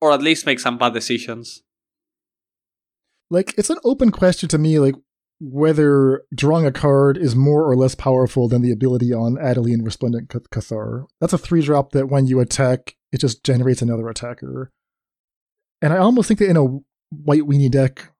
or 0.00 0.12
at 0.12 0.22
least 0.22 0.46
make 0.46 0.60
some 0.60 0.78
bad 0.78 0.94
decisions. 0.94 1.62
Like, 3.30 3.52
it's 3.58 3.70
an 3.70 3.78
open 3.84 4.10
question 4.10 4.48
to 4.50 4.58
me, 4.58 4.78
like, 4.78 4.94
whether 5.40 6.22
drawing 6.34 6.66
a 6.66 6.70
card 6.70 7.16
is 7.18 7.34
more 7.34 7.68
or 7.68 7.74
less 7.74 7.96
powerful 7.96 8.46
than 8.46 8.62
the 8.62 8.70
ability 8.70 9.12
on 9.12 9.38
Adeline 9.38 9.82
Resplendent 9.82 10.28
Cath- 10.28 10.50
Cathar. 10.50 11.06
That's 11.20 11.32
a 11.32 11.38
three 11.38 11.62
drop 11.62 11.92
that 11.92 12.08
when 12.08 12.26
you 12.26 12.38
attack, 12.38 12.94
it 13.10 13.18
just 13.18 13.42
generates 13.42 13.82
another 13.82 14.08
attacker. 14.08 14.70
And 15.80 15.92
I 15.92 15.96
almost 15.96 16.28
think 16.28 16.38
that 16.38 16.48
in 16.48 16.56
a 16.56 16.78
white 17.10 17.42
weenie 17.42 17.70
deck, 17.70 18.12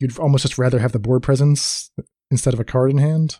you'd 0.00 0.18
almost 0.18 0.42
just 0.42 0.56
rather 0.56 0.78
have 0.78 0.92
the 0.92 0.98
board 0.98 1.22
presence 1.22 1.90
instead 2.30 2.54
of 2.54 2.60
a 2.60 2.64
card 2.64 2.90
in 2.90 2.98
hand. 2.98 3.38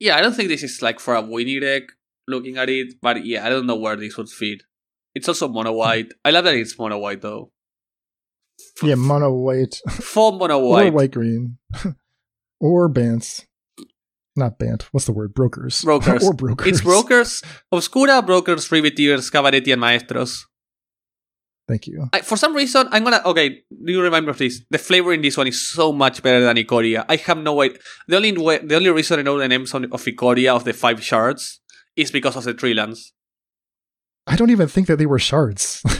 Yeah, 0.00 0.16
I 0.16 0.20
don't 0.20 0.34
think 0.34 0.48
this 0.48 0.64
is 0.64 0.82
like 0.82 0.98
for 0.98 1.14
a 1.14 1.22
Winnie 1.22 1.60
deck 1.60 1.84
looking 2.26 2.56
at 2.56 2.68
it, 2.70 2.94
but 3.00 3.24
yeah, 3.24 3.44
I 3.46 3.48
don't 3.48 3.66
know 3.66 3.76
where 3.76 3.96
this 3.96 4.16
would 4.16 4.28
fit. 4.28 4.62
It's 5.14 5.28
also 5.28 5.48
mono 5.48 5.72
white. 5.72 6.12
I 6.24 6.30
love 6.30 6.44
that 6.44 6.54
it's 6.54 6.78
mono 6.78 6.98
white 6.98 7.22
though. 7.22 7.50
Yeah, 8.82 8.94
mono 8.96 9.32
white 9.32 9.76
Full 9.90 10.32
mono 10.38 10.58
white. 10.58 10.88
or 10.88 10.92
white. 10.92 11.10
green 11.12 11.58
or 12.60 12.88
Bants. 12.88 13.44
Not 14.36 14.58
Bant. 14.58 14.82
What's 14.92 15.06
the 15.06 15.12
word? 15.12 15.32
Brokers. 15.32 15.82
Brokers. 15.82 16.24
or 16.26 16.34
brokers. 16.34 16.66
It's 16.66 16.80
brokers, 16.80 17.42
Obscura, 17.70 18.20
brokers, 18.22 18.68
Riveteers, 18.68 19.30
Cabaretti, 19.30 19.72
and 19.72 19.80
Maestros. 19.80 20.44
Thank 21.68 21.86
you. 21.86 22.08
I, 22.12 22.20
for 22.20 22.36
some 22.36 22.54
reason, 22.54 22.88
I'm 22.90 23.04
gonna. 23.04 23.22
Okay, 23.24 23.48
do 23.70 23.92
you 23.92 24.02
remember 24.02 24.32
this? 24.34 24.60
The 24.70 24.76
flavor 24.78 25.12
in 25.14 25.22
this 25.22 25.36
one 25.36 25.46
is 25.46 25.66
so 25.66 25.92
much 25.92 26.22
better 26.22 26.40
than 26.44 26.56
Ikoria. 26.56 27.06
I 27.08 27.16
have 27.16 27.38
no 27.38 27.54
way. 27.54 27.70
The 28.06 28.16
only 28.16 28.36
way, 28.36 28.58
the 28.58 28.74
only 28.76 28.90
reason 28.90 29.20
I 29.20 29.22
know 29.22 29.38
the 29.38 29.48
names 29.48 29.72
of 29.72 29.84
of 29.84 30.04
Ikoria 30.04 30.54
of 30.54 30.64
the 30.64 30.74
five 30.74 31.02
shards 31.02 31.60
is 31.96 32.10
because 32.10 32.36
of 32.36 32.44
the 32.44 32.54
tree 32.54 32.74
lands. 32.74 33.12
I 34.26 34.36
don't 34.36 34.50
even 34.50 34.68
think 34.68 34.86
that 34.86 34.96
they 34.96 35.06
were 35.06 35.18
shards. 35.18 35.82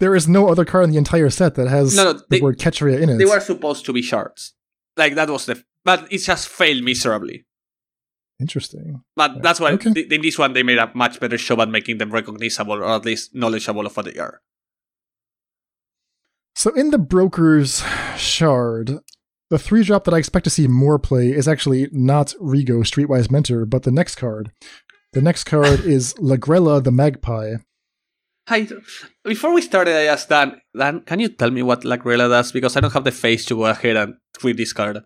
There 0.00 0.14
is 0.16 0.26
no 0.28 0.48
other 0.48 0.64
card 0.64 0.84
in 0.84 0.90
the 0.90 0.96
entire 0.96 1.30
set 1.30 1.54
that 1.54 1.68
has 1.68 1.96
No, 1.96 2.04
no, 2.04 2.12
the 2.14 2.24
they- 2.30 2.40
word 2.40 2.58
Ketria 2.58 3.00
in 3.00 3.08
it. 3.08 3.18
They 3.18 3.24
were 3.24 3.40
supposed 3.40 3.84
to 3.86 3.92
be 3.92 4.02
shards. 4.02 4.52
Like 4.96 5.14
that 5.14 5.28
was 5.30 5.46
the. 5.46 5.62
But 5.84 6.10
it 6.12 6.18
just 6.18 6.48
failed 6.48 6.82
miserably. 6.82 7.44
Interesting. 8.40 9.02
But 9.14 9.42
that's 9.42 9.60
why 9.60 9.72
Okay. 9.72 9.92
th- 9.92 10.10
in 10.12 10.22
this 10.22 10.38
one 10.38 10.52
they 10.54 10.62
made 10.64 10.78
a 10.78 10.90
much 10.94 11.18
better 11.20 11.38
show 11.38 11.60
at 11.62 11.68
making 11.68 11.98
them 11.98 12.10
recognizable 12.10 12.74
or 12.74 12.84
at 12.84 13.04
least 13.04 13.34
knowledgeable 13.34 13.86
of 13.86 13.96
what 13.96 14.06
they 14.06 14.18
are. 14.18 14.40
So 16.54 16.70
in 16.74 16.90
the 16.90 16.98
Broker's 16.98 17.82
Shard, 18.16 18.98
the 19.50 19.58
three 19.58 19.84
drop 19.84 20.04
that 20.04 20.14
I 20.14 20.18
expect 20.18 20.44
to 20.44 20.50
see 20.50 20.66
more 20.66 20.98
play 20.98 21.30
is 21.30 21.46
actually 21.46 21.88
not 21.92 22.34
Rigo 22.40 22.80
Streetwise 22.82 23.30
Mentor, 23.30 23.66
but 23.66 23.82
the 23.84 23.90
next 23.92 24.16
card. 24.16 24.52
The 25.12 25.22
next 25.22 25.44
card 25.44 25.80
is 25.84 26.14
Lagrella 26.14 26.82
the 26.82 26.92
Magpie. 26.92 27.54
Hi. 28.48 28.68
Before 29.24 29.52
we 29.52 29.60
started, 29.60 29.96
I 29.96 30.04
asked 30.04 30.28
Dan, 30.28 30.60
Dan, 30.78 31.00
can 31.00 31.18
you 31.18 31.28
tell 31.28 31.50
me 31.50 31.62
what 31.62 31.82
Lagrella 31.82 32.28
does? 32.28 32.52
Because 32.52 32.76
I 32.76 32.80
don't 32.80 32.92
have 32.92 33.02
the 33.04 33.10
face 33.10 33.44
to 33.46 33.56
go 33.56 33.66
ahead 33.66 33.96
and 33.96 34.14
read 34.42 34.56
this 34.56 34.72
card. 34.72 35.00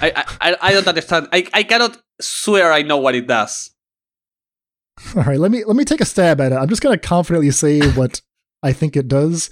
I 0.00 0.24
I, 0.40 0.56
I- 0.60 0.72
don't 0.72 0.88
understand. 0.88 1.28
I, 1.32 1.46
I 1.54 1.62
cannot 1.62 1.98
swear 2.20 2.72
I 2.72 2.82
know 2.82 2.96
what 2.96 3.14
it 3.14 3.28
does. 3.28 3.70
All 5.16 5.22
right, 5.22 5.38
let 5.38 5.50
me 5.50 5.64
let 5.64 5.76
me 5.76 5.84
take 5.84 6.00
a 6.00 6.04
stab 6.04 6.40
at 6.40 6.52
it. 6.52 6.56
I'm 6.56 6.68
just 6.68 6.82
going 6.82 6.98
to 6.98 7.08
confidently 7.08 7.50
say 7.52 7.80
what 7.92 8.20
I 8.62 8.72
think 8.72 8.96
it 8.96 9.06
does, 9.08 9.50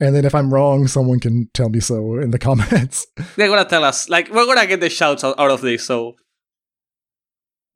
and 0.00 0.14
then 0.14 0.24
if 0.24 0.34
I'm 0.34 0.52
wrong, 0.52 0.86
someone 0.86 1.18
can 1.18 1.48
tell 1.54 1.70
me 1.70 1.80
so 1.80 2.18
in 2.18 2.30
the 2.30 2.38
comments. 2.38 3.06
They're 3.36 3.48
gonna 3.48 3.64
tell 3.68 3.82
us. 3.82 4.08
Like 4.08 4.28
we're 4.30 4.44
gonna 4.46 4.66
get 4.66 4.80
the 4.80 4.90
shouts 4.90 5.24
out, 5.24 5.38
out 5.38 5.50
of 5.50 5.60
this. 5.62 5.86
So 5.86 6.14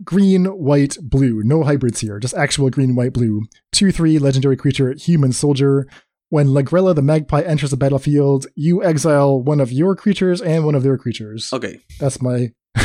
green, 0.05 0.47
white, 0.47 0.97
blue. 1.03 1.42
No 1.44 1.62
hybrids 1.62 2.01
here, 2.01 2.18
just 2.18 2.34
actual 2.34 2.70
green, 2.70 2.94
white, 2.94 3.12
blue. 3.12 3.42
2 3.72 3.92
3 3.92 4.18
legendary 4.18 4.57
creature, 4.57 4.94
human 4.94 5.32
soldier. 5.32 5.86
When 6.28 6.49
Lagrella 6.49 6.94
the 6.94 7.03
Magpie 7.03 7.42
enters 7.42 7.70
the 7.70 7.76
battlefield, 7.76 8.47
you 8.57 8.82
exile 8.82 9.40
one 9.40 9.61
of 9.61 9.70
your 9.70 9.94
creatures 9.94 10.42
and 10.42 10.64
one 10.64 10.74
of 10.74 10.82
their 10.82 10.99
creatures. 10.99 11.53
okay, 11.53 11.80
That's 12.01 12.20
my 12.20 12.53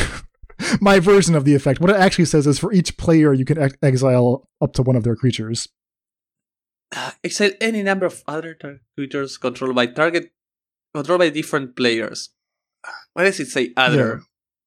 my 0.82 1.00
version 1.00 1.34
of 1.36 1.44
the 1.44 1.56
effect. 1.56 1.82
What 1.82 1.90
it 1.90 1.96
actually 1.96 2.26
says 2.26 2.46
is 2.46 2.60
for 2.60 2.72
each 2.72 2.98
player, 2.98 3.34
you 3.34 3.46
can 3.46 3.58
ex- 3.58 3.76
exile 3.82 4.48
up 4.62 4.74
to 4.74 4.84
one 4.84 4.96
of 4.96 5.04
their 5.04 5.16
creatures. 5.16 5.68
Uh, 6.96 7.12
exile 7.24 7.52
any 7.60 7.82
number 7.82 8.06
of 8.06 8.24
other 8.28 8.54
tar- 8.54 8.82
creatures 8.98 9.38
controlled 9.38 9.76
by 9.76 9.88
target 9.88 10.32
controlled 10.94 11.20
by 11.20 11.30
different 11.30 11.76
players. 11.76 12.30
Uh, 12.86 12.92
why 13.14 13.24
does 13.24 13.40
it 13.40 13.48
say 13.48 13.74
other 13.78 14.22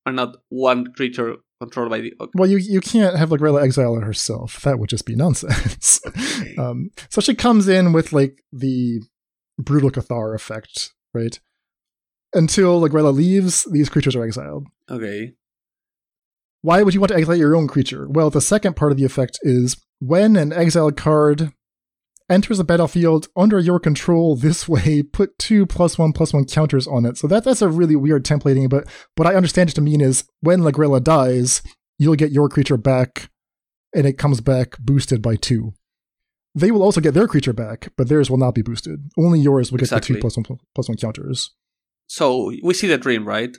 and 0.06 0.16
not 0.16 0.36
one 0.48 0.92
creature 0.94 1.36
controlled 1.66 1.90
by 1.90 2.00
the? 2.00 2.14
Okay. 2.20 2.30
Well, 2.34 2.48
you 2.48 2.58
you 2.58 2.80
can't 2.80 3.16
have 3.16 3.30
Lagrella 3.30 3.62
exile 3.62 3.94
herself. 3.96 4.60
That 4.62 4.78
would 4.78 4.88
just 4.88 5.06
be 5.06 5.14
nonsense. 5.14 6.00
um, 6.58 6.90
so 7.10 7.20
she 7.20 7.34
comes 7.34 7.68
in 7.68 7.92
with 7.92 8.12
like 8.12 8.42
the 8.52 9.00
brutal 9.58 9.90
Cathar 9.90 10.34
effect, 10.34 10.92
right? 11.12 11.38
Until 12.32 12.80
Lagrella 12.80 13.14
leaves, 13.14 13.66
these 13.70 13.88
creatures 13.88 14.16
are 14.16 14.24
exiled. 14.24 14.66
okay. 14.90 15.34
Why 16.62 16.82
would 16.82 16.94
you 16.94 17.00
want 17.00 17.10
to 17.10 17.16
exile 17.18 17.36
your 17.36 17.54
own 17.54 17.68
creature? 17.68 18.08
Well, 18.08 18.30
the 18.30 18.40
second 18.40 18.74
part 18.74 18.90
of 18.90 18.96
the 18.96 19.04
effect 19.04 19.38
is 19.42 19.76
when 20.00 20.34
an 20.34 20.50
exiled 20.50 20.96
card 20.96 21.52
enters 22.30 22.58
the 22.58 22.64
battlefield 22.64 23.28
under 23.36 23.58
your 23.58 23.78
control 23.78 24.36
this 24.36 24.68
way, 24.68 25.02
put 25.02 25.38
two 25.38 25.66
plus 25.66 25.98
one 25.98 26.12
plus 26.12 26.32
one 26.32 26.44
counters 26.44 26.86
on 26.86 27.04
it. 27.04 27.16
So 27.18 27.26
that 27.28 27.44
that's 27.44 27.62
a 27.62 27.68
really 27.68 27.96
weird 27.96 28.24
templating, 28.24 28.68
but 28.68 28.86
what 29.16 29.28
I 29.28 29.34
understand 29.34 29.70
it 29.70 29.74
to 29.74 29.80
mean 29.80 30.00
is 30.00 30.24
when 30.40 30.60
Lagrella 30.60 31.02
dies, 31.02 31.62
you'll 31.98 32.14
get 32.16 32.32
your 32.32 32.48
creature 32.48 32.76
back, 32.76 33.30
and 33.94 34.06
it 34.06 34.18
comes 34.18 34.40
back 34.40 34.76
boosted 34.78 35.22
by 35.22 35.36
two. 35.36 35.74
They 36.54 36.70
will 36.70 36.82
also 36.82 37.00
get 37.00 37.14
their 37.14 37.26
creature 37.26 37.52
back, 37.52 37.88
but 37.96 38.08
theirs 38.08 38.30
will 38.30 38.38
not 38.38 38.54
be 38.54 38.62
boosted. 38.62 39.10
Only 39.18 39.40
yours 39.40 39.70
will 39.72 39.78
get 39.78 39.90
the 39.90 40.00
two 40.00 40.18
plus 40.18 40.36
one 40.36 40.46
plus 40.74 40.88
one 40.88 40.96
counters. 40.96 41.52
So 42.06 42.52
we 42.62 42.74
see 42.74 42.86
the 42.86 42.98
dream, 42.98 43.26
right? 43.26 43.56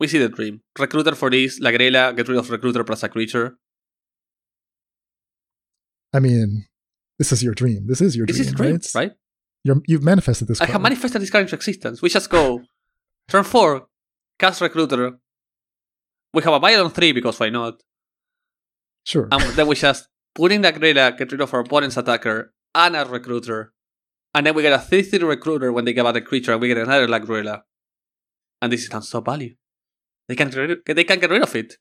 We 0.00 0.08
see 0.08 0.18
the 0.18 0.28
dream. 0.28 0.62
Recruiter 0.78 1.14
for 1.14 1.30
this, 1.30 1.60
Lagrella, 1.60 2.16
get 2.16 2.28
rid 2.28 2.38
of 2.38 2.50
recruiter 2.50 2.84
plus 2.84 3.02
a 3.02 3.08
creature. 3.08 3.58
I 6.12 6.18
mean, 6.18 6.66
this 7.22 7.30
is 7.30 7.40
your 7.44 7.54
dream. 7.54 7.86
This 7.86 8.00
is 8.00 8.16
your 8.16 8.26
This 8.26 8.38
dream, 8.38 8.48
is 8.48 8.54
dream, 8.54 8.72
right? 8.72 8.94
right? 8.94 9.12
You're, 9.62 9.80
you've 9.86 10.02
manifested 10.02 10.48
this. 10.48 10.60
I 10.60 10.64
card. 10.64 10.72
have 10.72 10.82
manifested 10.82 11.22
this 11.22 11.30
card 11.30 11.42
into 11.42 11.54
existence. 11.54 12.02
We 12.02 12.08
just 12.08 12.28
go 12.28 12.62
turn 13.28 13.44
four, 13.44 13.86
cast 14.40 14.60
recruiter. 14.60 15.12
We 16.34 16.42
have 16.42 16.54
a 16.54 16.58
mile 16.58 16.84
on 16.84 16.90
three 16.90 17.12
because 17.12 17.38
why 17.38 17.50
not? 17.50 17.74
Sure. 19.04 19.28
And 19.30 19.40
then 19.56 19.68
we 19.68 19.76
just 19.76 20.08
put 20.34 20.50
in 20.50 20.62
the 20.62 20.72
Grela, 20.72 21.16
get 21.16 21.30
rid 21.30 21.40
of 21.40 21.54
our 21.54 21.60
opponent's 21.60 21.96
attacker 21.96 22.52
and 22.74 22.96
a 22.96 23.04
recruiter. 23.04 23.72
And 24.34 24.46
then 24.46 24.54
we 24.56 24.62
get 24.62 24.72
a 24.72 24.80
3 24.80 25.02
3 25.02 25.20
recruiter 25.22 25.72
when 25.72 25.84
they 25.84 25.92
give 25.92 26.06
out 26.06 26.16
a 26.16 26.20
creature, 26.20 26.52
and 26.52 26.60
we 26.60 26.66
get 26.68 26.78
another 26.78 27.06
Lagrella. 27.06 27.60
And 28.60 28.72
this 28.72 28.82
is 28.84 28.90
non-stop 28.90 29.26
value. 29.26 29.54
They 30.28 30.34
can, 30.34 30.50
get 30.50 30.96
they 30.96 31.04
can 31.04 31.20
get 31.20 31.30
rid 31.30 31.42
of 31.42 31.54
it. 31.54 31.74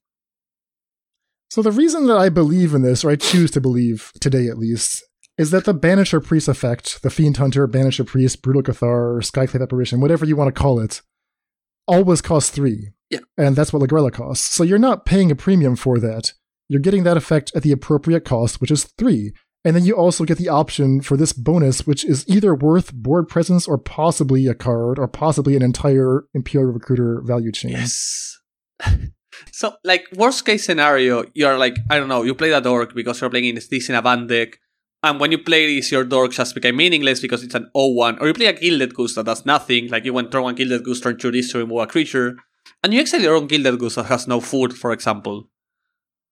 So 1.50 1.62
the 1.62 1.72
reason 1.72 2.08
that 2.08 2.18
I 2.18 2.30
believe 2.30 2.74
in 2.74 2.82
this, 2.82 3.04
or 3.04 3.10
I 3.10 3.16
choose 3.16 3.52
to 3.52 3.62
believe 3.62 4.12
today 4.20 4.48
at 4.48 4.58
least, 4.58 5.04
is 5.42 5.50
that 5.50 5.66
the 5.66 5.74
Banisher 5.74 6.24
Priest 6.24 6.48
effect, 6.48 7.02
the 7.02 7.10
Fiend 7.10 7.38
Hunter, 7.38 7.68
Banisher 7.68 8.06
Priest, 8.06 8.44
Brutal 8.44 8.62
Cathar, 8.62 9.24
Skyclave 9.24 9.64
Apparition, 9.64 10.00
whatever 10.00 10.24
you 10.24 10.36
want 10.36 10.54
to 10.54 10.62
call 10.62 10.80
it, 10.80 11.02
always 11.88 12.22
costs 12.22 12.52
three. 12.52 12.92
Yeah. 13.10 13.22
And 13.40 13.56
that's 13.56 13.74
what 13.74 13.82
Lagrella 13.82 14.14
costs. 14.14 14.48
So 14.48 14.64
you're 14.64 14.78
not 14.78 15.04
paying 15.04 15.32
a 15.32 15.36
premium 15.36 15.76
for 15.76 15.98
that. 15.98 16.34
You're 16.70 16.80
getting 16.80 17.06
that 17.06 17.18
effect 17.18 17.52
at 17.56 17.64
the 17.64 17.72
appropriate 17.72 18.24
cost, 18.24 18.62
which 18.62 18.70
is 18.70 18.84
three. 19.00 19.34
And 19.66 19.76
then 19.76 19.84
you 19.84 19.96
also 19.96 20.26
get 20.26 20.38
the 20.38 20.48
option 20.48 21.02
for 21.02 21.18
this 21.18 21.34
bonus, 21.34 21.88
which 21.88 22.06
is 22.06 22.24
either 22.30 22.54
worth 22.54 22.94
board 22.94 23.28
presence 23.28 23.68
or 23.68 23.80
possibly 23.80 24.46
a 24.46 24.54
card 24.54 25.00
or 25.00 25.08
possibly 25.08 25.56
an 25.56 25.64
entire 25.64 26.26
Imperial 26.36 26.72
Recruiter 26.72 27.20
value 27.26 27.52
chain. 27.52 27.72
Yes. 27.72 28.40
so, 29.52 29.74
like, 29.84 30.06
worst 30.16 30.46
case 30.46 30.64
scenario, 30.64 31.26
you're 31.34 31.58
like, 31.58 31.78
I 31.90 31.98
don't 31.98 32.10
know, 32.10 32.22
you 32.22 32.36
play 32.36 32.52
that 32.52 32.68
orc 32.68 32.94
because 32.94 33.22
you're 33.22 33.32
playing 33.32 33.56
this 33.56 33.90
in 33.90 33.96
a 33.96 34.04
Bant 34.04 34.28
deck, 34.28 34.60
and 35.04 35.20
when 35.20 35.32
you 35.32 35.40
play 35.40 35.76
this, 35.76 35.92
your 35.92 36.04
dork 36.04 36.32
just 36.32 36.54
became 36.54 36.76
meaningless 36.76 37.20
because 37.20 37.44
it's 37.44 37.56
an 37.56 37.70
0-1, 37.76 38.22
or 38.22 38.28
you 38.28 38.34
play 38.34 38.46
a 38.46 38.54
Gilded 38.54 38.94
Goose 38.94 39.16
that 39.16 39.26
does 39.26 39.46
nothing, 39.46 39.90
like 39.90 40.06
you 40.06 40.14
went 40.14 40.32
turn 40.32 40.44
1 40.44 40.56
Gilded 40.56 40.84
Goose, 40.84 41.02
turn 41.02 41.18
2 41.18 41.32
this 41.32 41.52
to 41.52 41.58
remove 41.58 41.82
a 41.82 41.88
creature, 41.88 42.38
and 42.84 42.94
you 42.94 43.00
exile 43.00 43.22
your 43.22 43.36
own 43.36 43.48
Gilded 43.48 43.80
Goose 43.80 43.96
that 43.96 44.06
has 44.06 44.28
no 44.28 44.40
food, 44.40 44.74
for 44.74 44.92
example. 44.92 45.50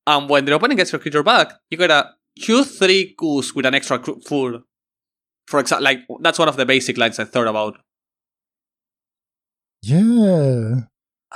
And 0.06 0.30
when 0.30 0.46
the 0.46 0.56
opponent 0.56 0.78
gets 0.78 0.92
your 0.92 1.00
creature 1.00 1.24
back, 1.24 1.54
you 1.70 1.78
get 1.78 1.92
a 1.92 2.12
2-3 2.40 3.16
Goose 3.18 3.54
with 3.54 3.66
an 3.66 3.76
extra 3.76 4.00
food. 4.26 4.62
For 5.48 5.60
example, 5.60 5.84
like, 5.84 6.00
that's 6.22 6.40
one 6.40 6.48
of 6.48 6.56
the 6.56 6.66
basic 6.66 6.98
lines 6.98 7.20
I 7.20 7.26
thought 7.26 7.48
about. 7.48 7.78
Yeah. 9.82 10.82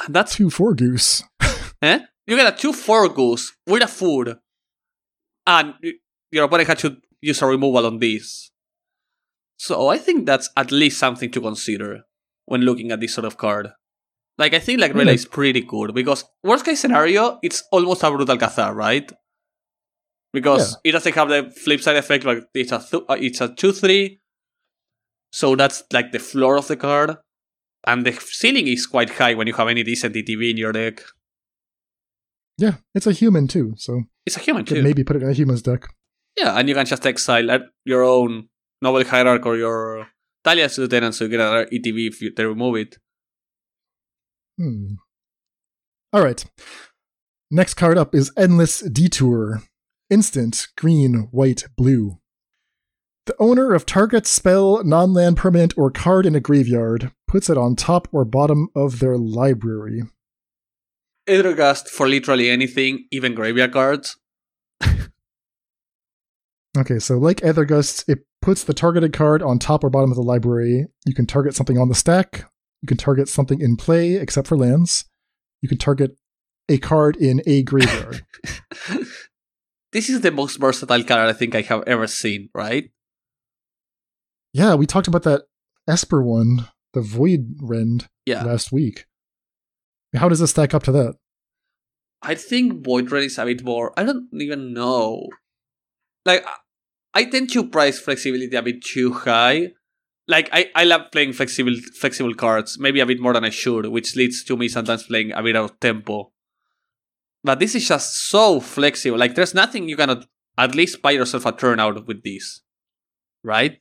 That's 0.07 0.37
2-4 0.37 0.75
Goose. 0.75 1.23
eh? 1.81 1.99
You 2.27 2.35
get 2.35 2.63
a 2.63 2.67
2-4 2.67 3.13
Goose 3.15 3.53
with 3.67 3.83
a 3.83 3.87
food, 3.87 4.37
and 5.47 5.73
your 6.31 6.45
opponent 6.45 6.67
had 6.67 6.79
to 6.79 6.97
use 7.23 7.41
a 7.41 7.47
removal 7.47 7.85
on 7.85 7.99
this. 7.99 8.51
So 9.57 9.87
I 9.87 9.97
think 9.97 10.25
that's 10.25 10.49
at 10.57 10.71
least 10.71 10.99
something 10.99 11.31
to 11.31 11.41
consider 11.41 12.01
when 12.45 12.61
looking 12.61 12.91
at 12.91 12.99
this 12.99 13.13
sort 13.13 13.25
of 13.25 13.37
card. 13.37 13.69
Like 14.37 14.53
I 14.53 14.59
think 14.59 14.79
like 14.81 14.93
Relay 14.93 15.13
is 15.13 15.25
pretty 15.25 15.61
good 15.61 15.93
because 15.93 16.25
worst 16.43 16.65
case 16.65 16.79
scenario, 16.79 17.39
it's 17.43 17.63
almost 17.71 18.03
a 18.03 18.09
brutal 18.09 18.37
Cathar, 18.37 18.73
right? 18.75 19.09
Because 20.33 20.73
yeah. 20.73 20.89
it 20.89 20.91
doesn't 20.93 21.15
have 21.15 21.29
the 21.29 21.51
flip 21.63 21.81
side 21.81 21.95
effect 21.95 22.25
like 22.25 22.39
it's 22.53 22.71
a 22.71 22.79
th- 22.79 23.03
uh, 23.07 23.15
it's 23.19 23.41
a 23.41 23.53
two 23.53 23.71
three, 23.71 24.19
so 25.31 25.55
that's 25.55 25.83
like 25.93 26.11
the 26.11 26.19
floor 26.19 26.57
of 26.57 26.67
the 26.67 26.75
card, 26.75 27.17
and 27.85 28.05
the 28.05 28.13
ceiling 28.13 28.67
is 28.67 28.87
quite 28.87 29.11
high 29.11 29.35
when 29.35 29.45
you 29.45 29.53
have 29.53 29.67
any 29.67 29.83
decent 29.83 30.15
ETB 30.15 30.49
in 30.49 30.57
your 30.57 30.71
deck. 30.71 31.03
Yeah, 32.57 32.77
it's 32.95 33.05
a 33.05 33.11
human 33.11 33.47
too, 33.47 33.75
so 33.77 34.01
it's 34.25 34.37
a 34.37 34.39
human 34.39 34.65
too. 34.65 34.81
Maybe 34.81 35.03
put 35.03 35.15
it 35.15 35.21
in 35.21 35.29
a 35.29 35.33
human's 35.33 35.61
deck. 35.61 35.85
Yeah, 36.37 36.57
and 36.57 36.67
you 36.67 36.75
can 36.75 36.85
just 36.85 37.05
exile 37.05 37.59
your 37.85 38.03
own 38.03 38.49
Noble 38.81 39.03
Hierarch 39.03 39.45
or 39.45 39.55
your 39.55 40.07
Thalia's 40.43 40.77
Lieutenant 40.77 41.15
so 41.15 41.25
you 41.25 41.31
get 41.31 41.39
another 41.39 41.65
ETB 41.67 42.07
if 42.07 42.21
you, 42.21 42.33
they 42.35 42.45
remove 42.45 42.75
it. 42.75 42.97
Hmm. 44.57 44.95
All 46.11 46.23
right. 46.23 46.43
Next 47.49 47.75
card 47.75 47.97
up 47.97 48.13
is 48.13 48.31
Endless 48.37 48.79
Detour. 48.79 49.63
Instant, 50.09 50.67
green, 50.77 51.27
white, 51.31 51.65
blue. 51.77 52.19
The 53.25 53.35
owner 53.39 53.73
of 53.73 53.85
target 53.85 54.27
spell, 54.27 54.83
non 54.83 55.13
land 55.13 55.37
permanent, 55.37 55.77
or 55.77 55.89
card 55.89 56.25
in 56.25 56.35
a 56.35 56.41
graveyard 56.41 57.11
puts 57.27 57.49
it 57.49 57.57
on 57.57 57.75
top 57.75 58.07
or 58.11 58.25
bottom 58.25 58.67
of 58.75 58.99
their 58.99 59.17
library. 59.17 60.03
Aethergust 61.27 61.87
for 61.87 62.07
literally 62.07 62.49
anything, 62.49 63.07
even 63.11 63.33
graveyard 63.33 63.71
cards. 63.71 64.17
Okay, 66.77 66.97
so 66.99 67.17
like 67.17 67.37
Aethergust, 67.41 68.09
it 68.09 68.25
puts 68.41 68.63
the 68.63 68.73
targeted 68.73 69.13
card 69.13 69.43
on 69.43 69.59
top 69.59 69.83
or 69.83 69.89
bottom 69.89 70.11
of 70.11 70.15
the 70.15 70.23
library. 70.23 70.87
You 71.05 71.13
can 71.13 71.27
target 71.27 71.55
something 71.55 71.77
on 71.77 71.87
the 71.87 71.95
stack. 71.95 72.49
You 72.81 72.87
can 72.87 72.97
target 72.97 73.29
something 73.29 73.61
in 73.61 73.77
play, 73.77 74.15
except 74.15 74.47
for 74.47 74.57
lands. 74.57 75.05
You 75.61 75.69
can 75.69 75.77
target 75.77 76.17
a 76.67 76.77
card 76.79 77.15
in 77.15 77.41
a 77.45 77.63
graveyard. 77.63 78.25
this 79.91 80.09
is 80.09 80.21
the 80.21 80.31
most 80.31 80.59
versatile 80.59 81.03
card 81.03 81.29
I 81.29 81.33
think 81.33 81.55
I 81.55 81.61
have 81.61 81.83
ever 81.85 82.07
seen, 82.07 82.49
right? 82.53 82.89
Yeah, 84.51 84.75
we 84.75 84.85
talked 84.85 85.07
about 85.07 85.23
that 85.23 85.43
Esper 85.87 86.23
one, 86.23 86.67
the 86.93 87.01
Void 87.01 87.55
Rend, 87.61 88.09
yeah. 88.25 88.43
last 88.43 88.71
week. 88.71 89.05
How 90.15 90.29
does 90.29 90.39
this 90.39 90.51
stack 90.51 90.73
up 90.73 90.83
to 90.83 90.91
that? 90.91 91.15
I 92.21 92.35
think 92.35 92.83
Void 92.83 93.11
Rend 93.11 93.25
is 93.25 93.37
a 93.37 93.45
bit 93.45 93.63
more. 93.63 93.97
I 93.97 94.03
don't 94.03 94.27
even 94.33 94.73
know. 94.73 95.27
Like, 96.25 96.45
I 97.13 97.25
tend 97.25 97.51
to 97.51 97.67
price 97.67 97.99
flexibility 97.99 98.55
a 98.55 98.61
bit 98.61 98.83
too 98.83 99.13
high. 99.13 99.73
Like 100.27 100.49
I, 100.51 100.71
I 100.75 100.85
love 100.85 101.11
playing 101.11 101.33
flexible 101.33 101.75
flexible 101.99 102.33
cards, 102.33 102.79
maybe 102.79 103.01
a 103.01 103.05
bit 103.05 103.19
more 103.19 103.33
than 103.33 103.43
I 103.43 103.49
should, 103.49 103.87
which 103.87 104.15
leads 104.15 104.43
to 104.45 104.57
me 104.57 104.67
sometimes 104.67 105.03
playing 105.03 105.31
a 105.33 105.43
bit 105.43 105.55
out 105.55 105.71
of 105.71 105.79
tempo. 105.79 106.31
But 107.43 107.59
this 107.59 107.75
is 107.75 107.87
just 107.87 108.29
so 108.29 108.59
flexible. 108.59 109.17
Like 109.17 109.35
there's 109.35 109.53
nothing 109.53 109.89
you 109.89 109.97
cannot 109.97 110.25
at 110.57 110.75
least 110.75 111.01
buy 111.01 111.11
yourself 111.11 111.45
a 111.45 111.51
turn 111.51 111.79
out 111.79 112.07
with 112.07 112.23
this. 112.23 112.61
Right? 113.43 113.79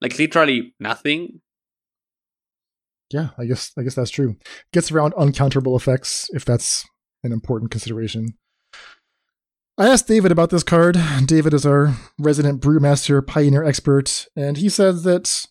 Like 0.00 0.18
literally 0.18 0.74
nothing. 0.80 1.40
Yeah, 3.10 3.28
I 3.38 3.44
guess 3.44 3.70
I 3.78 3.82
guess 3.82 3.94
that's 3.94 4.10
true. 4.10 4.36
Gets 4.72 4.90
around 4.90 5.14
uncounterable 5.14 5.76
effects 5.76 6.28
if 6.32 6.44
that's 6.44 6.84
an 7.22 7.32
important 7.32 7.70
consideration. 7.70 8.36
I 9.76 9.88
asked 9.88 10.06
David 10.06 10.30
about 10.30 10.50
this 10.50 10.62
card. 10.62 10.96
David 11.26 11.52
is 11.52 11.66
our 11.66 11.96
resident 12.16 12.62
brewmaster 12.62 13.26
pioneer 13.26 13.64
expert, 13.64 14.28
and 14.36 14.56
he 14.56 14.68
says 14.68 15.02
that 15.02 15.46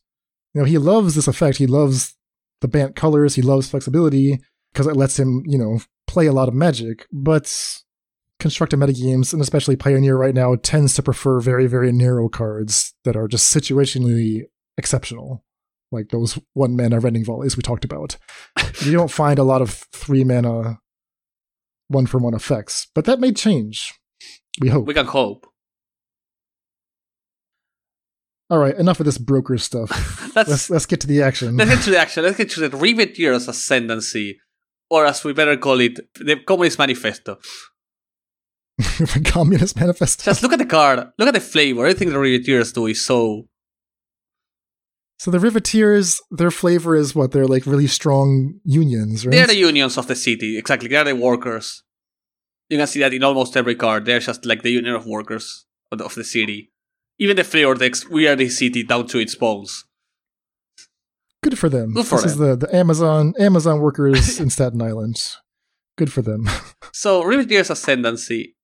you 0.53 0.61
know 0.61 0.65
he 0.65 0.78
loves 0.78 1.15
this 1.15 1.28
effect. 1.28 1.57
He 1.57 1.67
loves 1.67 2.15
the 2.61 2.69
Bant 2.69 2.95
colors. 2.95 3.36
He 3.36 3.41
loves 3.41 3.69
flexibility 3.69 4.39
because 4.71 4.88
it 4.88 4.95
lets 4.95 5.19
him, 5.19 5.43
you 5.45 5.57
know, 5.57 5.80
play 6.07 6.26
a 6.26 6.32
lot 6.32 6.47
of 6.47 6.53
magic. 6.53 7.05
But 7.11 7.82
constructed 8.39 8.80
metagames, 8.80 9.34
and 9.34 9.41
especially 9.41 9.76
Pioneer 9.76 10.15
right 10.15 10.34
now, 10.34 10.55
tends 10.55 10.93
to 10.95 11.03
prefer 11.03 11.41
very, 11.41 11.67
very 11.67 11.91
narrow 11.91 12.30
cards 12.30 12.93
that 13.03 13.17
are 13.17 13.28
just 13.28 13.53
situationally 13.53 14.43
exceptional, 14.78 15.43
like 15.91 16.09
those 16.09 16.39
one 16.53 16.78
mana 16.78 17.01
rending 17.01 17.26
volleys 17.26 17.57
we 17.57 17.61
talked 17.61 17.84
about. 17.84 18.15
you 18.82 18.93
don't 18.93 19.11
find 19.11 19.38
a 19.38 19.43
lot 19.43 19.61
of 19.61 19.69
three 19.91 20.24
mana 20.24 20.80
one 21.89 22.05
for 22.05 22.19
one 22.19 22.34
effects, 22.34 22.88
but 22.95 23.03
that 23.03 23.19
may 23.19 23.34
change. 23.34 23.93
We 24.60 24.70
hope. 24.70 24.86
We 24.86 24.93
can 24.93 25.06
hope. 25.06 25.47
All 28.49 28.60
right, 28.60 28.76
enough 28.76 28.99
of 28.99 29.06
this 29.06 29.18
broker 29.18 29.58
stuff. 29.58 30.36
let's 30.36 30.70
let's 30.70 30.86
get 30.86 31.01
to 31.01 31.08
the 31.08 31.22
action. 31.24 31.58
Let's 31.58 31.72
get 31.72 31.84
to 31.86 31.89
the 31.91 31.99
action. 31.99 32.24
Let's 32.24 32.38
get 32.38 32.49
to 32.51 32.68
the 32.68 32.78
Riveteer's 32.78 33.47
Ascendancy, 33.47 34.39
or 34.89 35.06
as 35.06 35.24
we 35.24 35.34
better 35.34 35.58
call 35.58 35.80
it, 35.80 35.99
the 36.16 36.36
Communist 36.36 36.78
Manifesto. 36.78 37.39
the 38.78 39.22
Communist 39.26 39.80
Manifesto. 39.80 40.26
Just 40.26 40.43
look 40.43 40.54
at 40.54 40.60
the 40.60 40.66
card. 40.66 40.99
Look 41.18 41.28
at 41.28 41.34
the 41.34 41.39
flavor. 41.39 41.82
Everything 41.82 42.10
the 42.10 42.18
Riveteers 42.18 42.74
do 42.74 42.86
is 42.88 43.04
so. 43.04 43.47
So 45.20 45.32
the 45.32 45.38
Riveteers, 45.38 46.20
their 46.32 46.51
flavor 46.51 46.95
is 46.95 47.16
what? 47.16 47.32
They're 47.32 47.47
like 47.47 47.66
really 47.66 47.88
strong 47.88 48.60
unions, 48.66 49.26
right? 49.26 49.32
They're 49.32 49.47
the 49.47 49.56
unions 49.56 49.97
of 49.97 50.08
the 50.08 50.16
city. 50.16 50.58
Exactly. 50.58 50.89
They're 50.89 51.06
the 51.06 51.16
workers. 51.16 51.84
You 52.74 52.80
can 52.80 52.88
see 52.88 53.01
that 53.01 53.13
in 53.13 53.24
almost 53.24 53.55
every 53.55 53.76
card. 53.76 54.05
They're 54.05 54.19
just 54.19 54.47
like 54.47 54.63
the 54.63 54.71
union 54.71 54.95
of 54.95 55.05
workers 55.05 55.67
of 55.91 55.99
the, 55.99 56.05
of 56.05 56.15
the 56.15 56.24
city. 56.24 56.71
Even 57.19 57.36
the 57.36 57.43
flavor 57.43 57.76
decks, 57.76 58.09
we 58.09 58.28
are 58.28 58.36
the 58.36 58.49
city 58.49 58.82
down 58.82 59.05
to 59.09 59.19
its 59.19 59.36
bones. 59.36 59.86
Good 61.43 61.59
for 61.59 61.69
them. 61.69 61.93
Good 61.93 62.07
for 62.07 62.19
this 62.19 62.34
them. 62.34 62.49
is 62.49 62.57
the, 62.57 62.65
the 62.65 62.76
Amazon 62.76 63.36
Amazon 63.38 63.80
workers 63.80 64.39
in 64.39 64.49
Staten 64.49 64.82
Island. 64.82 65.21
Good 65.99 66.11
for 66.11 66.24
them. 66.24 66.49
so 66.91 67.21
Riveteer's 67.21 67.69
Ascendancy. 67.69 68.55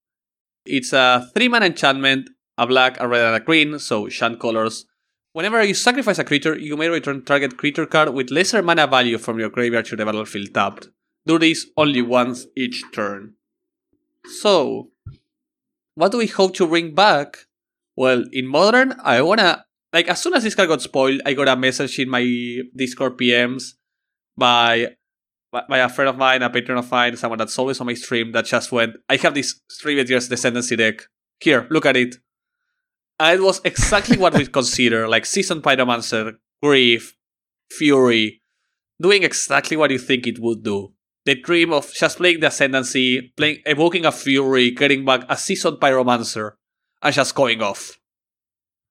It's 0.65 0.91
a 0.91 1.29
three 1.35 1.47
mana 1.47 1.67
enchantment, 1.67 2.31
a 2.57 2.65
black, 2.65 2.99
a 2.99 3.07
red, 3.07 3.27
and 3.27 3.35
a 3.35 3.39
green, 3.39 3.77
so 3.77 4.09
shunt 4.09 4.39
colors. 4.39 4.85
Whenever 5.33 5.63
you 5.63 5.75
sacrifice 5.75 6.17
a 6.17 6.23
creature, 6.23 6.57
you 6.57 6.75
may 6.75 6.87
return 6.89 7.23
target 7.23 7.57
creature 7.57 7.85
card 7.85 8.09
with 8.09 8.31
lesser 8.31 8.63
mana 8.63 8.87
value 8.87 9.19
from 9.19 9.37
your 9.37 9.51
graveyard 9.51 9.85
to 9.85 9.95
the 9.95 10.03
battlefield 10.03 10.51
tapped. 10.51 10.87
Do 11.27 11.37
this 11.37 11.67
only 11.77 12.01
once 12.01 12.47
each 12.57 12.83
turn. 12.91 13.35
So, 14.29 14.91
what 15.95 16.11
do 16.11 16.17
we 16.17 16.27
hope 16.27 16.55
to 16.55 16.67
bring 16.67 16.93
back? 16.95 17.37
Well, 17.95 18.23
in 18.31 18.47
modern, 18.47 18.95
I 19.03 19.21
wanna 19.21 19.65
like 19.91 20.07
as 20.07 20.21
soon 20.21 20.33
as 20.33 20.43
this 20.43 20.55
card 20.55 20.69
got 20.69 20.81
spoiled, 20.81 21.21
I 21.25 21.33
got 21.33 21.47
a 21.47 21.55
message 21.55 21.99
in 21.99 22.09
my 22.09 22.23
Discord 22.75 23.17
PMs 23.17 23.73
by 24.37 24.95
by 25.51 25.79
a 25.79 25.89
friend 25.89 26.09
of 26.09 26.17
mine, 26.17 26.43
a 26.43 26.49
patron 26.49 26.77
of 26.77 26.91
mine, 26.91 27.17
someone 27.17 27.39
that's 27.39 27.57
always 27.57 27.79
on 27.79 27.87
my 27.87 27.95
stream 27.95 28.31
that 28.33 28.45
just 28.45 28.71
went, 28.71 28.95
I 29.09 29.15
have 29.17 29.33
this 29.33 29.59
Riveteer's 29.83 30.29
Descendancy 30.29 30.77
deck. 30.77 31.01
Here, 31.39 31.65
look 31.71 31.87
at 31.87 31.97
it. 31.97 32.17
And 33.19 33.39
it 33.39 33.43
was 33.43 33.59
exactly 33.65 34.15
what 34.15 34.35
we 34.35 34.45
consider, 34.59 35.07
like 35.07 35.25
Seasoned 35.25 35.63
Pyromancer, 35.63 36.33
Grief, 36.61 37.15
Fury, 37.71 38.41
doing 39.01 39.23
exactly 39.23 39.75
what 39.75 39.89
you 39.89 39.97
think 39.97 40.27
it 40.27 40.37
would 40.39 40.63
do 40.63 40.93
the 41.25 41.35
dream 41.35 41.73
of 41.73 41.91
just 41.93 42.17
playing 42.17 42.39
the 42.39 42.47
Ascendancy, 42.47 43.33
playing, 43.35 43.59
evoking 43.65 44.05
a 44.05 44.11
Fury, 44.11 44.71
getting 44.71 45.05
back 45.05 45.25
a 45.29 45.37
seasoned 45.37 45.77
Pyromancer, 45.77 46.53
and 47.01 47.13
just 47.13 47.35
going 47.35 47.61
off. 47.61 47.99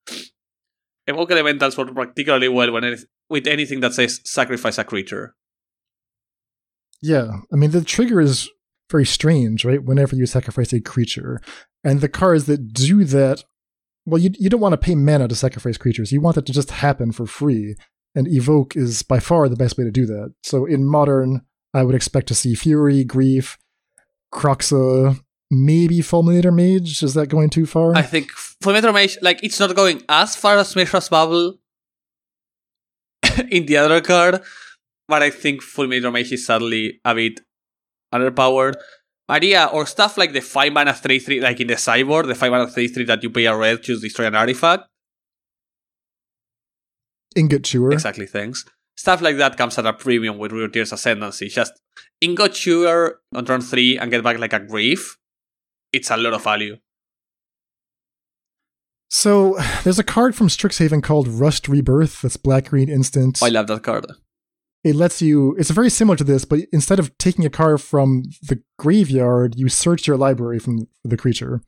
Evoke 1.07 1.31
Elementals 1.31 1.77
work 1.79 1.95
particularly 1.95 2.49
well 2.49 2.73
when 2.73 2.85
it, 2.85 3.01
with 3.31 3.47
anything 3.47 3.81
that 3.81 3.95
says 3.95 4.21
sacrifice 4.25 4.79
a 4.79 4.85
creature. 4.85 5.35
Yeah, 7.01 7.41
I 7.53 7.57
mean 7.57 7.71
the 7.71 7.83
trigger 7.83 8.21
is 8.21 8.51
very 8.91 9.07
strange, 9.07 9.65
right? 9.65 9.83
Whenever 9.83 10.17
you 10.17 10.27
sacrifice 10.27 10.73
a 10.73 10.81
creature, 10.81 11.41
and 11.85 12.01
the 12.01 12.09
cards 12.09 12.47
that 12.47 12.73
do 12.73 13.05
that 13.05 13.45
well, 14.09 14.21
you 14.21 14.31
you 14.39 14.49
don't 14.49 14.61
want 14.61 14.73
to 14.73 14.79
pay 14.79 14.95
mana 14.95 15.29
to 15.29 15.35
sacrifice 15.35 15.77
creatures. 15.77 16.13
You 16.13 16.21
want 16.21 16.37
that 16.37 16.47
to 16.47 16.53
just 16.53 16.71
happen 16.71 17.13
for 17.13 17.27
free, 17.27 17.77
and 18.15 18.27
evoke 18.27 18.75
is 18.75 19.03
by 19.03 19.21
far 19.21 19.49
the 19.49 19.57
best 19.57 19.77
way 19.77 19.85
to 19.85 19.91
do 19.91 20.07
that. 20.07 20.35
So 20.43 20.65
in 20.65 20.87
modern, 20.87 21.43
I 21.75 21.83
would 21.83 21.95
expect 21.95 22.29
to 22.29 22.35
see 22.35 22.55
Fury, 22.55 23.05
Grief, 23.05 23.59
Kroxa, 24.33 25.21
maybe 25.51 25.99
Fulminator 25.99 26.55
Mage. 26.55 27.03
Is 27.03 27.15
that 27.15 27.29
going 27.29 27.51
too 27.51 27.67
far? 27.67 27.95
I 27.97 28.03
think 28.03 28.31
Fulminator 28.33 28.93
Mage, 28.93 29.19
like, 29.23 29.43
it's 29.43 29.61
not 29.61 29.75
going 29.75 30.03
as 30.09 30.37
far 30.37 30.59
as 30.59 30.75
Mishra's 30.75 31.09
Bauble 31.09 31.59
in 33.51 33.67
the 33.67 33.77
other 33.77 34.01
card, 34.01 34.43
but 35.07 35.23
I 35.23 35.31
think 35.31 35.63
Fulminator 35.63 36.13
Mage 36.13 36.33
is 36.33 36.47
sadly 36.47 37.01
a 37.05 37.15
bit 37.15 37.41
underpowered. 38.15 38.75
Maria, 39.29 39.67
or 39.67 39.85
stuff 39.85 40.17
like 40.17 40.33
the 40.33 40.41
5 40.41 40.73
mana 40.73 40.95
3 40.95 41.19
3, 41.19 41.41
like 41.43 41.61
in 41.61 41.67
the 41.67 41.77
sideboard, 41.77 42.27
the 42.27 42.35
5 42.35 42.51
mana 42.51 42.67
3 42.67 42.89
3 42.89 43.05
that 43.05 43.23
you 43.23 43.29
pay 43.29 43.45
a 43.45 43.55
red 43.55 43.83
to 43.83 44.01
destroy 44.01 44.27
an 44.27 44.35
artifact. 44.35 44.89
Ingot 47.37 47.65
Chewer. 47.65 47.93
Exactly, 47.93 48.27
thanks. 48.27 48.65
Stuff 48.99 49.21
like 49.23 49.37
that 49.37 49.57
comes 49.57 49.79
at 49.79 49.87
a 49.87 49.93
premium 49.93 50.39
with 50.39 50.51
Riveteer's 50.51 50.91
Ascendancy. 50.91 51.49
Just 51.49 51.73
Ingot 52.21 52.53
Chewer 52.53 53.21
on 53.33 53.45
turn 53.45 53.61
3 53.61 53.97
and 53.97 54.11
get 54.11 54.25
back 54.25 54.41
like 54.41 54.53
a 54.53 54.59
Grief. 54.59 55.19
It's 55.93 56.11
a 56.11 56.17
lot 56.17 56.33
of 56.33 56.43
value. 56.43 56.79
So 59.09 59.57
there's 59.85 60.01
a 60.01 60.05
card 60.05 60.35
from 60.35 60.49
Strixhaven 60.49 61.01
called 61.01 61.29
Rushed 61.29 61.69
Rebirth. 61.69 62.23
That's 62.23 62.37
black 62.37 62.71
green 62.71 62.89
instant. 62.89 63.39
Oh, 63.41 63.47
I 63.47 63.51
love 63.51 63.69
that 63.69 63.85
card. 63.85 64.07
It 64.83 64.97
lets 64.97 65.23
you. 65.23 65.55
It's 65.61 65.71
very 65.71 65.91
similar 65.91 66.17
to 66.17 66.25
this, 66.25 66.45
but 66.45 66.63
instead 66.73 66.99
of 66.99 67.17
taking 67.19 67.47
a 67.47 67.51
card 67.51 67.81
from 67.81 68.25
the 68.43 68.61
graveyard, 68.81 69.55
you 69.57 69.69
search 69.69 70.09
your 70.09 70.17
library 70.17 70.59
from 70.59 70.89
the 71.05 71.17
creature. 71.17 71.63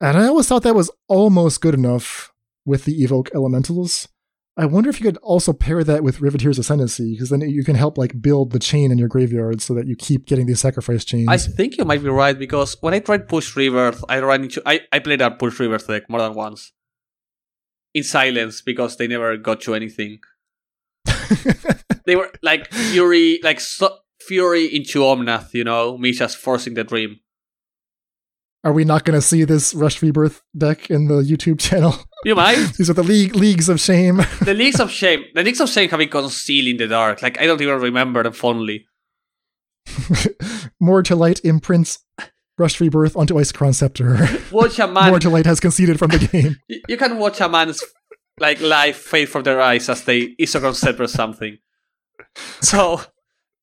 And 0.00 0.16
I 0.16 0.28
always 0.28 0.46
thought 0.46 0.62
that 0.62 0.76
was 0.76 0.92
almost 1.08 1.60
good 1.60 1.74
enough 1.74 2.32
with 2.64 2.84
the 2.84 3.02
evoke 3.02 3.30
elementals. 3.34 4.06
I 4.58 4.66
wonder 4.66 4.90
if 4.90 4.98
you 4.98 5.06
could 5.06 5.18
also 5.18 5.52
pair 5.52 5.84
that 5.84 6.02
with 6.02 6.18
Riveteer's 6.18 6.58
Ascendancy, 6.58 7.12
because 7.12 7.30
then 7.30 7.42
you 7.42 7.62
can 7.62 7.76
help 7.76 7.96
like 7.96 8.20
build 8.20 8.50
the 8.50 8.58
chain 8.58 8.90
in 8.90 8.98
your 8.98 9.06
graveyard 9.06 9.62
so 9.62 9.72
that 9.74 9.86
you 9.86 9.94
keep 9.94 10.26
getting 10.26 10.46
these 10.46 10.58
sacrifice 10.58 11.04
chains. 11.04 11.28
I 11.28 11.36
think 11.36 11.78
you 11.78 11.84
might 11.84 12.02
be 12.02 12.08
right 12.08 12.36
because 12.36 12.76
when 12.80 12.92
I 12.92 12.98
tried 12.98 13.30
Rushed 13.32 13.54
Rebirth, 13.54 14.02
I 14.08 14.18
ran 14.18 14.42
into 14.42 14.60
I, 14.66 14.80
I 14.92 14.98
played 14.98 15.20
that 15.20 15.40
Rushed 15.40 15.60
Rebirth 15.60 15.86
deck 15.86 16.10
more 16.10 16.20
than 16.20 16.34
once. 16.34 16.72
In 17.94 18.02
silence 18.02 18.60
because 18.60 18.96
they 18.96 19.06
never 19.06 19.36
got 19.36 19.64
you 19.64 19.74
anything. 19.74 20.18
they 22.04 22.16
were 22.16 22.32
like 22.42 22.72
Fury 22.72 23.38
like 23.44 23.60
so, 23.60 23.96
Fury 24.22 24.66
into 24.74 25.02
Omnath, 25.02 25.54
you 25.54 25.62
know, 25.62 25.96
me 25.96 26.10
just 26.10 26.36
forcing 26.36 26.74
the 26.74 26.82
dream. 26.82 27.20
Are 28.64 28.72
we 28.72 28.84
not 28.84 29.04
going 29.04 29.16
to 29.16 29.24
see 29.24 29.44
this 29.44 29.72
Rushed 29.72 30.02
Rebirth 30.02 30.42
deck 30.56 30.90
in 30.90 31.06
the 31.06 31.22
YouTube 31.22 31.60
channel? 31.60 31.94
You 32.24 32.34
might. 32.34 32.72
These 32.76 32.90
are 32.90 32.94
the 32.94 33.02
league 33.02 33.34
leagues 33.34 33.68
of 33.68 33.80
shame. 33.80 34.16
the 34.42 34.54
leagues 34.54 34.80
of 34.80 34.90
shame. 34.90 35.24
The 35.34 35.42
leagues 35.42 35.60
of 35.60 35.68
shame 35.68 35.88
have 35.90 35.98
been 35.98 36.08
concealed 36.08 36.68
in 36.68 36.76
the 36.76 36.88
dark. 36.88 37.22
Like 37.22 37.40
I 37.40 37.46
don't 37.46 37.60
even 37.60 37.80
remember 37.80 38.22
them 38.22 38.32
fondly. 38.32 38.86
More 40.80 41.02
to 41.04 41.14
light 41.14 41.40
imprints 41.44 42.00
Rushed 42.58 42.80
Rebirth 42.80 43.16
onto 43.16 43.34
Isochron 43.34 43.74
Scepter. 43.74 44.18
Watch 44.50 44.78
a 44.80 44.88
man. 44.88 45.10
More 45.10 45.20
to 45.20 45.30
light 45.30 45.46
has 45.46 45.60
conceded 45.60 45.98
from 45.98 46.10
the 46.10 46.18
game. 46.18 46.56
you 46.88 46.96
can 46.96 47.18
watch 47.18 47.40
a 47.40 47.48
man's 47.48 47.82
like 48.40 48.60
life 48.60 48.96
fade 48.96 49.28
from 49.28 49.44
their 49.44 49.60
eyes 49.60 49.88
as 49.88 50.04
they 50.04 50.34
Isochron 50.36 50.74
Scepter 50.74 51.06
something. 51.06 51.58
So 52.60 53.00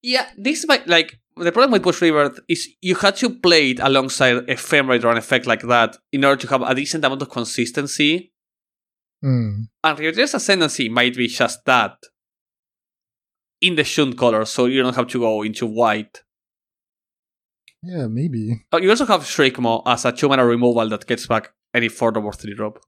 yeah, 0.01 0.29
this 0.37 0.65
might 0.65 0.87
like 0.87 1.19
the 1.37 1.51
problem 1.51 1.71
with 1.71 1.85
Rushed 1.85 2.01
Rebirth 2.01 2.39
is 2.47 2.69
you 2.81 2.95
had 2.95 3.17
to 3.17 3.37
play 3.39 3.71
it 3.71 3.79
alongside 3.79 4.47
Ephemerate 4.47 5.03
or 5.03 5.11
an 5.11 5.17
effect 5.17 5.45
like 5.45 5.63
that 5.63 5.97
in 6.13 6.23
order 6.23 6.41
to 6.41 6.47
have 6.47 6.61
a 6.61 6.73
decent 6.73 7.03
amount 7.03 7.21
of 7.21 7.29
consistency. 7.29 8.31
Mm. 9.25 9.67
And 9.83 9.97
Riveteer's 9.97 10.35
Ascendancy 10.35 10.89
might 10.89 11.15
be 11.15 11.27
just 11.27 11.65
that. 11.65 11.97
In 13.61 13.75
the 13.75 13.83
Shunt 13.83 14.17
color, 14.17 14.45
so 14.45 14.65
you 14.65 14.83
don't 14.83 14.95
have 14.95 15.07
to 15.07 15.19
go 15.19 15.41
into 15.41 15.65
white. 15.65 16.21
Yeah, 17.81 18.07
maybe. 18.07 18.65
Oh, 18.71 18.77
you 18.77 18.89
also 18.89 19.05
have 19.05 19.21
Shriekmaw 19.21 19.83
as 19.85 20.05
a 20.05 20.11
2 20.11 20.27
mana 20.27 20.45
removal 20.45 20.87
that 20.89 21.07
gets 21.07 21.25
back 21.25 21.53
any 21.73 21.87
4 21.87 22.11
drop 22.11 22.25
or 22.25 22.33
3 22.33 22.53
drop. 22.53 22.79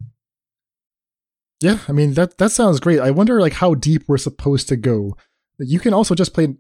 Yeah, 1.62 1.80
I 1.88 1.92
mean 1.92 2.14
that 2.14 2.38
that 2.38 2.52
sounds 2.52 2.80
great. 2.80 3.00
I 3.00 3.12
wonder 3.12 3.42
like 3.42 3.54
how 3.54 3.74
deep 3.74 4.04
we're 4.08 4.18
supposed 4.18 4.68
to 4.70 4.76
go. 4.76 5.16
You 5.58 5.80
can 5.80 5.94
also 5.94 6.14
just 6.14 6.34
play 6.34 6.56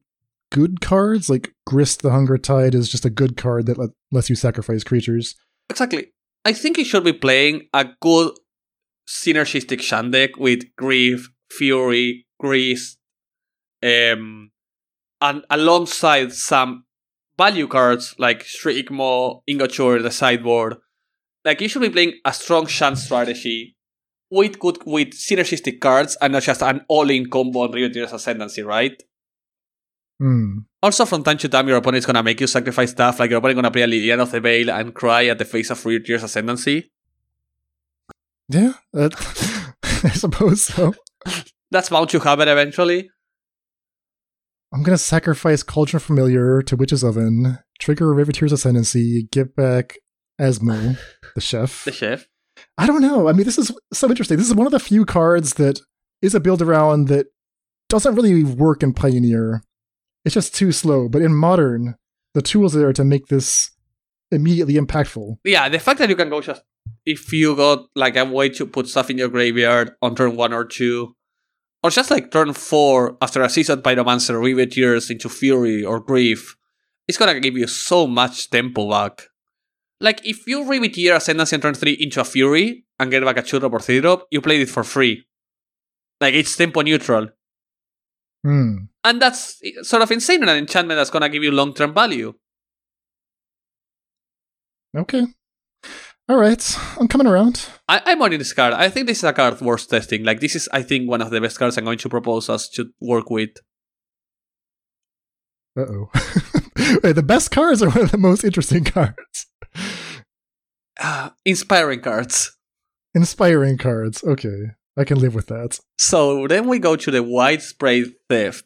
good 0.52 0.82
cards, 0.82 1.30
like 1.30 1.54
Grist 1.68 2.02
the 2.02 2.12
Hunger 2.12 2.38
Tide 2.38 2.74
is 2.74 2.90
just 2.90 3.06
a 3.06 3.12
good 3.12 3.38
card 3.38 3.68
that 3.68 3.78
let, 3.78 3.90
lets 4.12 4.30
you 4.30 4.36
sacrifice 4.36 4.84
creatures. 4.84 5.36
Exactly. 5.70 6.14
I 6.46 6.54
think 6.54 6.78
you 6.78 6.86
should 6.86 7.04
be 7.04 7.14
playing 7.14 7.68
a 7.74 7.86
good 8.02 8.32
synergistic 9.08 9.82
Shan 9.82 10.12
deck 10.12 10.38
with 10.38 10.64
Grief, 10.76 11.30
Fury, 11.50 12.26
Grist, 12.40 13.00
um, 13.84 14.52
and 15.22 15.44
alongside 15.50 16.34
some 16.34 16.86
value 17.38 17.68
cards 17.68 18.16
like 18.18 18.44
Shriekmaw, 18.44 19.42
Ingot 19.48 19.72
Chewer, 19.72 20.02
the 20.02 20.12
sideboard. 20.12 20.78
Like 21.46 21.62
you 21.62 21.70
should 21.70 21.82
be 21.82 21.90
playing 21.90 22.14
a 22.26 22.34
strong 22.34 22.68
Shan 22.68 22.96
strategy 22.96 23.78
with 24.30 24.60
good 24.60 24.80
with 24.86 25.12
synergistic 25.12 25.80
cards 25.80 26.18
and 26.22 26.34
not 26.34 26.44
just 26.44 26.62
an 26.62 26.82
all-in 26.90 27.30
combo 27.30 27.62
on 27.62 27.72
Riveteer's 27.72 28.12
Ascendancy, 28.12 28.62
right? 28.62 29.02
Hmm. 30.20 30.60
Also, 30.82 31.06
from 31.06 31.24
time 31.24 31.38
to 31.38 31.50
time, 31.50 31.68
your 31.68 31.78
opponent 31.78 32.00
is 32.00 32.06
gonna 32.06 32.24
make 32.24 32.42
you 32.42 32.48
sacrifice 32.48 32.92
stuff, 32.92 33.20
like 33.20 33.30
your 33.30 33.40
opponent 33.40 33.58
gonna 33.58 33.72
play 33.72 33.84
a 33.84 33.88
Liliana 33.88 34.22
of 34.22 34.32
the 34.32 34.42
Veil 34.42 34.70
and 34.72 34.94
cry 34.94 35.28
at 35.28 35.38
the 35.38 35.46
face 35.46 35.70
of 35.70 35.82
Riveteer's 35.84 36.24
Ascendancy. 36.24 36.92
Yeah, 38.50 38.74
that, 38.94 39.14
I 40.04 40.10
suppose 40.10 40.64
so. 40.64 40.94
That's 41.72 41.90
bound 41.90 42.10
to 42.10 42.20
happen 42.20 42.48
eventually. 42.48 43.10
I'm 44.74 44.84
gonna 44.84 44.98
sacrifice 44.98 45.64
Cauldron 45.64 46.00
Familiar 46.00 46.62
to 46.62 46.76
Witch's 46.76 47.04
Oven, 47.04 47.60
trigger 47.80 48.14
Riveteer's 48.14 48.52
Ascendancy, 48.52 49.24
give 49.32 49.56
back 49.56 49.98
Asmo, 50.40 50.98
the 51.36 51.42
chef. 51.42 51.84
The 51.86 51.92
chef. 51.92 52.28
I 52.78 52.88
don't 52.88 53.02
know. 53.02 53.28
I 53.28 53.34
mean, 53.34 53.46
this 53.46 53.58
is 53.58 53.72
so 53.94 54.10
interesting. 54.10 54.38
This 54.38 54.48
is 54.48 54.56
one 54.56 54.66
of 54.66 54.72
the 54.72 54.80
few 54.80 55.06
cards 55.06 55.56
that 55.56 55.80
is 56.22 56.34
a 56.34 56.40
build 56.40 56.62
around 56.62 57.08
that 57.08 57.28
doesn't 57.90 58.16
really 58.16 58.44
work 58.44 58.82
in 58.82 58.94
Pioneer. 58.94 59.62
It's 60.26 60.34
just 60.34 60.56
too 60.56 60.72
slow. 60.72 61.08
But 61.08 61.22
in 61.22 61.34
Modern, 61.34 61.96
the 62.34 62.42
tools 62.42 62.76
are 62.76 62.80
there 62.80 62.94
to 62.94 63.04
make 63.04 63.28
this 63.28 63.72
immediately 64.32 64.74
impactful. 64.74 65.38
Yeah, 65.44 65.70
the 65.70 65.80
fact 65.80 66.00
that 66.00 66.10
you 66.10 66.16
can 66.16 66.30
go 66.30 66.42
just 66.42 66.64
if 67.08 67.32
you 67.32 67.56
got 67.56 67.86
like 67.96 68.18
a 68.18 68.26
way 68.26 68.50
to 68.50 68.68
put 68.68 68.88
stuff 68.88 69.10
in 69.10 69.18
your 69.18 69.30
graveyard 69.30 69.94
on 70.02 70.14
turn 70.14 70.36
one 70.36 70.52
or 70.52 70.66
two, 70.66 71.16
or 71.82 71.90
just 71.90 72.12
like 72.12 72.32
turn 72.32 72.52
four 72.52 73.18
after 73.22 73.42
a 73.42 73.50
seasoned 73.50 73.82
pyromancer 73.82 74.36
Riveteers 74.36 75.10
into 75.10 75.30
Fury 75.30 75.86
or 75.86 76.02
Grief, 76.02 76.58
it's 77.08 77.18
gonna 77.18 77.40
give 77.40 77.58
you 77.58 77.66
so 77.66 78.08
much 78.08 78.50
tempo 78.50 78.90
back. 78.90 79.30
Like 80.02 80.20
if 80.26 80.46
you 80.48 80.66
Riveteer 80.66 81.16
Ascendancy 81.16 81.56
on 81.56 81.62
turn 81.62 81.74
three 81.76 81.94
into 81.94 82.20
a 82.20 82.26
Fury 82.26 82.86
and 83.00 83.10
get 83.10 83.24
back 83.24 83.38
a 83.38 83.42
two 83.42 83.60
drop 83.62 83.72
or 83.72 83.80
three 83.80 84.02
drop, 84.02 84.28
you 84.30 84.42
played 84.42 84.62
it 84.62 84.70
for 84.70 84.84
free. 84.84 85.26
Like 86.20 86.34
it's 86.34 86.58
tempo 86.58 86.82
neutral. 86.82 87.30
Hmm. 88.44 88.76
And 89.06 89.22
that's 89.22 89.62
sort 89.84 90.02
of 90.02 90.12
insane 90.12 90.44
in 90.44 90.50
an 90.50 90.58
enchantment 90.58 90.98
that's 90.98 91.10
gonna 91.10 91.30
give 91.30 91.42
you 91.42 91.52
long 91.52 91.74
term 91.74 91.94
value. 91.94 92.34
Okay. 94.94 95.26
All 96.30 96.38
right. 96.38 96.78
I'm 97.00 97.08
coming 97.08 97.28
around. 97.28 97.70
I, 97.88 98.02
I'm 98.06 98.22
on 98.22 98.32
this 98.32 98.52
card. 98.52 98.74
I 98.74 98.90
think 98.90 99.08
this 99.08 99.20
is 99.20 99.24
a 99.24 99.32
card 99.32 99.62
worth 99.62 99.88
testing. 99.88 100.26
Like 100.26 100.42
this 100.42 100.56
is, 100.56 100.68
I 100.74 100.82
think, 100.84 101.10
one 101.10 101.22
of 101.22 101.30
the 101.30 101.40
best 101.40 101.58
cards 101.58 101.78
I'm 101.78 101.86
going 101.86 101.98
to 102.00 102.10
propose 102.10 102.50
us 102.50 102.68
to 102.70 102.90
work 103.00 103.30
with. 103.30 103.52
Uh 105.78 105.82
oh. 105.82 106.10
the 107.02 107.24
best 107.26 107.52
cards 107.52 107.82
are 107.82 107.90
one 107.90 108.02
of 108.02 108.12
the 108.12 108.18
most 108.18 108.44
interesting 108.44 108.84
cards. 108.96 109.48
Uh, 111.00 111.30
inspiring 111.46 112.02
cards. 112.02 112.58
Inspiring 113.14 113.78
cards. 113.78 114.24
Okay. 114.24 114.72
I 114.98 115.04
can 115.06 115.20
live 115.20 115.36
with 115.36 115.48
that. 115.48 115.80
So 115.98 116.48
then 116.48 116.68
we 116.68 116.80
go 116.80 116.96
to 116.96 117.12
the 117.12 117.24
widespread 117.24 118.16
theft. 118.28 118.66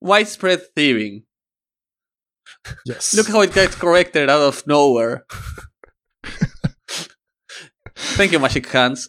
Widespread 0.00 0.62
thieving. 0.74 1.22
Yes. 2.84 3.14
Look 3.14 3.28
how 3.28 3.40
it 3.40 3.54
gets 3.54 3.74
corrected 3.74 4.28
out 4.28 4.40
of 4.42 4.66
nowhere. 4.66 5.24
Thank 7.96 8.32
you, 8.32 8.38
Magic 8.38 8.66
Hands. 8.66 9.08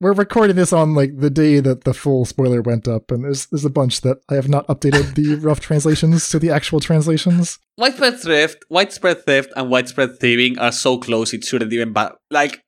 We're 0.00 0.12
recording 0.12 0.54
this 0.54 0.72
on 0.72 0.94
like 0.94 1.18
the 1.18 1.30
day 1.30 1.58
that 1.58 1.82
the 1.82 1.92
full 1.92 2.24
spoiler 2.24 2.62
went 2.62 2.86
up, 2.86 3.10
and 3.10 3.24
there's 3.24 3.46
there's 3.46 3.64
a 3.64 3.70
bunch 3.70 4.02
that 4.02 4.18
I 4.30 4.34
have 4.34 4.48
not 4.48 4.66
updated 4.68 5.14
the 5.16 5.34
rough 5.40 5.58
translations 5.58 6.28
to 6.28 6.38
the 6.38 6.50
actual 6.50 6.78
translations. 6.78 7.58
Widespread 7.76 8.20
theft, 8.20 8.64
widespread 8.70 9.24
theft, 9.24 9.50
and 9.56 9.70
widespread 9.70 10.18
thieving 10.20 10.56
are 10.58 10.70
so 10.70 10.98
close 10.98 11.34
it 11.34 11.42
shouldn't 11.44 11.72
even 11.72 11.92
ba- 11.92 12.14
like 12.30 12.62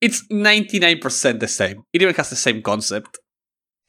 it's 0.00 0.24
ninety 0.30 0.80
nine 0.80 0.98
percent 0.98 1.38
the 1.38 1.48
same. 1.48 1.84
It 1.92 2.02
even 2.02 2.14
has 2.16 2.30
the 2.30 2.36
same 2.36 2.60
concept. 2.60 3.18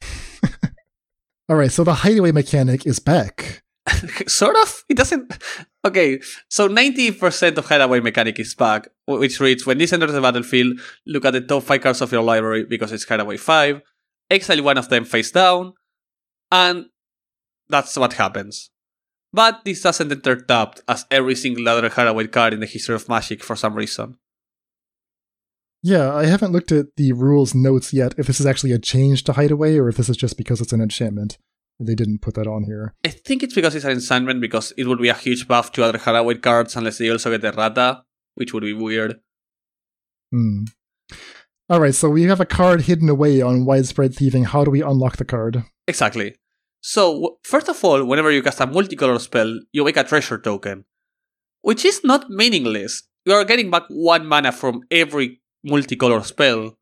All 1.48 1.56
right, 1.56 1.72
so 1.72 1.82
the 1.82 1.94
hideaway 1.94 2.30
mechanic 2.30 2.86
is 2.86 3.00
back. 3.00 3.64
sort 4.26 4.56
of. 4.56 4.84
It 4.88 4.96
doesn't. 4.96 5.38
Okay, 5.84 6.20
so 6.48 6.66
ninety 6.66 7.12
percent 7.12 7.58
of 7.58 7.66
hideaway 7.66 8.00
mechanic 8.00 8.38
is 8.38 8.54
back, 8.54 8.88
which 9.06 9.40
reads 9.40 9.66
When 9.66 9.78
this 9.78 9.92
enters 9.92 10.12
the 10.12 10.20
battlefield, 10.20 10.80
look 11.06 11.24
at 11.24 11.32
the 11.32 11.40
top 11.40 11.62
5 11.62 11.80
cards 11.80 12.00
of 12.02 12.12
your 12.12 12.22
library 12.22 12.64
because 12.64 12.92
it's 12.92 13.04
Hideaway 13.04 13.36
5, 13.36 13.80
exile 14.30 14.62
one 14.62 14.78
of 14.78 14.88
them 14.88 15.04
face 15.04 15.30
down, 15.30 15.74
and 16.50 16.86
that's 17.68 17.96
what 17.96 18.14
happens. 18.14 18.70
But 19.32 19.64
this 19.64 19.82
doesn't 19.82 20.10
enter 20.10 20.36
tapped 20.36 20.80
as 20.88 21.04
every 21.10 21.34
single 21.34 21.68
other 21.68 21.88
Hideaway 21.88 22.28
card 22.28 22.54
in 22.54 22.60
the 22.60 22.66
history 22.66 22.94
of 22.94 23.08
Magic 23.08 23.44
for 23.44 23.54
some 23.54 23.74
reason. 23.74 24.16
Yeah, 25.82 26.12
I 26.14 26.24
haven't 26.24 26.52
looked 26.52 26.72
at 26.72 26.96
the 26.96 27.12
rules 27.12 27.54
notes 27.54 27.92
yet 27.92 28.14
if 28.18 28.26
this 28.26 28.40
is 28.40 28.46
actually 28.46 28.72
a 28.72 28.78
change 28.78 29.22
to 29.24 29.34
Hideaway 29.34 29.76
or 29.76 29.88
if 29.88 29.96
this 29.96 30.08
is 30.08 30.16
just 30.16 30.36
because 30.36 30.60
it's 30.60 30.72
an 30.72 30.80
enchantment. 30.80 31.38
They 31.78 31.94
didn't 31.94 32.22
put 32.22 32.34
that 32.34 32.46
on 32.46 32.64
here. 32.64 32.94
I 33.04 33.08
think 33.08 33.42
it's 33.42 33.54
because 33.54 33.74
it's 33.74 33.84
an 33.84 33.92
enchantment 33.92 34.40
because 34.40 34.72
it 34.78 34.86
would 34.86 35.00
be 35.00 35.08
a 35.08 35.14
huge 35.14 35.46
buff 35.46 35.72
to 35.72 35.84
other 35.84 35.98
Hideaway 35.98 36.36
cards 36.36 36.74
unless 36.74 36.98
they 36.98 37.10
also 37.10 37.30
get 37.30 37.42
the 37.42 37.52
Rata, 37.52 38.02
which 38.34 38.54
would 38.54 38.62
be 38.62 38.72
weird. 38.72 39.20
Hmm. 40.32 40.64
All 41.68 41.80
right, 41.80 41.94
so 41.94 42.08
we 42.08 42.22
have 42.24 42.40
a 42.40 42.46
card 42.46 42.82
hidden 42.82 43.08
away 43.08 43.42
on 43.42 43.64
Widespread 43.64 44.14
Thieving. 44.14 44.44
How 44.44 44.64
do 44.64 44.70
we 44.70 44.82
unlock 44.82 45.16
the 45.16 45.24
card? 45.24 45.64
Exactly. 45.86 46.36
So, 46.80 47.38
first 47.42 47.68
of 47.68 47.84
all, 47.84 48.04
whenever 48.04 48.30
you 48.30 48.42
cast 48.42 48.60
a 48.60 48.66
multicolor 48.66 49.20
spell, 49.20 49.58
you 49.72 49.84
make 49.84 49.96
a 49.96 50.04
treasure 50.04 50.38
token, 50.38 50.84
which 51.62 51.84
is 51.84 52.02
not 52.04 52.30
meaningless. 52.30 53.02
You 53.24 53.32
are 53.32 53.44
getting 53.44 53.70
back 53.70 53.82
one 53.88 54.26
mana 54.26 54.52
from 54.52 54.82
every 54.90 55.40
multicolor 55.66 56.24
spell. 56.24 56.78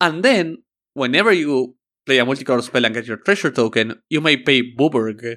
And 0.00 0.22
then, 0.22 0.58
whenever 0.92 1.32
you 1.32 1.76
play 2.06 2.18
a 2.18 2.24
multicolor 2.24 2.62
spell 2.62 2.84
and 2.84 2.94
get 2.94 3.06
your 3.06 3.16
treasure 3.18 3.50
token, 3.50 4.00
you 4.08 4.20
may 4.20 4.36
pay 4.36 4.62
WUBRG, 4.76 5.36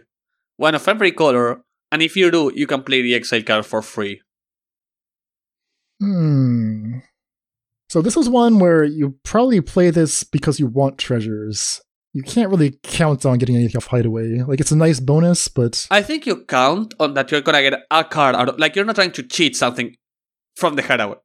one 0.57 0.75
of 0.75 0.87
every 0.87 1.11
color, 1.11 1.61
and 1.91 2.01
if 2.01 2.15
you 2.15 2.31
do, 2.31 2.51
you 2.55 2.67
can 2.67 2.83
play 2.83 3.01
the 3.01 3.15
exile 3.15 3.43
card 3.43 3.65
for 3.65 3.81
free. 3.81 4.21
Hmm. 6.01 6.99
So 7.89 8.01
this 8.01 8.17
is 8.17 8.27
one 8.27 8.59
where 8.59 8.83
you 8.83 9.15
probably 9.23 9.61
play 9.61 9.89
this 9.89 10.23
because 10.23 10.59
you 10.59 10.67
want 10.67 10.97
treasures. 10.97 11.81
You 12.13 12.23
can't 12.23 12.49
really 12.49 12.79
count 12.83 13.25
on 13.25 13.37
getting 13.37 13.55
anything 13.55 13.77
off 13.77 13.87
Hideaway. 13.87 14.39
Like 14.39 14.59
it's 14.59 14.71
a 14.71 14.75
nice 14.75 14.99
bonus, 14.99 15.47
but 15.47 15.85
I 15.91 16.01
think 16.01 16.25
you 16.25 16.43
count 16.45 16.93
on 16.99 17.13
that 17.13 17.31
you're 17.31 17.41
gonna 17.41 17.61
get 17.61 17.79
a 17.91 18.03
card 18.03 18.35
out 18.35 18.49
of 18.49 18.59
like 18.59 18.75
you're 18.75 18.85
not 18.85 18.95
trying 18.95 19.11
to 19.11 19.23
cheat 19.23 19.55
something 19.55 19.95
from 20.55 20.75
the 20.75 20.81
Hideaway. 20.81 21.17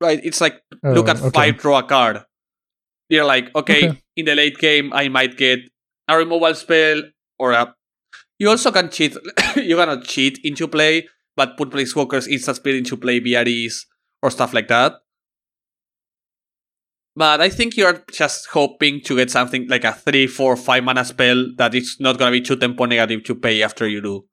Right? 0.00 0.20
It's 0.22 0.40
like 0.40 0.60
Oh, 0.84 0.92
look 0.92 1.08
at 1.08 1.20
okay. 1.20 1.30
five, 1.30 1.58
draw 1.58 1.78
a 1.78 1.82
card. 1.84 2.24
You're 3.08 3.24
like, 3.24 3.54
okay, 3.54 3.88
Okay. 3.88 4.00
In 4.16 4.26
the 4.26 4.34
late 4.34 4.58
game 4.58 4.92
I 4.92 5.08
might 5.08 5.36
get 5.36 5.60
a 6.08 6.16
removal 6.16 6.54
spell 6.54 7.02
or 7.38 7.52
a 7.52 7.74
you 8.38 8.50
also 8.50 8.72
can 8.72 8.90
cheat 8.90 9.16
you 9.56 9.76
cannot 9.76 10.04
cheat 10.04 10.38
into 10.42 10.66
play, 10.68 11.08
but 11.36 11.56
put 11.56 11.70
planeswalkers 11.70 12.28
instant 12.28 12.56
speed 12.56 12.76
into 12.76 12.96
play 12.96 13.20
VREs 13.20 13.86
or 14.22 14.30
stuff 14.30 14.52
like 14.52 14.68
that. 14.68 14.94
But 17.16 17.40
I 17.40 17.48
think 17.48 17.76
you're 17.76 18.02
just 18.10 18.48
hoping 18.48 19.00
to 19.02 19.16
get 19.16 19.30
something 19.30 19.68
like 19.68 19.84
a 19.84 19.92
3, 19.92 20.26
4, 20.26 20.56
5 20.56 20.84
mana 20.84 21.04
spell 21.04 21.46
that 21.56 21.74
it's 21.74 22.00
not 22.00 22.18
gonna 22.18 22.32
be 22.32 22.40
too 22.40 22.56
tempo 22.56 22.86
negative 22.86 23.22
to 23.24 23.36
pay 23.36 23.62
after 23.62 23.86
you 23.86 24.00
do. 24.00 24.26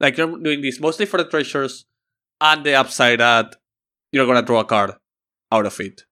Like 0.00 0.16
you're 0.16 0.38
doing 0.38 0.60
this 0.60 0.80
mostly 0.80 1.06
for 1.06 1.18
the 1.18 1.24
treasures 1.24 1.86
and 2.40 2.64
the 2.64 2.74
upside 2.74 3.20
that 3.20 3.54
you're 4.10 4.26
gonna 4.26 4.42
draw 4.42 4.60
a 4.60 4.64
card 4.64 4.94
out 5.52 5.66
of 5.66 5.78
it. 5.80 6.02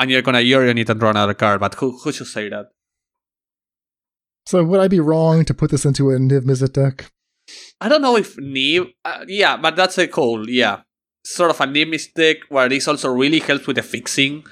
And 0.00 0.10
you're 0.10 0.22
gonna 0.22 0.38
Yorion 0.38 0.78
it 0.78 0.88
and 0.90 1.00
draw 1.00 1.10
another 1.10 1.34
card, 1.34 1.60
but 1.60 1.74
who, 1.74 1.98
who 1.98 2.12
should 2.12 2.28
say 2.28 2.48
that? 2.48 2.66
so 4.48 4.64
would 4.64 4.80
I 4.80 4.88
be 4.88 4.98
wrong 4.98 5.44
to 5.44 5.52
put 5.52 5.70
this 5.70 5.84
into 5.84 6.10
a 6.10 6.16
Niv 6.16 6.44
Mizzet 6.46 6.72
deck? 6.72 7.12
I 7.82 7.90
don't 7.90 8.00
know 8.00 8.16
if 8.16 8.34
Niv, 8.36 8.90
uh, 9.04 9.26
yeah, 9.28 9.58
but 9.58 9.76
that's 9.76 9.98
a 9.98 10.08
call, 10.08 10.48
yeah. 10.48 10.80
Sort 11.22 11.50
of 11.50 11.60
a 11.60 11.64
Niv 11.64 11.92
Mizzet 11.92 12.38
where 12.48 12.66
this 12.66 12.88
also 12.88 13.12
really 13.12 13.40
helps 13.40 13.66
with 13.66 13.76
the 13.76 13.82
fixing. 13.82 14.46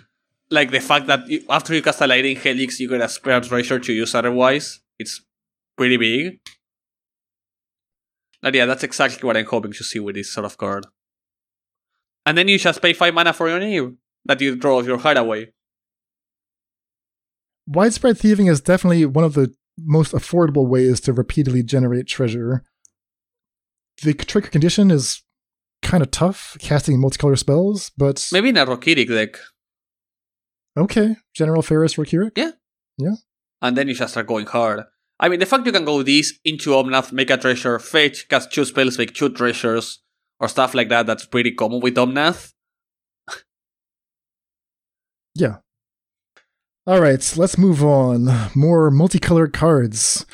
Like 0.50 0.70
the 0.70 0.80
fact 0.80 1.06
that 1.06 1.26
you, 1.26 1.42
after 1.48 1.74
you 1.74 1.80
cast 1.80 2.02
a 2.02 2.06
Lightning 2.06 2.36
Helix, 2.36 2.78
you 2.78 2.90
get 2.90 3.00
a 3.00 3.08
spare 3.08 3.40
treasure 3.40 3.78
to 3.78 3.92
use 3.94 4.14
otherwise. 4.14 4.80
It's 4.98 5.24
pretty 5.78 5.96
big. 5.96 6.40
But 8.42 8.54
yeah, 8.54 8.66
that's 8.66 8.84
exactly 8.84 9.26
what 9.26 9.38
I'm 9.38 9.46
hoping 9.46 9.72
to 9.72 9.82
see 9.82 9.98
with 9.98 10.16
this 10.16 10.30
sort 10.30 10.44
of 10.44 10.58
card. 10.58 10.86
And 12.26 12.36
then 12.36 12.48
you 12.48 12.58
just 12.58 12.82
pay 12.82 12.92
5 12.92 13.14
mana 13.14 13.32
for 13.32 13.48
your 13.48 13.60
Niv 13.60 13.96
that 14.26 14.40
you 14.40 14.56
draw 14.56 14.80
your 14.82 14.98
Hideaway. 14.98 15.52
Widespread 17.66 18.16
Thieving 18.18 18.46
is 18.46 18.60
definitely 18.60 19.04
one 19.06 19.24
of 19.24 19.34
the 19.34 19.54
most 19.78 20.12
affordable 20.12 20.66
ways 20.68 21.00
to 21.00 21.12
repeatedly 21.12 21.62
generate 21.62 22.06
treasure. 22.06 22.62
The 24.02 24.14
trigger 24.14 24.48
condition 24.48 24.90
is 24.90 25.22
kind 25.82 26.02
of 26.02 26.10
tough, 26.10 26.56
casting 26.60 26.98
multicolor 27.00 27.38
spells, 27.38 27.90
but 27.96 28.28
Maybe 28.32 28.50
in 28.50 28.56
a 28.56 28.66
Rokiric 28.66 29.08
deck. 29.08 29.38
okay. 30.76 31.16
General 31.34 31.62
Ferrous 31.62 31.94
Rokiric? 31.94 32.32
Yeah. 32.36 32.52
Yeah. 32.98 33.14
And 33.62 33.76
then 33.76 33.88
you 33.88 33.94
just 33.94 34.12
start 34.12 34.26
going 34.26 34.46
hard. 34.46 34.84
I 35.18 35.28
mean, 35.28 35.40
the 35.40 35.46
fact 35.46 35.66
you 35.66 35.72
can 35.72 35.84
go 35.84 36.02
this 36.02 36.38
into 36.44 36.70
Omnath, 36.70 37.10
make 37.12 37.30
a 37.30 37.36
treasure, 37.38 37.78
fetch, 37.78 38.28
cast 38.28 38.52
two 38.52 38.64
spells, 38.66 38.98
make 38.98 39.14
two 39.14 39.30
treasures, 39.30 40.00
or 40.38 40.48
stuff 40.48 40.74
like 40.74 40.90
that, 40.90 41.06
that's 41.06 41.24
pretty 41.26 41.52
common 41.52 41.80
with 41.80 41.94
Omnath. 41.96 42.52
Yeah. 45.36 45.56
All 46.86 47.00
right, 47.00 47.34
let's 47.36 47.58
move 47.58 47.84
on. 47.84 48.28
More 48.54 48.90
multicolored 48.90 49.52
cards. 49.52 50.24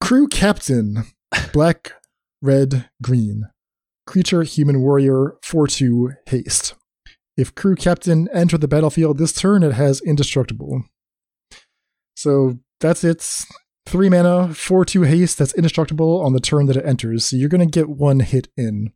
Crew 0.00 0.28
Captain. 0.28 1.04
Black, 1.52 1.92
red, 2.40 2.88
green. 3.02 3.48
Creature, 4.06 4.44
human 4.44 4.82
warrior, 4.82 5.34
4 5.42 5.66
2, 5.66 6.12
haste. 6.26 6.74
If 7.36 7.54
Crew 7.54 7.74
Captain 7.74 8.28
enter 8.32 8.56
the 8.56 8.68
battlefield 8.68 9.18
this 9.18 9.32
turn, 9.32 9.64
it 9.64 9.72
has 9.72 10.00
indestructible. 10.02 10.84
So 12.14 12.60
that's 12.80 13.02
it. 13.02 13.44
3 13.86 14.08
mana, 14.10 14.54
4 14.54 14.84
2 14.84 15.02
haste, 15.02 15.38
that's 15.38 15.54
indestructible 15.54 16.20
on 16.20 16.34
the 16.34 16.40
turn 16.40 16.66
that 16.66 16.76
it 16.76 16.86
enters. 16.86 17.24
So 17.24 17.36
you're 17.36 17.48
going 17.48 17.68
to 17.68 17.78
get 17.78 17.88
one 17.88 18.20
hit 18.20 18.48
in. 18.56 18.92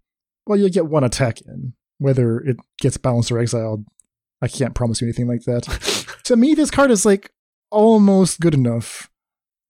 Well, 0.47 0.59
you'll 0.59 0.69
get 0.69 0.87
one 0.87 1.03
attack 1.03 1.41
in. 1.41 1.73
Whether 1.99 2.39
it 2.39 2.59
gets 2.81 2.97
balanced 2.97 3.33
or 3.33 3.41
exiled, 3.41 3.85
I 4.41 4.49
can't 4.49 4.75
promise 4.75 5.01
you 5.01 5.07
anything 5.07 5.29
like 5.29 5.45
that. 5.45 5.63
to 6.25 6.37
me, 6.37 6.55
this 6.55 6.71
card 6.71 6.91
is 6.91 7.05
like 7.05 7.33
almost 7.71 8.41
good 8.41 8.55
enough. 8.55 9.11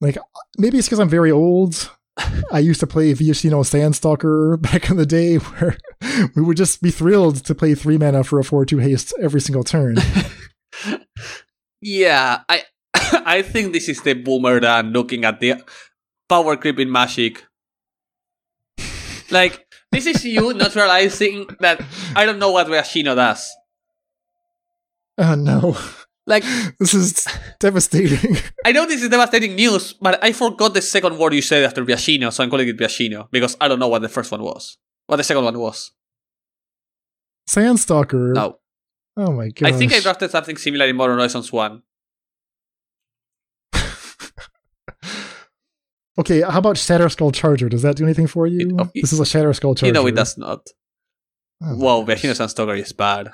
Like 0.00 0.18
maybe 0.56 0.78
it's 0.78 0.86
because 0.86 1.00
I'm 1.00 1.08
very 1.08 1.30
old. 1.30 1.90
I 2.50 2.58
used 2.58 2.80
to 2.80 2.86
play 2.86 3.12
Viashino 3.14 3.62
Sandstalker 3.62 4.60
back 4.62 4.90
in 4.90 4.96
the 4.96 5.06
day, 5.06 5.36
where 5.36 5.76
we 6.34 6.42
would 6.42 6.56
just 6.56 6.82
be 6.82 6.90
thrilled 6.90 7.44
to 7.44 7.54
play 7.54 7.74
three 7.74 7.98
mana 7.98 8.24
for 8.24 8.38
a 8.38 8.44
four-two 8.44 8.78
haste 8.78 9.14
every 9.20 9.40
single 9.40 9.64
turn. 9.64 9.96
Yeah, 11.80 12.42
I 12.48 12.64
I 13.24 13.42
think 13.42 13.72
this 13.72 13.88
is 13.88 14.02
the 14.02 14.14
boomer 14.14 14.60
than 14.60 14.92
looking 14.92 15.24
at 15.24 15.40
the 15.40 15.62
power 16.28 16.56
creep 16.56 16.78
in 16.78 16.90
Magic. 16.90 17.44
Like, 19.30 19.66
this 19.92 20.06
is 20.06 20.24
you 20.24 20.54
not 20.54 20.74
realizing 20.74 21.46
that 21.60 21.82
I 22.16 22.24
don't 22.24 22.38
know 22.38 22.50
what 22.50 22.66
Reashino 22.66 23.14
does. 23.14 23.46
Oh 25.18 25.34
no, 25.34 25.76
Like, 26.26 26.44
this 26.78 26.94
is 26.94 27.26
devastating. 27.58 28.36
I 28.64 28.72
know 28.72 28.86
this 28.86 29.02
is 29.02 29.08
devastating 29.08 29.54
news, 29.56 29.94
but 29.94 30.22
I 30.22 30.32
forgot 30.32 30.74
the 30.74 30.82
second 30.82 31.18
word 31.18 31.34
you 31.34 31.42
said 31.42 31.64
after 31.64 31.84
Viashino, 31.84 32.32
so 32.32 32.44
I'm 32.44 32.50
calling 32.50 32.68
it 32.68 32.76
Viashino, 32.78 33.28
because 33.32 33.56
I 33.60 33.66
don't 33.68 33.78
know 33.80 33.88
what 33.88 34.02
the 34.02 34.08
first 34.08 34.30
one 34.30 34.42
was. 34.42 34.76
What 35.06 35.16
the 35.16 35.24
second 35.24 35.44
one 35.44 35.58
was. 35.58 35.90
Sandstalker. 37.48 38.34
No. 38.34 38.58
Oh 39.16 39.32
my 39.32 39.48
god. 39.48 39.68
I 39.68 39.72
think 39.72 39.92
I 39.92 40.00
drafted 40.00 40.30
something 40.30 40.56
similar 40.56 40.86
in 40.86 40.94
Modern 40.96 41.16
Horizons 41.18 41.50
1. 41.52 41.82
Okay, 46.18 46.40
how 46.42 46.58
about 46.58 46.76
Shatter 46.76 47.08
Skull 47.08 47.30
Charger? 47.30 47.68
Does 47.68 47.82
that 47.82 47.94
do 47.96 48.02
anything 48.04 48.26
for 48.26 48.46
you? 48.48 48.68
It- 48.70 48.74
oh, 48.80 48.90
this 48.94 49.12
is 49.12 49.20
a 49.20 49.24
Shatter 49.26 49.52
Skull 49.52 49.74
Charger. 49.76 49.86
You 49.86 49.92
know 49.92 50.06
it 50.06 50.16
does 50.16 50.36
not. 50.36 50.66
Oh, 51.62 51.74
Whoa, 51.76 52.04
Viashino 52.04 52.32
Sandstalker 52.32 52.76
is 52.78 52.92
bad. 52.92 53.30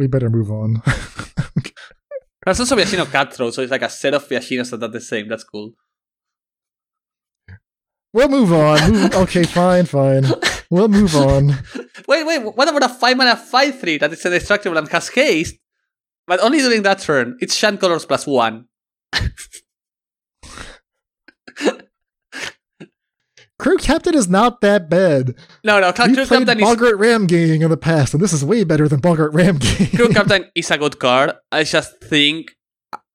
We 0.00 0.06
better 0.06 0.30
move 0.30 0.50
on. 0.50 0.80
There's 2.42 2.58
also 2.58 2.74
a 2.74 2.80
Viashino 2.80 3.04
Cutthroat, 3.04 3.52
so 3.52 3.60
it's 3.60 3.70
like 3.70 3.82
a 3.82 3.90
set 3.90 4.14
of 4.14 4.26
Viashinos 4.26 4.70
that 4.70 4.82
are 4.82 4.88
the 4.88 4.98
same. 4.98 5.28
That's 5.28 5.44
cool. 5.44 5.72
we'll 8.14 8.30
move 8.30 8.50
on. 8.50 8.92
Move- 8.92 9.14
okay, 9.24 9.42
fine, 9.42 9.84
fine. 9.84 10.24
We'll 10.70 10.88
move 10.88 11.14
on. 11.14 11.48
Wait, 12.08 12.24
wait, 12.24 12.38
what 12.38 12.66
about 12.66 12.90
a 12.90 12.94
5 12.94 13.16
mana 13.18 13.36
5 13.36 13.78
3 13.78 13.98
that 13.98 14.12
is 14.12 14.24
indestructible 14.24 14.78
and 14.78 14.88
has 14.88 15.08
haste? 15.10 15.56
But 16.26 16.40
only 16.40 16.60
during 16.60 16.82
that 16.82 17.00
turn. 17.00 17.36
It's 17.40 17.54
Shan 17.54 17.76
Colors 17.76 18.06
plus 18.06 18.26
1. 18.26 18.64
Crew 23.60 23.76
Captain 23.76 24.14
is 24.14 24.26
not 24.26 24.62
that 24.62 24.88
bad. 24.88 25.34
No, 25.62 25.80
no, 25.80 25.92
Crew 25.92 26.14
played 26.14 26.28
Captain 26.28 26.58
is. 26.58 26.64
Boggart 26.64 26.98
Ram 26.98 27.26
Gang 27.26 27.60
in 27.60 27.68
the 27.70 27.76
past, 27.76 28.14
and 28.14 28.22
this 28.22 28.32
is 28.32 28.42
way 28.42 28.64
better 28.64 28.88
than 28.88 29.00
Boggart 29.00 29.34
Ram 29.34 29.58
Gang. 29.58 29.88
Crew 29.88 30.08
Captain 30.14 30.50
is 30.54 30.70
a 30.70 30.78
good 30.78 30.98
card. 30.98 31.32
I 31.52 31.64
just 31.64 32.02
think. 32.02 32.52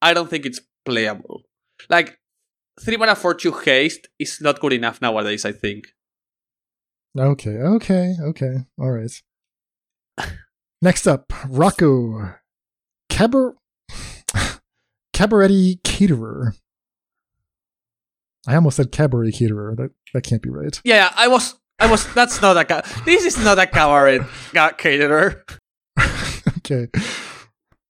I 0.04 0.14
don't 0.14 0.30
think 0.30 0.46
it's 0.46 0.62
playable. 0.86 1.42
Like, 1.90 2.20
3 2.80 2.98
mana 2.98 3.16
for 3.16 3.34
2 3.34 3.52
haste 3.66 4.08
is 4.20 4.40
not 4.40 4.60
good 4.60 4.74
enough 4.74 5.02
nowadays, 5.02 5.46
I 5.46 5.52
think. 5.52 5.86
okay, 7.18 7.58
okay, 7.58 8.14
okay. 8.22 8.54
All 8.78 8.92
right. 8.92 9.12
Next 10.82 11.08
up, 11.08 11.34
Rocco. 11.48 12.36
Cabar- 13.10 13.56
Cabaret 15.14 15.80
Caterer. 15.84 16.54
I 18.48 18.56
almost 18.56 18.78
said 18.78 18.92
cabaret 18.92 19.32
caterer. 19.32 19.76
That 19.76 19.92
that 20.16 20.24
can't 20.24 20.42
be 20.42 20.50
right. 20.50 20.80
Yeah, 20.86 21.12
I 21.14 21.28
was. 21.28 21.56
I 21.78 21.92
was. 21.92 22.12
That's 22.14 22.42
not 22.42 22.56
a. 22.56 22.64
Ca- 22.64 22.84
this 23.04 23.26
is 23.26 23.38
not 23.44 23.60
a 23.60 23.68
cabaret 23.68 24.20
ca- 24.54 24.72
caterer. 24.72 25.44
okay. 26.60 26.88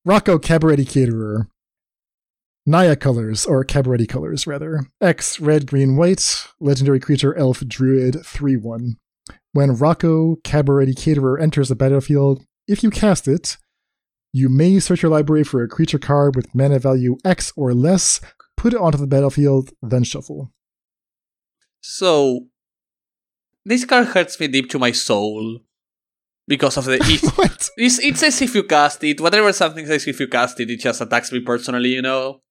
Rocco 0.03 0.39
Cabaret 0.39 0.85
Caterer. 0.85 1.47
Naya 2.65 2.95
colors, 2.95 3.45
or 3.45 3.63
Cabaret 3.63 4.07
colors, 4.07 4.47
rather. 4.47 4.87
X, 4.99 5.39
red, 5.39 5.67
green, 5.67 5.97
white. 5.97 6.47
Legendary 6.59 6.99
creature, 6.99 7.35
elf, 7.35 7.59
druid, 7.67 8.25
3 8.25 8.57
1. 8.57 8.97
When 9.53 9.75
Rocco 9.75 10.37
Cabaret 10.43 10.93
Caterer 10.93 11.39
enters 11.39 11.69
the 11.69 11.75
battlefield, 11.75 12.43
if 12.67 12.81
you 12.81 12.89
cast 12.89 13.27
it, 13.27 13.57
you 14.33 14.49
may 14.49 14.79
search 14.79 15.03
your 15.03 15.11
library 15.11 15.43
for 15.43 15.61
a 15.61 15.67
creature 15.67 15.99
card 15.99 16.35
with 16.35 16.55
mana 16.55 16.79
value 16.79 17.17
X 17.23 17.53
or 17.55 17.75
less, 17.75 18.19
put 18.57 18.73
it 18.73 18.81
onto 18.81 18.97
the 18.97 19.05
battlefield, 19.05 19.69
then 19.83 20.03
shuffle. 20.03 20.51
So, 21.87 22.47
this 23.63 23.85
card 23.85 24.07
hurts 24.07 24.39
me 24.39 24.47
deep 24.47 24.71
to 24.71 24.79
my 24.79 24.91
soul 24.91 25.59
because 26.47 26.77
of 26.77 26.85
the. 26.85 26.97
It, 27.05 27.69
it's, 27.77 27.99
it 27.99 28.17
says 28.17 28.41
if 28.41 28.55
you 28.55 28.63
cast 28.63 29.03
it, 29.03 29.21
whatever 29.21 29.53
something 29.53 29.85
says 29.85 30.07
if 30.07 30.19
you 30.19 30.27
cast 30.27 30.59
it, 30.59 30.71
it 30.71 30.79
just 30.79 30.99
attacks 30.99 31.31
me 31.31 31.41
personally, 31.41 31.89
you 31.89 32.01
know? 32.01 32.41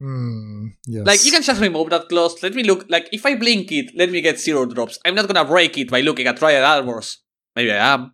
Hmm, 0.00 0.68
yes. 0.86 1.06
Like, 1.06 1.24
you 1.24 1.30
can 1.30 1.42
just 1.42 1.60
remove 1.60 1.90
that 1.90 2.08
clause. 2.08 2.42
Let 2.42 2.54
me 2.54 2.64
look. 2.64 2.84
Like, 2.88 3.08
if 3.12 3.24
I 3.24 3.36
blink 3.36 3.70
it, 3.70 3.92
let 3.94 4.10
me 4.10 4.20
get 4.20 4.40
zero 4.40 4.66
drops. 4.66 4.98
I'm 5.04 5.14
not 5.14 5.28
gonna 5.28 5.44
break 5.44 5.78
it 5.78 5.88
by 5.88 6.00
looking 6.00 6.26
at 6.26 6.36
Dryad 6.36 6.64
Arbors. 6.64 7.18
Maybe 7.54 7.70
I 7.70 7.94
am. 7.94 8.12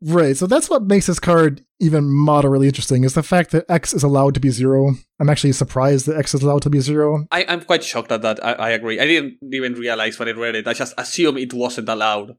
Right, 0.00 0.36
so 0.36 0.46
that's 0.46 0.70
what 0.70 0.84
makes 0.84 1.06
this 1.06 1.18
card 1.18 1.64
even 1.80 2.08
moderately 2.08 2.68
interesting 2.68 3.02
is 3.02 3.14
the 3.14 3.22
fact 3.22 3.50
that 3.50 3.68
X 3.68 3.92
is 3.92 4.04
allowed 4.04 4.34
to 4.34 4.40
be 4.40 4.50
zero. 4.50 4.94
I'm 5.18 5.28
actually 5.28 5.52
surprised 5.52 6.06
that 6.06 6.16
X 6.16 6.34
is 6.34 6.42
allowed 6.42 6.62
to 6.62 6.70
be 6.70 6.78
zero. 6.78 7.26
I, 7.32 7.44
I'm 7.48 7.62
quite 7.62 7.82
shocked 7.82 8.12
at 8.12 8.22
that. 8.22 8.44
I, 8.44 8.52
I 8.52 8.70
agree. 8.70 9.00
I 9.00 9.06
didn't 9.06 9.38
even 9.52 9.74
realize 9.74 10.16
when 10.18 10.28
I 10.28 10.32
read 10.32 10.54
it. 10.54 10.68
I 10.68 10.74
just 10.74 10.94
assumed 10.96 11.38
it 11.38 11.52
wasn't 11.52 11.88
allowed. 11.88 12.36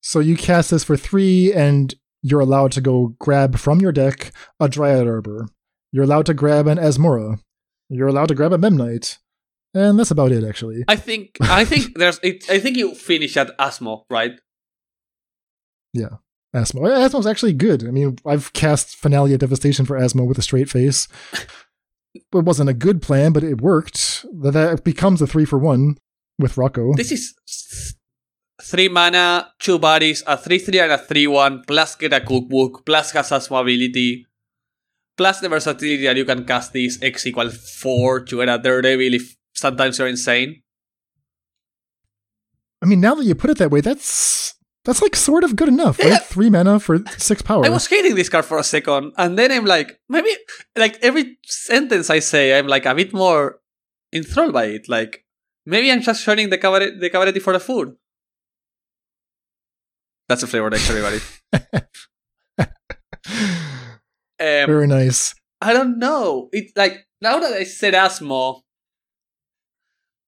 So 0.00 0.20
you 0.20 0.36
cast 0.36 0.70
this 0.70 0.84
for 0.84 0.96
three, 0.96 1.52
and 1.52 1.92
you're 2.22 2.38
allowed 2.38 2.70
to 2.72 2.80
go 2.80 3.16
grab 3.18 3.58
from 3.58 3.80
your 3.80 3.90
deck 3.90 4.30
a 4.60 4.68
Dryad 4.68 5.08
Arbor. 5.08 5.48
You're 5.90 6.04
allowed 6.04 6.26
to 6.26 6.34
grab 6.34 6.68
an 6.68 6.78
Asmora. 6.78 7.40
You're 7.88 8.06
allowed 8.06 8.28
to 8.28 8.36
grab 8.36 8.52
a 8.52 8.58
Memnite. 8.58 9.18
And 9.74 9.98
that's 9.98 10.12
about 10.12 10.30
it, 10.30 10.44
actually. 10.44 10.84
I 10.86 10.94
think 10.94 11.38
I 11.40 11.64
think 11.64 11.98
there's 11.98 12.20
it, 12.22 12.48
I 12.48 12.60
think 12.60 12.76
you 12.76 12.94
finish 12.94 13.36
at 13.36 13.58
Asmo, 13.58 14.04
right? 14.08 14.38
Asmo. 16.54 16.82
Asmo's 16.82 17.26
actually 17.26 17.52
good. 17.52 17.86
I 17.86 17.90
mean, 17.90 18.16
I've 18.24 18.52
cast 18.52 18.96
Finale 18.96 19.34
of 19.34 19.40
Devastation 19.40 19.84
for 19.84 19.98
Asmo 19.98 20.26
with 20.26 20.38
a 20.38 20.42
straight 20.42 20.70
face. 20.70 21.06
It 22.14 22.24
wasn't 22.32 22.70
a 22.70 22.74
good 22.74 23.02
plan, 23.02 23.32
but 23.32 23.44
it 23.44 23.60
worked. 23.60 24.24
That- 24.32 24.82
becomes 24.84 25.20
a 25.20 25.26
three 25.26 25.44
for 25.44 25.58
one 25.58 25.98
with 26.38 26.56
Rocco. 26.56 26.94
This 26.94 27.12
is 27.12 27.34
three 28.62 28.88
mana, 28.88 29.52
two 29.58 29.78
bodies, 29.78 30.22
a 30.26 30.36
three 30.36 30.58
three 30.58 30.80
and 30.80 30.92
a 30.92 30.98
three 30.98 31.26
one, 31.26 31.62
plus 31.66 31.94
get 31.94 32.14
a 32.14 32.20
cookbook, 32.20 32.86
plus 32.86 33.10
has 33.12 33.30
Asmo 33.30 33.60
ability, 33.60 34.26
plus 35.16 35.40
the 35.40 35.48
versatility 35.48 36.04
that 36.04 36.16
you 36.16 36.24
can 36.24 36.44
cast 36.44 36.72
this 36.72 36.98
X 37.02 37.26
equal 37.26 37.50
four 37.50 38.24
to 38.24 38.38
get 38.38 38.48
a 38.48 38.58
Daredevil 38.58 39.14
if 39.14 39.36
sometimes 39.54 39.98
you're 39.98 40.08
insane. 40.08 40.62
I 42.82 42.86
mean, 42.86 43.00
now 43.00 43.14
that 43.14 43.24
you 43.24 43.34
put 43.34 43.50
it 43.50 43.58
that 43.58 43.70
way, 43.70 43.80
that's 43.80 44.54
that's 44.86 45.02
like 45.02 45.16
sort 45.16 45.42
of 45.44 45.56
good 45.56 45.68
enough, 45.68 45.98
right? 45.98 46.08
Yeah. 46.08 46.18
Three 46.18 46.48
mana 46.48 46.78
for 46.78 47.00
six 47.18 47.42
power. 47.42 47.66
I 47.66 47.68
was 47.68 47.86
hating 47.86 48.14
this 48.14 48.28
card 48.28 48.44
for 48.44 48.56
a 48.58 48.64
second, 48.64 49.12
and 49.18 49.36
then 49.36 49.50
I'm 49.50 49.64
like, 49.66 50.00
maybe, 50.08 50.30
like 50.76 50.96
every 51.02 51.38
sentence 51.44 52.08
I 52.08 52.20
say, 52.20 52.56
I'm 52.56 52.68
like 52.68 52.86
a 52.86 52.94
bit 52.94 53.12
more 53.12 53.58
enthralled 54.12 54.52
by 54.52 54.66
it. 54.66 54.88
Like, 54.88 55.24
maybe 55.66 55.90
I'm 55.90 56.00
just 56.00 56.22
showing 56.22 56.50
the 56.50 56.58
cabaret, 56.58 56.98
the 56.98 57.10
cabaret 57.10 57.38
for 57.40 57.52
the 57.52 57.60
food. 57.60 57.96
That's 60.28 60.44
a 60.44 60.46
flavor 60.46 60.70
text, 60.70 60.88
everybody. 60.88 61.20
Um, 64.38 64.66
Very 64.66 64.86
nice. 64.86 65.34
I 65.62 65.72
don't 65.72 65.98
know. 65.98 66.50
It's 66.52 66.70
like 66.76 67.06
now 67.22 67.38
that 67.38 67.54
I 67.54 67.64
said 67.64 67.94
Asmo, 67.94 68.60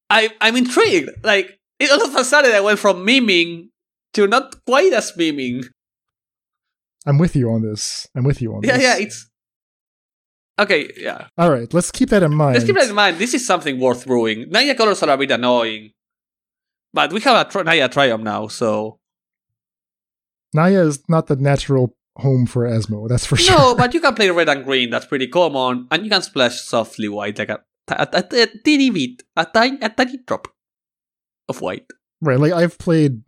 I 0.09 0.31
I'm 0.41 0.57
intrigued. 0.57 1.11
Like 1.23 1.61
it, 1.79 1.91
all 1.91 2.03
of 2.03 2.17
a 2.17 2.25
sudden, 2.25 2.53
I 2.53 2.61
went 2.61 2.79
from 2.79 3.07
memeing 3.07 3.68
to 4.15 4.27
not 4.27 4.65
quite 4.67 4.93
as 4.93 5.13
memeing. 5.13 5.65
I'm 7.07 7.19
with 7.19 7.37
you 7.37 7.51
on 7.51 7.63
this. 7.63 8.07
I'm 8.15 8.25
with 8.25 8.43
you 8.43 8.55
on 8.55 8.63
Yeah, 8.65 8.75
this. 8.75 8.83
yeah. 8.83 8.97
Yeah, 8.97 9.03
it's 9.05 9.29
okay. 10.59 10.91
Yeah. 10.97 11.29
All 11.39 11.51
right, 11.51 11.73
let's 11.73 11.91
keep 11.91 12.11
that 12.11 12.23
in 12.23 12.35
mind. 12.35 12.55
Let's 12.55 12.67
keep 12.67 12.77
that 12.77 12.89
in 12.89 12.95
mind. 12.95 13.19
This 13.19 13.35
is 13.35 13.47
something 13.47 13.79
worth 13.81 14.07
brewing. 14.07 14.51
Naya 14.51 14.75
colors 14.75 15.03
are 15.03 15.11
a 15.11 15.17
bit 15.17 15.31
annoying, 15.31 15.91
but 16.93 17.13
we 17.13 17.21
have 17.21 17.47
a 17.47 17.51
tri- 17.51 17.63
Naya 17.63 17.89
Triome 17.89 18.23
now, 18.23 18.49
so 18.49 18.99
Naya 20.55 20.83
is 20.87 21.03
not 21.09 21.27
the 21.27 21.37
natural 21.37 21.95
home 22.17 22.47
for 22.47 22.67
Asmo. 22.67 23.09
that's 23.09 23.25
for 23.27 23.37
sure. 23.37 23.57
no. 23.57 23.75
But 23.77 23.95
you 23.95 24.01
can 24.01 24.15
play 24.15 24.29
red 24.31 24.49
and 24.49 24.65
green. 24.65 24.91
That's 24.91 25.07
pretty 25.07 25.29
common, 25.29 25.87
and 25.91 26.05
you 26.05 26.11
can 26.11 26.23
splash 26.23 26.61
softly 26.61 27.09
white 27.09 27.39
like 27.39 27.51
a 27.51 27.61
a, 27.91 28.09
a, 28.13 28.43
a 28.43 28.47
teeny 28.65 28.91
bit, 28.91 29.23
a 29.37 29.45
tiny 29.47 29.79
a 29.81 29.89
tiny 29.89 30.19
drop 30.27 30.49
of 31.49 31.61
white. 31.61 31.87
Right, 32.21 32.39
like 32.39 32.53
I've 32.53 32.77
played 32.79 33.23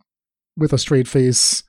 with 0.61 0.73
a 0.73 0.79
straight 0.79 1.09
face 1.09 1.65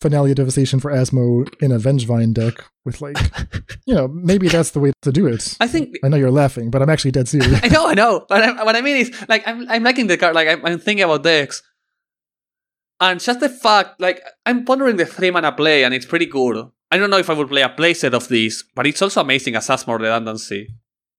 Finale 0.00 0.34
Devastation 0.34 0.78
for 0.78 0.90
Asmo 0.90 1.48
in 1.60 1.72
a 1.72 1.78
Vengevine 1.78 2.34
deck 2.34 2.64
with 2.84 3.00
like, 3.00 3.16
you 3.86 3.94
know, 3.94 4.08
maybe 4.08 4.48
that's 4.48 4.70
the 4.72 4.80
way 4.80 4.92
to 5.02 5.10
do 5.10 5.26
it. 5.26 5.56
I 5.58 5.66
think 5.66 5.96
I 6.04 6.08
know 6.08 6.18
you're 6.18 6.30
laughing, 6.30 6.70
but 6.70 6.82
I'm 6.82 6.90
actually 6.90 7.12
dead 7.12 7.28
serious. 7.28 7.60
I 7.64 7.68
know, 7.68 7.88
I 7.88 7.94
know. 7.94 8.26
But 8.28 8.42
I, 8.42 8.62
what 8.62 8.76
I 8.76 8.82
mean 8.82 8.96
is, 8.96 9.26
like, 9.28 9.46
I'm, 9.48 9.68
I'm 9.70 9.82
liking 9.82 10.06
the 10.06 10.18
card. 10.18 10.34
Like, 10.34 10.48
I'm, 10.48 10.64
I'm 10.66 10.78
thinking 10.78 11.04
about 11.04 11.22
decks, 11.22 11.62
and 13.00 13.20
just 13.20 13.40
the 13.40 13.48
fact, 13.48 14.00
like, 14.00 14.22
I'm 14.44 14.64
pondering 14.64 14.96
the 14.96 15.06
three 15.06 15.30
mana 15.30 15.52
play, 15.52 15.84
and 15.84 15.94
it's 15.94 16.06
pretty 16.06 16.26
good. 16.26 16.70
I 16.90 16.98
don't 16.98 17.10
know 17.10 17.18
if 17.18 17.30
I 17.30 17.34
would 17.34 17.48
play 17.48 17.62
a 17.62 17.68
playset 17.70 18.12
of 18.12 18.28
these, 18.28 18.64
but 18.74 18.86
it's 18.86 19.02
also 19.02 19.22
amazing 19.22 19.56
as 19.56 19.66
Asmore 19.68 19.98
redundancy. 19.98 20.68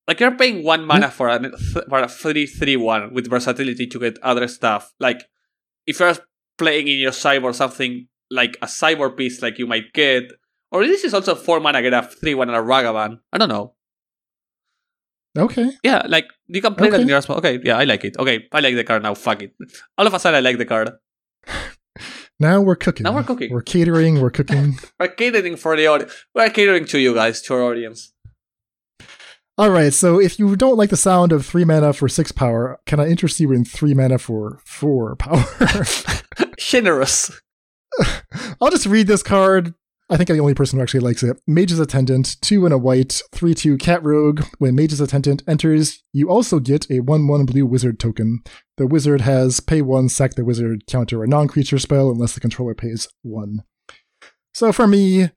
Like, 0.08 0.20
you're 0.20 0.38
paying 0.38 0.64
one 0.64 0.86
mana 0.86 1.08
hmm. 1.08 1.14
for 1.14 1.30
a 1.30 1.58
for 1.90 2.00
a 2.00 2.08
three 2.08 2.46
three 2.46 2.78
one 2.78 3.12
with 3.12 3.28
versatility 3.28 3.88
to 3.88 4.00
get 4.00 4.20
other 4.22 4.48
stuff. 4.48 4.94
Like, 5.00 5.24
if 5.88 6.00
you're 6.00 6.16
playing 6.58 6.88
in 6.88 6.98
your 7.00 7.12
cyber 7.12 7.54
something 7.54 8.08
like 8.30 8.58
a 8.62 8.66
cyber 8.66 9.16
piece, 9.16 9.42
like 9.42 9.58
you 9.58 9.68
might 9.68 9.94
get, 9.94 10.24
or 10.72 10.86
this 10.86 11.04
is 11.04 11.14
also 11.14 11.36
four 11.36 11.60
mana 11.60 11.82
get 11.82 11.94
a 11.94 12.04
three 12.04 12.36
one 12.36 12.50
and 12.50 12.58
a 12.58 12.62
Ragavan. 12.62 13.20
I 13.32 13.38
don't 13.38 13.50
know. 13.50 13.74
okay. 15.38 15.72
Yeah, 15.84 16.04
like 16.08 16.26
you 16.48 16.62
can 16.62 16.76
play 16.76 16.90
that 16.90 17.00
in 17.00 17.08
your 17.08 17.20
Asmo. 17.20 17.38
Okay, 17.38 17.60
yeah, 17.64 17.78
I 17.78 17.84
like 17.84 18.04
it. 18.04 18.18
Okay, 18.18 18.46
I 18.52 18.60
like 18.60 18.76
the 18.76 18.84
card 18.84 19.04
now. 19.04 19.14
Fuck 19.14 19.44
it. 19.44 19.54
All 19.98 20.08
of 20.08 20.14
a 20.14 20.20
sudden, 20.20 20.38
I 20.38 20.42
like 20.42 20.58
the 20.58 20.66
card. 20.66 20.92
Now 22.40 22.62
we're 22.62 22.76
cooking. 22.76 23.04
Now 23.04 23.16
we're 23.16 23.24
cooking. 23.24 23.52
We're 23.52 23.64
catering, 23.64 24.22
we're 24.22 24.30
cooking. 24.30 24.78
We're 25.00 25.08
catering 25.08 25.56
for 25.56 25.76
the 25.76 25.88
audience. 25.88 26.14
We're 26.36 26.52
catering 26.52 26.86
to 26.86 27.00
you 27.00 27.16
guys, 27.16 27.42
to 27.44 27.56
our 27.56 27.64
audience. 27.64 28.14
All 29.60 29.72
right, 29.72 29.92
so 29.92 30.22
if 30.22 30.38
you 30.38 30.56
don't 30.56 30.78
like 30.78 30.92
the 30.92 30.98
sound 30.98 31.32
of 31.32 31.44
three 31.44 31.66
mana 31.66 31.92
for 31.92 32.08
six 32.08 32.32
power, 32.32 32.80
can 32.86 33.00
I 33.00 33.08
interest 33.08 33.40
you 33.40 33.52
in 33.52 33.66
three 33.66 33.96
mana 33.96 34.20
for 34.20 34.60
four 34.64 35.16
power? 35.20 35.44
Generous. 36.60 37.42
I'll 38.62 38.70
just 38.70 38.86
read 38.86 39.08
this 39.08 39.24
card. 39.24 39.74
I 40.12 40.16
think 40.16 40.30
I'm 40.30 40.36
the 40.36 40.42
only 40.42 40.54
person 40.54 40.78
who 40.78 40.84
actually 40.84 41.00
likes 41.00 41.24
it. 41.24 41.42
Mage's 41.48 41.80
Attendant, 41.80 42.38
two 42.40 42.66
and 42.66 42.74
a 42.74 42.78
white, 42.78 43.24
three 43.32 43.56
two 43.56 43.78
cat 43.78 44.04
rogue. 44.04 44.44
When 44.60 44.76
Mage's 44.76 45.02
Attendant 45.02 45.42
enters, 45.48 46.04
you 46.14 46.30
also 46.30 46.60
get 46.60 46.90
a 46.92 47.00
one 47.00 47.28
one 47.28 47.48
blue 47.48 47.66
wizard 47.66 48.00
token. 48.00 48.44
The 48.78 48.86
wizard 48.86 49.22
has 49.22 49.60
pay 49.60 49.82
one, 49.82 50.08
sack 50.08 50.36
the 50.36 50.46
wizard, 50.46 50.86
counter 50.86 51.24
a 51.24 51.28
non-creature 51.28 51.80
spell 51.80 52.12
unless 52.12 52.36
the 52.36 52.40
controller 52.40 52.76
pays 52.76 53.08
one. 53.24 53.64
So 54.54 54.72
for 54.72 54.88
me, 54.88 55.32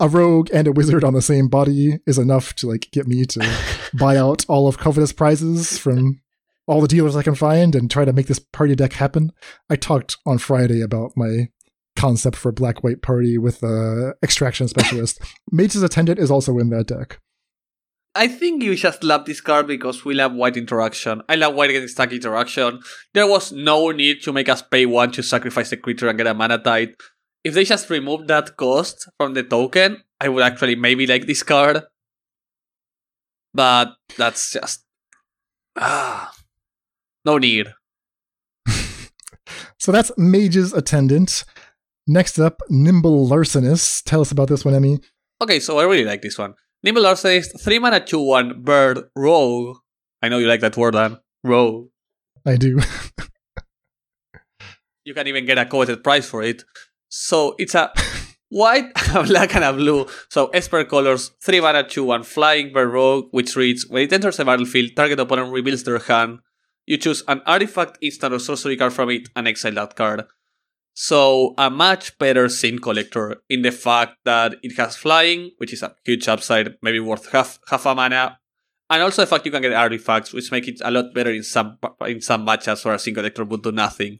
a 0.00 0.08
rogue 0.08 0.48
and 0.52 0.68
a 0.68 0.72
wizard 0.72 1.04
on 1.04 1.14
the 1.14 1.22
same 1.22 1.48
body 1.48 1.98
is 2.06 2.18
enough 2.18 2.54
to 2.54 2.68
like 2.68 2.88
get 2.92 3.06
me 3.06 3.24
to 3.24 3.58
buy 3.94 4.16
out 4.16 4.44
all 4.48 4.68
of 4.68 4.78
Coveted 4.78 5.16
Prizes 5.16 5.78
from 5.78 6.20
all 6.66 6.80
the 6.80 6.88
dealers 6.88 7.16
I 7.16 7.22
can 7.22 7.34
find 7.34 7.74
and 7.74 7.90
try 7.90 8.04
to 8.04 8.12
make 8.12 8.26
this 8.26 8.38
party 8.38 8.74
deck 8.74 8.92
happen. 8.92 9.32
I 9.70 9.76
talked 9.76 10.18
on 10.26 10.38
Friday 10.38 10.82
about 10.82 11.12
my 11.16 11.48
concept 11.96 12.36
for 12.36 12.52
black 12.52 12.84
white 12.84 13.02
party 13.02 13.38
with 13.38 13.60
the 13.60 14.14
extraction 14.22 14.68
specialist. 14.68 15.20
Mage's 15.50 15.82
attendant 15.82 16.18
is 16.18 16.30
also 16.30 16.58
in 16.58 16.70
that 16.70 16.86
deck. 16.86 17.20
I 18.14 18.28
think 18.28 18.62
you 18.62 18.74
just 18.74 19.04
love 19.04 19.26
this 19.26 19.40
card 19.40 19.66
because 19.66 20.04
we 20.04 20.14
love 20.14 20.32
white 20.32 20.56
interaction. 20.56 21.22
I 21.28 21.36
love 21.36 21.54
white 21.54 21.70
getting 21.70 21.88
stack 21.88 22.12
interaction. 22.12 22.80
There 23.14 23.26
was 23.26 23.52
no 23.52 23.90
need 23.90 24.22
to 24.22 24.32
make 24.32 24.48
us 24.48 24.62
pay 24.62 24.86
one 24.86 25.12
to 25.12 25.22
sacrifice 25.22 25.72
a 25.72 25.76
creature 25.76 26.08
and 26.08 26.18
get 26.18 26.26
a 26.26 26.34
Mana 26.34 26.58
Tithe. 26.58 26.94
If 27.44 27.54
they 27.54 27.64
just 27.64 27.88
removed 27.90 28.28
that 28.28 28.56
cost 28.56 29.08
from 29.16 29.34
the 29.34 29.42
token, 29.42 30.02
I 30.20 30.28
would 30.28 30.42
actually 30.42 30.74
maybe 30.74 31.06
like 31.06 31.26
this 31.26 31.42
card. 31.42 31.82
But 33.54 33.96
that's 34.16 34.52
just 34.52 34.84
ah, 35.76 36.32
no 37.24 37.38
need. 37.38 37.72
So 39.80 39.92
that's 39.92 40.10
Mage's 40.18 40.72
Attendant. 40.72 41.44
Next 42.06 42.38
up, 42.38 42.60
Nimble 42.68 43.28
Larcenist. 43.28 44.02
Tell 44.04 44.20
us 44.20 44.32
about 44.32 44.48
this 44.48 44.64
one, 44.64 44.74
Emmy. 44.74 44.98
Okay, 45.40 45.60
so 45.60 45.78
I 45.78 45.84
really 45.84 46.04
like 46.04 46.20
this 46.20 46.36
one. 46.36 46.54
Nimble 46.82 47.02
Larcenist, 47.02 47.60
3 47.60 47.78
mana 47.78 48.00
2 48.00 48.20
1 48.20 48.62
bird 48.62 49.04
rogue. 49.14 49.76
I 50.20 50.28
know 50.28 50.38
you 50.38 50.48
like 50.48 50.60
that 50.60 50.76
word, 50.76 50.94
Dan. 50.94 51.18
Rogue. 51.44 51.90
I 52.44 52.56
do. 52.56 52.80
you 55.04 55.14
can 55.14 55.26
even 55.28 55.46
get 55.46 55.58
a 55.58 55.64
Coveted 55.64 56.02
Prize 56.02 56.28
for 56.28 56.42
it. 56.42 56.64
So 57.08 57.54
it's 57.58 57.74
a 57.74 57.92
white, 58.48 58.90
a 59.14 59.22
black, 59.26 59.54
and 59.54 59.64
a 59.64 59.72
blue. 59.72 60.06
So 60.28 60.48
Esper 60.48 60.84
colors, 60.84 61.32
3 61.42 61.60
mana 61.60 61.84
2 61.84 62.04
1 62.04 62.22
flying 62.22 62.72
bird 62.72 62.92
rogue, 62.92 63.28
which 63.30 63.56
reads 63.56 63.86
When 63.88 64.02
it 64.02 64.12
enters 64.12 64.36
the 64.36 64.44
battlefield, 64.44 64.96
target 64.96 65.20
opponent 65.20 65.52
reveals 65.52 65.84
their 65.84 65.98
hand. 65.98 66.40
You 66.86 66.96
choose 66.96 67.22
an 67.28 67.42
artifact, 67.44 67.98
instant, 68.00 68.32
or 68.32 68.38
sorcery 68.38 68.76
card 68.76 68.92
from 68.92 69.10
it 69.10 69.28
and 69.36 69.46
exile 69.46 69.72
that 69.72 69.94
card. 69.94 70.24
So 70.94 71.54
a 71.56 71.70
much 71.70 72.18
better 72.18 72.48
Sin 72.48 72.80
Collector 72.80 73.36
in 73.48 73.62
the 73.62 73.70
fact 73.70 74.16
that 74.24 74.56
it 74.62 74.76
has 74.78 74.96
flying, 74.96 75.52
which 75.58 75.72
is 75.72 75.82
a 75.82 75.94
huge 76.04 76.26
upside, 76.26 76.74
maybe 76.82 76.98
worth 76.98 77.30
half 77.30 77.60
half 77.68 77.86
a 77.86 77.94
mana, 77.94 78.38
and 78.90 79.02
also 79.02 79.22
the 79.22 79.26
fact 79.26 79.46
you 79.46 79.52
can 79.52 79.62
get 79.62 79.72
artifacts, 79.72 80.32
which 80.32 80.50
make 80.50 80.66
it 80.66 80.80
a 80.82 80.90
lot 80.90 81.14
better 81.14 81.30
in 81.30 81.44
some 81.44 81.78
in 82.06 82.20
some 82.20 82.44
matchups 82.44 82.84
where 82.84 82.94
a 82.94 82.98
Sin 82.98 83.14
Collector 83.14 83.44
would 83.44 83.62
do 83.62 83.70
nothing. 83.70 84.18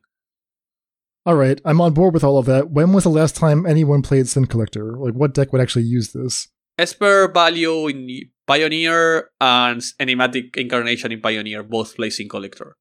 All 1.29 1.35
right, 1.37 1.61
I'm 1.63 1.79
on 1.83 1.93
board 1.93 2.15
with 2.15 2.25
all 2.25 2.39
of 2.39 2.47
that. 2.47 2.71
When 2.71 2.95
was 2.95 3.05
the 3.05 3.11
last 3.11 3.37
time 3.37 3.67
anyone 3.67 4.01
played 4.01 4.27
Sin 4.29 4.47
Collector? 4.47 4.97
Like, 4.97 5.13
what 5.13 5.35
deck 5.35 5.53
would 5.53 5.61
actually 5.61 5.85
use 5.85 6.13
this? 6.13 6.49
Esper 6.79 7.31
value 7.31 7.87
in 7.89 8.09
Pioneer 8.47 9.29
and 9.39 9.83
Enigmatic 10.01 10.57
Incarnation 10.57 11.13
in 11.13 11.21
Pioneer 11.21 11.63
both 11.63 11.97
play 11.97 12.09
Sin 12.09 12.31
Collector. 12.31 12.77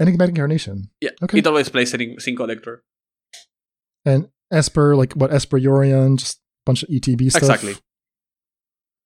Enigmatic 0.00 0.36
Incarnation. 0.36 0.88
Yeah, 1.02 1.10
Okay. 1.22 1.40
it 1.40 1.46
always 1.46 1.68
plays 1.68 1.90
Sin 1.90 2.34
Collector. 2.34 2.82
And 4.06 4.28
Esper, 4.50 4.96
like 4.96 5.12
what 5.12 5.30
Esper 5.30 5.58
Yorion, 5.58 6.16
just 6.18 6.38
a 6.38 6.40
bunch 6.64 6.82
of 6.82 6.88
ETB 6.88 7.28
stuff. 7.28 7.42
Exactly. 7.42 7.74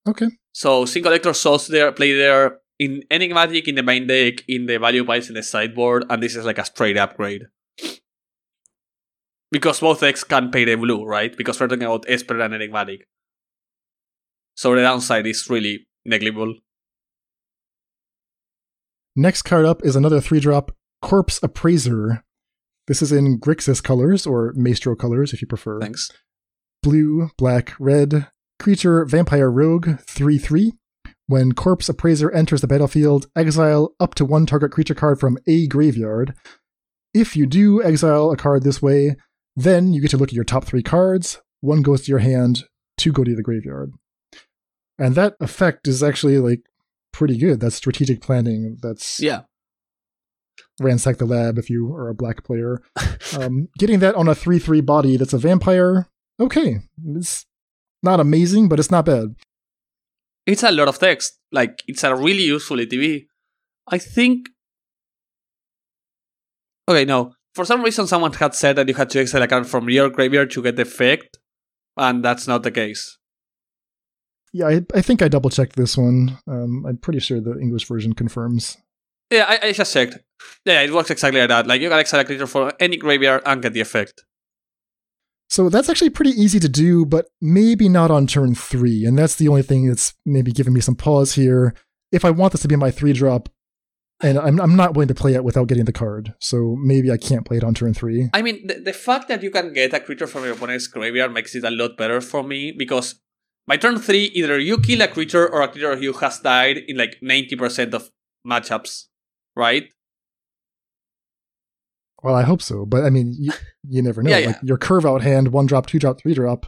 Okay. 0.07 0.29
So 0.53 0.85
Sin 0.85 1.03
Collector 1.03 1.33
souls 1.33 1.67
there 1.67 1.91
play 1.91 2.13
there 2.13 2.59
in 2.79 3.03
Enigmatic 3.11 3.67
in 3.67 3.75
the 3.75 3.83
main 3.83 4.07
deck, 4.07 4.43
in 4.47 4.65
the 4.65 4.77
value 4.77 5.05
piles 5.05 5.29
in 5.29 5.35
the 5.35 5.43
sideboard, 5.43 6.05
and 6.09 6.21
this 6.21 6.35
is 6.35 6.45
like 6.45 6.57
a 6.57 6.65
straight 6.65 6.97
upgrade. 6.97 7.43
Because 9.51 9.79
both 9.79 9.99
decks 9.99 10.23
can 10.23 10.49
pay 10.49 10.65
the 10.65 10.75
blue, 10.75 11.05
right? 11.05 11.35
Because 11.37 11.59
we're 11.59 11.67
talking 11.67 11.83
about 11.83 12.05
Esper 12.07 12.39
and 12.39 12.55
Enigmatic. 12.55 13.07
So 14.55 14.75
the 14.75 14.81
downside 14.81 15.27
is 15.27 15.47
really 15.49 15.87
negligible. 16.05 16.55
Next 19.15 19.43
card 19.43 19.65
up 19.65 19.85
is 19.85 19.95
another 19.95 20.19
three 20.19 20.39
drop 20.39 20.71
Corpse 21.01 21.39
Appraiser. 21.43 22.23
This 22.87 23.01
is 23.01 23.11
in 23.11 23.39
Grixis 23.39 23.81
colors, 23.83 24.25
or 24.25 24.53
Maestro 24.55 24.95
colors 24.95 25.33
if 25.33 25.41
you 25.41 25.47
prefer. 25.47 25.79
Thanks. 25.79 26.09
Blue, 26.81 27.29
black, 27.37 27.73
red. 27.79 28.27
Creature 28.59 29.05
Vampire 29.05 29.51
Rogue 29.51 29.99
3 30.01 30.37
3. 30.37 30.73
When 31.27 31.53
Corpse 31.53 31.87
Appraiser 31.89 32.29
enters 32.31 32.61
the 32.61 32.67
battlefield, 32.67 33.27
exile 33.35 33.95
up 33.99 34.13
to 34.15 34.25
one 34.25 34.45
target 34.45 34.71
creature 34.71 34.95
card 34.95 35.19
from 35.19 35.37
a 35.47 35.67
graveyard. 35.67 36.33
If 37.13 37.35
you 37.35 37.45
do 37.45 37.81
exile 37.83 38.31
a 38.31 38.37
card 38.37 38.63
this 38.63 38.81
way, 38.81 39.15
then 39.55 39.93
you 39.93 40.01
get 40.01 40.11
to 40.11 40.17
look 40.17 40.29
at 40.29 40.35
your 40.35 40.43
top 40.43 40.65
three 40.65 40.83
cards. 40.83 41.39
One 41.61 41.81
goes 41.81 42.03
to 42.03 42.09
your 42.09 42.19
hand, 42.19 42.63
two 42.97 43.11
go 43.11 43.23
to 43.23 43.35
the 43.35 43.43
graveyard. 43.43 43.93
And 44.99 45.15
that 45.15 45.35
effect 45.39 45.87
is 45.87 46.03
actually 46.03 46.39
like 46.39 46.61
pretty 47.11 47.37
good. 47.37 47.59
That's 47.59 47.75
strategic 47.75 48.21
planning. 48.21 48.77
That's 48.81 49.19
Yeah. 49.19 49.41
ransack 50.79 51.17
the 51.17 51.25
lab 51.25 51.57
if 51.57 51.69
you 51.69 51.93
are 51.93 52.09
a 52.09 52.15
black 52.15 52.43
player. 52.43 52.81
um, 53.39 53.69
getting 53.77 53.99
that 53.99 54.15
on 54.15 54.27
a 54.27 54.35
3 54.35 54.59
3 54.59 54.81
body 54.81 55.17
that's 55.17 55.33
a 55.33 55.37
vampire, 55.37 56.07
okay. 56.39 56.79
It's 57.15 57.45
not 58.01 58.19
amazing, 58.19 58.67
but 58.69 58.79
it's 58.79 58.91
not 58.91 59.05
bad. 59.05 59.35
It's 60.45 60.63
a 60.63 60.71
lot 60.71 60.87
of 60.87 60.99
text. 60.99 61.39
Like, 61.51 61.83
it's 61.87 62.03
a 62.03 62.15
really 62.15 62.43
useful 62.43 62.77
ETB. 62.77 63.25
I 63.87 63.97
think. 63.97 64.49
Okay, 66.89 67.05
no. 67.05 67.33
For 67.55 67.65
some 67.65 67.83
reason, 67.83 68.07
someone 68.07 68.33
had 68.33 68.55
said 68.55 68.75
that 68.77 68.87
you 68.87 68.93
had 68.95 69.09
to 69.11 69.19
exile 69.19 69.43
a 69.43 69.47
card 69.47 69.67
from 69.67 69.89
your 69.89 70.09
graveyard 70.09 70.51
to 70.51 70.63
get 70.63 70.75
the 70.75 70.81
effect, 70.81 71.37
and 71.97 72.23
that's 72.23 72.47
not 72.47 72.63
the 72.63 72.71
case. 72.71 73.17
Yeah, 74.51 74.67
I, 74.67 74.81
I 74.93 75.01
think 75.01 75.21
I 75.21 75.27
double 75.27 75.49
checked 75.49 75.75
this 75.75 75.97
one. 75.97 76.37
Um, 76.47 76.85
I'm 76.85 76.97
pretty 76.97 77.19
sure 77.19 77.39
the 77.39 77.59
English 77.59 77.87
version 77.87 78.13
confirms. 78.13 78.77
Yeah, 79.31 79.45
I, 79.47 79.67
I 79.67 79.71
just 79.71 79.93
checked. 79.93 80.17
Yeah, 80.65 80.81
it 80.81 80.93
works 80.93 81.09
exactly 81.09 81.39
like 81.39 81.49
that. 81.49 81.67
Like, 81.67 81.81
you 81.81 81.89
can 81.89 81.99
exile 81.99 82.19
a 82.19 82.25
creature 82.25 82.47
from 82.47 82.71
any 82.79 82.97
graveyard 82.97 83.43
and 83.45 83.61
get 83.61 83.73
the 83.73 83.81
effect. 83.81 84.23
So 85.53 85.69
that's 85.69 85.87
actually 85.87 86.09
pretty 86.09 86.31
easy 86.31 86.59
to 86.59 86.67
do, 86.67 87.05
but 87.05 87.27
maybe 87.39 87.87
not 87.87 88.09
on 88.09 88.25
turn 88.25 88.55
three. 88.55 89.05
And 89.05 89.15
that's 89.15 89.35
the 89.35 89.47
only 89.47 89.61
thing 89.61 89.87
that's 89.87 90.15
maybe 90.25 90.51
giving 90.51 90.73
me 90.73 90.81
some 90.81 90.95
pause 90.95 91.35
here. 91.35 91.75
If 92.11 92.25
I 92.25 92.31
want 92.31 92.53
this 92.53 92.63
to 92.63 92.67
be 92.67 92.75
my 92.75 92.89
three 92.89 93.13
drop, 93.13 93.49
and 94.19 94.39
I'm, 94.39 94.59
I'm 94.59 94.75
not 94.75 94.95
willing 94.95 95.09
to 95.09 95.13
play 95.13 95.35
it 95.35 95.43
without 95.43 95.67
getting 95.67 95.85
the 95.85 95.93
card, 95.93 96.33
so 96.39 96.75
maybe 96.81 97.11
I 97.11 97.17
can't 97.17 97.45
play 97.45 97.57
it 97.57 97.63
on 97.63 97.75
turn 97.75 97.93
three. 97.93 98.31
I 98.33 98.41
mean, 98.41 98.65
the, 98.65 98.79
the 98.79 98.93
fact 98.93 99.27
that 99.27 99.43
you 99.43 99.51
can 99.51 99.73
get 99.73 99.93
a 99.93 99.99
creature 99.99 100.25
from 100.25 100.43
your 100.43 100.53
opponent's 100.53 100.87
graveyard 100.87 101.31
makes 101.31 101.53
it 101.53 101.63
a 101.63 101.69
lot 101.69 101.97
better 101.97 102.19
for 102.19 102.41
me 102.41 102.71
because 102.71 103.21
by 103.67 103.77
turn 103.77 103.99
three, 103.99 104.31
either 104.33 104.57
you 104.57 104.79
kill 104.79 105.03
a 105.03 105.07
creature 105.07 105.47
or 105.47 105.61
a 105.61 105.67
creature 105.67 105.95
you 106.01 106.13
has 106.13 106.39
died 106.39 106.77
in 106.87 106.97
like 106.97 107.19
90% 107.21 107.93
of 107.93 108.09
matchups, 108.43 109.03
right? 109.55 109.83
Well, 112.23 112.35
I 112.35 112.43
hope 112.43 112.61
so, 112.61 112.85
but 112.85 113.03
I 113.03 113.09
mean, 113.09 113.35
you, 113.37 113.51
you 113.89 114.01
never 114.01 114.23
know. 114.23 114.29
Yeah, 114.31 114.37
yeah. 114.37 114.47
Like 114.47 114.59
your 114.63 114.77
curve 114.77 115.05
out 115.05 115.21
hand, 115.21 115.49
one 115.49 115.65
drop, 115.65 115.85
two 115.87 115.99
drop, 115.99 116.21
three 116.21 116.33
drop. 116.33 116.65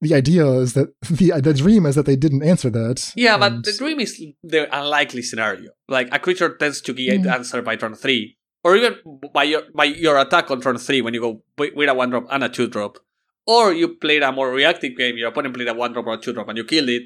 The 0.00 0.14
idea 0.14 0.46
is 0.46 0.74
that 0.74 0.88
the 1.10 1.32
the 1.40 1.54
dream 1.54 1.86
is 1.86 1.94
that 1.94 2.06
they 2.06 2.16
didn't 2.16 2.42
answer 2.44 2.70
that. 2.70 3.12
Yeah, 3.16 3.38
but 3.38 3.64
the 3.64 3.72
dream 3.72 3.98
is 3.98 4.22
the 4.44 4.68
unlikely 4.78 5.22
scenario. 5.22 5.70
Like 5.88 6.08
a 6.12 6.18
creature 6.18 6.54
tends 6.56 6.80
to 6.82 6.92
get 6.92 7.20
Mm. 7.22 7.32
answered 7.32 7.64
by 7.64 7.76
turn 7.76 7.94
three, 7.94 8.36
or 8.62 8.76
even 8.76 8.96
by 9.32 9.44
your 9.44 9.62
by 9.74 9.84
your 9.84 10.18
attack 10.18 10.50
on 10.50 10.60
turn 10.60 10.76
three 10.78 11.00
when 11.00 11.14
you 11.14 11.20
go 11.20 11.42
with 11.56 11.88
a 11.88 11.94
one 11.94 12.10
drop 12.10 12.26
and 12.30 12.44
a 12.44 12.48
two 12.48 12.68
drop, 12.68 12.98
or 13.46 13.72
you 13.72 13.96
played 13.96 14.22
a 14.22 14.30
more 14.30 14.52
reactive 14.52 14.96
game. 14.96 15.16
Your 15.16 15.28
opponent 15.30 15.54
played 15.54 15.68
a 15.68 15.74
one 15.74 15.92
drop 15.94 16.06
or 16.06 16.14
a 16.14 16.18
two 16.18 16.32
drop, 16.34 16.48
and 16.48 16.58
you 16.58 16.64
killed 16.64 16.90
it, 16.90 17.04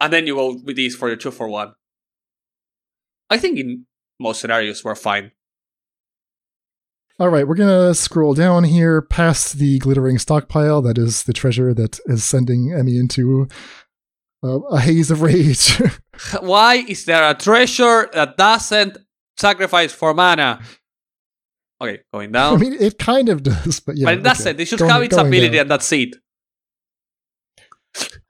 and 0.00 0.12
then 0.12 0.26
you 0.26 0.34
go 0.34 0.58
with 0.64 0.76
these 0.76 0.96
for 0.96 1.06
your 1.08 1.16
two 1.16 1.30
for 1.30 1.48
one. 1.48 1.72
I 3.30 3.38
think 3.38 3.58
in 3.58 3.86
most 4.20 4.40
scenarios 4.40 4.84
we're 4.84 4.94
fine. 4.96 5.30
All 7.18 7.30
right, 7.30 7.48
we're 7.48 7.54
gonna 7.54 7.94
scroll 7.94 8.34
down 8.34 8.64
here 8.64 9.00
past 9.00 9.58
the 9.58 9.78
glittering 9.78 10.18
stockpile. 10.18 10.82
That 10.82 10.98
is 10.98 11.22
the 11.22 11.32
treasure 11.32 11.72
that 11.72 11.98
is 12.06 12.24
sending 12.24 12.72
Emmy 12.74 12.98
into 12.98 13.48
uh, 14.44 14.60
a 14.70 14.80
haze 14.80 15.10
of 15.10 15.22
rage. 15.22 15.80
Why 16.40 16.74
is 16.86 17.06
there 17.06 17.28
a 17.28 17.34
treasure 17.34 18.10
that 18.12 18.36
doesn't 18.36 18.98
sacrifice 19.38 19.92
for 19.92 20.12
mana? 20.12 20.60
Okay, 21.80 22.00
going 22.12 22.32
down. 22.32 22.54
I 22.54 22.58
mean, 22.58 22.74
it 22.74 22.98
kind 22.98 23.30
of 23.30 23.42
does, 23.42 23.80
but 23.80 23.96
yeah. 23.96 24.04
but 24.14 24.22
that's 24.22 24.42
okay. 24.42 24.50
it. 24.50 24.58
They 24.58 24.64
should 24.66 24.78
Going- 24.78 24.90
have 24.90 25.02
its 25.02 25.16
ability, 25.16 25.48
down. 25.50 25.60
and 25.62 25.70
that's 25.70 25.90
it. 25.92 26.16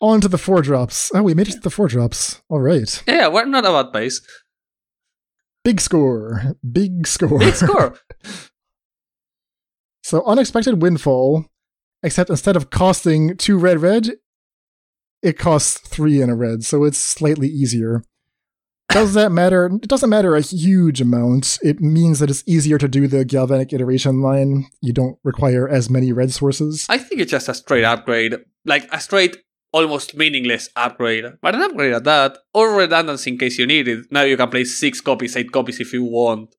On 0.01 0.21
to 0.21 0.29
the 0.29 0.39
four 0.39 0.63
drops. 0.63 1.11
Oh, 1.13 1.23
we 1.25 1.35
made 1.35 1.49
it 1.49 1.53
to 1.55 1.61
the 1.61 1.71
four 1.71 1.89
drops. 1.89 2.41
All 2.49 2.61
right, 2.61 3.03
Yeah, 3.09 3.27
we're 3.29 3.47
not 3.47 3.65
about 3.65 3.93
base. 3.93 4.21
big 5.65 5.81
score, 5.81 6.55
big 6.71 7.05
score. 7.09 7.41
Big 7.41 7.55
score. 7.55 7.99
So 10.07 10.23
unexpected 10.25 10.81
windfall, 10.81 11.47
except 12.01 12.31
instead 12.31 12.55
of 12.55 12.71
costing 12.71 13.37
two 13.37 13.59
red 13.59 13.83
red, 13.83 14.11
it 15.21 15.37
costs 15.37 15.79
three 15.79 16.23
in 16.23 16.31
a 16.31 16.37
red, 16.37 16.63
so 16.63 16.85
it's 16.85 16.97
slightly 16.97 17.49
easier. 17.49 18.05
Does 18.89 19.15
that 19.15 19.33
matter? 19.33 19.67
It 19.67 19.89
doesn't 19.89 20.09
matter 20.09 20.37
a 20.37 20.43
huge 20.43 21.01
amount. 21.01 21.59
It 21.61 21.81
means 21.81 22.21
that 22.21 22.31
it's 22.31 22.45
easier 22.47 22.79
to 22.79 22.87
do 22.87 23.09
the 23.09 23.25
galvanic 23.25 23.73
iteration 23.73 24.23
line. 24.23 24.67
You 24.81 24.93
don't 24.93 25.19
require 25.25 25.69
as 25.69 25.91
many 25.91 26.13
red 26.13 26.33
sources. 26.33 26.87
I 26.89 26.99
think 26.99 27.21
it's 27.21 27.33
just 27.33 27.49
a 27.49 27.55
straight 27.55 27.83
upgrade. 27.83 28.37
Like 28.65 28.89
a 28.93 29.01
straight, 29.01 29.39
almost 29.73 30.17
meaningless 30.17 30.69
upgrade. 30.77 31.25
But 31.43 31.57
an 31.57 31.63
upgrade 31.63 31.95
at 31.95 32.05
that, 32.05 32.39
or 32.55 32.77
redundancy 32.77 33.33
in 33.33 33.39
case 33.39 33.59
you 33.59 33.67
need 33.67 33.89
it. 33.89 34.07
Now 34.13 34.23
you 34.23 34.37
can 34.37 34.51
play 34.51 34.63
six 34.63 35.01
copies, 35.01 35.37
eight 35.37 35.51
copies 35.51 35.81
if 35.81 35.93
you 35.93 36.05
want, 36.05 36.55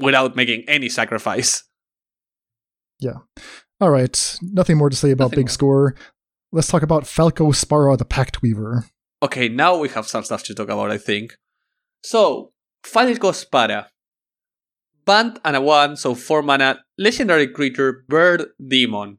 without 0.00 0.34
making 0.34 0.64
any 0.66 0.88
sacrifice. 0.88 1.62
All 3.80 3.90
right, 3.90 4.38
nothing 4.42 4.76
more 4.76 4.90
to 4.90 4.96
say 4.96 5.10
about 5.10 5.26
Nothing 5.26 5.36
Big 5.36 5.46
more. 5.46 5.52
Score. 5.52 5.94
Let's 6.52 6.68
talk 6.68 6.82
about 6.82 7.06
Falco 7.06 7.52
Spara 7.52 7.96
the 7.96 8.04
Pact 8.04 8.42
Weaver. 8.42 8.86
Okay, 9.22 9.48
now 9.48 9.76
we 9.76 9.88
have 9.90 10.06
some 10.08 10.24
stuff 10.24 10.42
to 10.44 10.54
talk 10.54 10.68
about, 10.68 10.90
I 10.90 10.98
think. 10.98 11.36
So, 12.02 12.52
Falco 12.82 13.32
Spara. 13.32 13.86
Bant 15.04 15.38
and 15.44 15.56
a 15.56 15.60
1, 15.60 15.96
so 15.96 16.14
4 16.14 16.42
mana, 16.42 16.80
legendary 16.98 17.48
creature, 17.48 18.04
Bird 18.08 18.46
Demon. 18.64 19.18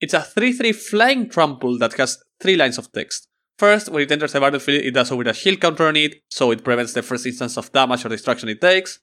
It's 0.00 0.14
a 0.14 0.20
3 0.22 0.52
3 0.52 0.72
flying 0.72 1.28
trample 1.28 1.78
that 1.78 1.94
has 1.94 2.18
3 2.40 2.56
lines 2.56 2.78
of 2.78 2.92
text. 2.92 3.28
First, 3.58 3.90
when 3.90 4.02
it 4.02 4.10
enters 4.10 4.32
the 4.32 4.40
battlefield, 4.40 4.84
it 4.84 4.92
does 4.92 5.08
so 5.08 5.16
with 5.16 5.28
a 5.28 5.34
shield 5.34 5.60
counter 5.60 5.86
on 5.86 5.96
it, 5.96 6.16
so 6.28 6.50
it 6.50 6.64
prevents 6.64 6.92
the 6.92 7.02
first 7.02 7.26
instance 7.26 7.56
of 7.56 7.72
damage 7.72 8.04
or 8.04 8.08
destruction 8.08 8.48
it 8.48 8.60
takes. 8.60 9.00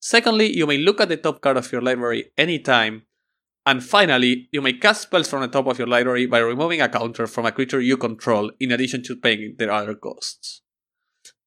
Secondly, 0.00 0.56
you 0.56 0.66
may 0.66 0.78
look 0.78 1.00
at 1.00 1.08
the 1.08 1.16
top 1.16 1.40
card 1.40 1.56
of 1.56 1.70
your 1.70 1.82
library 1.82 2.32
anytime. 2.36 3.02
And 3.64 3.82
finally, 3.82 4.48
you 4.50 4.60
may 4.60 4.72
cast 4.72 5.02
spells 5.02 5.28
from 5.28 5.42
the 5.42 5.48
top 5.48 5.66
of 5.66 5.78
your 5.78 5.86
library 5.86 6.26
by 6.26 6.38
removing 6.38 6.80
a 6.80 6.88
counter 6.88 7.26
from 7.26 7.46
a 7.46 7.52
creature 7.52 7.80
you 7.80 7.96
control 7.96 8.50
in 8.58 8.72
addition 8.72 9.02
to 9.04 9.16
paying 9.16 9.54
their 9.58 9.70
other 9.70 9.94
costs. 9.94 10.62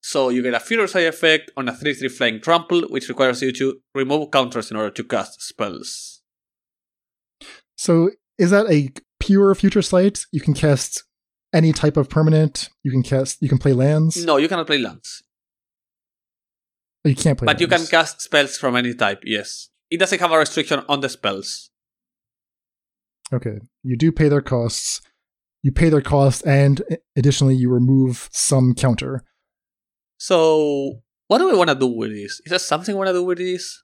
So 0.02 0.30
you 0.30 0.44
get 0.44 0.54
a 0.54 0.60
Future 0.60 0.88
Sight 0.88 1.08
effect 1.08 1.52
on 1.58 1.68
a 1.68 1.74
3 1.74 1.94
3 1.94 2.10
Flying 2.10 2.40
Trample, 2.40 2.84
which 2.90 3.10
requires 3.10 3.42
you 3.42 3.52
to 3.54 3.80
remove 3.94 4.32
counters 4.32 4.72
in 4.72 4.78
order 4.78 4.92
to 4.92 5.04
cast 5.04 5.42
spells. 5.42 6.22
So 7.76 8.12
is 8.38 8.52
that 8.52 8.70
a 8.70 8.90
pure 9.20 9.54
future 9.56 9.82
sight? 9.82 10.26
You 10.32 10.42
can 10.42 10.54
cast 10.54 11.04
any 11.54 11.74
type 11.74 11.98
of 11.98 12.10
permanent. 12.10 12.70
You 12.84 12.92
can 12.92 13.04
cast. 13.04 13.42
You 13.42 13.50
can 13.50 13.58
play 13.58 13.74
lands. 13.74 14.24
No, 14.24 14.38
you 14.38 14.48
cannot 14.48 14.68
play 14.68 14.78
lands. 14.78 15.24
Oh, 17.06 17.10
you 17.10 17.16
can't 17.16 17.38
play. 17.38 17.46
But 17.46 17.60
you 17.60 17.68
can 17.68 17.86
cast 17.86 18.22
spells 18.22 18.58
from 18.58 18.76
any 18.76 18.94
type, 18.94 19.22
yes. 19.26 19.70
It 19.90 20.00
doesn't 20.00 20.20
have 20.20 20.32
a 20.32 20.38
restriction 20.38 20.84
on 20.90 21.02
the 21.02 21.10
spells. 21.10 21.70
Okay, 23.34 23.60
you 23.84 23.98
do 23.98 24.12
pay 24.12 24.30
their 24.30 24.42
costs. 24.42 25.02
You 25.64 25.72
pay 25.72 25.90
their 25.90 26.02
costs, 26.02 26.42
and 26.44 26.82
additionally, 27.16 27.56
you 27.56 27.72
remove 27.72 28.30
some 28.32 28.76
counter. 28.76 29.24
So, 30.18 31.02
what 31.28 31.40
do 31.40 31.50
we 31.50 31.58
want 31.58 31.70
to 31.70 31.76
do 31.76 31.88
with 31.88 32.12
this? 32.12 32.40
Is 32.46 32.50
there 32.52 32.60
something 32.60 32.94
we 32.94 33.00
want 33.00 33.10
to 33.10 33.14
do 33.14 33.24
with 33.24 33.40
this? 33.40 33.84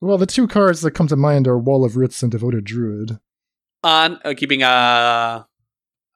Well, 0.00 0.18
the 0.18 0.26
two 0.26 0.46
cards 0.46 0.82
that 0.82 0.90
come 0.90 1.06
to 1.08 1.16
mind 1.16 1.48
are 1.48 1.58
Wall 1.58 1.84
of 1.84 1.96
Roots 1.96 2.22
and 2.22 2.30
Devoted 2.30 2.64
Druid. 2.64 3.18
And 3.84 4.18
uh, 4.24 4.34
keeping 4.36 4.62
a 4.62 5.46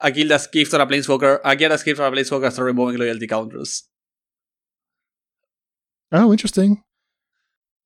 a 0.01 0.11
Gilda's 0.11 0.47
gift 0.47 0.75
or 0.75 0.81
a 0.81 0.87
planeswalker, 0.87 1.41
a 1.45 1.57
Gilda's 1.57 1.83
gift 1.83 2.01
or 2.01 2.07
a 2.07 2.11
planeswalker 2.11 2.47
after 2.47 2.65
removing 2.65 2.99
loyalty 2.99 3.27
counters. 3.27 3.89
Oh, 6.13 6.33
interesting. 6.33 6.83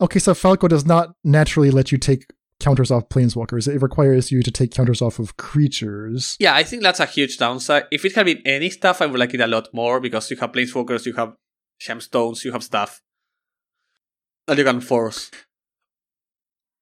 Okay, 0.00 0.18
so 0.18 0.34
Falco 0.34 0.68
does 0.68 0.86
not 0.86 1.14
naturally 1.22 1.70
let 1.70 1.92
you 1.92 1.98
take 1.98 2.26
counters 2.60 2.90
off 2.90 3.08
planeswalkers. 3.08 3.66
It 3.66 3.82
requires 3.82 4.30
you 4.30 4.42
to 4.42 4.50
take 4.50 4.70
counters 4.70 5.02
off 5.02 5.18
of 5.18 5.36
creatures. 5.36 6.36
Yeah, 6.38 6.54
I 6.54 6.62
think 6.62 6.82
that's 6.82 7.00
a 7.00 7.06
huge 7.06 7.38
downside. 7.38 7.84
If 7.90 8.04
it 8.04 8.14
had 8.14 8.26
been 8.26 8.42
any 8.44 8.70
stuff, 8.70 9.02
I 9.02 9.06
would 9.06 9.18
like 9.18 9.34
it 9.34 9.40
a 9.40 9.46
lot 9.46 9.72
more 9.74 10.00
because 10.00 10.30
you 10.30 10.36
have 10.36 10.52
planeswalkers, 10.52 11.06
you 11.06 11.14
have 11.14 11.34
gemstones, 11.80 12.44
you 12.44 12.52
have 12.52 12.62
stuff 12.62 13.00
that 14.46 14.58
you 14.58 14.64
can 14.64 14.80
force. 14.80 15.30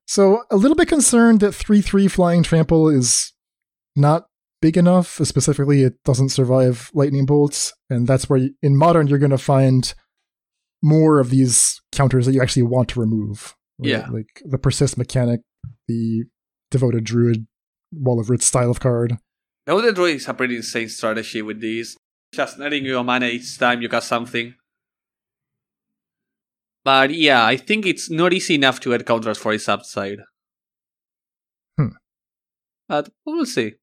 So, 0.07 0.45
a 0.51 0.57
little 0.57 0.77
bit 0.77 0.89
concerned 0.89 1.41
that 1.41 1.53
3 1.53 1.81
3 1.83 2.09
Flying 2.09 2.43
Trample 2.43 2.89
is 2.89 3.33
not 3.95 4.27
big 4.63 4.77
enough. 4.77 5.21
Specifically, 5.23 5.83
it 5.83 6.03
doesn't 6.05 6.31
survive 6.31 6.91
lightning 6.95 7.27
bolts. 7.27 7.75
And 7.91 8.07
that's 8.07 8.29
where, 8.29 8.49
in 8.63 8.77
modern, 8.77 9.07
you're 9.09 9.19
going 9.19 9.31
to 9.31 9.39
find 9.39 9.93
more 10.83 11.21
of 11.21 11.31
these 11.31 11.81
counters 11.93 12.25
that 12.27 12.33
you 12.33 12.41
actually 12.41 12.63
want 12.63 12.89
to 12.91 13.01
remove. 13.01 13.55
right? 13.79 13.91
Yeah. 13.91 14.09
Like 14.09 14.43
the 14.45 14.59
Persist 14.59 14.97
mechanic, 14.97 15.41
the 15.89 16.25
Devoted 16.71 17.05
Druid, 17.05 17.47
Wall 17.93 18.21
of 18.21 18.31
Roots 18.31 18.47
style 18.47 18.71
of 18.71 18.81
card. 18.81 19.17
The 19.67 19.93
druid 19.93 20.17
is 20.17 20.29
a 20.29 20.35
pretty 20.35 20.57
insane 20.57 20.89
strategy 20.89 21.43
with 21.43 21.61
this. 21.61 21.97
Just 22.33 22.59
netting 22.59 22.85
you 22.85 22.99
a 22.99 23.05
mana 23.05 23.27
each 23.27 23.59
time 23.59 23.83
you 23.83 23.89
cast 23.89 24.09
something. 24.09 24.55
But 26.85 27.11
yeah, 27.11 27.45
I 27.45 27.57
think 27.57 27.85
it's 27.85 28.11
not 28.11 28.33
easy 28.33 28.55
enough 28.55 28.81
to 28.81 28.95
add 28.95 29.05
counters 29.05 29.39
for 29.39 29.53
its 29.53 29.69
upside. 29.69 30.21
Hmm. 31.77 31.89
But 32.89 33.11
we'll 33.27 33.45
see. 33.45 33.75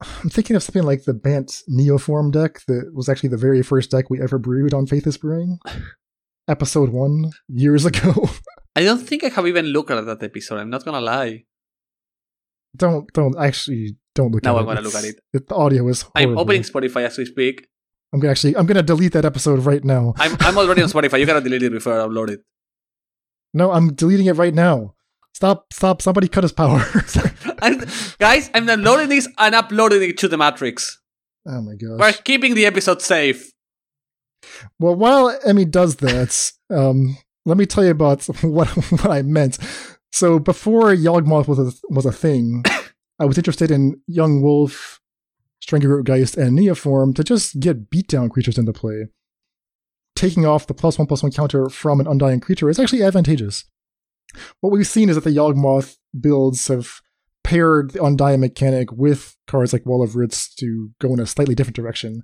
I'm 0.00 0.30
thinking 0.30 0.56
of 0.56 0.62
something 0.62 0.82
like 0.82 1.04
the 1.04 1.14
Bant 1.14 1.62
Neoform 1.70 2.32
deck 2.32 2.60
that 2.66 2.90
was 2.94 3.08
actually 3.08 3.28
the 3.28 3.36
very 3.36 3.62
first 3.62 3.90
deck 3.90 4.10
we 4.10 4.20
ever 4.20 4.38
brewed 4.38 4.74
on 4.74 4.86
Faithless 4.86 5.18
Brewing. 5.18 5.58
Episode 6.48 6.88
1, 6.88 7.30
years 7.48 7.84
ago. 7.84 8.28
I 8.76 8.84
don't 8.84 8.98
think 8.98 9.24
I 9.24 9.28
have 9.28 9.46
even 9.46 9.66
looked 9.66 9.90
at 9.90 10.04
that 10.06 10.22
episode, 10.22 10.58
I'm 10.58 10.70
not 10.70 10.84
gonna 10.84 11.00
lie. 11.00 11.44
don't, 12.76 13.12
don't, 13.12 13.36
actually, 13.38 13.96
don't 14.14 14.30
look 14.32 14.44
Now 14.44 14.56
at 14.56 14.62
I'm 14.62 14.64
it. 14.64 14.74
gonna 14.74 14.80
look 14.82 14.94
at 14.94 15.04
it. 15.04 15.20
The 15.32 15.54
audio 15.54 15.88
is 15.88 16.04
I'm 16.14 16.38
opening 16.38 16.62
Spotify 16.62 17.02
as 17.06 17.18
we 17.18 17.24
speak. 17.26 17.66
I'm 18.12 18.20
gonna 18.20 18.30
actually, 18.30 18.56
I'm 18.56 18.66
gonna 18.66 18.82
delete 18.82 19.12
that 19.12 19.24
episode 19.24 19.60
right 19.60 19.84
now. 19.84 20.14
I'm, 20.16 20.36
I'm 20.40 20.56
already 20.58 20.82
on 20.82 20.88
Spotify, 20.88 21.18
you 21.20 21.26
gotta 21.26 21.40
delete 21.40 21.62
it 21.64 21.72
before 21.72 22.00
I 22.00 22.04
upload 22.06 22.30
it. 22.30 22.40
No, 23.52 23.72
I'm 23.72 23.94
deleting 23.94 24.26
it 24.26 24.36
right 24.36 24.54
now. 24.54 24.94
Stop, 25.34 25.72
stop, 25.72 26.02
somebody 26.02 26.28
cut 26.28 26.44
his 26.44 26.52
power. 26.52 26.82
And 27.62 27.84
guys, 28.18 28.48
I'm 28.54 28.64
downloading 28.64 29.10
this 29.10 29.28
and 29.36 29.54
uploading 29.54 30.02
it 30.08 30.16
to 30.18 30.28
the 30.28 30.38
Matrix. 30.38 30.98
oh 31.46 31.60
my 31.60 31.74
gosh. 31.74 31.98
We're 32.00 32.22
keeping 32.22 32.54
the 32.54 32.64
episode 32.64 33.02
safe. 33.02 33.50
Well, 34.78 34.94
while 34.94 35.38
Emmy 35.44 35.66
does 35.66 35.96
that, 35.96 36.52
um, 36.70 37.18
let 37.44 37.56
me 37.56 37.66
tell 37.66 37.84
you 37.84 37.90
about 37.90 38.24
what 38.42 38.68
what 38.68 39.06
I 39.06 39.22
meant. 39.22 39.58
So 40.12 40.38
before 40.38 40.94
Yawgmoth 40.94 41.46
was 41.46 41.58
a, 41.58 41.72
was 41.88 42.06
a 42.06 42.12
thing, 42.12 42.64
I 43.18 43.24
was 43.24 43.38
interested 43.38 43.70
in 43.70 44.00
Young 44.06 44.42
Wolf, 44.42 45.00
Strangleroot 45.64 46.04
Geist, 46.04 46.36
and 46.36 46.58
Neoform 46.58 47.14
to 47.14 47.24
just 47.24 47.60
get 47.60 47.90
beatdown 47.90 48.30
creatures 48.30 48.58
into 48.58 48.72
play. 48.72 49.08
Taking 50.16 50.44
off 50.44 50.66
the 50.66 50.74
plus 50.74 50.98
one 50.98 51.06
plus 51.06 51.22
one 51.22 51.32
counter 51.32 51.68
from 51.68 52.00
an 52.00 52.06
undying 52.06 52.40
creature 52.40 52.68
is 52.68 52.78
actually 52.78 53.02
advantageous. 53.02 53.64
What 54.60 54.70
we've 54.72 54.86
seen 54.86 55.08
is 55.08 55.14
that 55.16 55.24
the 55.24 55.30
Yawgmoth 55.30 55.96
builds 56.18 56.68
have 56.68 57.00
paired 57.42 57.92
the 57.92 58.04
undying 58.04 58.40
mechanic 58.40 58.92
with 58.92 59.36
cards 59.46 59.72
like 59.72 59.86
Wall 59.86 60.02
of 60.02 60.14
Roots 60.14 60.54
to 60.56 60.90
go 61.00 61.12
in 61.12 61.20
a 61.20 61.26
slightly 61.26 61.54
different 61.54 61.76
direction 61.76 62.22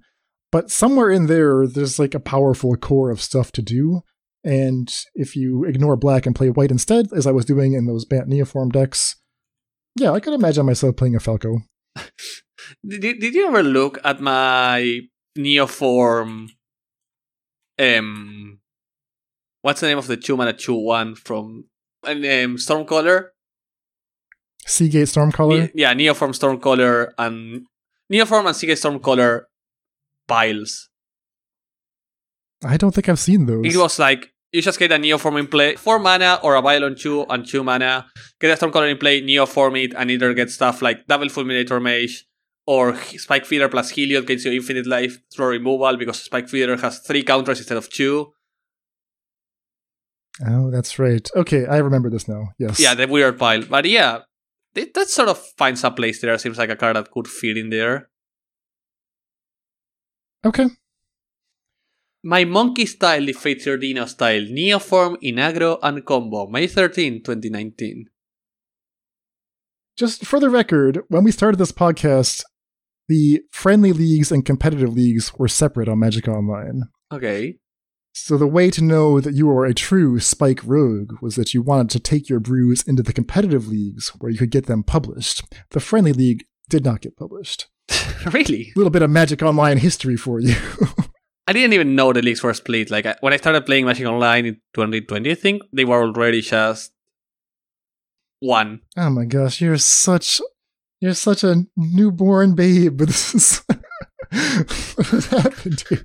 but 0.53 0.71
somewhere 0.71 1.11
in 1.11 1.27
there 1.27 1.67
there's 1.67 1.99
like 1.99 2.15
a 2.15 2.21
powerful 2.21 2.75
core 2.77 3.11
of 3.11 3.21
stuff 3.21 3.53
to 3.53 3.63
do 3.63 4.03
and 4.47 4.95
if 5.15 5.35
you 5.35 5.65
ignore 5.65 5.97
black 5.97 6.25
and 6.25 6.35
play 6.37 6.49
white 6.51 6.71
instead 6.71 7.13
as 7.13 7.27
i 7.27 7.33
was 7.33 7.45
doing 7.45 7.73
in 7.75 7.87
those 7.87 8.05
bant 8.05 8.29
neoform 8.31 8.71
decks 8.73 9.17
yeah 9.97 10.13
i 10.13 10.21
could 10.21 10.33
imagine 10.33 10.65
myself 10.65 10.95
playing 10.97 11.17
a 11.17 11.21
falco 11.21 11.59
Did, 12.87 13.21
did 13.21 13.35
you 13.35 13.47
ever 13.47 13.63
look 13.63 13.99
at 14.03 14.21
my 14.21 15.01
Neoform? 15.39 16.49
Um, 17.79 18.59
what's 19.63 19.81
the 19.81 19.87
name 19.87 19.99
of 19.99 20.07
the 20.09 20.17
two 20.17 20.37
mana 20.37 20.53
two 20.53 20.75
one 20.75 21.15
from 21.15 21.67
um, 22.05 22.57
Stormcaller? 22.57 23.29
seagate 24.67 25.07
stormcaller 25.07 25.61
Ne- 25.61 25.71
yeah, 25.83 25.95
Neoform 25.95 26.33
Stormcaller 26.35 27.13
and 27.19 27.67
Neoform 28.13 28.47
and 28.47 28.57
Seagate 28.57 28.79
Stormcaller 28.79 29.43
piles. 30.27 30.89
i 32.65 32.77
don't 32.77 32.93
think 32.95 33.09
i've 33.09 33.21
seen 33.21 33.47
those 33.47 33.65
It 33.65 33.77
was 33.79 33.99
like 34.01 34.33
you 34.57 34.63
just 34.63 34.79
get 34.79 34.91
a 34.93 34.99
Neo 34.99 35.19
Form 35.19 35.37
in 35.37 35.47
play, 35.47 35.77
four 35.77 35.99
mana 35.99 36.41
or 36.43 36.55
a 36.57 36.63
Bile 36.63 36.95
two 36.95 37.23
and 37.29 37.47
two 37.47 37.63
mana. 37.63 38.07
Get 38.41 38.51
a 38.51 38.57
Stormcaller 38.67 38.91
in 38.91 38.99
play, 38.99 39.21
Neo 39.21 39.47
Form 39.47 39.77
it, 39.77 39.93
and 39.95 40.11
either 40.11 40.33
get 40.35 40.51
stuff 40.51 40.83
like 40.83 41.07
Double 41.07 41.27
Fulminator 41.27 41.81
Mage 41.81 42.25
or 42.67 42.97
Spike 42.97 43.47
Feeder 43.47 43.69
plus 43.69 43.93
Heliod 43.93 44.27
gets 44.27 44.45
you 44.45 44.53
infinite 44.53 44.87
life 44.87 45.19
through 45.33 45.49
removal 45.59 45.97
because 45.97 46.23
Spike 46.23 46.49
Feeder 46.49 46.77
has 46.79 46.99
three 47.01 47.23
counters 47.23 47.59
instead 47.59 47.77
of 47.79 47.89
two. 47.91 48.33
oh 50.47 50.71
that's 50.71 50.99
right 50.99 51.27
okay 51.35 51.65
i 51.67 51.79
remember 51.79 52.11
this 52.11 52.27
now 52.29 52.43
yes 52.59 52.79
Yeah, 52.79 52.95
the 52.95 53.07
weird 53.07 53.39
pile. 53.39 53.63
But 53.75 53.85
yeah, 53.87 54.19
it, 54.75 54.93
that 54.95 55.09
sort 55.09 55.29
of 55.31 55.39
finds 55.57 55.83
a 55.85 55.91
place 55.91 56.21
there. 56.21 56.37
Seems 56.39 56.59
like 56.59 56.69
a 56.71 56.77
card 56.77 56.97
that 56.97 57.11
could 57.11 57.27
fit 57.29 57.57
in 57.57 57.71
there. 57.71 58.09
okay 60.45 60.67
My 62.27 62.45
monkey 62.45 62.87
style 62.87 63.25
defeats 63.25 63.67
your 63.67 63.77
Dino 63.77 64.05
style. 64.07 64.41
Neoform 64.43 65.17
in 65.23 65.37
aggro 65.37 65.79
and 65.81 66.05
combo. 66.05 66.49
May 66.49 66.67
13, 66.67 67.23
2019. 67.23 68.07
just 69.97 70.27
for 70.27 70.41
the 70.41 70.51
record 70.51 71.03
when 71.09 71.23
we 71.23 71.31
started 71.31 71.57
this 71.59 71.71
podcast 71.71 72.43
the 73.09 73.43
friendly 73.53 73.93
leagues 73.93 74.33
and 74.33 74.45
competitive 74.45 74.93
leagues 74.93 75.33
were 75.39 75.47
separate 75.47 75.89
on 75.89 76.01
magic 76.01 76.27
online 76.27 76.83
Okay. 77.13 77.59
So 78.13 78.37
the 78.37 78.49
way 78.49 78.71
to 78.71 78.83
know 78.83 79.21
that 79.21 79.35
you 79.35 79.49
are 79.51 79.65
a 79.65 79.73
true 79.73 80.19
Spike 80.19 80.63
Rogue 80.65 81.13
was 81.23 81.37
that 81.37 81.55
you 81.55 81.63
wanted 81.63 81.91
to 81.91 82.01
take 82.01 82.29
your 82.29 82.41
brews 82.41 82.83
into 82.83 83.05
the 83.05 83.13
competitive 83.13 83.69
leagues 83.69 84.09
where 84.19 84.33
you 84.33 84.39
could 84.39 84.51
get 84.51 84.67
them 84.67 84.83
published. 84.83 85.45
The 85.71 85.79
friendly 85.79 86.13
league 86.13 86.45
did 86.69 86.85
not 86.85 87.03
get 87.03 87.17
published. 87.17 87.69
really? 88.33 88.73
A 88.75 88.79
little 88.79 88.91
bit 88.91 89.03
of 89.03 89.11
Magic 89.11 89.41
Online 89.41 89.79
history 89.79 90.17
for 90.17 90.41
you. 90.41 90.57
I 91.47 91.53
didn't 91.53 91.75
even 91.75 91.95
know 91.95 92.13
the 92.13 92.23
leagues 92.23 92.43
were 92.43 92.53
split. 92.55 92.91
Like 92.91 93.07
I- 93.07 93.17
when 93.21 93.33
I 93.33 93.37
started 93.37 93.67
playing 93.67 93.85
Magic 93.87 94.07
Online 94.07 94.47
in 94.47 94.55
2020, 94.75 95.31
I 95.31 95.35
think 95.35 95.63
they 95.73 95.85
were 95.85 96.03
already 96.03 96.41
just 96.43 96.93
one. 98.41 98.81
oh 98.97 99.11
my 99.11 99.25
gosh, 99.25 99.61
you're 99.61 99.79
such 99.79 100.41
you're 101.01 101.15
such 101.15 101.45
a 101.45 101.65
newborn 101.77 102.55
babe. 102.55 102.99
This 102.99 103.35
is 103.35 103.63
what 103.67 105.25
happened 105.31 105.79
to 105.79 105.95
you? 105.97 106.05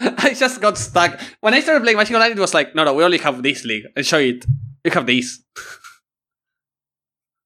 I 0.18 0.34
just 0.34 0.60
got 0.60 0.78
stuck. 0.78 1.18
When 1.40 1.54
I 1.54 1.60
started 1.60 1.82
playing 1.82 1.96
Magic 1.98 2.14
Online, 2.14 2.32
it 2.32 2.38
was 2.38 2.54
like, 2.54 2.74
no, 2.74 2.84
no, 2.84 2.94
we 2.94 3.02
only 3.04 3.18
have 3.18 3.42
this 3.42 3.64
league. 3.64 3.84
And 3.96 4.06
show 4.06 4.18
it. 4.18 4.44
You 4.84 4.90
have 4.92 5.06
this. 5.06 5.42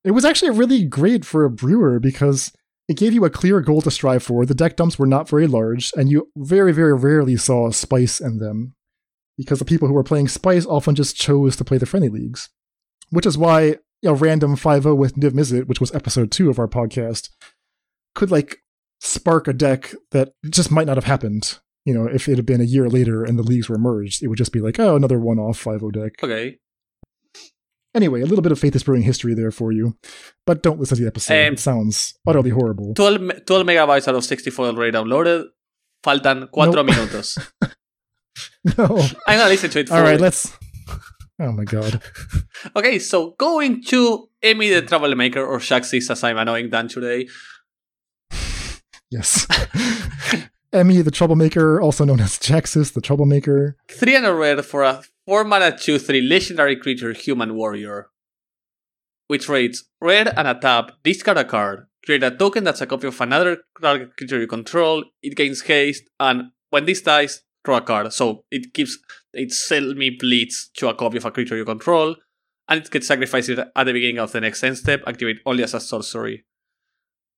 It 0.04 0.10
was 0.10 0.24
actually 0.24 0.50
really 0.50 0.84
great 0.84 1.24
for 1.24 1.44
a 1.44 1.50
brewer 1.50 1.98
because 2.00 2.52
it 2.92 2.98
gave 2.98 3.14
you 3.14 3.24
a 3.24 3.30
clear 3.30 3.62
goal 3.62 3.80
to 3.80 3.90
strive 3.90 4.22
for. 4.22 4.44
The 4.44 4.54
deck 4.54 4.76
dumps 4.76 4.98
were 4.98 5.06
not 5.06 5.26
very 5.26 5.46
large, 5.46 5.92
and 5.96 6.10
you 6.10 6.30
very, 6.36 6.72
very 6.72 6.92
rarely 6.92 7.36
saw 7.36 7.70
spice 7.70 8.20
in 8.20 8.38
them 8.38 8.74
because 9.38 9.58
the 9.58 9.64
people 9.64 9.88
who 9.88 9.94
were 9.94 10.04
playing 10.04 10.28
Spice 10.28 10.66
often 10.66 10.94
just 10.94 11.16
chose 11.16 11.56
to 11.56 11.64
play 11.64 11.78
the 11.78 11.86
friendly 11.86 12.10
leagues. 12.10 12.50
Which 13.08 13.24
is 13.24 13.38
why 13.38 13.78
a 14.04 14.12
random 14.12 14.56
5 14.56 14.84
with 14.84 15.16
Niv 15.16 15.30
Mizzet, 15.30 15.68
which 15.68 15.80
was 15.80 15.94
episode 15.94 16.30
2 16.30 16.50
of 16.50 16.58
our 16.58 16.68
podcast, 16.68 17.30
could 18.14 18.30
like 18.30 18.58
spark 19.00 19.48
a 19.48 19.54
deck 19.54 19.94
that 20.10 20.34
just 20.50 20.70
might 20.70 20.86
not 20.86 20.98
have 20.98 21.04
happened. 21.04 21.60
You 21.86 21.94
know, 21.94 22.06
if 22.06 22.28
it 22.28 22.36
had 22.36 22.46
been 22.46 22.60
a 22.60 22.64
year 22.64 22.90
later 22.90 23.24
and 23.24 23.38
the 23.38 23.42
leagues 23.42 23.70
were 23.70 23.78
merged, 23.78 24.22
it 24.22 24.28
would 24.28 24.38
just 24.38 24.52
be 24.52 24.60
like, 24.60 24.78
oh, 24.78 24.96
another 24.96 25.18
one 25.18 25.38
off 25.38 25.58
5 25.58 25.92
deck. 25.92 26.22
Okay. 26.22 26.58
Anyway, 27.94 28.22
a 28.22 28.26
little 28.26 28.42
bit 28.42 28.52
of 28.52 28.58
Faithless 28.58 28.84
Brewing 28.84 29.02
history 29.02 29.34
there 29.34 29.50
for 29.50 29.70
you, 29.70 29.96
but 30.46 30.62
don't 30.62 30.80
listen 30.80 30.96
to 30.96 31.02
the 31.02 31.08
episode. 31.08 31.34
Um, 31.48 31.52
it 31.54 31.58
sounds 31.58 32.14
utterly 32.26 32.50
horrible. 32.50 32.94
12, 32.94 33.44
12 33.44 33.66
megabytes 33.66 34.08
out 34.08 34.14
of 34.14 34.24
64 34.24 34.66
already 34.66 34.96
downloaded. 34.96 35.44
Faltan 36.02 36.48
4 36.54 36.66
Nope. 36.66 36.86
minutos. 36.86 37.38
no. 38.78 38.98
I'm 39.26 39.38
gonna 39.38 39.48
listen 39.50 39.70
to 39.70 39.80
it 39.80 39.90
All 39.90 40.02
right, 40.02 40.20
let's. 40.20 40.56
Oh 41.38 41.52
my 41.52 41.64
god. 41.64 42.00
Okay, 42.76 42.98
so 42.98 43.32
going 43.38 43.82
to 43.84 44.28
Emmy 44.42 44.70
the 44.70 44.82
Troublemaker, 44.82 45.44
or 45.44 45.58
Shaxis 45.58 46.10
as 46.10 46.24
I'm 46.24 46.38
annoying 46.38 46.70
Dan 46.70 46.88
today. 46.88 47.28
Yes. 49.10 49.46
Emmy, 50.72 51.02
the 51.02 51.10
troublemaker, 51.10 51.80
also 51.80 52.04
known 52.04 52.20
as 52.20 52.38
Jaxis, 52.38 52.94
the 52.94 53.02
troublemaker. 53.02 53.76
Three 53.90 54.16
and 54.16 54.24
a 54.24 54.32
red 54.34 54.64
for 54.64 54.82
a 54.82 55.02
4 55.26 55.44
mana 55.44 55.76
2 55.76 55.98
3 55.98 56.20
legendary 56.20 56.76
creature 56.76 57.12
human 57.12 57.54
warrior. 57.54 58.10
Which 59.28 59.48
rates 59.48 59.84
red 60.00 60.28
and 60.36 60.48
a 60.48 60.54
tap, 60.54 60.92
discard 61.04 61.38
a 61.38 61.44
card, 61.44 61.86
create 62.04 62.24
a 62.24 62.30
token 62.30 62.64
that's 62.64 62.80
a 62.80 62.86
copy 62.86 63.06
of 63.06 63.20
another 63.20 63.58
target 63.80 64.16
creature 64.16 64.40
you 64.40 64.46
control, 64.46 65.04
it 65.22 65.36
gains 65.36 65.62
haste, 65.62 66.04
and 66.18 66.50
when 66.70 66.86
this 66.86 67.02
dies, 67.02 67.42
draw 67.64 67.76
a 67.76 67.80
card. 67.80 68.12
So 68.12 68.44
it 68.50 68.74
gives 68.74 68.98
it 69.32 69.52
sell 69.52 69.94
me 69.94 70.10
bleeds 70.10 70.70
to 70.76 70.88
a 70.88 70.94
copy 70.94 71.18
of 71.18 71.24
a 71.24 71.30
creature 71.30 71.56
you 71.56 71.64
control, 71.64 72.16
and 72.68 72.80
it 72.80 72.90
gets 72.90 73.06
sacrificed 73.06 73.50
at 73.50 73.72
the 73.74 73.92
beginning 73.92 74.18
of 74.18 74.32
the 74.32 74.40
next 74.40 74.64
end 74.64 74.78
step, 74.78 75.02
activate 75.06 75.38
only 75.46 75.62
as 75.62 75.74
a 75.74 75.80
sorcery. 75.80 76.44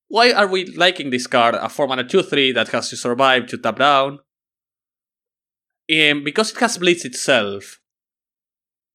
Why 0.08 0.32
are 0.32 0.46
we 0.46 0.66
liking 0.66 1.10
this 1.10 1.26
card? 1.26 1.54
A 1.54 1.68
4 1.68 1.86
mana 1.86 2.04
2 2.04 2.22
3 2.22 2.52
that 2.52 2.68
has 2.68 2.88
to 2.90 2.96
survive 2.96 3.46
to 3.48 3.58
tap 3.58 3.78
down. 3.78 4.20
Um, 5.90 6.24
because 6.24 6.52
it 6.52 6.58
has 6.58 6.78
Blitz 6.78 7.04
itself, 7.04 7.78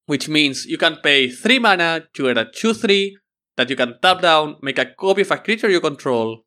which 0.08 0.28
means 0.28 0.66
you 0.66 0.78
can 0.78 0.98
pay 1.04 1.30
3 1.30 1.60
mana 1.60 2.08
to 2.14 2.24
get 2.24 2.38
a 2.38 2.46
2 2.46 2.74
3 2.74 3.18
that 3.58 3.70
you 3.70 3.76
can 3.76 3.96
tap 4.02 4.22
down, 4.22 4.56
make 4.62 4.80
a 4.80 4.86
copy 4.86 5.22
of 5.22 5.32
a 5.32 5.38
creature 5.38 5.70
you 5.70 5.82
control 5.82 6.46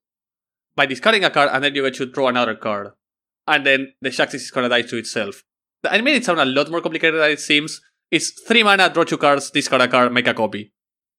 by 0.75 0.87
discarding 0.87 1.25
a 1.25 1.31
card, 1.31 1.51
and 1.53 1.63
then 1.63 1.75
you 1.75 1.83
get 1.83 1.95
to 1.95 2.07
draw 2.07 2.29
another 2.29 2.57
card. 2.57 2.89
And 3.47 3.65
then 3.65 3.93
the 4.01 4.09
Shaxis 4.09 4.35
is 4.37 4.51
gonna 4.51 4.69
die 4.69 4.83
to 4.83 4.97
itself. 4.97 5.45
I 5.85 6.01
made 6.01 6.17
it 6.17 6.25
sound 6.25 6.41
a 6.41 6.45
lot 6.45 6.71
more 6.71 6.81
complicated 6.81 7.21
than 7.21 7.31
it 7.31 7.41
seems. 7.41 7.81
It's 8.11 8.31
3 8.31 8.65
mana, 8.65 8.91
draw 8.91 9.05
2 9.05 9.19
cards, 9.19 9.51
discard 9.51 9.83
a 9.83 9.89
card, 9.89 10.13
make 10.13 10.27
a 10.27 10.35
copy. 10.35 10.73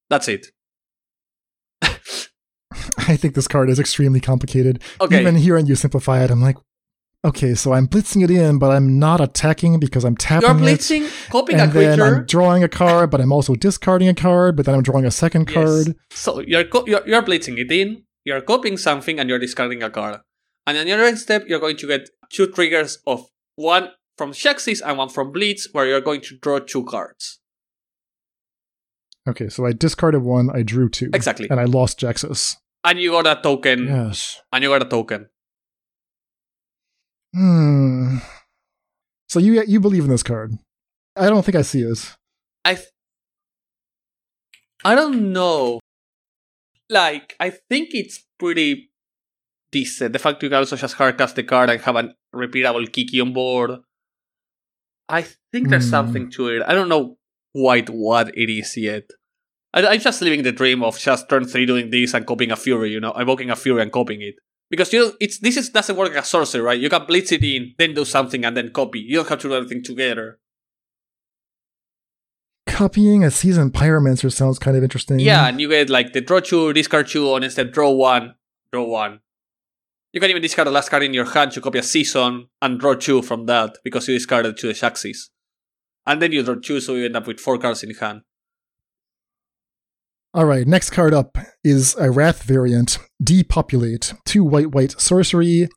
That's 0.10 0.28
it. 0.28 0.48
I 1.82 3.16
think 3.16 3.36
this 3.36 3.48
card 3.48 3.70
is 3.70 3.80
extremely 3.80 4.20
complicated. 4.20 4.82
Okay. 5.00 5.22
Even 5.22 5.36
hearing 5.36 5.66
you 5.66 5.76
simplify 5.76 6.24
it, 6.24 6.32
I'm 6.32 6.41
like, 6.41 6.58
okay, 7.26 7.54
so 7.56 7.74
I'm 7.74 7.88
blitzing 7.88 8.24
it 8.24 8.32
in, 8.32 8.60
but 8.60 8.72
I'm 8.72 9.00
not 9.00 9.22
attacking 9.22 9.80
because 9.80 10.04
I'm 10.04 10.16
tapping 10.18 10.50
You're 10.60 10.70
it. 10.70 10.80
blitzing, 10.80 11.30
copying 11.30 11.60
and 11.60 11.72
a 11.72 11.74
then. 11.74 12.02
I'm 12.02 12.26
drawing 12.26 12.64
a 12.64 12.70
card, 12.70 13.10
but 13.12 13.22
I'm 13.22 13.32
also 13.32 13.56
discarding 13.56 14.08
a 14.10 14.14
card, 14.14 14.56
but 14.56 14.66
then 14.66 14.76
I'm 14.76 14.84
drawing 14.84 15.06
a 15.06 15.12
second 15.12 15.50
Yes. 15.50 15.54
card. 15.56 15.95
So 16.12 16.40
you're, 16.41 16.66
co- 16.66 16.86
you're 16.88 17.08
you're 17.08 17.22
blitzing 17.24 17.58
it 17.58 17.72
in, 17.72 18.04
you're 18.26 18.41
copying 18.41 18.78
something, 18.78 19.20
and 19.20 19.30
you're 19.30 19.40
discarding 19.40 19.84
a 19.84 19.90
card. 19.90 20.20
And 20.66 20.78
on 20.78 20.88
your 20.88 20.98
next 20.98 21.24
step, 21.24 21.44
you're 21.48 21.60
going 21.60 21.78
to 21.78 21.88
get 21.88 22.10
two 22.32 22.48
triggers 22.48 23.00
of 23.06 23.26
one 23.56 23.90
from 24.18 24.32
Shaxis 24.32 24.82
and 24.86 24.98
one 24.98 25.10
from 25.10 25.32
Blitz, 25.32 25.68
where 25.74 25.86
you're 25.86 26.02
going 26.02 26.22
to 26.22 26.38
draw 26.38 26.60
two 26.60 26.84
cards. 26.86 27.40
Okay, 29.28 29.48
so 29.50 29.66
I 29.66 29.72
discarded 29.72 30.22
one, 30.22 30.50
I 30.54 30.64
drew 30.64 30.90
two. 30.90 31.10
Exactly. 31.14 31.48
And 31.50 31.60
I 31.60 31.64
lost 31.66 32.00
Jaxis. 32.00 32.58
And 32.84 33.00
you 33.00 33.12
got 33.12 33.26
a 33.28 33.41
token. 33.41 33.88
Yes. 33.88 34.41
And 34.52 34.64
you 34.64 34.70
got 34.70 34.82
a 34.82 34.90
token. 34.90 35.28
Hmm. 37.34 38.18
So 39.30 39.39
you 39.39 39.64
you 39.64 39.80
believe 39.80 40.03
in 40.03 40.10
this 40.10 40.23
card? 40.23 40.53
I 41.15 41.30
don't 41.30 41.43
think 41.43 41.55
I 41.55 41.61
see 41.64 41.81
it. 41.81 42.15
I 42.65 42.76
th- 42.76 42.88
I 44.85 44.95
don't 44.95 45.31
know. 45.34 45.80
Like, 46.89 47.35
I 47.39 47.49
think 47.49 47.89
it's 47.93 48.23
pretty 48.38 48.91
decent. 49.72 50.14
The 50.14 50.19
fact 50.19 50.43
you 50.43 50.49
can 50.49 50.60
also 50.60 50.76
just 50.76 50.97
hardcast 50.97 51.35
the 51.35 51.43
card 51.43 51.69
and 51.69 51.81
have 51.81 51.95
a 51.95 52.14
repeatable 52.35 52.91
Kiki 52.91 53.19
on 53.22 53.34
board. 53.34 53.72
I 55.10 55.23
think 55.51 55.69
there's 55.69 55.85
Hmm. 55.85 55.89
something 55.89 56.31
to 56.31 56.49
it. 56.49 56.64
I 56.68 56.73
don't 56.73 56.89
know 56.89 57.18
quite 57.55 57.89
what 57.89 58.38
it 58.38 58.49
is 58.51 58.76
yet. 58.77 59.03
I, 59.73 59.85
I'm 59.88 59.99
just 59.99 60.22
living 60.22 60.43
the 60.43 60.51
dream 60.51 60.84
of 60.84 60.99
just 60.99 61.30
turn 61.30 61.45
three 61.45 61.65
doing 61.65 61.89
this 61.89 62.14
and 62.14 62.26
copying 62.27 62.51
a 62.51 62.55
fury, 62.55 62.91
you 62.91 62.99
know, 62.99 63.14
evoking 63.14 63.49
a 63.49 63.55
fury 63.55 63.81
and 63.81 63.91
copying 63.91 64.22
it. 64.22 64.35
Because 64.74 64.91
you 64.91 65.06
know, 65.06 65.14
it's 65.20 65.38
this 65.38 65.56
is 65.56 65.70
doesn't 65.70 65.95
work 65.95 66.16
as 66.16 66.28
sorcery, 66.28 66.60
right? 66.60 66.80
You 66.80 66.90
can 66.90 67.06
blitz 67.06 67.32
it 67.32 67.44
in, 67.44 67.76
then 67.78 67.94
do 67.94 68.04
something, 68.04 68.44
and 68.44 68.58
then 68.58 68.72
copy. 68.72 69.02
You 69.02 69.18
don't 69.18 69.30
have 69.30 69.38
to 69.41 69.50
do 69.50 69.54
everything 69.54 69.84
together. 69.84 70.40
Copying 72.66 73.24
a 73.24 73.30
seasoned 73.30 73.74
pyromancer 73.74 74.34
sounds 74.34 74.58
kind 74.58 74.76
of 74.76 74.82
interesting. 74.82 75.20
Yeah, 75.20 75.45
and 75.45 75.62
you 75.62 75.70
get 75.70 75.91
like 75.91 76.14
the 76.14 76.22
draw 76.22 76.40
two, 76.40 76.74
discard 76.74 77.08
two, 77.08 77.36
and 77.36 77.45
instead 77.45 77.72
draw 77.72 77.91
one, 77.91 78.34
draw 78.72 78.84
one. 78.84 79.20
You 80.12 80.20
can 80.20 80.32
even 80.32 80.41
discard 80.41 80.66
the 80.66 80.72
last 80.72 80.90
card 80.90 81.04
in 81.04 81.14
your 81.14 81.26
hand 81.26 81.52
to 81.52 81.62
copy 81.62 81.78
a 81.78 81.84
season 81.84 82.48
and 82.60 82.80
draw 82.80 82.95
two 82.95 83.22
from 83.22 83.45
that 83.45 83.78
because 83.84 84.08
you 84.08 84.16
discarded 84.16 84.58
two 84.58 84.70
Shaxis. 84.70 85.30
And 86.08 86.20
then 86.20 86.32
you 86.32 86.41
draw 86.41 86.56
two, 86.56 86.80
so 86.82 86.95
you 86.95 87.06
end 87.06 87.16
up 87.16 87.28
with 87.28 87.40
four 87.40 87.60
cards 87.60 87.84
in 87.84 87.94
hand. 87.94 88.22
All 90.35 90.45
right, 90.45 90.65
next 90.65 90.89
card 90.89 91.14
up 91.14 91.38
is 91.64 91.95
a 91.99 92.10
Wrath 92.10 92.41
variant, 92.41 92.97
Depopulate. 93.23 94.15
Two 94.26 94.43
white 94.43 94.72
white 94.72 94.99
sorcery. 94.99 95.69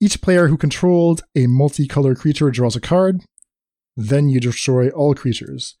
Each 0.00 0.20
player 0.20 0.48
who 0.48 0.56
controlled 0.56 1.22
a 1.36 1.46
multicolor 1.46 2.18
creature 2.18 2.50
draws 2.50 2.74
a 2.74 2.80
card. 2.80 3.20
Then 3.96 4.28
you 4.28 4.40
destroy 4.40 4.90
all 4.90 5.14
creatures. 5.14 5.76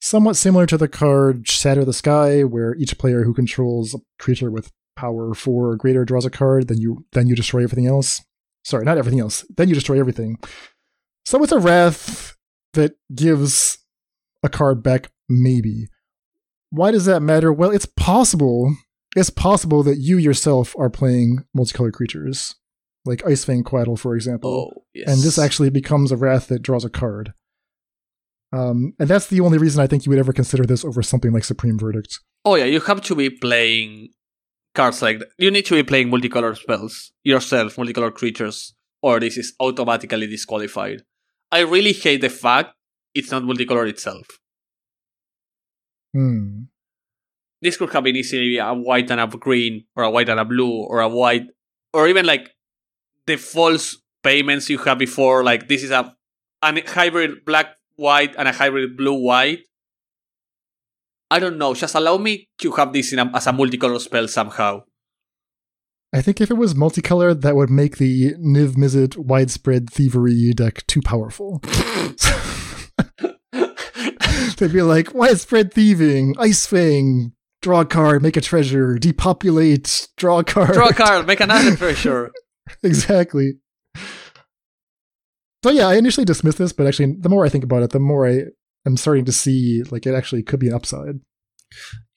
Somewhat 0.00 0.36
similar 0.36 0.66
to 0.66 0.78
the 0.78 0.86
card 0.86 1.48
Shatter 1.48 1.84
the 1.84 1.92
Sky, 1.92 2.44
where 2.44 2.76
each 2.76 2.96
player 2.96 3.24
who 3.24 3.34
controls 3.34 3.92
a 3.92 3.98
creature 4.20 4.52
with 4.52 4.70
power 4.94 5.34
four 5.34 5.70
or 5.70 5.76
greater 5.76 6.04
draws 6.04 6.24
a 6.24 6.30
card, 6.30 6.68
then 6.68 6.78
you 6.78 7.06
then 7.10 7.26
you 7.26 7.34
destroy 7.34 7.64
everything 7.64 7.88
else. 7.88 8.22
Sorry, 8.64 8.84
not 8.84 8.98
everything 8.98 9.18
else. 9.18 9.44
Then 9.56 9.68
you 9.68 9.74
destroy 9.74 9.98
everything. 9.98 10.38
So 11.26 11.42
it's 11.42 11.50
a 11.50 11.58
Wrath 11.58 12.36
that 12.74 12.92
gives 13.12 13.78
a 14.44 14.48
card 14.48 14.80
back, 14.84 15.10
maybe. 15.28 15.88
Why 16.70 16.90
does 16.90 17.06
that 17.06 17.20
matter? 17.20 17.52
Well, 17.52 17.70
it's 17.70 17.86
possible. 17.86 18.74
It's 19.16 19.30
possible 19.30 19.82
that 19.84 19.96
you 19.98 20.18
yourself 20.18 20.74
are 20.78 20.90
playing 20.90 21.44
multicolored 21.54 21.94
creatures, 21.94 22.54
like 23.04 23.20
Icefang 23.22 23.62
Quaddle, 23.64 23.98
for 23.98 24.14
example, 24.14 24.50
Oh, 24.76 24.82
yes. 24.94 25.08
and 25.08 25.22
this 25.22 25.38
actually 25.38 25.70
becomes 25.70 26.12
a 26.12 26.16
wrath 26.16 26.48
that 26.48 26.62
draws 26.62 26.84
a 26.84 26.90
card. 26.90 27.32
Um, 28.52 28.94
and 28.98 29.08
that's 29.08 29.26
the 29.26 29.40
only 29.40 29.58
reason 29.58 29.82
I 29.82 29.86
think 29.86 30.06
you 30.06 30.10
would 30.10 30.18
ever 30.18 30.32
consider 30.32 30.64
this 30.64 30.84
over 30.84 31.02
something 31.02 31.32
like 31.32 31.44
Supreme 31.44 31.78
Verdict. 31.78 32.18
Oh, 32.44 32.54
yeah, 32.54 32.64
you 32.64 32.80
have 32.80 33.00
to 33.02 33.14
be 33.14 33.28
playing 33.30 34.08
cards 34.74 35.02
like 35.02 35.18
that. 35.20 35.28
You 35.38 35.50
need 35.50 35.66
to 35.66 35.74
be 35.74 35.82
playing 35.82 36.10
multicolored 36.10 36.56
spells 36.56 37.12
yourself, 37.24 37.76
multicolored 37.76 38.14
creatures, 38.14 38.74
or 39.02 39.20
this 39.20 39.36
is 39.36 39.54
automatically 39.60 40.26
disqualified. 40.26 41.02
I 41.52 41.60
really 41.60 41.92
hate 41.92 42.20
the 42.20 42.28
fact 42.30 42.74
it's 43.14 43.30
not 43.30 43.44
multicolored 43.44 43.88
itself. 43.88 44.26
Hmm. 46.14 46.62
this 47.60 47.76
could 47.76 47.92
have 47.92 48.04
been 48.04 48.16
easily 48.16 48.56
a 48.58 48.72
white 48.72 49.10
and 49.10 49.20
a 49.20 49.26
green, 49.26 49.84
or 49.94 50.04
a 50.04 50.10
white 50.10 50.28
and 50.28 50.40
a 50.40 50.44
blue, 50.44 50.70
or 50.70 51.00
a 51.00 51.08
white, 51.08 51.46
or 51.92 52.08
even 52.08 52.24
like 52.26 52.50
the 53.26 53.36
false 53.36 53.96
payments 54.22 54.70
you 54.70 54.78
had 54.78 54.98
before. 54.98 55.44
Like 55.44 55.68
this 55.68 55.82
is 55.82 55.90
a 55.90 56.14
an 56.62 56.80
hybrid 56.86 57.44
black 57.44 57.76
white 57.96 58.34
and 58.36 58.48
a 58.48 58.52
hybrid 58.52 58.96
blue 58.96 59.22
white. 59.22 59.60
I 61.30 61.38
don't 61.38 61.58
know. 61.58 61.74
Just 61.74 61.94
allow 61.94 62.16
me 62.16 62.48
to 62.60 62.72
have 62.72 62.92
this 62.92 63.12
in 63.12 63.18
a, 63.18 63.30
as 63.34 63.46
a 63.46 63.52
multicolor 63.52 64.00
spell 64.00 64.28
somehow. 64.28 64.82
I 66.10 66.22
think 66.22 66.40
if 66.40 66.50
it 66.50 66.56
was 66.56 66.74
multicolored, 66.74 67.42
that 67.42 67.54
would 67.54 67.68
make 67.68 67.98
the 67.98 68.32
Niv 68.36 68.76
Mizzet 68.76 69.18
widespread 69.18 69.90
thievery 69.90 70.54
deck 70.54 70.86
too 70.86 71.02
powerful. 71.02 71.60
They'd 74.58 74.72
be 74.72 74.82
like, 74.82 75.14
widespread 75.14 75.72
thieving, 75.72 76.34
Ice 76.38 76.66
Fang, 76.66 77.32
draw 77.62 77.80
a 77.80 77.84
card, 77.84 78.22
make 78.22 78.36
a 78.36 78.40
treasure, 78.40 78.98
depopulate, 78.98 80.08
draw 80.16 80.40
a 80.40 80.44
card. 80.44 80.74
Draw 80.74 80.88
a 80.88 80.94
card, 80.94 81.26
make 81.26 81.40
another 81.40 81.76
treasure. 81.76 82.30
exactly. 82.82 83.54
So 85.64 85.70
yeah, 85.70 85.88
I 85.88 85.96
initially 85.96 86.24
dismissed 86.24 86.58
this, 86.58 86.72
but 86.72 86.86
actually, 86.86 87.16
the 87.18 87.28
more 87.28 87.44
I 87.44 87.48
think 87.48 87.64
about 87.64 87.82
it, 87.82 87.90
the 87.90 87.98
more 87.98 88.28
I 88.28 88.44
am 88.86 88.96
starting 88.96 89.24
to 89.24 89.32
see 89.32 89.82
like 89.90 90.06
it 90.06 90.14
actually 90.14 90.42
could 90.42 90.60
be 90.60 90.68
an 90.68 90.74
upside. 90.74 91.20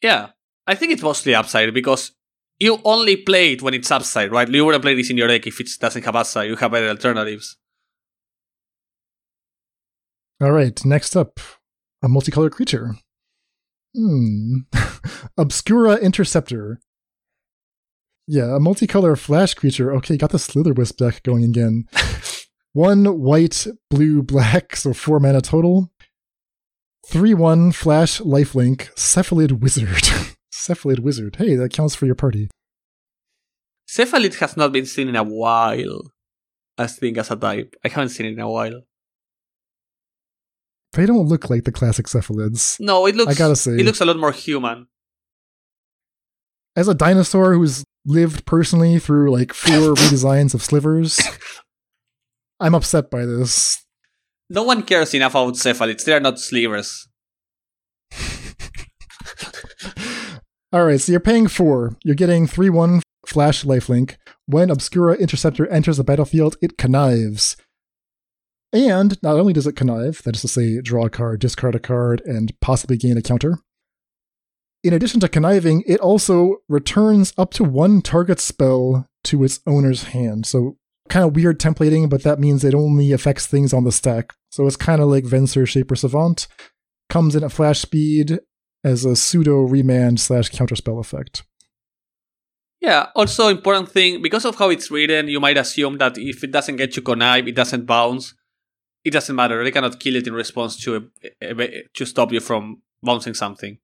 Yeah, 0.01 0.29
I 0.67 0.75
think 0.75 0.91
it's 0.91 1.01
mostly 1.01 1.33
upside 1.33 1.73
because 1.73 2.11
you 2.59 2.79
only 2.85 3.17
play 3.17 3.53
it 3.53 3.63
when 3.63 3.73
it's 3.73 3.89
upside, 3.89 4.31
right? 4.31 4.47
You 4.47 4.63
wouldn't 4.63 4.83
play 4.83 4.93
this 4.93 5.09
in 5.09 5.17
your 5.17 5.27
deck 5.27 5.47
if 5.47 5.59
it 5.59 5.69
doesn't 5.79 6.05
have 6.05 6.15
upside. 6.15 6.47
You 6.47 6.55
have 6.55 6.71
better 6.71 6.89
alternatives. 6.89 7.57
All 10.39 10.51
right, 10.51 10.79
next 10.85 11.15
up, 11.15 11.39
a 12.01 12.09
multicolored 12.09 12.53
creature. 12.53 12.95
Hmm. 13.95 14.59
Obscura 15.37 15.95
Interceptor. 15.95 16.79
Yeah, 18.27 18.55
a 18.55 18.59
multicolor 18.59 19.17
flash 19.17 19.53
creature. 19.53 19.91
Okay, 19.93 20.17
got 20.17 20.29
the 20.29 20.37
Slitherwisp 20.37 20.97
deck 20.97 21.23
going 21.23 21.43
again. 21.43 21.87
One 22.73 23.19
white, 23.19 23.67
blue, 23.89 24.21
black, 24.21 24.75
so 24.77 24.93
four 24.93 25.19
mana 25.19 25.41
total. 25.41 25.91
3 27.07 27.33
1 27.33 27.71
flash 27.73 28.21
lifelink, 28.21 28.93
Cephalid 28.93 29.59
Wizard. 29.59 30.03
Cephalid 30.53 30.99
Wizard. 30.99 31.35
Hey, 31.37 31.55
that 31.55 31.73
counts 31.73 31.95
for 31.95 32.05
your 32.05 32.15
party. 32.15 32.49
Cephalid 33.89 34.35
has 34.35 34.55
not 34.55 34.71
been 34.71 34.85
seen 34.85 35.09
in 35.09 35.17
a 35.17 35.23
while. 35.23 36.13
I 36.77 36.87
think 36.87 37.17
as 37.17 37.31
a 37.31 37.35
type. 37.35 37.75
I 37.83 37.89
haven't 37.89 38.09
seen 38.09 38.27
it 38.27 38.33
in 38.33 38.39
a 38.39 38.49
while. 38.49 38.83
They 40.93 41.05
don't 41.05 41.27
look 41.27 41.49
like 41.49 41.63
the 41.63 41.71
classic 41.71 42.07
cephalids. 42.07 42.79
No, 42.79 43.05
it 43.05 43.15
looks 43.15 43.31
I 43.33 43.37
gotta 43.37 43.55
say. 43.55 43.71
it 43.71 43.85
looks 43.85 44.01
a 44.01 44.05
lot 44.05 44.17
more 44.17 44.31
human. 44.31 44.87
As 46.75 46.87
a 46.87 46.93
dinosaur 46.93 47.53
who's 47.53 47.83
lived 48.05 48.45
personally 48.45 48.99
through 48.99 49.31
like 49.31 49.53
four 49.53 49.73
redesigns 49.95 50.53
of 50.53 50.61
slivers, 50.61 51.19
I'm 52.59 52.75
upset 52.75 53.09
by 53.09 53.25
this. 53.25 53.85
No 54.49 54.63
one 54.63 54.83
cares 54.83 55.13
enough 55.13 55.31
about 55.31 55.53
cephalids. 55.53 56.03
They 56.03 56.13
are 56.13 56.19
not 56.19 56.39
slivers. 56.39 57.07
All 60.73 60.85
right, 60.85 60.99
so 60.99 61.11
you're 61.11 61.19
paying 61.21 61.47
four. 61.47 61.97
You're 62.03 62.15
getting 62.15 62.47
3 62.47 62.69
1 62.69 63.01
flash 63.25 63.63
lifelink. 63.63 64.15
When 64.45 64.69
Obscura 64.69 65.15
Interceptor 65.15 65.67
enters 65.67 65.97
the 65.97 66.03
battlefield, 66.03 66.55
it 66.61 66.77
connives. 66.77 67.55
And 68.73 69.21
not 69.21 69.37
only 69.37 69.53
does 69.53 69.67
it 69.67 69.75
connive, 69.75 70.23
that 70.23 70.35
is 70.35 70.41
to 70.41 70.47
say, 70.47 70.79
draw 70.81 71.05
a 71.05 71.09
card, 71.09 71.41
discard 71.41 71.75
a 71.75 71.79
card, 71.79 72.21
and 72.25 72.57
possibly 72.61 72.97
gain 72.97 73.17
a 73.17 73.21
counter. 73.21 73.57
In 74.83 74.93
addition 74.93 75.19
to 75.19 75.29
conniving, 75.29 75.83
it 75.85 75.99
also 75.99 76.57
returns 76.69 77.33
up 77.37 77.51
to 77.53 77.63
one 77.63 78.01
target 78.01 78.39
spell 78.39 79.07
to 79.25 79.43
its 79.43 79.59
owner's 79.67 80.05
hand. 80.05 80.45
So, 80.45 80.77
kind 81.09 81.25
of 81.25 81.35
weird 81.35 81.59
templating, 81.59 82.09
but 82.09 82.23
that 82.23 82.39
means 82.39 82.63
it 82.63 82.73
only 82.73 83.11
affects 83.11 83.45
things 83.45 83.73
on 83.73 83.83
the 83.83 83.91
stack. 83.91 84.33
So, 84.49 84.65
it's 84.65 84.77
kind 84.77 85.01
of 85.01 85.09
like 85.09 85.25
Venser 85.25 85.67
Shaper 85.67 85.95
Savant. 85.95 86.47
Comes 87.09 87.35
in 87.35 87.43
at 87.43 87.51
flash 87.51 87.81
speed 87.81 88.39
as 88.83 89.05
a 89.05 89.15
pseudo 89.15 89.61
remand 89.61 90.19
slash 90.19 90.49
counterspell 90.49 90.99
effect. 90.99 91.43
Yeah, 92.79 93.09
also 93.15 93.49
important 93.49 93.91
thing, 93.91 94.23
because 94.23 94.45
of 94.45 94.55
how 94.55 94.69
it's 94.69 94.89
written, 94.89 95.27
you 95.27 95.39
might 95.39 95.57
assume 95.57 95.99
that 95.99 96.17
if 96.17 96.43
it 96.43 96.51
doesn't 96.51 96.77
get 96.77 96.95
you 96.95 97.03
connive, 97.03 97.47
it 97.47 97.55
doesn't 97.55 97.85
bounce. 97.85 98.33
It 99.03 99.11
doesn't 99.11 99.35
matter. 99.35 99.63
They 99.63 99.71
cannot 99.71 99.99
kill 99.99 100.15
it 100.15 100.27
in 100.27 100.33
response 100.33 100.77
to 100.83 101.09
to 101.93 102.05
stop 102.05 102.31
you 102.31 102.39
from 102.39 102.81
bouncing 103.01 103.33
something. 103.33 103.77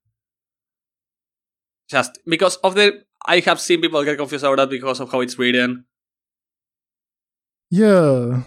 Just 1.90 2.18
because 2.26 2.56
of 2.56 2.74
the 2.74 3.02
I 3.26 3.40
have 3.40 3.60
seen 3.60 3.80
people 3.80 4.04
get 4.04 4.16
confused 4.18 4.44
about 4.44 4.56
that 4.56 4.70
because 4.70 5.00
of 5.00 5.10
how 5.10 5.20
it's 5.20 5.38
written. 5.38 5.86
Yeah. 7.70 8.42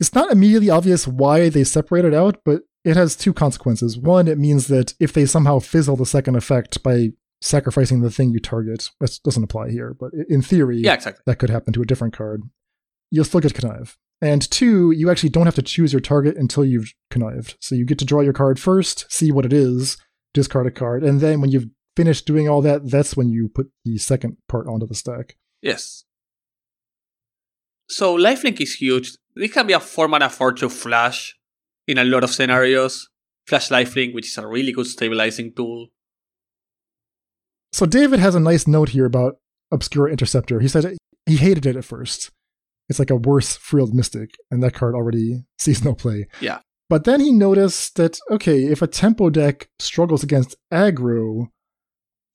It's 0.00 0.14
not 0.14 0.32
immediately 0.32 0.70
obvious 0.70 1.06
why 1.06 1.48
they 1.48 1.64
separate 1.64 2.04
it 2.04 2.14
out, 2.14 2.40
but 2.44 2.62
it 2.84 2.96
has 2.96 3.16
two 3.16 3.32
consequences. 3.32 3.96
One, 3.96 4.26
it 4.28 4.38
means 4.38 4.66
that 4.68 4.94
if 4.98 5.12
they 5.12 5.26
somehow 5.26 5.58
fizzle 5.60 5.96
the 5.96 6.06
second 6.06 6.36
effect 6.36 6.82
by 6.82 7.10
sacrificing 7.40 8.00
the 8.00 8.10
thing 8.10 8.30
you 8.30 8.40
target, 8.40 8.90
that 9.00 9.18
doesn't 9.24 9.44
apply 9.44 9.70
here, 9.70 9.94
but 9.98 10.10
in 10.28 10.42
theory, 10.42 10.78
Yeah, 10.78 10.94
exactly. 10.94 11.22
that 11.26 11.38
could 11.38 11.50
happen 11.50 11.72
to 11.74 11.82
a 11.82 11.86
different 11.86 12.16
card. 12.16 12.42
You'll 13.10 13.24
still 13.24 13.40
get 13.40 13.54
connive. 13.54 13.96
And 14.20 14.48
two, 14.50 14.90
you 14.90 15.10
actually 15.10 15.28
don't 15.28 15.46
have 15.46 15.54
to 15.56 15.62
choose 15.62 15.92
your 15.92 16.00
target 16.00 16.36
until 16.36 16.64
you've 16.64 16.94
connived. 17.10 17.56
So 17.60 17.74
you 17.74 17.84
get 17.84 17.98
to 17.98 18.04
draw 18.04 18.20
your 18.20 18.32
card 18.32 18.58
first, 18.58 19.10
see 19.12 19.30
what 19.30 19.44
it 19.44 19.52
is, 19.52 19.98
discard 20.32 20.66
a 20.66 20.70
card, 20.70 21.04
and 21.04 21.20
then 21.20 21.40
when 21.40 21.50
you've 21.50 21.68
finished 21.96 22.26
doing 22.26 22.48
all 22.48 22.62
that, 22.62 22.90
that's 22.90 23.16
when 23.16 23.28
you 23.28 23.48
put 23.48 23.70
the 23.84 23.98
second 23.98 24.36
part 24.48 24.66
onto 24.66 24.86
the 24.86 24.94
stack. 24.94 25.36
Yes. 25.62 26.04
So 27.88 28.16
lifelink 28.16 28.60
is 28.60 28.74
huge. 28.74 29.16
It 29.36 29.52
can 29.52 29.66
be 29.66 29.72
a 29.72 29.80
four 29.80 30.08
mana 30.08 30.28
four 30.28 30.52
to 30.52 30.68
flash 30.68 31.36
in 31.86 31.98
a 31.98 32.04
lot 32.04 32.24
of 32.24 32.30
scenarios. 32.30 33.10
Flash 33.46 33.68
lifelink, 33.68 34.14
which 34.14 34.28
is 34.28 34.38
a 34.38 34.46
really 34.46 34.72
good 34.72 34.86
stabilizing 34.86 35.52
tool. 35.54 35.88
So 37.72 37.84
David 37.84 38.20
has 38.20 38.34
a 38.34 38.40
nice 38.40 38.66
note 38.66 38.90
here 38.90 39.04
about 39.04 39.36
Obscura 39.70 40.10
Interceptor. 40.10 40.60
He 40.60 40.68
said 40.68 40.96
he 41.26 41.36
hated 41.36 41.66
it 41.66 41.76
at 41.76 41.84
first. 41.84 42.30
It's 42.88 42.98
like 42.98 43.10
a 43.10 43.16
worse 43.16 43.56
Frilled 43.56 43.94
Mystic, 43.94 44.30
and 44.50 44.62
that 44.62 44.74
card 44.74 44.94
already 44.94 45.44
sees 45.58 45.84
no 45.84 45.94
play. 45.94 46.26
Yeah. 46.40 46.60
But 46.90 47.04
then 47.04 47.20
he 47.20 47.32
noticed 47.32 47.96
that, 47.96 48.18
okay, 48.30 48.64
if 48.64 48.82
a 48.82 48.86
tempo 48.86 49.30
deck 49.30 49.68
struggles 49.78 50.22
against 50.22 50.56
aggro, 50.72 51.48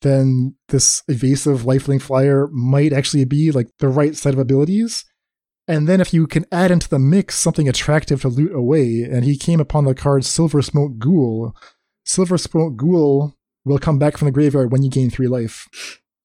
then 0.02 0.56
this 0.70 1.04
evasive 1.08 1.62
lifelink 1.62 2.02
flyer 2.02 2.48
might 2.48 2.94
actually 2.94 3.26
be 3.26 3.52
like 3.52 3.70
the 3.80 3.90
right 3.90 4.16
set 4.16 4.34
of 4.34 4.40
abilities. 4.40 5.06
And 5.68 5.88
then 5.88 6.02
if 6.02 6.14
you 6.14 6.26
can 6.26 6.46
add 6.52 6.72
into 6.72 6.90
the 6.90 6.98
mix 6.98 7.36
something 7.36 7.70
attractive 7.70 8.22
to 8.22 8.28
loot 8.28 8.54
away, 8.56 9.04
and 9.04 9.24
he 9.24 9.38
came 9.38 9.60
upon 9.60 9.86
the 9.86 9.94
card 9.94 10.24
Silversmote 10.24 10.98
Ghoul. 10.98 11.56
Silversmote 12.08 12.76
Ghoul 12.76 13.36
will 13.66 13.78
come 13.78 14.00
back 14.00 14.18
from 14.18 14.26
the 14.26 14.32
graveyard 14.32 14.72
when 14.72 14.82
you 14.82 14.90
gain 14.90 15.12
three 15.12 15.28
life. 15.28 15.68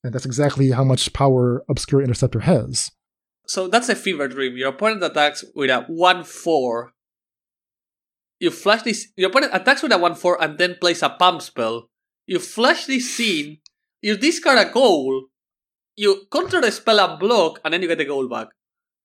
And 0.02 0.14
that's 0.14 0.24
exactly 0.24 0.70
how 0.70 0.84
much 0.84 1.12
power 1.12 1.62
Obscura 1.68 2.04
Interceptor 2.04 2.40
has. 2.40 2.90
So 3.46 3.68
that's 3.68 3.88
a 3.88 3.94
fever 3.94 4.28
dream. 4.28 4.56
Your 4.56 4.70
opponent 4.70 5.02
attacks 5.02 5.44
with 5.54 5.70
a 5.70 5.82
1 5.82 6.24
4. 6.24 6.92
You 8.40 8.50
flash 8.50 8.82
this. 8.82 9.08
Your 9.16 9.30
opponent 9.30 9.52
attacks 9.54 9.82
with 9.82 9.92
a 9.92 9.98
1 9.98 10.14
4 10.14 10.42
and 10.42 10.58
then 10.58 10.76
plays 10.80 11.02
a 11.02 11.10
pump 11.10 11.42
spell. 11.42 11.88
You 12.26 12.38
flash 12.38 12.86
this 12.86 13.14
scene. 13.14 13.58
You 14.00 14.16
discard 14.16 14.58
a 14.58 14.70
Ghoul. 14.70 15.26
You 15.96 16.26
counter 16.32 16.60
the 16.60 16.72
spell 16.72 16.98
and 17.00 17.18
block, 17.20 17.60
and 17.64 17.72
then 17.72 17.80
you 17.82 17.88
get 17.88 17.98
the 17.98 18.04
Ghoul 18.04 18.28
back. 18.28 18.48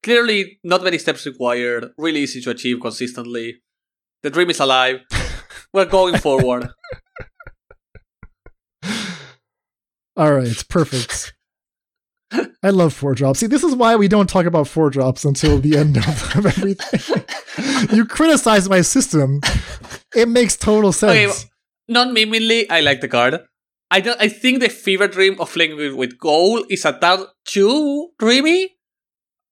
Clearly, 0.02 0.60
not 0.64 0.84
many 0.84 0.98
steps 0.98 1.26
required. 1.26 1.91
Really 1.98 2.22
easy 2.22 2.41
to 2.41 2.49
achieve 2.49 2.80
consistently. 2.82 3.61
The 4.24 4.30
dream 4.30 4.49
is 4.49 4.60
alive. 4.60 5.02
We're 5.74 5.86
going 5.86 6.18
forward. 6.18 6.70
All 10.18 10.34
right, 10.34 10.48
it's 10.48 10.64
perfect. 10.64 11.34
I 12.64 12.69
love 12.69 12.93
four 12.93 13.15
drops. 13.15 13.39
See, 13.39 13.47
this 13.47 13.64
is 13.64 13.76
why 13.76 13.95
we 13.95 14.07
don't 14.07 14.30
talk 14.30 14.45
about 14.45 14.68
four 14.68 14.89
drops 14.89 15.26
until 15.26 15.60
the 15.60 15.77
end 15.77 15.97
of, 15.97 16.35
of 16.35 16.45
everything. 16.57 17.23
you 17.95 18.06
criticize 18.06 18.69
my 18.69 18.81
system. 18.81 19.41
It 20.15 20.27
makes 20.27 20.56
total 20.56 20.91
sense. 20.91 21.43
Okay, 21.43 21.49
non 21.88 22.14
memeingly, 22.15 22.65
I 22.69 22.81
like 22.81 23.01
the 23.01 23.07
card. 23.07 23.39
I 23.91 24.01
don't. 24.01 24.22
I 24.22 24.27
think 24.27 24.60
the 24.60 24.69
fever 24.69 25.07
dream 25.07 25.39
of 25.39 25.51
playing 25.51 25.76
with, 25.76 25.93
with 25.93 26.19
Ghoul 26.19 26.64
is 26.69 26.85
a 26.85 26.93
tad 26.93 27.22
too 27.45 28.10
dreamy. 28.19 28.76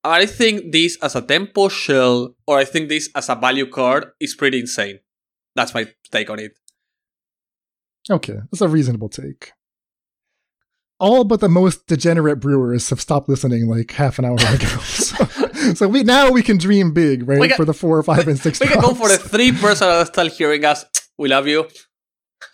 I 0.04 0.26
think 0.26 0.70
this 0.70 0.96
as 1.02 1.16
a 1.16 1.22
tempo 1.22 1.68
shell, 1.68 2.36
or 2.46 2.58
I 2.58 2.64
think 2.64 2.88
this 2.88 3.10
as 3.16 3.28
a 3.28 3.34
value 3.34 3.68
card, 3.68 4.12
is 4.20 4.36
pretty 4.36 4.60
insane. 4.60 5.00
That's 5.56 5.74
my 5.74 5.88
take 6.12 6.30
on 6.30 6.38
it. 6.38 6.52
Okay, 8.08 8.38
that's 8.50 8.60
a 8.60 8.68
reasonable 8.68 9.08
take. 9.08 9.52
All 11.00 11.22
but 11.24 11.40
the 11.40 11.48
most 11.48 11.86
degenerate 11.86 12.40
brewers 12.40 12.90
have 12.90 13.00
stopped 13.00 13.28
listening 13.28 13.68
like 13.68 13.92
half 13.92 14.18
an 14.18 14.24
hour 14.24 14.34
ago. 14.34 14.66
so, 14.82 15.24
so 15.74 15.88
we 15.88 16.02
now 16.02 16.30
we 16.30 16.42
can 16.42 16.58
dream 16.58 16.92
big, 16.92 17.28
right? 17.28 17.38
We 17.38 17.48
can- 17.48 17.56
for 17.56 17.64
the 17.64 17.74
four, 17.74 17.98
or 17.98 18.02
five, 18.02 18.26
and 18.26 18.38
six. 18.38 18.58
We 18.58 18.66
can 18.66 18.80
go 18.80 18.94
for 18.94 19.08
the 19.08 19.18
three 19.18 19.52
person 19.52 19.86
that 19.86 19.96
are 19.98 20.06
still 20.06 20.28
hearing 20.28 20.64
us. 20.64 20.84
We 21.16 21.28
love 21.28 21.46
you. 21.46 21.68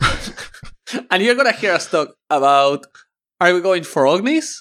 and 1.10 1.22
you're 1.22 1.34
gonna 1.34 1.52
hear 1.52 1.72
us 1.72 1.88
talk 1.90 2.14
about 2.28 2.86
are 3.40 3.54
we 3.54 3.60
going 3.60 3.84
for 3.84 4.04
Ognis? 4.04 4.56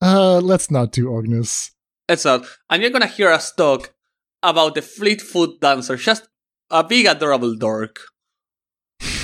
Uh, 0.00 0.40
let's 0.40 0.70
not 0.70 0.92
do 0.92 1.06
Ognis. 1.06 1.70
It's 2.08 2.24
not. 2.24 2.44
And 2.68 2.82
you're 2.82 2.90
gonna 2.90 3.06
hear 3.06 3.30
us 3.30 3.52
talk 3.54 3.94
about 4.42 4.74
the 4.74 4.82
Fleetfoot 4.82 5.60
Dancer, 5.60 5.96
just 5.96 6.28
a 6.70 6.82
big 6.82 7.06
adorable 7.06 7.54
dork. 7.54 8.00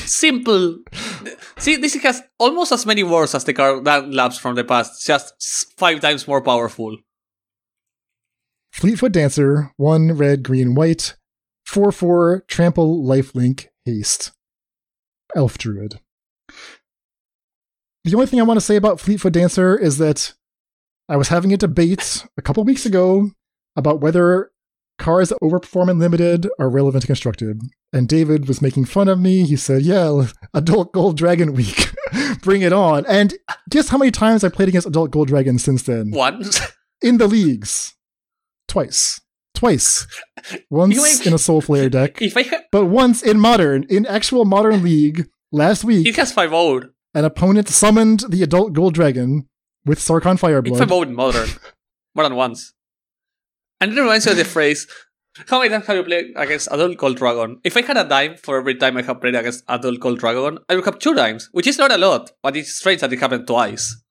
Simple. 0.09 0.78
See, 1.59 1.76
this 1.76 1.94
has 1.94 2.22
almost 2.39 2.72
as 2.72 2.86
many 2.86 3.02
words 3.02 3.35
as 3.35 3.44
the 3.44 3.52
card 3.52 3.85
that 3.85 4.10
labs 4.10 4.39
from 4.39 4.55
the 4.55 4.64
past, 4.64 5.06
just 5.06 5.74
five 5.76 6.01
times 6.01 6.26
more 6.26 6.43
powerful. 6.43 6.97
Fleetfoot 8.72 9.12
Dancer, 9.12 9.72
one 9.76 10.12
red, 10.12 10.43
green, 10.43 10.74
white, 10.74 11.16
4 11.66 11.93
4, 11.93 12.44
trample, 12.48 13.05
lifelink, 13.05 13.66
haste. 13.85 14.32
Elf 15.36 15.59
Druid. 15.59 16.01
The 18.05 18.14
only 18.14 18.26
thing 18.26 18.40
I 18.40 18.44
want 18.44 18.56
to 18.56 18.64
say 18.64 18.76
about 18.76 19.01
Fleetfoot 19.01 19.35
Dancer 19.35 19.76
is 19.76 19.98
that 19.98 20.32
I 21.09 21.16
was 21.16 21.28
having 21.28 21.52
a 21.52 21.59
debate 21.59 22.26
a 22.39 22.43
couple 22.43 22.64
weeks 22.64 22.86
ago 22.86 23.32
about 23.76 24.01
whether 24.01 24.51
cards 24.98 25.30
that 25.30 25.38
overperform 25.42 25.90
in 25.90 25.98
limited 25.98 26.48
are 26.58 26.68
relevant 26.68 27.04
and 27.04 27.08
constructed. 27.08 27.60
And 27.92 28.08
David 28.08 28.48
was 28.48 28.60
making 28.60 28.84
fun 28.86 29.08
of 29.08 29.18
me. 29.18 29.44
He 29.46 29.56
said, 29.56 29.82
Yeah, 29.82 30.26
Adult 30.54 30.92
Gold 30.92 31.16
Dragon 31.16 31.54
Week. 31.54 31.90
Bring 32.42 32.62
it 32.62 32.72
on. 32.72 33.06
And 33.06 33.34
guess 33.70 33.88
how 33.88 33.98
many 33.98 34.10
times 34.10 34.44
I 34.44 34.48
played 34.48 34.68
against 34.68 34.86
Adult 34.86 35.10
Gold 35.10 35.28
Dragon 35.28 35.58
since 35.58 35.82
then? 35.82 36.10
One. 36.10 36.44
in 37.02 37.18
the 37.18 37.26
leagues 37.26 37.94
twice 38.66 39.20
twice. 39.58 40.06
Once 40.70 40.94
You 40.94 41.26
in 41.26 41.34
a 41.34 41.38
Soul 41.38 41.60
Flare 41.60 41.90
deck, 41.90 42.18
I 42.22 42.62
but 42.70 42.86
once 42.86 43.22
in 43.22 43.40
Modern, 43.40 43.84
in 43.88 44.06
actual 44.06 44.44
Modern 44.44 44.82
League 44.82 45.28
last 45.50 45.84
week, 45.84 46.14
has 46.16 46.32
five 46.32 46.52
wood. 46.52 46.90
an 47.14 47.24
opponent 47.24 47.68
summoned 47.68 48.24
the 48.28 48.42
Adult 48.42 48.72
Gold 48.72 48.94
Dragon 48.94 49.48
with 49.84 50.00
five 50.00 50.22
Fireblood. 50.22 50.88
wood 50.90 51.08
in 51.08 51.14
modern. 51.14 51.48
More 52.14 52.24
than 52.24 52.36
once. 52.36 52.72
And 53.80 53.92
it 53.92 54.00
reminds 54.00 54.26
me 54.26 54.32
of 54.32 54.38
the 54.38 54.44
phrase 54.44 54.86
How 55.48 55.59
many 55.59 55.70
times 55.70 55.86
have 55.86 55.96
you 55.96 56.05
played 56.05 56.32
against 56.36 56.68
Adult 56.70 56.96
Gold 56.96 57.16
Dragon? 57.16 57.60
If 57.64 57.76
I 57.76 57.82
had 57.82 57.96
a 57.96 58.05
dime 58.05 58.36
for 58.36 58.59
every 58.59 58.74
time 58.74 58.96
I 58.96 59.02
have 59.02 59.20
played 59.20 59.34
against 59.34 59.64
Adult 59.68 60.00
Gold 60.00 60.18
Dragon, 60.18 60.59
I 60.68 60.74
would 60.76 60.84
have 60.84 60.98
two 60.98 61.14
dimes, 61.14 61.48
which 61.52 61.66
is 61.66 61.78
not 61.78 61.92
a 61.92 61.98
lot, 61.98 62.32
but 62.42 62.56
it's 62.56 62.74
strange 62.74 63.00
that 63.00 63.12
it 63.12 63.20
happened 63.20 63.46
twice. 63.46 64.02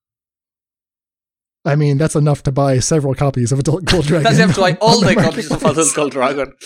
I 1.65 1.75
mean, 1.75 1.97
that's 1.97 2.15
enough 2.15 2.43
to 2.43 2.51
buy 2.51 2.79
several 2.79 3.13
copies 3.13 3.51
of 3.51 3.59
Adult 3.59 3.83
Gold 3.83 4.05
Dragon. 4.05 4.23
That's 4.23 4.37
enough 4.37 4.55
to 4.55 4.61
buy 4.61 4.73
all 4.81 4.99
on 4.99 5.13
the 5.13 5.21
copies 5.21 5.51
of 5.51 5.63
Adult 5.63 5.93
Gold 5.93 6.11
Dragon. 6.13 6.53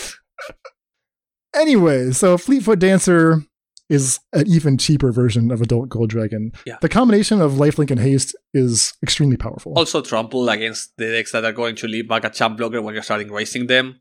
Anyway, 1.54 2.12
so 2.12 2.38
Fleetfoot 2.38 2.80
Dancer 2.80 3.44
is 3.92 4.20
an 4.32 4.48
even 4.48 4.78
cheaper 4.78 5.12
version 5.12 5.52
of 5.52 5.62
Adult 5.62 5.90
Gold 5.90 6.10
Dragon. 6.10 6.54
Yeah. 6.66 6.78
The 6.82 6.88
combination 6.88 7.42
of 7.42 7.54
lifelink 7.54 7.92
and 7.92 8.00
haste 8.00 8.36
is 8.54 8.94
extremely 9.04 9.36
powerful. 9.36 9.74
Also 9.76 10.02
trample 10.02 10.48
against 10.50 10.94
the 10.98 11.12
decks 11.12 11.34
that 11.34 11.44
are 11.44 11.52
going 11.52 11.76
to 11.76 11.88
leave 11.88 12.08
back 12.08 12.24
a 12.24 12.30
champ 12.30 12.58
blocker 12.58 12.82
when 12.82 12.94
you're 12.94 13.04
starting 13.04 13.32
racing 13.32 13.68
them. 13.68 14.00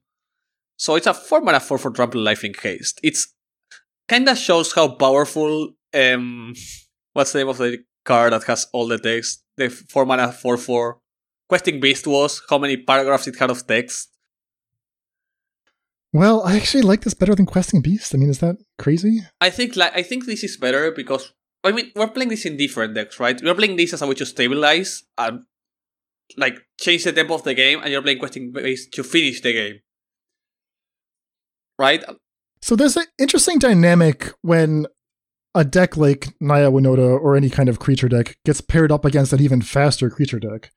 So 0.77 0.95
it's 0.95 1.09
a 1.09 1.13
4 1.13 1.41
mana 1.41 1.59
4 1.59 1.77
for 1.77 1.91
trample 1.91 2.21
lifelink 2.21 2.61
haste. 2.61 3.01
It's 3.03 3.35
kinda 4.09 4.37
shows 4.37 4.73
how 4.73 4.95
powerful 4.95 5.75
um 5.93 6.55
what's 7.13 7.33
the 7.33 7.41
name 7.41 7.49
of 7.49 7.59
the 7.59 7.79
card 8.05 8.33
that 8.33 8.45
has 8.45 8.69
all 8.73 8.87
the 8.87 8.99
text? 8.99 9.43
The 9.57 9.69
4 9.69 10.07
mana 10.07 10.33
4 10.33 10.57
4 10.57 11.01
Questing 11.49 11.81
Beast 11.81 12.07
was, 12.07 12.41
how 12.49 12.59
many 12.59 12.77
paragraphs 12.77 13.27
it 13.27 13.37
had 13.37 13.51
of 13.51 13.67
text. 13.67 14.09
Well, 16.13 16.43
I 16.45 16.57
actually 16.57 16.83
like 16.83 17.03
this 17.03 17.15
better 17.15 17.35
than 17.35 17.47
Questing 17.47 17.83
Beast. 17.83 18.15
I 18.15 18.19
mean, 18.19 18.31
is 18.31 18.41
that 18.41 18.57
crazy? 18.79 19.21
I 19.41 19.51
think 19.51 19.77
like 19.77 19.97
I 19.97 20.03
think 20.03 20.27
this 20.27 20.43
is 20.43 20.57
better 20.57 20.91
because 20.91 21.33
I 21.63 21.73
mean 21.73 21.93
we're 21.95 22.09
playing 22.09 22.31
this 22.31 22.45
in 22.45 22.57
different 22.57 22.95
decks, 22.95 23.21
right? 23.21 23.41
We're 23.43 23.55
playing 23.55 23.77
this 23.77 23.93
as 23.93 24.03
a 24.03 24.07
way 24.07 24.15
to 24.15 24.27
stabilize 24.27 25.05
and 25.17 25.45
like 26.37 26.59
change 26.79 27.05
the 27.05 27.13
tempo 27.13 27.35
of 27.35 27.45
the 27.45 27.55
game, 27.55 27.81
and 27.81 27.93
you're 27.93 28.03
playing 28.03 28.19
Questing 28.19 28.53
Beast 28.53 28.93
to 28.95 29.05
finish 29.05 29.41
the 29.41 29.53
game. 29.53 29.81
Right? 31.79 32.05
So 32.63 32.77
there's 32.77 32.97
an 32.97 33.07
interesting 33.19 33.59
dynamic 33.59 34.33
when 34.43 34.87
a 35.55 35.65
deck 35.65 35.97
like 35.97 36.29
Naya 36.41 36.71
Winota 36.71 37.19
or 37.21 37.37
any 37.37 37.51
kind 37.51 37.69
of 37.69 37.79
creature 37.79 38.09
deck 38.09 38.37
gets 38.45 38.61
paired 38.61 38.93
up 38.93 39.05
against 39.05 39.33
an 39.33 39.41
even 39.41 39.63
faster 39.63 40.11
creature 40.11 40.39
deck. 40.39 40.71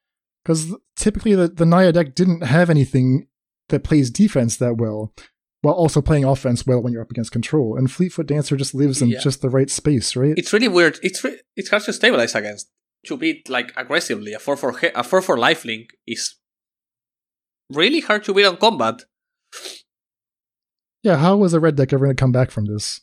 Because 0.43 0.76
typically 0.95 1.35
the, 1.35 1.47
the 1.47 1.65
Naya 1.65 1.91
deck 1.91 2.15
didn't 2.15 2.41
have 2.41 2.69
anything 2.69 3.27
that 3.69 3.84
plays 3.84 4.10
defense 4.11 4.57
that 4.57 4.76
well, 4.77 5.14
while 5.61 5.73
also 5.76 6.02
playing 6.02 6.26
offense 6.26 6.65
well 6.68 6.81
when 6.81 6.94
you're 6.94 7.02
up 7.02 7.11
against 7.11 7.31
control. 7.31 7.77
And 7.77 7.90
Fleetfoot 7.91 8.27
Dancer 8.27 8.56
just 8.57 8.73
lives 8.73 9.02
in 9.02 9.10
Yeah. 9.10 9.19
just 9.19 9.41
the 9.41 9.49
right 9.49 9.69
space, 9.69 10.15
right? 10.15 10.34
It's 10.38 10.52
really 10.53 10.68
weird. 10.68 10.99
It's 11.02 11.23
re- 11.23 11.40
it's 11.56 11.69
hard 11.69 11.84
to 11.84 11.94
stabilize 11.94 12.35
against. 12.35 12.69
To 13.07 13.18
beat 13.18 13.49
like 13.49 13.73
aggressively, 13.76 14.34
a 14.34 14.40
four 14.40 14.56
for 14.57 14.77
he- 14.77 14.91
a 14.95 15.03
four 15.03 15.22
for 15.22 15.38
lifelink 15.38 15.88
is 16.07 16.35
really 17.69 17.99
hard 17.99 18.23
to 18.26 18.34
beat 18.34 18.45
on 18.45 18.57
combat. 18.57 19.03
yeah, 21.03 21.18
how 21.18 21.35
was 21.35 21.53
a 21.53 21.60
red 21.60 21.76
deck 21.76 21.91
ever 21.91 22.06
going 22.06 22.15
to 22.15 22.19
come 22.22 22.31
back 22.31 22.49
from 22.52 22.65
this? 22.65 23.02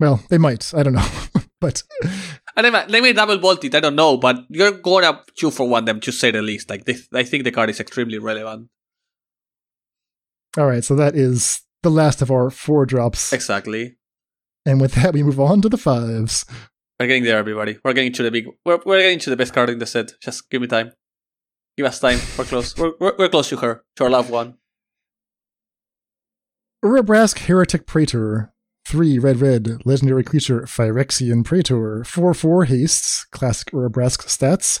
Well, 0.00 0.22
they 0.30 0.38
might. 0.38 0.72
I 0.74 0.82
don't 0.82 0.94
know. 0.94 1.08
but 1.60 1.82
And 2.56 2.66
they 2.66 2.84
they 2.88 3.00
may 3.00 3.12
double 3.12 3.38
bolt 3.38 3.64
it, 3.64 3.74
I 3.74 3.80
don't 3.80 3.94
know, 3.94 4.16
but 4.16 4.44
you're 4.48 4.72
gonna 4.72 5.22
two 5.38 5.50
for 5.52 5.68
one 5.68 5.84
them 5.84 6.00
to 6.00 6.10
say 6.12 6.32
the 6.32 6.42
least. 6.42 6.68
Like 6.68 6.84
this, 6.84 7.06
I 7.14 7.22
think 7.22 7.44
the 7.44 7.52
card 7.52 7.70
is 7.70 7.78
extremely 7.78 8.18
relevant. 8.18 8.68
All 10.58 10.66
right, 10.66 10.84
so 10.84 10.94
that 10.96 11.16
is 11.16 11.62
the 11.82 11.90
last 11.90 12.22
of 12.22 12.30
our 12.30 12.50
four 12.50 12.86
drops. 12.86 13.32
Exactly. 13.32 13.96
And 14.64 14.80
with 14.80 14.92
that, 14.94 15.14
we 15.14 15.22
move 15.22 15.40
on 15.40 15.60
to 15.62 15.68
the 15.68 15.78
fives. 15.78 16.44
We're 17.00 17.06
getting 17.06 17.24
there, 17.24 17.38
everybody. 17.38 17.78
We're 17.84 17.94
getting 17.94 18.12
to 18.12 18.22
the 18.22 18.30
big. 18.30 18.46
We're, 18.64 18.80
we're 18.84 19.00
getting 19.00 19.18
to 19.20 19.30
the 19.30 19.36
best 19.36 19.52
card 19.52 19.70
in 19.70 19.78
the 19.78 19.86
set. 19.86 20.12
Just 20.20 20.50
give 20.50 20.60
me 20.60 20.68
time. 20.68 20.92
Give 21.76 21.86
us 21.86 21.98
time. 21.98 22.20
We're 22.38 22.44
close. 22.44 22.76
We're, 22.76 22.92
we're, 23.00 23.14
we're 23.18 23.28
close 23.28 23.48
to 23.48 23.56
her, 23.56 23.82
to 23.96 24.04
our 24.04 24.10
loved 24.10 24.30
one. 24.30 24.58
Urabrask 26.84 27.38
Heretic 27.40 27.86
Praetor. 27.86 28.52
3 28.84 29.18
red 29.20 29.40
red, 29.40 29.86
legendary 29.86 30.24
creature 30.24 30.62
Phyrexian 30.62 31.44
Praetor. 31.44 32.04
4 32.04 32.34
4 32.34 32.64
hastes, 32.64 33.24
classic 33.30 33.70
Urabrask 33.72 34.26
stats. 34.26 34.80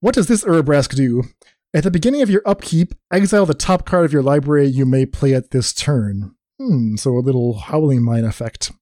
What 0.00 0.14
does 0.14 0.28
this 0.28 0.44
Urabrask 0.44 0.94
do? 0.94 1.24
At 1.72 1.84
the 1.84 1.90
beginning 1.90 2.20
of 2.22 2.30
your 2.30 2.42
upkeep, 2.44 2.94
exile 3.12 3.46
the 3.46 3.54
top 3.54 3.86
card 3.86 4.04
of 4.04 4.12
your 4.12 4.24
library 4.24 4.66
you 4.66 4.84
may 4.84 5.06
play 5.06 5.34
at 5.34 5.52
this 5.52 5.72
turn. 5.72 6.34
Hmm, 6.58 6.96
so 6.96 7.16
a 7.16 7.20
little 7.20 7.58
Howling 7.58 8.02
Mine 8.02 8.24
effect. 8.24 8.72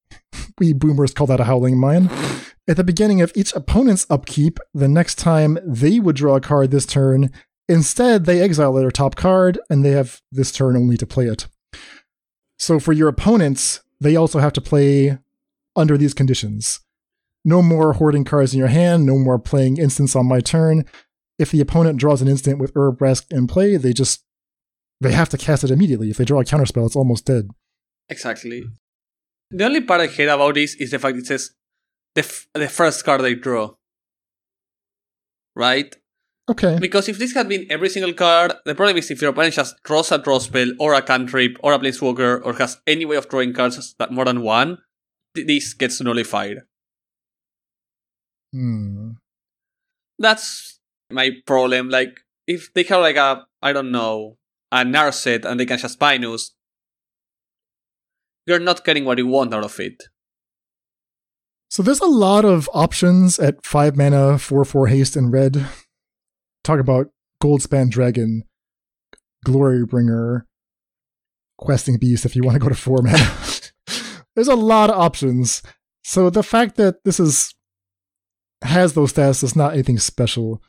we 0.58 0.72
boomers 0.72 1.12
call 1.12 1.26
that 1.26 1.40
a 1.40 1.44
Howling 1.44 1.78
Mine. 1.78 2.08
At 2.66 2.78
the 2.78 2.84
beginning 2.84 3.20
of 3.20 3.32
each 3.34 3.54
opponent's 3.54 4.06
upkeep, 4.08 4.58
the 4.72 4.88
next 4.88 5.16
time 5.16 5.58
they 5.62 6.00
would 6.00 6.16
draw 6.16 6.36
a 6.36 6.40
card 6.40 6.70
this 6.70 6.86
turn, 6.86 7.30
instead 7.68 8.24
they 8.24 8.40
exile 8.40 8.72
their 8.72 8.90
top 8.90 9.14
card 9.14 9.58
and 9.68 9.84
they 9.84 9.90
have 9.90 10.22
this 10.32 10.50
turn 10.50 10.74
only 10.74 10.96
to 10.96 11.06
play 11.06 11.26
it. 11.26 11.48
So 12.58 12.80
for 12.80 12.94
your 12.94 13.08
opponents, 13.08 13.82
they 14.00 14.16
also 14.16 14.38
have 14.38 14.54
to 14.54 14.62
play 14.62 15.18
under 15.76 15.98
these 15.98 16.14
conditions. 16.14 16.80
No 17.44 17.60
more 17.60 17.92
hoarding 17.92 18.24
cards 18.24 18.54
in 18.54 18.58
your 18.58 18.68
hand, 18.68 19.04
no 19.04 19.18
more 19.18 19.38
playing 19.38 19.76
instants 19.76 20.16
on 20.16 20.26
my 20.26 20.40
turn. 20.40 20.86
If 21.38 21.52
the 21.52 21.60
opponent 21.60 21.98
draws 21.98 22.20
an 22.20 22.28
instant 22.28 22.58
with 22.58 22.74
Urabrask 22.74 23.26
in 23.30 23.46
play, 23.46 23.76
they 23.76 23.92
just 23.92 24.24
they 25.00 25.12
have 25.12 25.28
to 25.30 25.38
cast 25.38 25.64
it 25.64 25.70
immediately. 25.70 26.10
If 26.10 26.16
they 26.16 26.24
draw 26.24 26.40
a 26.40 26.44
counterspell, 26.44 26.86
it's 26.86 26.96
almost 26.96 27.26
dead. 27.26 27.48
Exactly. 28.08 28.64
The 29.50 29.64
only 29.64 29.82
part 29.82 30.00
I 30.00 30.06
hate 30.08 30.28
about 30.28 30.54
this 30.54 30.74
is 30.74 30.90
the 30.90 30.98
fact 30.98 31.16
it 31.16 31.26
says 31.26 31.52
the, 32.14 32.22
f- 32.22 32.48
the 32.54 32.68
first 32.68 33.04
card 33.04 33.20
they 33.20 33.34
draw. 33.34 33.74
Right? 35.54 35.94
Okay. 36.50 36.78
Because 36.80 37.08
if 37.08 37.18
this 37.18 37.34
had 37.34 37.48
been 37.48 37.66
every 37.70 37.88
single 37.88 38.12
card, 38.12 38.54
the 38.64 38.74
problem 38.74 38.96
is 38.96 39.10
if 39.10 39.20
your 39.20 39.30
opponent 39.30 39.54
just 39.54 39.82
draws 39.84 40.10
a 40.10 40.18
draw 40.18 40.38
spell, 40.38 40.72
or 40.80 40.94
a 40.94 41.02
cantrip, 41.02 41.56
or 41.62 41.72
a 41.72 41.78
planeswalker, 41.78 42.40
or 42.44 42.54
has 42.54 42.78
any 42.86 43.04
way 43.04 43.16
of 43.16 43.28
drawing 43.28 43.52
cards 43.52 43.94
that 43.98 44.10
more 44.10 44.24
than 44.24 44.42
one, 44.42 44.78
th- 45.34 45.46
this 45.46 45.74
gets 45.74 46.00
nullified. 46.00 46.58
Hmm. 48.52 49.10
That's 50.18 50.77
my 51.10 51.30
problem. 51.46 51.88
Like, 51.88 52.20
if 52.46 52.72
they 52.74 52.82
have 52.84 53.00
like 53.00 53.16
a, 53.16 53.46
I 53.62 53.72
don't 53.72 53.90
know, 53.90 54.36
a 54.72 54.78
Narset 54.78 55.44
and 55.44 55.58
they 55.58 55.66
can 55.66 55.78
just 55.78 55.98
Spinus, 55.98 56.54
you're 58.46 58.58
not 58.58 58.84
getting 58.84 59.04
what 59.04 59.18
you 59.18 59.26
want 59.26 59.52
out 59.54 59.64
of 59.64 59.78
it. 59.78 60.04
So 61.70 61.82
there's 61.82 62.00
a 62.00 62.06
lot 62.06 62.44
of 62.44 62.68
options 62.72 63.38
at 63.38 63.64
five 63.64 63.96
mana, 63.96 64.38
four 64.38 64.64
four 64.64 64.86
haste, 64.86 65.16
and 65.16 65.30
red. 65.30 65.66
Talk 66.64 66.80
about 66.80 67.08
Goldspan 67.42 67.90
Dragon, 67.90 68.44
Glory 69.44 69.84
Bringer, 69.84 70.46
Questing 71.58 71.98
Beast. 71.98 72.24
If 72.24 72.34
you 72.34 72.42
want 72.42 72.54
to 72.54 72.58
go 72.58 72.70
to 72.70 72.74
four 72.74 73.02
mana, 73.02 73.30
there's 74.34 74.48
a 74.48 74.56
lot 74.56 74.88
of 74.88 74.98
options. 74.98 75.62
So 76.04 76.30
the 76.30 76.42
fact 76.42 76.76
that 76.76 77.04
this 77.04 77.20
is 77.20 77.54
has 78.62 78.94
those 78.94 79.12
stats 79.12 79.44
is 79.44 79.54
not 79.54 79.74
anything 79.74 79.98
special. 79.98 80.62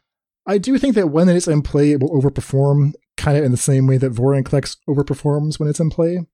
I 0.49 0.57
do 0.57 0.79
think 0.79 0.95
that 0.95 1.09
when 1.09 1.29
it's 1.29 1.47
in 1.47 1.61
play, 1.61 1.91
it 1.91 1.99
will 1.99 2.19
overperform, 2.19 2.93
kind 3.17 3.37
of 3.37 3.43
in 3.43 3.51
the 3.51 3.57
same 3.57 3.85
way 3.85 3.97
that 3.97 4.13
Vorinclex 4.13 4.77
overperforms 4.89 5.59
when 5.59 5.69
it's 5.69 5.79
in 5.79 5.91
play. 5.91 6.25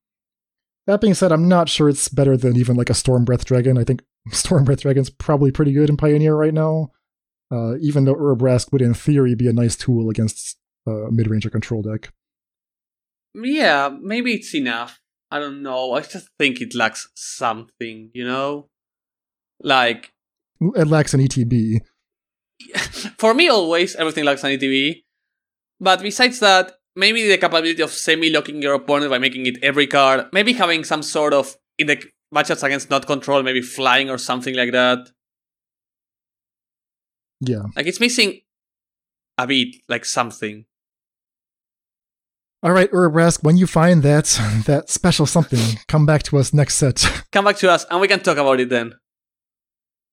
That 0.88 1.02
being 1.02 1.14
said, 1.14 1.34
I'm 1.34 1.50
not 1.50 1.68
sure 1.68 1.90
it's 1.90 2.08
better 2.08 2.38
than 2.38 2.56
even 2.56 2.78
like 2.78 2.90
a 2.90 2.94
Storm 2.94 3.26
Breath 3.26 3.44
Dragon. 3.44 3.78
I 3.78 3.84
think 3.84 4.04
Storm 4.32 4.64
Breath 4.64 4.84
Dragon's 4.84 5.10
probably 5.10 5.52
pretty 5.52 5.74
good 5.74 5.90
in 5.90 5.98
Pioneer 5.98 6.34
right 6.34 6.54
now. 6.54 6.92
Uh, 7.52 7.76
even 7.82 8.06
though 8.06 8.16
Urabrask 8.16 8.72
would, 8.72 8.82
in 8.82 8.94
theory, 8.94 9.36
be 9.36 9.50
a 9.50 9.54
nice 9.54 9.76
tool 9.76 10.10
against 10.10 10.58
a 10.88 11.12
mid-range 11.12 11.46
or 11.46 11.50
control 11.50 11.82
deck. 11.82 12.14
Yeah, 13.34 13.90
maybe 14.02 14.34
it's 14.34 14.56
enough. 14.56 15.02
I 15.30 15.40
don't 15.40 15.62
know. 15.62 15.92
I 15.92 16.00
just 16.00 16.30
think 16.40 16.62
it 16.62 16.74
lacks 16.74 17.10
something, 17.16 18.12
you 18.14 18.26
know? 18.26 18.70
Like, 19.62 20.14
It 20.62 20.88
lacks 20.88 21.14
an 21.14 21.20
ETB. 21.20 21.82
for 23.18 23.34
me, 23.34 23.49
always, 23.49 23.95
everything 23.95 24.26
lacks 24.26 24.44
an 24.44 24.52
ETB. 24.52 25.03
But 25.80 26.02
besides 26.02 26.40
that, 26.40 26.73
maybe 26.95 27.27
the 27.27 27.38
capability 27.38 27.82
of 27.82 27.91
semi-locking 27.91 28.61
your 28.61 28.73
opponent 28.73 29.11
by 29.11 29.18
making 29.18 29.45
it 29.45 29.57
every 29.61 29.88
card, 29.88 30.27
maybe 30.32 30.53
having 30.53 30.84
some 30.84 31.03
sort 31.03 31.34
of, 31.34 31.56
in 31.77 31.88
the 31.88 32.02
matchups 32.34 32.64
against 32.64 32.90
not 32.90 33.06
control, 33.06 33.44
maybe 33.44 33.61
flying 33.61 34.10
or 34.10 34.18
something 34.18 34.56
like 34.56 34.72
that. 34.72 34.99
Yeah. 37.41 37.64
Like, 37.76 37.86
it's 37.88 37.99
missing 37.99 38.41
a 39.38 39.45
bit, 39.45 39.76
like 39.90 40.06
something. 40.06 40.65
All 42.64 42.72
right, 42.72 42.90
Urabrask, 42.91 43.44
when 43.44 43.57
you 43.57 43.68
find 43.68 44.02
that 44.03 44.26
that 44.65 44.90
special 44.90 45.26
something, 45.26 45.77
come 45.88 46.06
back 46.06 46.23
to 46.23 46.38
us 46.38 46.53
next 46.53 46.76
set. 46.76 47.06
Come 47.32 47.45
back 47.45 47.57
to 47.57 47.69
us 47.69 47.86
and 47.91 48.02
we 48.02 48.07
can 48.07 48.22
talk 48.22 48.38
about 48.38 48.60
it 48.60 48.69
then. 48.69 48.94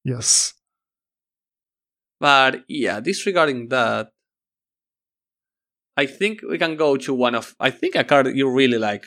yes. 0.04 0.52
But 2.22 2.62
yeah, 2.68 3.00
disregarding 3.00 3.68
that, 3.70 4.10
I 5.96 6.06
think 6.06 6.40
we 6.48 6.56
can 6.56 6.76
go 6.76 6.96
to 6.96 7.12
one 7.12 7.34
of. 7.34 7.56
I 7.58 7.70
think 7.70 7.96
a 7.96 8.04
card 8.04 8.28
you 8.28 8.48
really 8.48 8.78
like. 8.78 9.04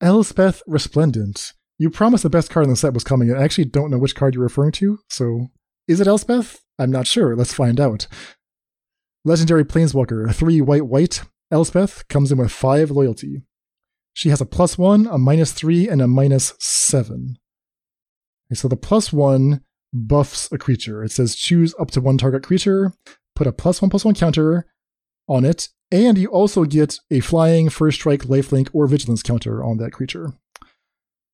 Elspeth 0.00 0.62
Resplendent. 0.68 1.54
You 1.76 1.90
promised 1.90 2.22
the 2.22 2.30
best 2.30 2.50
card 2.50 2.66
in 2.66 2.70
the 2.70 2.76
set 2.76 2.94
was 2.94 3.02
coming. 3.02 3.34
I 3.34 3.42
actually 3.42 3.64
don't 3.64 3.90
know 3.90 3.98
which 3.98 4.14
card 4.14 4.34
you're 4.34 4.44
referring 4.44 4.70
to, 4.72 5.00
so 5.08 5.48
is 5.88 6.00
it 6.00 6.06
Elspeth? 6.06 6.60
I'm 6.78 6.92
not 6.92 7.08
sure. 7.08 7.34
Let's 7.34 7.52
find 7.52 7.80
out. 7.80 8.06
Legendary 9.24 9.64
Planeswalker, 9.64 10.32
3 10.32 10.60
white 10.60 10.86
white. 10.86 11.22
Elspeth 11.50 12.06
comes 12.06 12.30
in 12.30 12.38
with 12.38 12.52
5 12.52 12.92
loyalty. 12.92 13.42
She 14.12 14.28
has 14.28 14.40
a 14.40 14.46
plus 14.46 14.78
1, 14.78 15.08
a 15.08 15.18
minus 15.18 15.52
3, 15.52 15.88
and 15.88 16.00
a 16.00 16.06
minus 16.06 16.54
7. 16.60 17.38
Okay, 18.46 18.54
so 18.54 18.68
the 18.68 18.76
plus 18.76 19.12
1 19.12 19.60
buffs 19.94 20.50
a 20.52 20.58
creature. 20.58 21.02
It 21.04 21.12
says 21.12 21.34
choose 21.36 21.74
up 21.78 21.90
to 21.92 22.00
one 22.00 22.18
target 22.18 22.42
creature, 22.42 22.92
put 23.36 23.46
a 23.46 23.52
plus 23.52 23.80
1 23.80 23.88
plus 23.90 24.04
1 24.04 24.14
counter 24.14 24.66
on 25.28 25.44
it, 25.44 25.68
and 25.90 26.18
you 26.18 26.28
also 26.28 26.64
get 26.64 26.98
a 27.10 27.20
flying, 27.20 27.70
first 27.70 28.00
strike, 28.00 28.24
lifelink, 28.24 28.68
or 28.72 28.86
vigilance 28.86 29.22
counter 29.22 29.62
on 29.64 29.78
that 29.78 29.92
creature. 29.92 30.32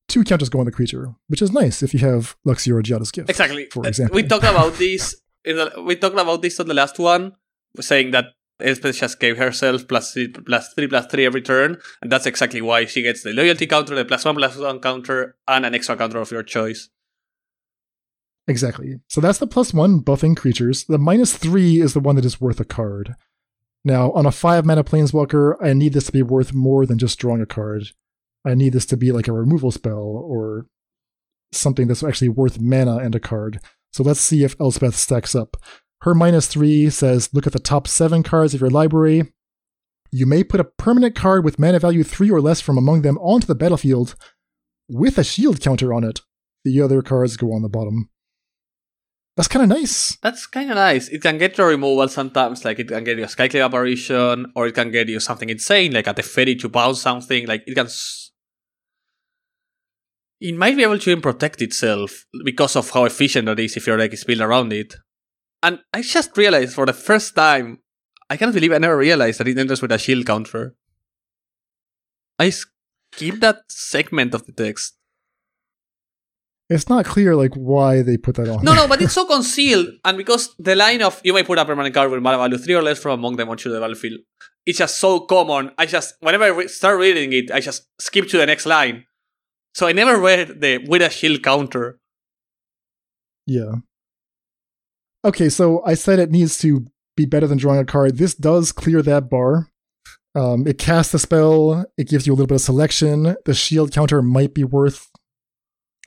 Two 0.09 0.25
counters 0.25 0.49
go 0.49 0.59
on 0.59 0.65
the 0.67 0.73
creature, 0.73 1.15
which 1.29 1.41
is 1.41 1.53
nice 1.53 1.83
if 1.83 1.95
you 1.95 2.01
have 2.01 2.37
Luxior 2.47 2.83
Giada's 2.83 3.13
gift. 3.13 3.31
Exactly. 3.31 3.67
For 3.73 3.85
Uh, 3.85 3.89
example. 3.89 4.15
we 4.17 4.25
talked 4.25 4.45
about 4.45 4.75
this. 4.79 5.15
In 5.45 5.57
the, 5.57 5.83
we 5.87 5.97
talked 5.97 6.19
about 6.19 6.43
this 6.43 6.59
on 6.61 6.67
the 6.67 6.75
last 6.75 6.99
one, 6.99 7.33
saying 7.81 8.11
that 8.11 8.27
Elspeth 8.61 8.97
just 8.99 9.19
gave 9.21 9.39
herself 9.39 9.89
plus 9.89 10.13
three, 10.13 10.29
plus 10.29 10.75
three 10.75 10.87
plus 10.89 11.07
three 11.07 11.25
every 11.25 11.41
turn, 11.43 11.79
and 12.03 12.11
that's 12.13 12.27
exactly 12.27 12.61
why 12.61 12.85
she 12.85 13.01
gets 13.03 13.23
the 13.23 13.33
loyalty 13.33 13.67
counter, 13.67 13.95
the 13.95 14.05
plus 14.05 14.25
one 14.25 14.35
plus 14.37 14.57
one 14.59 14.81
counter, 14.81 15.37
and 15.49 15.65
an 15.65 15.75
extra 15.75 15.97
counter 15.97 16.19
of 16.19 16.31
your 16.31 16.43
choice. 16.43 16.91
Exactly. 18.51 18.97
So 19.07 19.21
that's 19.21 19.39
the 19.39 19.47
plus 19.47 19.73
one 19.73 20.01
buffing 20.01 20.37
creatures. 20.37 20.85
The 20.85 20.99
minus 20.99 21.37
three 21.37 21.81
is 21.81 21.95
the 21.95 22.01
one 22.01 22.17
that 22.17 22.25
is 22.25 22.41
worth 22.41 22.59
a 22.59 22.65
card. 22.65 23.15
Now, 23.85 24.11
on 24.11 24.27
a 24.27 24.33
five 24.33 24.67
mana 24.67 24.83
planeswalker, 24.83 25.55
I 25.63 25.73
need 25.73 25.93
this 25.93 26.07
to 26.07 26.13
be 26.13 26.23
worth 26.23 26.53
more 26.53 26.85
than 26.85 26.99
just 26.99 27.21
drawing 27.21 27.41
a 27.41 27.47
card. 27.47 27.85
I 28.45 28.55
need 28.55 28.73
this 28.73 28.87
to 28.87 28.97
be 28.97 29.13
like 29.13 29.29
a 29.29 29.33
removal 29.33 29.71
spell 29.71 29.99
or 29.99 30.67
something 31.53 31.87
that's 31.87 32.03
actually 32.03 32.29
worth 32.29 32.61
mana 32.61 32.97
and 32.97 33.15
a 33.15 33.21
card. 33.21 33.61
So 33.93 34.03
let's 34.03 34.21
see 34.21 34.43
if 34.43 34.61
Elspeth 34.61 34.97
stacks 34.97 35.37
up. 35.37 35.57
Her 36.03 36.13
minus 36.13 36.49
three 36.49 36.91
says 36.91 37.33
look 37.33 37.47
at 37.47 37.53
the 37.53 37.61
top 37.61 37.87
seven 37.87 38.25
cards 38.25 38.53
of 38.53 38.61
your 38.61 38.71
library. 38.71 39.33
You 40.11 40.27
may 40.27 40.43
put 40.43 40.59
a 40.59 40.65
permanent 40.65 41.15
card 41.15 41.45
with 41.45 41.61
mana 41.61 41.79
value 41.79 42.03
three 42.03 42.33
or 42.33 42.41
less 42.41 42.61
from 42.61 42.77
among 42.77 43.03
them 43.03 43.17
onto 43.19 43.47
the 43.47 43.55
battlefield 43.55 44.17
with 44.89 45.19
a 45.19 45.25
shield 45.25 45.61
counter 45.61 45.95
on 45.95 46.03
it. 46.03 46.21
The 46.65 46.81
other 46.81 47.01
cards 47.01 47.37
go 47.37 47.53
on 47.53 47.63
the 47.63 47.69
bottom. 47.69 48.11
That's 49.37 49.49
kind 49.49 49.63
of 49.63 49.69
nice. 49.79 50.17
That's 50.23 50.47
kind 50.47 50.71
of 50.71 50.77
nice. 50.77 51.09
It 51.09 51.23
can 51.23 51.39
get 51.39 51.57
your 51.57 51.69
removal 51.69 52.09
sometimes, 52.09 52.65
like 52.65 52.79
it 52.79 52.89
can 52.89 53.05
get 53.05 53.17
you 53.17 53.25
a 53.25 53.27
Skyclave 53.27 53.65
apparition, 53.65 54.53
or 54.55 54.67
it 54.67 54.75
can 54.75 54.91
get 54.91 55.09
you 55.09 55.21
something 55.21 55.49
insane, 55.49 55.93
like 55.93 56.07
a 56.07 56.15
Teferi 56.15 56.59
to 56.61 56.69
bounce 56.69 57.01
something. 57.01 57.47
Like 57.47 57.63
it 57.67 57.75
can. 57.75 57.87
S- 57.87 58.33
it 60.41 60.55
might 60.57 60.77
be 60.77 60.83
able 60.83 60.99
to 60.99 61.11
even 61.11 61.23
protect 61.23 61.61
itself 61.63 62.25
because 62.45 62.75
of 62.75 62.91
how 62.91 63.05
efficient 63.05 63.49
it 63.49 63.61
is 63.61 63.77
if 63.77 63.87
your 63.87 63.99
deck 63.99 64.13
is 64.13 64.25
built 64.25 64.41
around 64.41 64.73
it. 64.73 64.95
And 65.63 65.81
I 65.93 66.01
just 66.03 66.37
realized 66.37 66.75
for 66.75 66.87
the 66.87 66.95
first 66.95 67.37
time, 67.37 67.79
I 68.31 68.37
can't 68.37 68.55
believe 68.55 68.73
I 68.73 68.79
never 68.79 68.97
realized 68.97 69.41
that 69.41 69.49
it 69.49 69.59
enters 69.59 69.83
with 69.83 69.93
a 69.93 69.99
shield 69.99 70.25
counter. 70.25 70.75
I 72.39 72.51
skipped 72.51 73.41
that 73.41 73.59
segment 73.69 74.35
of 74.35 74.47
the 74.47 74.53
text. 74.53 74.97
It's 76.71 76.89
not 76.89 77.05
clear 77.05 77.35
like 77.35 77.55
why 77.55 78.01
they 78.03 78.17
put 78.17 78.37
that 78.37 78.49
on. 78.49 78.65
No, 78.65 78.75
no, 78.75 78.87
but 78.87 79.03
it's 79.03 79.13
so 79.13 79.25
concealed, 79.27 79.89
and 80.05 80.17
because 80.17 80.55
the 80.57 80.77
line 80.77 81.03
of 81.03 81.21
you 81.25 81.35
may 81.35 81.43
put 81.43 81.59
a 81.59 81.65
permanent 81.65 81.93
card 81.93 82.13
with 82.13 82.23
mana 82.23 82.39
value 82.39 82.59
three 82.59 82.75
or 82.75 82.83
less 82.83 83.01
from 83.01 83.19
among 83.19 83.37
them 83.37 83.49
onto 83.49 83.69
the 83.69 83.81
battlefield, 83.81 84.21
it's 84.65 84.79
just 84.79 84.99
so 84.99 85.21
common. 85.21 85.73
I 85.77 85.87
just 85.87 86.15
whenever 86.21 86.45
I 86.45 86.49
re- 86.49 86.69
start 86.69 87.01
reading 87.01 87.33
it, 87.33 87.51
I 87.51 87.59
just 87.59 87.89
skip 87.99 88.29
to 88.29 88.39
the 88.39 88.47
next 88.47 88.67
line. 88.67 89.05
So 89.75 89.89
I 89.89 89.93
never 89.93 90.17
read 90.21 90.61
the 90.61 90.79
with 90.87 91.03
a 91.03 91.11
shield 91.11 91.43
counter. 91.43 91.99
Yeah. 93.47 93.73
Okay, 95.25 95.49
so 95.49 95.83
I 95.85 95.95
said 95.95 96.21
it 96.21 96.31
needs 96.31 96.57
to 96.59 96.87
be 97.17 97.27
better 97.27 97.49
than 97.49 97.59
drawing 97.59 97.81
a 97.81 97.85
card. 97.85 98.17
This 98.17 98.35
does 98.35 98.71
clear 98.71 99.03
that 99.03 99.29
bar. 99.29 99.71
Um, 100.37 100.69
it 100.69 100.79
casts 100.79 101.13
a 101.15 101.19
spell. 101.19 101.85
It 101.99 102.09
gives 102.09 102.29
you 102.29 102.33
a 102.33 102.35
little 102.35 102.47
bit 102.47 102.55
of 102.55 102.61
selection. 102.61 103.37
The 103.45 103.55
shield 103.55 103.93
counter 103.93 104.23
might 104.23 104.55
be 104.55 104.63
worth. 104.63 105.11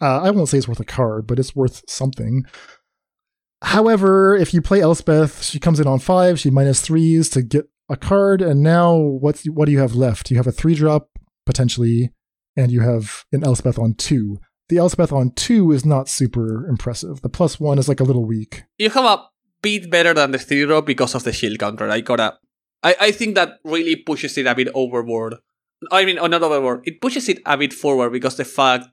Uh, 0.03 0.19
I 0.21 0.31
won't 0.31 0.49
say 0.49 0.57
it's 0.57 0.67
worth 0.67 0.81
a 0.81 0.85
card, 0.85 1.27
but 1.27 1.39
it's 1.39 1.55
worth 1.55 1.81
something. 1.87 2.43
However, 3.61 4.35
if 4.35 4.53
you 4.53 4.61
play 4.61 4.81
Elspeth, 4.81 5.41
she 5.41 5.61
comes 5.61 5.79
in 5.79 5.87
on 5.87 5.99
five. 5.99 6.37
She 6.37 6.49
minus 6.49 6.81
threes 6.81 7.29
to 7.29 7.41
get 7.41 7.69
a 7.89 7.95
card, 7.95 8.41
and 8.41 8.61
now 8.61 8.97
what's 8.97 9.45
what 9.45 9.67
do 9.67 9.71
you 9.71 9.79
have 9.79 9.95
left? 9.95 10.29
You 10.29 10.35
have 10.35 10.47
a 10.47 10.51
three 10.51 10.75
drop 10.75 11.07
potentially, 11.45 12.11
and 12.57 12.69
you 12.69 12.81
have 12.81 13.23
an 13.31 13.45
Elspeth 13.45 13.79
on 13.79 13.93
two. 13.93 14.41
The 14.67 14.77
Elspeth 14.77 15.13
on 15.13 15.31
two 15.31 15.71
is 15.71 15.85
not 15.85 16.09
super 16.09 16.67
impressive. 16.67 17.21
The 17.21 17.29
plus 17.29 17.57
one 17.57 17.79
is 17.79 17.87
like 17.87 18.01
a 18.01 18.03
little 18.03 18.25
weak. 18.25 18.63
You 18.77 18.89
have 18.89 19.05
a 19.05 19.23
bit 19.61 19.89
better 19.89 20.13
than 20.13 20.31
the 20.31 20.37
three 20.37 20.65
drop 20.65 20.85
because 20.85 21.15
of 21.15 21.23
the 21.23 21.31
shield 21.31 21.59
counter. 21.59 21.89
I 21.89 22.01
gotta. 22.01 22.39
I, 22.83 22.95
I 22.99 23.11
think 23.11 23.35
that 23.35 23.59
really 23.63 23.95
pushes 23.95 24.37
it 24.37 24.47
a 24.47 24.55
bit 24.55 24.67
overboard. 24.73 25.35
I 25.93 26.03
mean, 26.03 26.17
not 26.17 26.43
overboard. 26.43 26.81
It 26.83 26.99
pushes 26.99 27.29
it 27.29 27.39
a 27.45 27.57
bit 27.57 27.71
forward 27.71 28.11
because 28.11 28.35
the 28.35 28.43
fact 28.43 28.87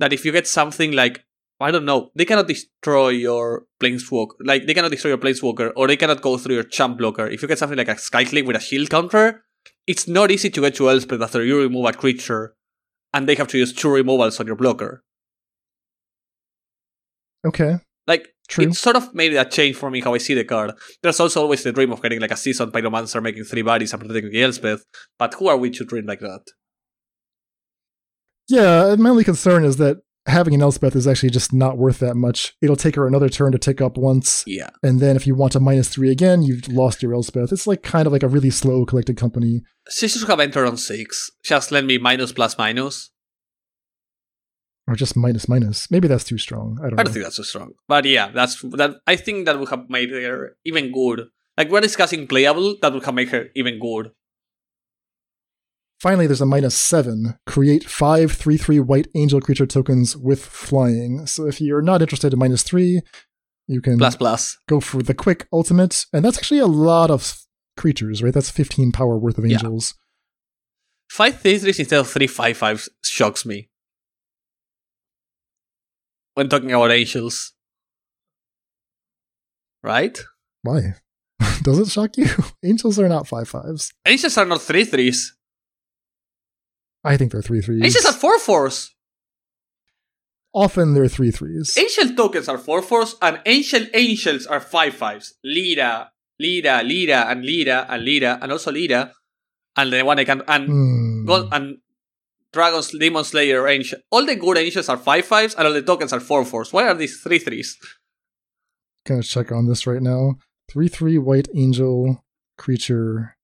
that 0.00 0.12
if 0.12 0.24
you 0.24 0.32
get 0.32 0.46
something 0.46 0.92
like 0.92 1.24
I 1.60 1.70
don't 1.70 1.84
know, 1.84 2.10
they 2.14 2.24
cannot 2.24 2.48
destroy 2.48 3.10
your 3.10 3.66
planeswalker. 3.80 4.34
Like 4.40 4.66
they 4.66 4.74
cannot 4.74 4.90
destroy 4.90 5.10
your 5.10 5.18
planeswalker, 5.18 5.72
or 5.76 5.86
they 5.86 5.96
cannot 5.96 6.20
go 6.20 6.36
through 6.36 6.56
your 6.56 6.64
champ 6.64 6.98
blocker. 6.98 7.26
If 7.26 7.42
you 7.42 7.48
get 7.48 7.58
something 7.58 7.78
like 7.78 7.88
a 7.88 7.94
Skyclave 7.94 8.46
with 8.46 8.56
a 8.56 8.60
shield 8.60 8.90
counter, 8.90 9.44
it's 9.86 10.08
not 10.08 10.30
easy 10.30 10.50
to 10.50 10.60
get 10.60 10.74
to 10.76 10.90
Elspeth 10.90 11.22
after 11.22 11.44
you 11.44 11.60
remove 11.60 11.86
a 11.86 11.92
creature, 11.92 12.54
and 13.12 13.28
they 13.28 13.36
have 13.36 13.48
to 13.48 13.58
use 13.58 13.72
two 13.72 13.90
removals 13.90 14.40
on 14.40 14.46
your 14.46 14.56
blocker. 14.56 15.04
Okay, 17.46 17.76
Like 18.06 18.34
True. 18.48 18.64
it 18.64 18.74
sort 18.74 18.96
of 18.96 19.14
made 19.14 19.34
a 19.34 19.44
change 19.44 19.76
for 19.76 19.90
me 19.90 20.00
how 20.00 20.14
I 20.14 20.18
see 20.18 20.34
the 20.34 20.44
card. 20.44 20.72
There's 21.02 21.20
also 21.20 21.42
always 21.42 21.62
the 21.62 21.72
dream 21.72 21.92
of 21.92 22.02
getting 22.02 22.20
like 22.20 22.30
a 22.30 22.36
seasoned 22.36 22.72
pyromancer 22.72 23.22
making 23.22 23.44
three 23.44 23.62
bodies 23.62 23.92
and 23.92 24.00
protecting 24.00 24.32
the 24.32 24.42
Elspeth, 24.42 24.84
but 25.18 25.34
who 25.34 25.48
are 25.48 25.56
we 25.56 25.70
to 25.70 25.84
dream 25.84 26.06
like 26.06 26.20
that? 26.20 26.42
Yeah, 28.48 28.84
uh, 28.86 28.96
my 28.98 29.10
only 29.10 29.24
concern 29.24 29.64
is 29.64 29.76
that 29.78 29.98
having 30.26 30.54
an 30.54 30.62
Elspeth 30.62 30.96
is 30.96 31.06
actually 31.06 31.30
just 31.30 31.52
not 31.52 31.76
worth 31.78 31.98
that 31.98 32.14
much. 32.14 32.54
It'll 32.62 32.76
take 32.76 32.96
her 32.96 33.06
another 33.06 33.28
turn 33.28 33.52
to 33.52 33.58
tick 33.58 33.80
up 33.80 33.96
once, 33.96 34.42
Yeah. 34.46 34.70
and 34.82 35.00
then 35.00 35.16
if 35.16 35.26
you 35.26 35.34
want 35.34 35.54
a 35.54 35.60
minus 35.60 35.88
three 35.88 36.10
again, 36.10 36.42
you've 36.42 36.68
lost 36.68 37.02
your 37.02 37.14
Elspeth. 37.14 37.52
It's 37.52 37.66
like 37.66 37.82
kind 37.82 38.06
of 38.06 38.12
like 38.12 38.22
a 38.22 38.28
really 38.28 38.50
slow 38.50 38.84
collected 38.86 39.16
company. 39.16 39.62
She 39.90 40.08
should 40.08 40.28
have 40.28 40.40
entered 40.40 40.66
on 40.66 40.76
six. 40.76 41.30
Just 41.42 41.70
let 41.72 41.84
me 41.84 41.98
minus 41.98 42.32
plus 42.32 42.56
minus. 42.58 43.10
Or 44.86 44.94
just 44.94 45.16
minus 45.16 45.48
minus. 45.48 45.90
Maybe 45.90 46.08
that's 46.08 46.24
too 46.24 46.36
strong. 46.36 46.78
I 46.80 46.90
don't 46.90 47.00
I 47.00 47.04
don't 47.04 47.12
think 47.12 47.24
that's 47.24 47.36
too 47.36 47.44
strong. 47.44 47.72
But 47.88 48.04
yeah, 48.04 48.30
that's 48.30 48.60
that 48.60 48.96
I 49.06 49.16
think 49.16 49.46
that 49.46 49.58
would 49.58 49.70
have 49.70 49.88
made 49.88 50.10
her 50.10 50.56
even 50.66 50.92
good. 50.92 51.28
Like 51.56 51.70
we're 51.70 51.80
discussing 51.80 52.26
playable, 52.26 52.76
that 52.82 52.92
would 52.92 53.04
have 53.04 53.14
made 53.14 53.30
her 53.30 53.46
even 53.54 53.78
good. 53.78 54.10
Finally, 56.04 56.26
there's 56.26 56.42
a 56.42 56.44
minus 56.44 56.74
seven. 56.76 57.38
Create 57.46 57.82
five 57.88 58.30
three 58.30 58.58
three 58.58 58.78
white 58.78 59.08
angel 59.14 59.40
creature 59.40 59.64
tokens 59.64 60.14
with 60.14 60.44
flying. 60.44 61.24
So 61.26 61.46
if 61.46 61.62
you're 61.62 61.80
not 61.80 62.02
interested 62.02 62.30
in 62.34 62.38
minus 62.38 62.62
three, 62.62 63.00
you 63.66 63.80
can 63.80 63.96
Plus 63.96 64.14
plus. 64.14 64.58
go 64.68 64.80
for 64.80 65.02
the 65.02 65.14
quick 65.14 65.48
ultimate, 65.50 66.04
and 66.12 66.22
that's 66.22 66.36
actually 66.36 66.60
a 66.60 66.66
lot 66.66 67.10
of 67.10 67.38
creatures, 67.78 68.22
right? 68.22 68.34
That's 68.34 68.50
15 68.50 68.92
power 68.92 69.16
worth 69.16 69.38
of 69.38 69.46
Yeah. 69.46 69.54
angels. 69.56 69.94
Five 71.08 71.40
three 71.40 71.56
threes 71.56 71.78
instead 71.78 72.00
of 72.00 72.10
three 72.10 72.26
five 72.26 72.58
fives 72.58 72.90
shocks 73.02 73.46
me. 73.46 73.70
When 76.34 76.50
talking 76.50 76.70
about 76.70 76.92
angels. 76.92 77.54
Right? 79.82 80.18
Why? 80.62 80.96
Does 81.62 81.78
it 81.78 81.88
shock 81.88 82.18
you? 82.18 82.28
Angels 82.62 82.98
are 82.98 83.08
not 83.08 83.26
five 83.26 83.48
fives. 83.48 83.90
Angels 84.04 84.36
are 84.36 84.44
not 84.44 84.60
three 84.60 84.84
threes. 84.84 85.34
I 87.04 87.16
think 87.16 87.32
they're 87.32 87.42
three 87.42 87.60
threes. 87.60 87.84
Angels 87.84 88.06
are 88.06 88.12
four 88.12 88.38
fours. 88.38 88.90
Often 90.54 90.94
they're 90.94 91.08
three 91.08 91.30
threes. 91.30 91.76
Angel 91.76 92.14
tokens 92.16 92.48
are 92.48 92.58
four 92.58 92.80
fours, 92.80 93.16
and 93.20 93.40
angel 93.44 93.86
angels 93.92 94.46
are 94.46 94.60
five 94.60 94.94
fives. 94.94 95.34
Lyra, 95.44 96.10
Lyra, 96.40 96.82
Lyra, 96.82 97.26
and 97.28 97.44
Lyra, 97.44 97.86
and 97.88 98.04
Lyra, 98.04 98.38
and 98.40 98.52
also 98.52 98.72
Lyra. 98.72 99.12
And 99.76 99.92
the 99.92 100.02
one 100.02 100.18
I 100.18 100.24
can 100.24 100.42
and. 100.48 100.66
Hmm. 100.66 101.26
God 101.26 101.48
and 101.52 101.78
Dragons, 102.52 102.92
Demon 102.96 103.24
Slayer, 103.24 103.66
Angel. 103.66 103.98
All 104.10 104.24
the 104.24 104.36
good 104.36 104.56
angels 104.56 104.88
are 104.88 104.96
five 104.96 105.26
fives, 105.26 105.56
and 105.56 105.66
all 105.66 105.74
the 105.74 105.82
tokens 105.82 106.12
are 106.12 106.20
four 106.20 106.44
fours. 106.44 106.72
Why 106.72 106.86
are 106.86 106.94
these 106.94 107.20
three 107.20 107.40
threes? 107.40 107.76
Gonna 109.04 109.24
check 109.24 109.50
on 109.50 109.66
this 109.66 109.86
right 109.86 110.00
now. 110.00 110.36
Three 110.70 110.88
three 110.88 111.18
white 111.18 111.48
angel 111.54 112.24
creature 112.56 113.36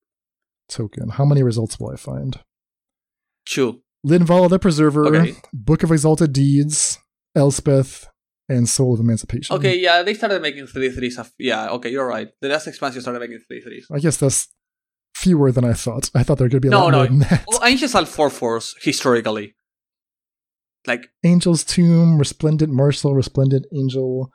token. 0.68 1.10
How 1.10 1.24
many 1.24 1.42
results 1.42 1.80
will 1.80 1.90
I 1.90 1.96
find? 1.96 2.38
Two. 3.46 3.82
Linvala 4.06 4.48
the 4.48 4.58
Preserver, 4.58 5.06
Okay. 5.06 5.34
Book 5.52 5.82
of 5.82 5.92
Exalted 5.92 6.32
Deeds, 6.32 6.98
Elspeth, 7.34 8.06
and 8.48 8.68
Soul 8.68 8.94
of 8.94 9.00
Emancipation. 9.00 9.54
Okay, 9.56 9.78
yeah, 9.78 10.02
they 10.02 10.14
started 10.14 10.40
making 10.42 10.66
three 10.66 10.90
threes. 10.90 11.18
Of, 11.18 11.30
yeah, 11.38 11.68
okay, 11.70 11.90
you're 11.90 12.06
right. 12.06 12.28
The 12.40 12.48
last 12.48 12.66
expansion 12.66 13.00
started 13.02 13.20
making 13.20 13.40
three 13.46 13.60
threes. 13.60 13.86
I 13.92 13.98
guess 13.98 14.16
that's 14.16 14.48
fewer 15.14 15.52
than 15.52 15.64
I 15.64 15.74
thought. 15.74 16.10
I 16.14 16.22
thought 16.22 16.38
there 16.38 16.48
could 16.48 16.62
be 16.62 16.68
a 16.68 16.70
No, 16.70 16.84
lot 16.84 16.90
no. 16.92 16.96
more 16.98 17.06
than 17.08 17.18
that. 17.20 17.44
Well, 17.46 17.64
Angels 17.64 17.94
are 17.94 18.06
four 18.06 18.30
fours 18.30 18.74
historically. 18.80 19.54
Like 20.86 21.10
Angel's 21.22 21.62
Tomb, 21.62 22.16
Resplendent 22.18 22.72
Marshal, 22.72 23.14
Resplendent 23.14 23.66
Angel, 23.74 24.32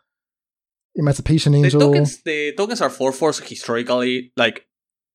Emancipation 0.95 1.55
Angel. 1.55 1.79
the 1.79 1.85
tokens, 1.87 2.21
the 2.23 2.53
tokens 2.55 2.81
are 2.81 2.89
four 2.91 3.11
fours 3.11 3.39
historically. 3.39 4.31
Like 4.37 4.65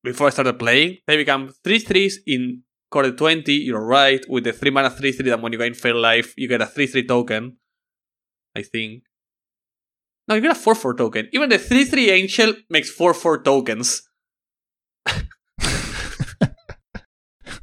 before 0.03 0.27
I 0.27 0.31
started 0.31 0.59
playing, 0.59 0.97
they 1.07 1.15
become 1.17 1.53
three 1.63 1.79
threes 1.79 2.19
in 2.27 2.63
quarter 2.91 3.11
twenty. 3.11 3.53
You're 3.53 3.83
right 3.83 4.23
with 4.29 4.43
the 4.43 4.53
three 4.53 4.69
mana 4.69 4.89
three 4.91 5.11
three. 5.11 5.29
That 5.29 5.41
when 5.41 5.51
you 5.53 5.57
gain 5.57 5.73
fair 5.73 5.95
life, 5.95 6.33
you 6.37 6.47
get 6.47 6.61
a 6.61 6.67
three 6.67 6.87
three 6.87 7.07
token. 7.07 7.57
I 8.55 8.61
think. 8.61 9.03
No, 10.27 10.35
you 10.35 10.41
get 10.41 10.51
a 10.51 10.55
four 10.55 10.75
four 10.75 10.93
token. 10.95 11.27
Even 11.33 11.49
the 11.49 11.57
three 11.57 11.85
three 11.85 12.11
angel 12.11 12.53
makes 12.69 12.89
four 12.91 13.13
four 13.13 13.41
tokens. 13.41 14.03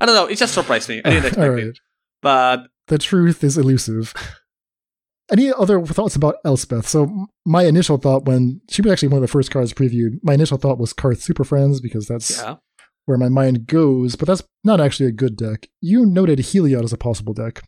I 0.01 0.07
don't 0.07 0.15
know. 0.15 0.27
It 0.27 0.37
just 0.39 0.55
surprised 0.55 0.89
me. 0.89 1.01
I 1.05 1.11
didn't 1.11 1.27
expect 1.27 1.51
right. 1.51 1.65
it. 1.65 1.79
But 2.23 2.67
The 2.89 2.99
truth 2.99 3.45
is 3.45 3.57
elusive. 3.59 4.15
Any 5.31 5.53
other 5.53 5.85
thoughts 5.85 6.17
about 6.17 6.37
Elspeth? 6.45 6.87
So 6.89 7.27
my 7.45 7.65
initial 7.65 7.99
thought 7.99 8.25
when 8.25 8.61
she 8.71 8.81
was 8.81 8.91
actually 8.93 9.09
one 9.09 9.19
of 9.19 9.23
the 9.23 9.29
first 9.29 9.51
cards 9.51 9.75
previewed, 9.75 10.19
my 10.23 10.33
initial 10.35 10.57
thought 10.57 10.79
was 10.79 10.95
Karth 10.95 11.21
Super 11.21 11.45
Friends 11.45 11.81
because 11.81 12.07
that's 12.07 12.39
yeah. 12.39 12.57
Where 13.09 13.17
my 13.17 13.31
mind 13.31 13.67
goes, 13.67 14.17
but 14.17 14.29
that's 14.29 14.43
not 14.65 14.83
actually 14.83 15.07
a 15.07 15.13
good 15.13 15.35
deck. 15.35 15.71
You 15.81 16.05
noted 16.05 16.41
Heliod 16.41 16.85
as 16.85 16.93
a 16.93 16.99
possible 16.99 17.33
deck. 17.33 17.63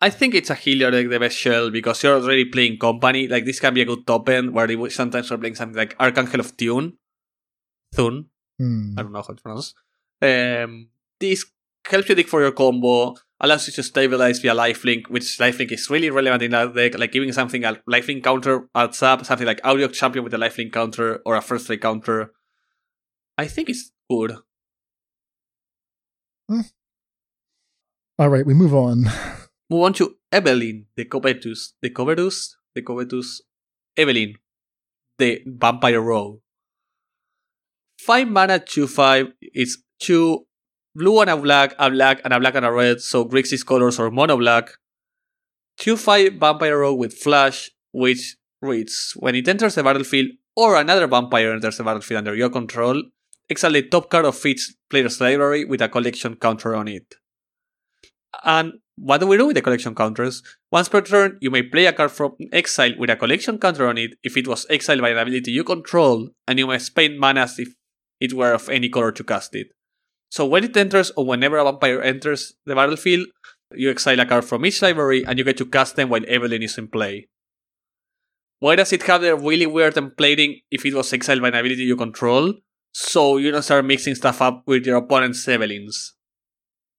I 0.00 0.08
think 0.08 0.34
it's 0.34 0.48
a 0.48 0.54
healer 0.54 0.90
deck, 0.90 1.10
the 1.10 1.20
best 1.20 1.36
shell, 1.36 1.70
because 1.70 2.02
you're 2.02 2.14
already 2.14 2.46
playing 2.46 2.78
company. 2.78 3.28
Like, 3.28 3.44
this 3.44 3.60
can 3.60 3.74
be 3.74 3.82
a 3.82 3.84
good 3.84 4.06
top 4.06 4.26
end 4.30 4.54
where 4.54 4.66
they 4.66 4.76
would 4.76 4.92
sometimes 4.92 5.30
are 5.30 5.36
playing 5.36 5.56
something 5.56 5.76
like 5.76 5.94
Archangel 6.00 6.40
of 6.40 6.56
Tune. 6.56 6.94
Thune. 7.94 8.30
Hmm. 8.58 8.94
I 8.96 9.02
don't 9.02 9.12
know 9.12 9.20
how 9.20 9.34
to 9.34 9.42
pronounce. 9.42 9.74
Um, 10.22 10.88
this 11.20 11.44
helps 11.86 12.08
you 12.08 12.14
dig 12.14 12.28
for 12.28 12.40
your 12.40 12.52
combo, 12.52 13.14
allows 13.38 13.66
you 13.66 13.74
to 13.74 13.82
stabilize 13.82 14.38
via 14.38 14.54
lifelink, 14.54 15.10
which 15.10 15.36
lifelink 15.36 15.70
is 15.70 15.90
really 15.90 16.08
relevant 16.08 16.44
in 16.44 16.52
that 16.52 16.74
deck. 16.74 16.98
Like, 16.98 17.12
giving 17.12 17.32
something 17.32 17.62
a 17.62 17.74
lifelink 17.90 18.24
counter 18.24 18.70
adds 18.74 19.02
up, 19.02 19.26
something 19.26 19.46
like 19.46 19.60
Auriok 19.60 19.92
Champion 19.92 20.24
with 20.24 20.32
a 20.32 20.38
lifelink 20.38 20.72
counter 20.72 21.20
or 21.26 21.34
a 21.36 21.42
first 21.42 21.64
strike 21.64 21.82
counter. 21.82 22.32
I 23.36 23.46
think 23.46 23.68
it's 23.68 23.92
good. 24.10 24.36
Hmm. 26.48 26.60
All 28.18 28.28
right, 28.28 28.46
we 28.46 28.54
move 28.54 28.74
on. 28.74 29.04
Move 29.70 29.82
on 29.82 29.92
to 29.94 30.16
Evelyn, 30.32 30.86
the 30.96 31.04
covetous, 31.04 31.74
the 31.82 31.90
covetous, 31.90 32.56
the 32.74 32.82
covetous 32.82 33.42
Evelyn, 33.96 34.34
the 35.18 35.42
Vampire 35.46 36.00
Rogue. 36.00 36.40
5 38.00 38.28
mana, 38.28 38.58
2 38.58 38.86
5. 38.86 39.26
It's 39.40 39.82
2 40.00 40.46
blue 40.94 41.20
and 41.20 41.30
a 41.30 41.36
black, 41.36 41.74
a 41.78 41.90
black 41.90 42.20
and 42.24 42.32
a 42.32 42.40
black 42.40 42.54
and 42.54 42.64
a 42.64 42.72
red, 42.72 43.00
so 43.00 43.24
Grixis 43.24 43.64
colors 43.64 43.98
or 43.98 44.10
mono 44.10 44.36
black. 44.38 44.70
2 45.78 45.96
5 45.96 46.34
Vampire 46.34 46.78
Rogue 46.78 46.98
with 46.98 47.12
Flash, 47.12 47.70
which 47.92 48.36
reads 48.62 49.12
When 49.16 49.34
it 49.34 49.46
enters 49.46 49.74
the 49.74 49.82
battlefield 49.82 50.30
or 50.56 50.76
another 50.76 51.06
vampire 51.06 51.52
enters 51.52 51.76
the 51.76 51.84
battlefield 51.84 52.18
under 52.18 52.34
your 52.34 52.50
control, 52.50 53.02
exile 53.50 53.72
the 53.72 53.82
top 53.82 54.10
card 54.10 54.24
of 54.24 54.44
each 54.46 54.74
player's 54.90 55.20
library 55.20 55.64
with 55.64 55.80
a 55.82 55.88
collection 55.88 56.36
counter 56.36 56.74
on 56.74 56.88
it. 56.88 57.14
And 58.44 58.74
what 58.96 59.18
do 59.18 59.26
we 59.26 59.36
do 59.36 59.46
with 59.46 59.54
the 59.54 59.62
collection 59.62 59.94
counters? 59.94 60.42
Once 60.72 60.88
per 60.88 61.00
turn, 61.00 61.38
you 61.40 61.50
may 61.50 61.62
play 61.62 61.86
a 61.86 61.92
card 61.92 62.10
from 62.10 62.36
exile 62.52 62.92
with 62.98 63.10
a 63.10 63.16
collection 63.16 63.58
counter 63.58 63.86
on 63.88 63.96
it 63.98 64.14
if 64.22 64.36
it 64.36 64.48
was 64.48 64.66
exiled 64.68 65.00
by 65.00 65.10
an 65.10 65.18
ability 65.18 65.52
you 65.52 65.64
control, 65.64 66.28
and 66.46 66.58
you 66.58 66.66
may 66.66 66.78
spend 66.78 67.18
mana 67.18 67.42
as 67.42 67.58
if 67.58 67.68
it 68.20 68.32
were 68.32 68.52
of 68.52 68.68
any 68.68 68.88
color 68.88 69.12
to 69.12 69.24
cast 69.24 69.54
it. 69.54 69.68
So 70.30 70.44
when 70.44 70.64
it 70.64 70.76
enters, 70.76 71.10
or 71.16 71.24
whenever 71.24 71.56
a 71.58 71.64
vampire 71.64 72.02
enters 72.02 72.54
the 72.66 72.74
battlefield, 72.74 73.28
you 73.74 73.90
exile 73.90 74.20
a 74.20 74.26
card 74.26 74.44
from 74.44 74.66
each 74.66 74.82
library 74.82 75.24
and 75.24 75.38
you 75.38 75.44
get 75.44 75.56
to 75.58 75.66
cast 75.66 75.96
them 75.96 76.08
while 76.08 76.22
Evelyn 76.26 76.62
is 76.62 76.76
in 76.76 76.88
play. 76.88 77.28
Why 78.60 78.76
does 78.76 78.92
it 78.92 79.02
have 79.04 79.22
the 79.22 79.36
really 79.36 79.66
weird 79.66 79.94
templating 79.94 80.62
if 80.70 80.84
it 80.84 80.94
was 80.94 81.12
exiled 81.12 81.40
by 81.40 81.48
an 81.48 81.54
ability 81.54 81.84
you 81.84 81.96
control? 81.96 82.54
So 83.00 83.36
you 83.36 83.52
don't 83.52 83.62
start 83.62 83.84
mixing 83.84 84.16
stuff 84.16 84.42
up 84.42 84.64
with 84.66 84.84
your 84.84 84.96
opponent's 84.96 85.46
Evelyns. 85.46 86.14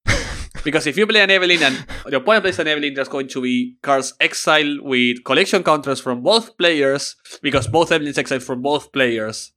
Because 0.64 0.88
if 0.88 0.98
you 0.98 1.06
play 1.06 1.22
an 1.22 1.30
Evelyn 1.30 1.62
and 1.62 1.86
your 2.10 2.22
opponent 2.22 2.44
plays 2.46 2.58
an 2.58 2.68
Evelyn, 2.68 2.94
there's 2.94 3.10
going 3.10 3.28
to 3.28 3.42
be 3.42 3.76
cards 3.82 4.14
exiled 4.22 4.80
with 4.82 5.26
collection 5.26 5.62
counters 5.62 6.00
from 6.00 6.24
both 6.24 6.58
players, 6.58 7.18
because 7.42 7.68
both 7.68 7.92
Evelyns 7.92 8.18
exile 8.18 8.40
from 8.40 8.62
both 8.62 8.94
players. 8.94 9.52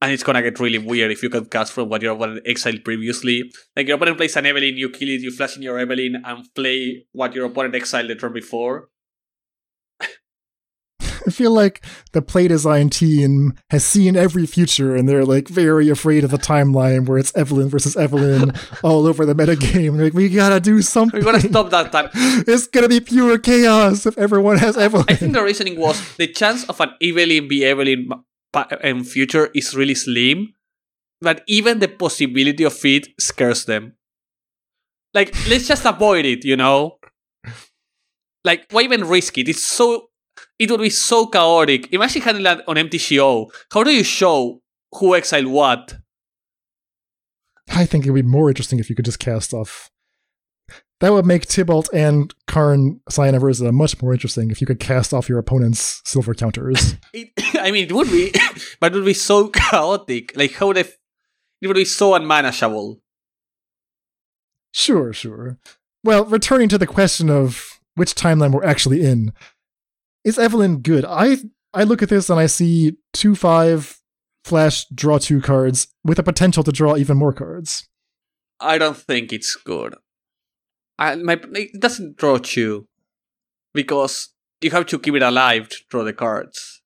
And 0.00 0.12
it's 0.12 0.22
gonna 0.22 0.40
get 0.40 0.60
really 0.60 0.78
weird 0.78 1.10
if 1.10 1.22
you 1.22 1.30
can 1.30 1.46
cast 1.46 1.72
from 1.72 1.88
what 1.88 2.02
your 2.02 2.14
opponent 2.14 2.42
exiled 2.46 2.84
previously. 2.84 3.50
Like 3.76 3.88
your 3.88 3.96
opponent 3.96 4.18
plays 4.18 4.36
an 4.36 4.46
Evelyn, 4.46 4.76
you 4.76 4.88
kill 4.90 5.08
it, 5.08 5.20
you 5.20 5.32
flash 5.32 5.56
in 5.56 5.62
your 5.62 5.80
Evelyn, 5.80 6.22
and 6.24 6.46
play 6.54 7.06
what 7.10 7.34
your 7.34 7.46
opponent 7.46 7.74
exiled 7.74 8.08
the 8.08 8.14
turn 8.14 8.32
before. 8.32 8.88
I 11.26 11.30
feel 11.30 11.52
like 11.52 11.84
the 12.12 12.22
play 12.22 12.48
design 12.48 12.90
team 12.90 13.54
has 13.70 13.84
seen 13.84 14.16
every 14.16 14.46
future 14.46 14.94
and 14.94 15.08
they're 15.08 15.24
like 15.24 15.48
very 15.48 15.88
afraid 15.88 16.24
of 16.24 16.30
the 16.30 16.38
timeline 16.38 17.06
where 17.06 17.18
it's 17.18 17.34
Evelyn 17.36 17.68
versus 17.68 17.96
Evelyn 17.96 18.52
all 18.82 19.06
over 19.06 19.24
the 19.24 19.34
metagame. 19.34 20.00
Like, 20.00 20.14
we 20.14 20.28
gotta 20.28 20.60
do 20.60 20.82
something. 20.82 21.20
We 21.20 21.24
gotta 21.24 21.40
stop 21.40 21.70
that 21.70 21.92
time. 21.92 22.10
It's 22.46 22.66
gonna 22.66 22.88
be 22.88 23.00
pure 23.00 23.38
chaos 23.38 24.06
if 24.06 24.18
everyone 24.18 24.58
has 24.58 24.76
Evelyn. 24.76 25.06
I 25.08 25.14
think 25.14 25.32
the 25.32 25.42
reasoning 25.42 25.78
was 25.78 26.16
the 26.16 26.26
chance 26.26 26.64
of 26.68 26.80
an 26.80 26.90
Evelyn 27.00 27.48
be 27.48 27.64
Evelyn 27.64 28.08
in 28.82 29.04
future 29.04 29.50
is 29.54 29.74
really 29.74 29.94
slim, 29.94 30.54
but 31.20 31.42
even 31.46 31.78
the 31.78 31.88
possibility 31.88 32.64
of 32.64 32.84
it 32.84 33.08
scares 33.18 33.64
them. 33.64 33.94
Like, 35.12 35.34
let's 35.48 35.68
just 35.68 35.84
avoid 35.84 36.24
it, 36.26 36.44
you 36.44 36.56
know? 36.56 36.98
Like, 38.44 38.66
why 38.70 38.82
even 38.82 39.06
risk 39.06 39.38
it? 39.38 39.48
It's 39.48 39.64
so. 39.64 40.10
It 40.58 40.70
would 40.70 40.80
be 40.80 40.90
so 40.90 41.26
chaotic. 41.26 41.92
Imagine 41.92 42.22
handling 42.22 42.44
that 42.44 42.64
on 42.68 42.76
MTGO. 42.76 43.50
How 43.72 43.82
do 43.82 43.90
you 43.90 44.04
show 44.04 44.60
who 44.92 45.14
exiled 45.14 45.46
what? 45.46 45.96
I 47.70 47.86
think 47.86 48.06
it 48.06 48.10
would 48.10 48.24
be 48.24 48.28
more 48.28 48.48
interesting 48.48 48.78
if 48.78 48.88
you 48.88 48.96
could 48.96 49.04
just 49.04 49.18
cast 49.18 49.52
off. 49.52 49.90
That 51.00 51.12
would 51.12 51.26
make 51.26 51.46
Tibalt 51.46 51.88
and 51.92 52.32
Karn 52.46 53.00
Scion 53.08 53.34
of 53.34 53.42
Urza 53.42 53.72
much 53.72 54.00
more 54.00 54.12
interesting 54.12 54.50
if 54.50 54.60
you 54.60 54.66
could 54.66 54.78
cast 54.78 55.12
off 55.12 55.28
your 55.28 55.38
opponent's 55.38 56.00
silver 56.04 56.34
counters. 56.34 56.96
It, 57.12 57.30
I 57.60 57.70
mean, 57.70 57.84
it 57.84 57.92
would 57.92 58.10
be, 58.10 58.32
but 58.80 58.92
it 58.92 58.96
would 58.96 59.04
be 59.04 59.14
so 59.14 59.48
chaotic. 59.54 60.36
Like, 60.36 60.52
how 60.52 60.72
the. 60.72 60.80
F- 60.80 60.96
it 61.60 61.66
would 61.66 61.76
be 61.76 61.84
so 61.84 62.14
unmanageable. 62.14 63.00
Sure, 64.72 65.12
sure. 65.12 65.58
Well, 66.02 66.24
returning 66.24 66.68
to 66.68 66.78
the 66.78 66.86
question 66.86 67.30
of 67.30 67.80
which 67.94 68.14
timeline 68.14 68.52
we're 68.52 68.64
actually 68.64 69.04
in, 69.04 69.32
is 70.24 70.38
Evelyn 70.38 70.80
good? 70.80 71.04
I 71.04 71.38
I 71.72 71.84
look 71.84 72.02
at 72.02 72.08
this 72.08 72.30
and 72.30 72.40
I 72.40 72.46
see 72.46 72.96
two 73.12 73.34
five 73.34 74.00
flash 74.44 74.86
draw 74.94 75.18
two 75.18 75.40
cards 75.40 75.88
with 76.04 76.18
a 76.18 76.22
potential 76.22 76.62
to 76.64 76.72
draw 76.72 76.96
even 76.96 77.16
more 77.16 77.32
cards. 77.32 77.88
I 78.60 78.78
don't 78.78 78.96
think 78.96 79.32
it's 79.32 79.56
good. 79.56 79.94
I, 80.98 81.16
my, 81.16 81.40
it 81.54 81.80
doesn't 81.80 82.16
draw 82.16 82.38
two 82.38 82.86
because 83.72 84.32
you 84.60 84.70
have 84.70 84.86
to 84.86 84.98
keep 84.98 85.14
it 85.14 85.22
alive 85.22 85.68
to 85.70 85.76
draw 85.90 86.04
the 86.04 86.12
cards. 86.12 86.82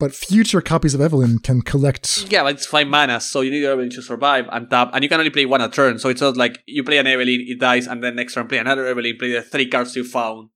But 0.00 0.14
future 0.14 0.60
copies 0.60 0.94
of 0.94 1.00
Evelyn 1.00 1.40
can 1.40 1.60
collect. 1.60 2.30
Yeah, 2.30 2.44
but 2.44 2.54
it's 2.54 2.66
five 2.66 2.86
mana, 2.86 3.20
so 3.20 3.40
you 3.40 3.50
need 3.50 3.58
your 3.58 3.72
Evelyn 3.72 3.90
to 3.90 4.02
survive 4.02 4.46
and 4.50 4.70
tap, 4.70 4.90
and 4.94 5.02
you 5.02 5.08
can 5.08 5.18
only 5.18 5.30
play 5.30 5.44
one 5.44 5.60
a 5.60 5.68
turn. 5.68 5.98
So 5.98 6.08
it's 6.08 6.20
not 6.20 6.36
like 6.36 6.62
you 6.66 6.84
play 6.84 6.98
an 6.98 7.08
Evelyn, 7.08 7.44
it 7.46 7.58
dies, 7.58 7.88
and 7.88 8.02
then 8.02 8.14
next 8.14 8.34
turn 8.34 8.46
play 8.46 8.58
another 8.58 8.86
Evelyn, 8.86 9.16
play 9.18 9.32
the 9.32 9.42
three 9.42 9.68
cards 9.68 9.96
you 9.96 10.04
found. 10.04 10.50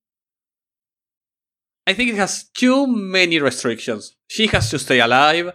I 1.93 1.95
think 1.95 2.09
it 2.09 2.17
has 2.17 2.45
too 2.57 2.87
many 2.87 3.39
restrictions. 3.39 4.17
She 4.27 4.47
has 4.47 4.71
to 4.71 4.79
stay 4.79 4.99
alive. 5.01 5.53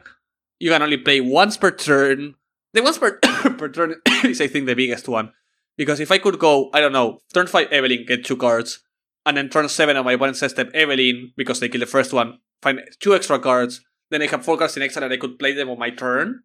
You 0.60 0.70
can 0.70 0.84
only 0.84 0.98
play 0.98 1.20
once 1.20 1.58
per 1.58 1.72
turn. 1.72 2.36
The 2.74 2.84
once 2.84 3.00
per, 3.00 3.18
per 3.58 3.70
turn 3.70 3.96
is, 4.24 4.40
I 4.40 4.46
think, 4.46 4.68
the 4.68 4.76
biggest 4.76 5.08
one. 5.08 5.34
Because 5.78 6.00
if 6.00 6.12
I 6.12 6.20
could 6.20 6.38
go, 6.38 6.70
I 6.76 6.80
don't 6.80 6.92
know, 6.92 7.22
turn 7.34 7.48
5 7.48 7.70
Evelyn, 7.72 8.06
get 8.06 8.24
2 8.24 8.38
cards, 8.38 8.84
and 9.26 9.36
then 9.36 9.50
turn 9.50 9.68
7 9.68 9.98
on 9.98 10.06
my 10.06 10.12
opponent's 10.12 10.46
step 10.46 10.70
Evelyn, 10.76 11.34
because 11.36 11.60
they 11.60 11.70
kill 11.70 11.80
the 11.80 11.88
first 11.88 12.14
one, 12.14 12.38
find 12.62 12.82
2 13.00 13.16
extra 13.16 13.40
cards, 13.40 13.82
then 14.12 14.22
I 14.22 14.28
have 14.28 14.46
4 14.46 14.60
cards 14.60 14.78
in 14.78 14.84
exile 14.84 15.06
and 15.06 15.14
I 15.14 15.18
could 15.18 15.40
play 15.40 15.54
them 15.54 15.72
on 15.72 15.80
my 15.80 15.90
turn. 15.90 16.44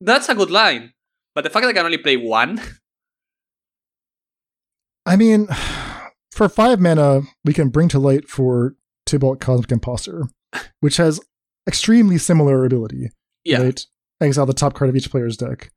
That's 0.00 0.28
a 0.28 0.34
good 0.36 0.52
line. 0.52 0.92
But 1.34 1.42
the 1.42 1.50
fact 1.50 1.64
that 1.64 1.70
I 1.70 1.72
can 1.72 1.86
only 1.86 1.98
play 1.98 2.16
one, 2.16 2.62
I 5.04 5.16
mean, 5.16 5.48
for 6.32 6.48
five 6.48 6.80
mana, 6.80 7.22
we 7.44 7.52
can 7.54 7.68
bring 7.68 7.88
to 7.88 7.98
light 7.98 8.28
for 8.28 8.74
Tibalt 9.06 9.40
Cosmic 9.40 9.72
Impostor, 9.72 10.24
which 10.80 10.96
has 10.96 11.20
extremely 11.68 12.18
similar 12.18 12.64
ability. 12.64 13.10
yeah. 13.44 13.62
right? 13.62 13.86
Exile 14.20 14.46
the 14.46 14.54
top 14.54 14.74
card 14.74 14.88
of 14.88 14.96
each 14.96 15.10
player's 15.10 15.36
deck. 15.36 15.70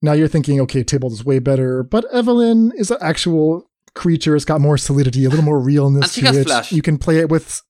Now 0.00 0.12
you're 0.14 0.28
thinking, 0.28 0.60
okay, 0.62 0.82
Tibalt 0.82 1.12
is 1.12 1.24
way 1.24 1.38
better, 1.38 1.82
but 1.82 2.04
Evelyn 2.12 2.72
is 2.76 2.90
an 2.90 2.98
actual 3.00 3.70
creature. 3.94 4.34
It's 4.34 4.44
got 4.44 4.60
more 4.60 4.78
solidity, 4.78 5.24
a 5.24 5.28
little 5.28 5.44
more 5.44 5.60
realness 5.62 6.14
to 6.14 6.22
has 6.22 6.36
it. 6.36 6.46
flash. 6.46 6.72
You 6.72 6.82
can 6.82 6.98
play 6.98 7.18
it 7.18 7.28
with. 7.28 7.60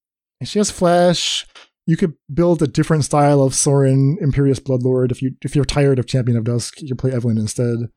She 0.44 0.58
has 0.58 0.70
flash. 0.70 1.46
You 1.86 1.96
could 1.96 2.14
build 2.32 2.62
a 2.62 2.66
different 2.68 3.04
style 3.04 3.42
of 3.42 3.54
Sorin 3.54 4.16
Imperious 4.20 4.60
Bloodlord 4.60 5.10
if 5.10 5.20
you 5.20 5.32
if 5.42 5.54
you're 5.56 5.64
tired 5.64 5.98
of 5.98 6.06
Champion 6.06 6.38
of 6.38 6.44
Dusk. 6.44 6.80
You 6.80 6.88
can 6.88 6.96
play 6.96 7.10
Evelyn 7.12 7.38
instead. 7.38 7.88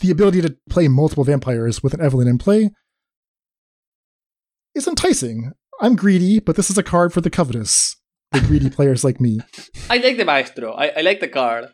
The 0.00 0.10
ability 0.10 0.42
to 0.42 0.56
play 0.70 0.86
multiple 0.88 1.24
vampires 1.24 1.82
with 1.82 1.92
an 1.94 2.00
Evelyn 2.00 2.28
in 2.28 2.38
play 2.38 2.70
is 4.74 4.86
enticing. 4.86 5.52
I'm 5.80 5.96
greedy, 5.96 6.38
but 6.40 6.56
this 6.56 6.70
is 6.70 6.78
a 6.78 6.82
card 6.82 7.12
for 7.12 7.20
the 7.20 7.30
covetous, 7.30 7.96
the 8.32 8.40
greedy 8.40 8.70
players 8.76 9.04
like 9.04 9.20
me. 9.20 9.40
I 9.90 9.98
like 9.98 10.16
the 10.16 10.24
maestro. 10.24 10.72
I, 10.72 10.88
I 10.88 11.00
like 11.00 11.20
the 11.20 11.28
card, 11.28 11.66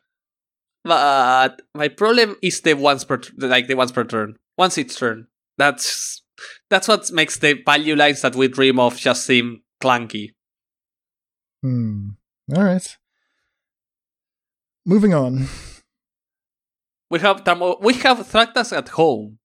but 0.84 1.60
my 1.74 1.88
problem 1.88 2.36
is 2.42 2.60
the 2.60 2.74
once 2.74 3.04
per 3.04 3.20
like 3.38 3.66
the 3.66 3.74
once 3.74 3.92
per 3.92 4.04
turn, 4.04 4.36
once 4.58 4.78
each 4.78 4.96
turn. 4.96 5.26
That's 5.58 6.22
that's 6.70 6.88
what 6.88 7.10
makes 7.12 7.38
the 7.38 7.62
value 7.64 7.96
lines 7.96 8.22
that 8.22 8.34
we 8.34 8.48
dream 8.48 8.78
of 8.78 8.96
just 8.96 9.24
seem 9.24 9.62
clunky. 9.82 10.30
Hmm. 11.62 12.10
All 12.54 12.64
right. 12.64 12.96
Moving 14.84 15.14
on. 15.14 15.48
We 17.14 17.20
have 17.20 17.42
Thermo- 17.44 17.78
we 17.80 17.94
have 18.04 18.18
Thragtusk 18.26 18.72
at 18.76 18.88
home. 19.00 19.38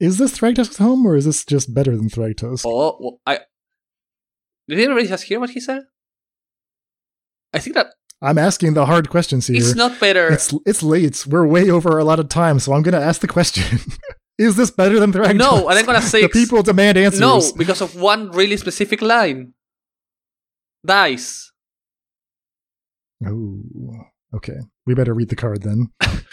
Is 0.00 0.16
this 0.16 0.32
Thragtusk's 0.38 0.78
home, 0.78 1.04
or 1.06 1.16
is 1.16 1.26
this 1.26 1.44
just 1.44 1.74
better 1.74 1.94
than 1.94 2.08
Thragtusk? 2.08 2.62
Oh, 2.64 2.96
well, 2.98 3.20
I 3.26 3.40
did 4.68 4.78
anybody 4.80 5.06
just 5.06 5.24
hear 5.24 5.38
what 5.38 5.50
he 5.50 5.60
said? 5.60 5.82
I 7.52 7.58
think 7.58 7.74
that 7.76 7.88
I'm 8.22 8.38
asking 8.38 8.72
the 8.72 8.86
hard 8.86 9.10
questions 9.10 9.48
here. 9.48 9.58
it's 9.58 9.74
not 9.74 10.00
better. 10.00 10.28
It's 10.32 10.54
it's 10.64 10.82
late. 10.82 11.26
We're 11.26 11.46
way 11.46 11.68
over 11.68 11.98
a 11.98 12.04
lot 12.04 12.18
of 12.18 12.30
time, 12.30 12.58
so 12.58 12.72
I'm 12.72 12.80
gonna 12.82 12.98
ask 13.10 13.20
the 13.20 13.28
question: 13.28 13.80
Is 14.38 14.56
this 14.56 14.70
better 14.70 14.98
than 14.98 15.12
Thragtusk? 15.12 15.36
No, 15.36 15.68
and 15.68 15.78
I'm 15.78 15.84
gonna 15.84 16.00
say 16.14 16.22
the 16.22 16.30
people 16.30 16.62
demand 16.62 16.96
answers. 16.96 17.20
no 17.20 17.42
because 17.58 17.82
of 17.82 17.94
one 17.96 18.30
really 18.30 18.56
specific 18.56 19.02
line. 19.02 19.52
Dice. 20.86 21.52
Oh, 23.26 23.60
okay. 24.34 24.58
We 24.86 24.94
better 24.94 25.14
read 25.14 25.28
the 25.28 25.36
card 25.36 25.62
then. 25.62 25.90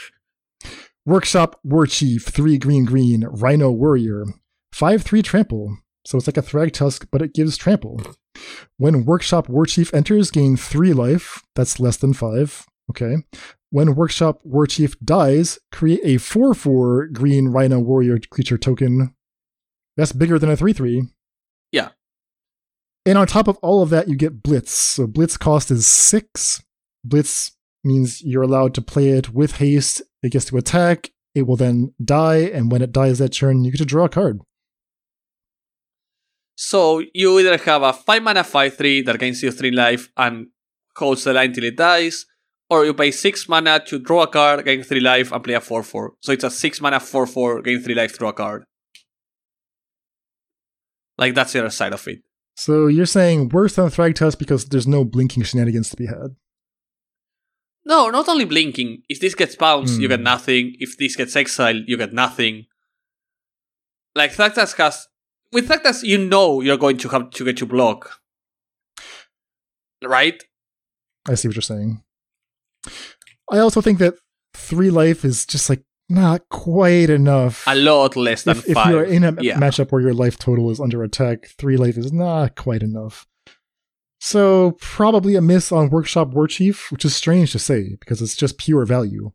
Workshop 1.05 1.59
War 1.63 1.87
Chief, 1.87 2.23
three 2.23 2.57
green 2.57 2.85
green, 2.85 3.25
Rhino 3.25 3.71
Warrior, 3.71 4.25
five 4.71 5.01
three 5.03 5.21
trample. 5.21 5.77
So 6.05 6.17
it's 6.17 6.27
like 6.27 6.37
a 6.37 6.41
Thragtusk, 6.41 7.07
but 7.11 7.21
it 7.21 7.33
gives 7.33 7.57
trample. 7.57 8.01
When 8.77 9.05
Workshop 9.05 9.49
War 9.49 9.65
Chief 9.65 9.93
enters, 9.93 10.31
gain 10.31 10.55
three 10.55 10.93
life. 10.93 11.43
That's 11.55 11.79
less 11.79 11.97
than 11.97 12.13
five. 12.13 12.65
Okay. 12.89 13.17
When 13.71 13.95
Workshop 13.95 14.41
War 14.43 14.65
Chief 14.65 14.99
dies, 14.99 15.59
create 15.71 16.01
a 16.03 16.17
4 16.17 16.53
4 16.53 17.07
green 17.07 17.49
Rhino 17.49 17.79
Warrior 17.79 18.19
creature 18.31 18.57
token. 18.57 19.13
That's 19.97 20.11
bigger 20.11 20.39
than 20.39 20.49
a 20.49 20.57
3 20.57 20.73
3. 20.73 21.03
Yeah. 21.71 21.89
And 23.05 23.17
on 23.17 23.27
top 23.27 23.47
of 23.47 23.57
all 23.57 23.83
of 23.83 23.89
that, 23.91 24.07
you 24.07 24.15
get 24.15 24.41
Blitz. 24.41 24.71
So 24.71 25.05
Blitz 25.05 25.37
cost 25.37 25.69
is 25.69 25.85
6. 25.85 26.63
Blitz 27.03 27.51
means 27.83 28.21
you're 28.21 28.43
allowed 28.43 28.73
to 28.75 28.81
play 28.81 29.09
it 29.09 29.33
with 29.33 29.57
haste. 29.57 30.01
It 30.21 30.31
gets 30.31 30.45
to 30.45 30.57
attack. 30.57 31.11
It 31.35 31.43
will 31.43 31.55
then 31.55 31.93
die. 32.03 32.37
And 32.37 32.71
when 32.71 32.81
it 32.81 32.91
dies 32.91 33.19
that 33.19 33.29
turn, 33.29 33.63
you 33.63 33.71
get 33.71 33.77
to 33.77 33.85
draw 33.85 34.05
a 34.05 34.09
card. 34.09 34.41
So 36.55 37.01
you 37.13 37.39
either 37.39 37.57
have 37.57 37.83
a 37.83 37.93
5 37.93 38.21
mana 38.21 38.43
5 38.43 38.75
3 38.75 39.01
that 39.03 39.17
gains 39.19 39.41
you 39.41 39.51
3 39.51 39.71
life 39.71 40.09
and 40.17 40.47
holds 40.97 41.23
the 41.23 41.33
line 41.33 41.53
till 41.53 41.63
it 41.63 41.77
dies, 41.77 42.25
or 42.69 42.83
you 42.83 42.93
pay 42.93 43.11
6 43.11 43.47
mana 43.47 43.81
to 43.87 43.97
draw 43.97 44.23
a 44.23 44.27
card, 44.27 44.65
gain 44.65 44.83
3 44.83 44.99
life, 44.99 45.31
and 45.31 45.41
play 45.41 45.53
a 45.53 45.61
4 45.61 45.83
4. 45.83 46.13
So 46.19 46.33
it's 46.33 46.43
a 46.43 46.51
6 46.51 46.81
mana 46.81 46.99
4 46.99 47.25
4, 47.25 47.61
gain 47.61 47.79
3 47.79 47.95
life, 47.95 48.17
draw 48.17 48.29
a 48.29 48.33
card. 48.33 48.65
Like 51.17 51.33
that's 51.33 51.53
the 51.53 51.59
other 51.59 51.69
side 51.69 51.93
of 51.93 52.05
it. 52.09 52.19
So 52.55 52.87
you're 52.87 53.05
saying 53.05 53.49
worse 53.49 53.75
than 53.75 53.87
Thragtusk 53.87 54.37
because 54.37 54.65
there's 54.65 54.87
no 54.87 55.05
blinking 55.05 55.43
shenanigans 55.43 55.89
to 55.91 55.95
be 55.95 56.07
had. 56.07 56.35
No, 57.89 58.09
not 58.11 58.29
only 58.29 58.45
blinking. 58.45 59.01
If 59.09 59.19
this 59.19 59.33
gets 59.35 59.55
bounced, 59.55 59.99
you 59.99 60.07
Hmm. 60.07 60.11
get 60.13 60.21
nothing. 60.21 60.75
If 60.79 60.97
this 60.97 61.15
gets 61.15 61.35
exiled, 61.35 61.83
you 61.87 61.97
get 61.97 62.13
nothing. 62.13 62.67
Like 64.15 64.31
Thragtusk 64.31 64.77
has. 64.77 65.07
With 65.51 65.67
Thragtusk, 65.67 66.03
you 66.03 66.19
know 66.19 66.61
you're 66.61 66.77
going 66.77 66.97
to 66.99 67.09
have 67.09 67.31
to 67.31 67.45
get 67.45 67.57
to 67.57 67.65
block. 67.65 68.19
Right? 70.03 70.41
I 71.27 71.35
see 71.35 71.47
what 71.47 71.55
you're 71.55 71.61
saying. 71.63 72.03
I 73.51 73.57
also 73.57 73.81
think 73.81 73.99
that 73.99 74.13
three 74.53 74.91
life 74.91 75.25
is 75.25 75.45
just 75.45 75.69
like 75.69 75.83
not 76.09 76.47
quite 76.49 77.09
enough. 77.09 77.63
A 77.67 77.75
lot 77.75 78.15
less 78.15 78.43
than 78.43 78.57
if, 78.57 78.69
if 78.69 78.77
you're 78.87 79.03
in 79.03 79.23
a 79.23 79.35
yeah. 79.41 79.57
matchup 79.59 79.91
where 79.91 80.01
your 80.01 80.13
life 80.13 80.37
total 80.37 80.69
is 80.69 80.79
under 80.79 81.03
attack, 81.03 81.47
three 81.57 81.77
life 81.77 81.97
is 81.97 82.13
not 82.13 82.55
quite 82.55 82.83
enough. 82.83 83.25
So 84.19 84.71
probably 84.81 85.35
a 85.35 85.41
miss 85.41 85.71
on 85.71 85.89
Workshop 85.89 86.29
War 86.29 86.47
Chief, 86.47 86.91
which 86.91 87.05
is 87.05 87.15
strange 87.15 87.51
to 87.53 87.59
say 87.59 87.95
because 87.99 88.21
it's 88.21 88.35
just 88.35 88.57
pure 88.57 88.85
value. 88.85 89.31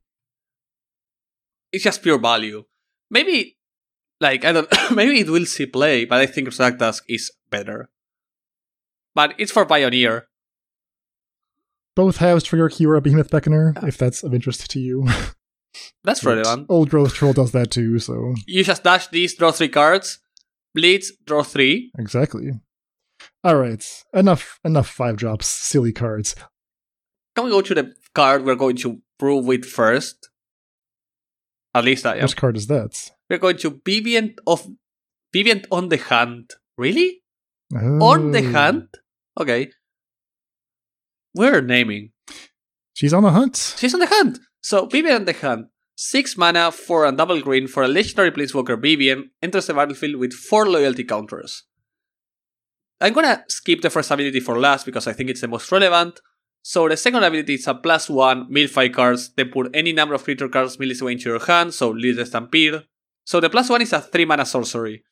it's 1.72 1.84
just 1.84 2.02
pure 2.02 2.18
value. 2.18 2.64
Maybe, 3.10 3.56
like 4.20 4.44
I 4.44 4.52
don't, 4.52 4.68
maybe 4.94 5.20
it 5.20 5.28
will 5.30 5.46
see 5.46 5.66
play, 5.66 6.04
but 6.04 6.20
I 6.20 6.26
think 6.26 6.48
Thragtusk 6.48 7.02
is 7.08 7.30
better. 7.50 7.88
But 9.14 9.34
it's 9.38 9.52
for 9.52 9.64
Pioneer. 9.66 10.26
Both 11.96 12.16
halves 12.18 12.44
trigger 12.44 12.68
Kiora 12.68 13.02
Behemoth 13.02 13.30
Beckoner, 13.30 13.82
if 13.86 13.96
that's 13.96 14.22
of 14.22 14.34
interest 14.34 14.68
to 14.70 14.80
you. 14.80 15.06
That's 16.04 16.22
But 16.22 16.36
relevant. 16.36 16.66
Old 16.68 16.88
Growth 16.90 17.14
Troll 17.14 17.32
does 17.32 17.50
that 17.50 17.72
too, 17.72 17.98
so 17.98 18.34
You 18.46 18.62
just 18.62 18.84
dash 18.84 19.08
these, 19.08 19.34
draw 19.34 19.50
three 19.50 19.68
cards, 19.68 20.20
blitz, 20.72 21.10
draw 21.26 21.42
three. 21.42 21.90
exactly. 21.98 22.52
All 23.44 23.56
right, 23.56 23.84
enough 24.14 24.58
enough 24.64 24.88
five 24.88 25.16
drops, 25.16 25.46
silly 25.46 25.92
cards. 25.92 26.34
Can 27.36 27.44
we 27.44 27.50
go 27.50 27.60
to 27.60 27.74
the 27.74 27.92
card 28.14 28.44
we're 28.44 28.54
going 28.54 28.76
to 28.76 29.00
prove 29.18 29.48
it 29.50 29.66
first? 29.66 30.30
At 31.74 31.84
least 31.84 32.06
I 32.06 32.16
am. 32.16 32.22
Which 32.22 32.36
card 32.36 32.56
is 32.56 32.68
that? 32.68 33.10
We're 33.28 33.38
going 33.38 33.58
to 33.58 33.80
Viviant 33.84 34.38
of 34.46 34.66
Viviant 35.32 35.66
on 35.70 35.88
the 35.90 35.96
hand. 35.98 36.52
Really? 36.78 37.22
On 37.74 38.30
the 38.30 38.38
Oh. 38.46 38.52
hand? 38.52 38.88
Okay. 39.38 39.70
We're 41.34 41.60
naming. 41.60 42.12
She's 42.94 43.12
on 43.12 43.24
the 43.24 43.30
hunt. 43.32 43.74
She's 43.76 43.92
on 43.92 44.00
the 44.00 44.06
hunt. 44.06 44.38
So 44.62 44.86
Vivien 44.86 45.16
on 45.16 45.24
the 45.24 45.32
hand. 45.32 45.66
Six 45.96 46.36
mana 46.38 46.70
for 46.72 47.04
a 47.04 47.12
double 47.12 47.40
green 47.42 47.66
for 47.66 47.82
a 47.82 47.88
legendary 47.88 48.30
planeswalker 48.30 48.80
Vivien 48.80 49.30
enters 49.42 49.66
the 49.66 49.74
battlefield 49.74 50.16
with 50.16 50.32
four 50.32 50.66
loyalty 50.68 51.04
counters. 51.04 51.64
I'm 53.00 53.12
gonna 53.12 53.44
skip 53.48 53.80
the 53.80 53.90
first 53.90 54.10
ability 54.10 54.40
for 54.40 54.58
last 54.58 54.86
because 54.86 55.06
I 55.06 55.12
think 55.12 55.30
it's 55.30 55.40
the 55.40 55.48
most 55.48 55.70
relevant. 55.70 56.20
So 56.62 56.88
the 56.88 56.96
second 56.96 57.22
ability 57.22 57.54
is 57.54 57.66
a 57.66 57.74
plus 57.74 58.08
one, 58.08 58.46
mill 58.48 58.68
five 58.68 58.92
cards, 58.92 59.30
then 59.36 59.50
put 59.50 59.70
any 59.74 59.92
number 59.92 60.14
of 60.14 60.24
creature 60.24 60.48
cards 60.48 60.78
mill 60.78 60.90
away 61.00 61.12
into 61.12 61.28
your 61.28 61.44
hand, 61.44 61.74
so 61.74 61.90
lead 61.90 62.16
the 62.16 62.24
stampede. 62.24 62.82
So 63.24 63.40
the 63.40 63.50
plus 63.50 63.68
one 63.68 63.82
is 63.82 63.92
a 63.92 64.00
three 64.00 64.24
mana 64.24 64.46
sorcery. 64.46 65.04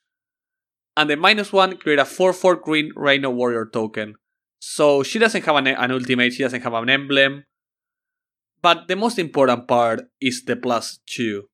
And 0.96 1.10
the 1.10 1.16
minus 1.16 1.52
one 1.52 1.76
create 1.76 1.98
a 1.98 2.04
4-4 2.04 2.62
green 2.62 2.92
Rhino 2.94 3.30
Warrior 3.30 3.66
token. 3.66 4.16
So 4.60 5.02
she 5.02 5.18
doesn't 5.18 5.44
have 5.44 5.56
an, 5.56 5.66
an 5.66 5.90
ultimate, 5.90 6.32
she 6.32 6.42
doesn't 6.42 6.62
have 6.62 6.74
an 6.74 6.90
emblem. 6.90 7.44
But 8.60 8.88
the 8.88 8.96
most 8.96 9.18
important 9.18 9.66
part 9.66 10.02
is 10.20 10.44
the 10.44 10.56
plus 10.56 11.00
2. 11.06 11.48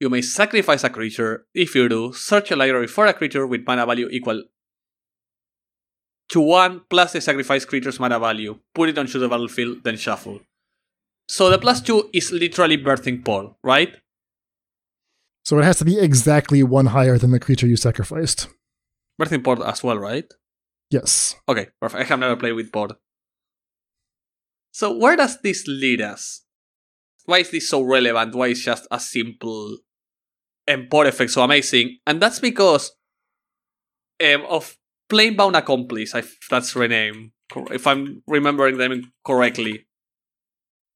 You 0.00 0.10
may 0.10 0.22
sacrifice 0.22 0.84
a 0.84 0.90
creature. 0.90 1.46
If 1.54 1.74
you 1.74 1.88
do, 1.88 2.12
search 2.12 2.50
a 2.50 2.56
library 2.56 2.86
for 2.86 3.06
a 3.06 3.14
creature 3.14 3.46
with 3.46 3.66
mana 3.66 3.86
value 3.86 4.08
equal 4.10 4.44
to 6.32 6.40
1 6.40 6.82
plus 6.88 7.12
the 7.12 7.20
sacrifice 7.20 7.64
creature's 7.64 8.00
mana 8.00 8.18
value. 8.18 8.58
Put 8.74 8.88
it 8.88 8.98
onto 8.98 9.18
the 9.18 9.28
battlefield, 9.28 9.84
then 9.84 9.96
shuffle. 9.96 10.40
So 11.28 11.50
the 11.50 11.58
plus 11.58 11.80
2 11.80 12.10
is 12.12 12.32
literally 12.32 12.76
Birthing 12.76 13.24
Pod, 13.24 13.54
right? 13.62 13.96
So 15.44 15.58
it 15.58 15.64
has 15.64 15.78
to 15.78 15.84
be 15.84 15.98
exactly 15.98 16.62
one 16.62 16.86
higher 16.86 17.18
than 17.18 17.30
the 17.30 17.40
creature 17.40 17.66
you 17.66 17.76
sacrificed. 17.76 18.48
Birthing 19.20 19.44
Pod 19.44 19.62
as 19.62 19.82
well, 19.82 19.98
right? 19.98 20.24
Yes. 20.90 21.36
Okay, 21.48 21.68
perfect. 21.80 22.02
I 22.02 22.04
have 22.04 22.18
never 22.18 22.36
played 22.36 22.52
with 22.52 22.72
board. 22.72 22.92
So 24.72 24.96
where 24.96 25.16
does 25.16 25.40
this 25.42 25.66
lead 25.66 26.00
us? 26.00 26.42
Why 27.26 27.38
is 27.38 27.50
this 27.50 27.68
so 27.68 27.82
relevant? 27.82 28.34
Why 28.34 28.48
is 28.48 28.64
just 28.64 28.86
a 28.90 28.98
simple 28.98 29.78
um, 30.66 30.88
board 30.88 31.06
effect 31.06 31.30
so 31.30 31.42
amazing? 31.42 31.98
And 32.06 32.20
that's 32.20 32.40
because 32.40 32.92
um, 34.22 34.44
of 34.48 34.76
Planebound 35.12 35.56
Accomplice, 35.56 36.14
if 36.14 36.38
that's 36.48 36.72
her 36.72 36.88
name, 36.88 37.32
if 37.70 37.86
I'm 37.86 38.22
remembering 38.26 38.78
them 38.78 39.12
correctly. 39.26 39.84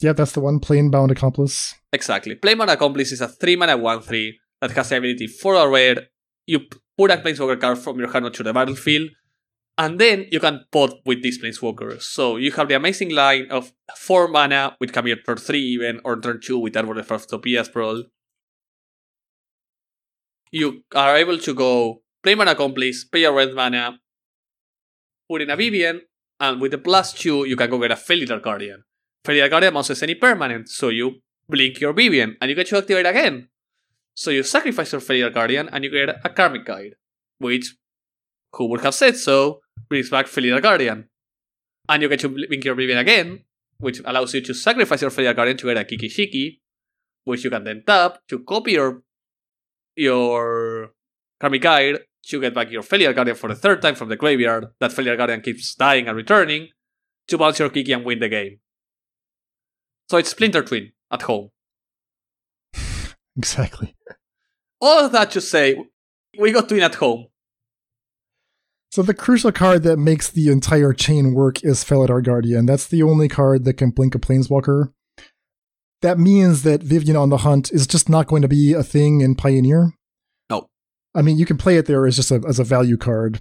Yeah, 0.00 0.14
that's 0.14 0.32
the 0.32 0.40
one 0.40 0.58
Planebound 0.58 1.10
Accomplice. 1.10 1.74
Exactly. 1.92 2.34
Planebound 2.34 2.72
Accomplice 2.72 3.12
is 3.12 3.20
a 3.20 3.28
3 3.28 3.56
mana 3.56 3.76
1 3.76 4.00
3 4.00 4.38
that 4.62 4.70
has 4.70 4.88
the 4.88 4.96
ability 4.96 5.26
for 5.26 5.54
a 5.54 5.68
rare. 5.68 6.08
You 6.46 6.60
put 6.96 7.10
a 7.10 7.18
Planeswalker 7.18 7.60
card 7.60 7.78
from 7.78 7.98
your 7.98 8.10
hand 8.10 8.24
onto 8.24 8.42
the 8.42 8.54
battlefield, 8.54 9.10
and 9.76 9.98
then 9.98 10.26
you 10.30 10.40
can 10.40 10.64
pot 10.72 10.94
with 11.04 11.22
these 11.22 11.38
Planeswalkers. 11.38 12.02
So 12.02 12.36
you 12.36 12.52
have 12.52 12.68
the 12.68 12.76
amazing 12.76 13.10
line 13.10 13.48
of 13.50 13.72
4 13.96 14.28
mana, 14.28 14.76
which 14.78 14.94
can 14.94 15.04
be 15.04 15.14
turn 15.14 15.36
3 15.36 15.60
even, 15.60 16.00
or 16.04 16.18
turn 16.18 16.40
2 16.42 16.58
with 16.58 16.76
Arbor 16.76 16.98
of 16.98 17.10
Utopia 17.10 17.64
sprawl. 17.64 18.04
you 20.52 20.84
are 20.94 21.16
able 21.16 21.38
to 21.38 21.54
go 21.54 22.02
play 22.22 22.34
mana 22.34 22.52
accomplice, 22.52 23.04
pay 23.04 23.20
your 23.20 23.34
red 23.34 23.54
mana, 23.54 23.98
put 25.28 25.42
in 25.42 25.50
a 25.50 25.56
Vivien, 25.56 26.00
and 26.40 26.60
with 26.60 26.72
the 26.72 26.78
plus 26.78 27.12
two, 27.12 27.44
you 27.46 27.56
can 27.56 27.70
go 27.70 27.78
get 27.78 27.90
a 27.90 27.96
Felidar 27.96 28.42
Guardian. 28.42 28.84
Felidar 29.24 29.50
Guardian 29.50 29.74
bounces 29.74 30.02
any 30.02 30.14
permanent, 30.14 30.68
so 30.68 30.88
you 30.88 31.16
blink 31.48 31.80
your 31.80 31.92
Vivien, 31.92 32.36
and 32.40 32.48
you 32.48 32.54
get 32.54 32.66
to 32.68 32.78
activate 32.78 33.06
again. 33.06 33.48
So 34.14 34.30
you 34.30 34.42
sacrifice 34.42 34.92
your 34.92 35.00
Felidar 35.00 35.32
Guardian, 35.32 35.68
and 35.70 35.84
you 35.84 35.90
get 35.90 36.20
a 36.24 36.28
Karmic 36.28 36.64
Guide, 36.64 36.94
which, 37.38 37.74
who 38.52 38.66
would 38.66 38.80
have 38.82 38.94
said 38.94 39.16
so, 39.16 39.60
brings 39.88 40.10
back 40.10 40.26
Felidar 40.26 40.62
Guardian. 40.62 41.08
And 41.88 42.02
you 42.02 42.08
get 42.08 42.20
to 42.20 42.28
blink 42.28 42.64
your 42.64 42.74
Vivien 42.74 42.98
again, 42.98 43.44
which 43.78 44.00
allows 44.04 44.34
you 44.34 44.40
to 44.42 44.54
sacrifice 44.54 45.02
your 45.02 45.10
Felidar 45.10 45.36
Guardian 45.36 45.56
to 45.58 45.66
get 45.66 45.76
a 45.76 45.84
Kiki-Jiki, 45.84 46.60
which 47.24 47.44
you 47.44 47.50
can 47.50 47.64
then 47.64 47.82
tap 47.86 48.18
to 48.28 48.40
copy 48.40 48.72
your 48.72 49.02
your 49.96 50.92
Karmic 51.40 51.62
Guide 51.62 52.00
to 52.28 52.40
get 52.40 52.54
back 52.54 52.70
your 52.70 52.82
Felidar 52.82 53.14
Guardian 53.14 53.36
for 53.36 53.48
the 53.48 53.54
third 53.54 53.82
time 53.82 53.94
from 53.94 54.08
the 54.08 54.16
graveyard. 54.16 54.66
That 54.80 54.90
Felidar 54.90 55.16
Guardian 55.16 55.40
keeps 55.40 55.74
dying 55.74 56.08
and 56.08 56.16
returning 56.16 56.68
to 57.28 57.38
bounce 57.38 57.58
your 57.58 57.70
Kiki 57.70 57.92
and 57.92 58.04
win 58.04 58.18
the 58.18 58.28
game. 58.28 58.58
So 60.10 60.18
it's 60.18 60.30
Splinter 60.30 60.62
Twin 60.62 60.92
at 61.10 61.22
home. 61.22 61.50
Exactly. 63.38 63.94
All 64.80 65.04
of 65.04 65.12
that 65.12 65.30
to 65.32 65.42
say, 65.42 65.76
we 66.38 66.52
got 66.52 66.70
Twin 66.70 66.82
at 66.82 66.94
home. 66.94 67.26
So 68.90 69.02
the 69.02 69.12
crucial 69.12 69.52
card 69.52 69.82
that 69.82 69.98
makes 69.98 70.30
the 70.30 70.50
entire 70.50 70.94
chain 70.94 71.34
work 71.34 71.62
is 71.62 71.84
Felidar 71.84 72.24
Guardian. 72.24 72.64
That's 72.64 72.86
the 72.86 73.02
only 73.02 73.28
card 73.28 73.64
that 73.64 73.74
can 73.74 73.90
blink 73.90 74.14
a 74.14 74.18
Planeswalker. 74.18 74.90
That 76.00 76.18
means 76.18 76.62
that 76.62 76.82
Vivien 76.82 77.14
on 77.14 77.28
the 77.28 77.38
Hunt 77.38 77.70
is 77.72 77.86
just 77.86 78.08
not 78.08 78.26
going 78.26 78.40
to 78.40 78.48
be 78.48 78.72
a 78.72 78.82
thing 78.82 79.20
in 79.20 79.34
Pioneer. 79.34 79.92
I 81.16 81.22
mean, 81.22 81.38
you 81.38 81.46
can 81.46 81.56
play 81.56 81.78
it 81.78 81.86
there 81.86 82.06
as 82.06 82.16
just 82.16 82.30
a, 82.30 82.42
as 82.46 82.58
a 82.58 82.64
value 82.64 82.96
card, 82.98 83.40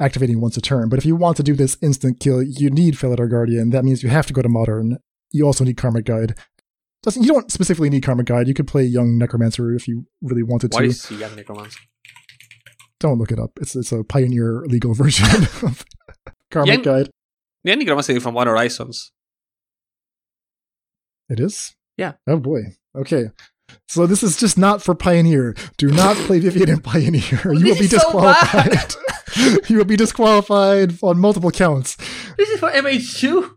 activating 0.00 0.40
once 0.40 0.56
a 0.56 0.60
turn. 0.60 0.88
But 0.88 0.98
if 0.98 1.04
you 1.04 1.14
want 1.14 1.36
to 1.36 1.42
do 1.42 1.54
this 1.54 1.76
instant 1.82 2.18
kill, 2.18 2.42
you 2.42 2.70
need 2.70 2.94
Felidar 2.94 3.30
Guardian. 3.30 3.70
That 3.70 3.84
means 3.84 4.02
you 4.02 4.08
have 4.08 4.26
to 4.26 4.32
go 4.32 4.40
to 4.42 4.48
Modern. 4.48 4.98
You 5.30 5.44
also 5.44 5.64
need 5.64 5.76
Karmic 5.76 6.06
Guide. 6.06 6.34
Doesn't 7.02 7.22
you 7.22 7.28
don't 7.28 7.52
specifically 7.52 7.90
need 7.90 8.02
Karmic 8.02 8.26
Guide. 8.26 8.48
You 8.48 8.54
could 8.54 8.66
play 8.66 8.82
Young 8.84 9.18
Necromancer 9.18 9.74
if 9.74 9.86
you 9.86 10.06
really 10.22 10.42
wanted 10.42 10.72
Why 10.72 10.80
to. 10.80 10.86
is 10.86 11.06
he 11.06 11.16
Young 11.16 11.36
Necromancer? 11.36 11.78
Don't 12.98 13.18
look 13.18 13.30
it 13.30 13.38
up. 13.38 13.52
It's 13.60 13.76
it's 13.76 13.92
a 13.92 14.02
Pioneer 14.02 14.62
legal 14.66 14.94
version 15.02 15.26
of 15.62 15.84
Karmic 16.50 16.74
Young- 16.74 16.82
Guide. 16.82 17.10
Young 17.64 17.78
Necromancer 17.78 18.12
is 18.12 18.22
from 18.22 18.34
One 18.34 18.46
Horizons. 18.46 19.12
It 21.28 21.38
is? 21.40 21.74
Yeah. 21.96 22.14
Oh 22.26 22.38
boy. 22.38 22.60
Okay. 22.96 23.26
So 23.86 24.06
this 24.06 24.22
is 24.22 24.36
just 24.36 24.58
not 24.58 24.82
for 24.82 24.94
Pioneer. 24.94 25.54
Do 25.76 25.88
not 25.88 26.16
play 26.16 26.40
Vivien 26.40 26.68
in 26.68 26.80
Pioneer. 26.80 27.40
you 27.44 27.50
will 27.50 27.60
be 27.74 27.84
is 27.84 27.90
so 27.90 27.98
disqualified. 27.98 28.94
you 29.68 29.76
will 29.78 29.84
be 29.84 29.96
disqualified 29.96 30.94
on 31.02 31.18
multiple 31.18 31.50
counts. 31.50 31.96
This 32.36 32.50
is 32.50 32.60
for 32.60 32.70
MH2? 32.70 33.54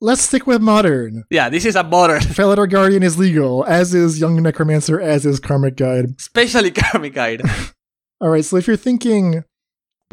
Let's 0.00 0.22
stick 0.22 0.46
with 0.46 0.60
modern. 0.60 1.24
Yeah, 1.30 1.48
this 1.48 1.64
is 1.64 1.76
a 1.76 1.82
modern, 1.82 2.20
Felidar 2.20 2.68
Guardian 2.68 3.02
is 3.02 3.18
legal, 3.18 3.64
as 3.64 3.94
is 3.94 4.20
Young 4.20 4.42
Necromancer, 4.42 5.00
as 5.00 5.24
is 5.24 5.40
Karmic 5.40 5.76
Guide. 5.76 6.06
especially 6.18 6.70
Karmic 6.72 7.14
Guide. 7.14 7.40
All 8.20 8.28
right, 8.28 8.44
so 8.44 8.56
if 8.56 8.66
you're 8.66 8.76
thinking, 8.76 9.44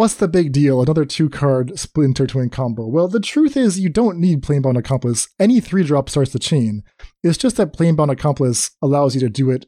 what's 0.02 0.16
the 0.16 0.28
big 0.28 0.52
deal? 0.52 0.82
Another 0.82 1.06
two 1.06 1.30
card 1.30 1.78
Splinter 1.78 2.26
Twin 2.26 2.50
combo. 2.50 2.88
Well, 2.88 3.08
the 3.08 3.20
truth 3.20 3.56
is, 3.56 3.80
you 3.80 3.88
don't 3.88 4.18
need 4.18 4.42
Planebound 4.42 4.76
Accomplice. 4.76 5.30
Any 5.40 5.60
three 5.60 5.84
drop 5.84 6.10
starts 6.10 6.34
the 6.34 6.40
chain. 6.40 6.82
It's 7.22 7.38
just 7.38 7.58
that 7.58 7.72
Planebound 7.72 8.10
Accomplice 8.12 8.72
allows 8.82 9.14
you 9.14 9.22
to 9.22 9.30
do 9.30 9.52
it 9.52 9.68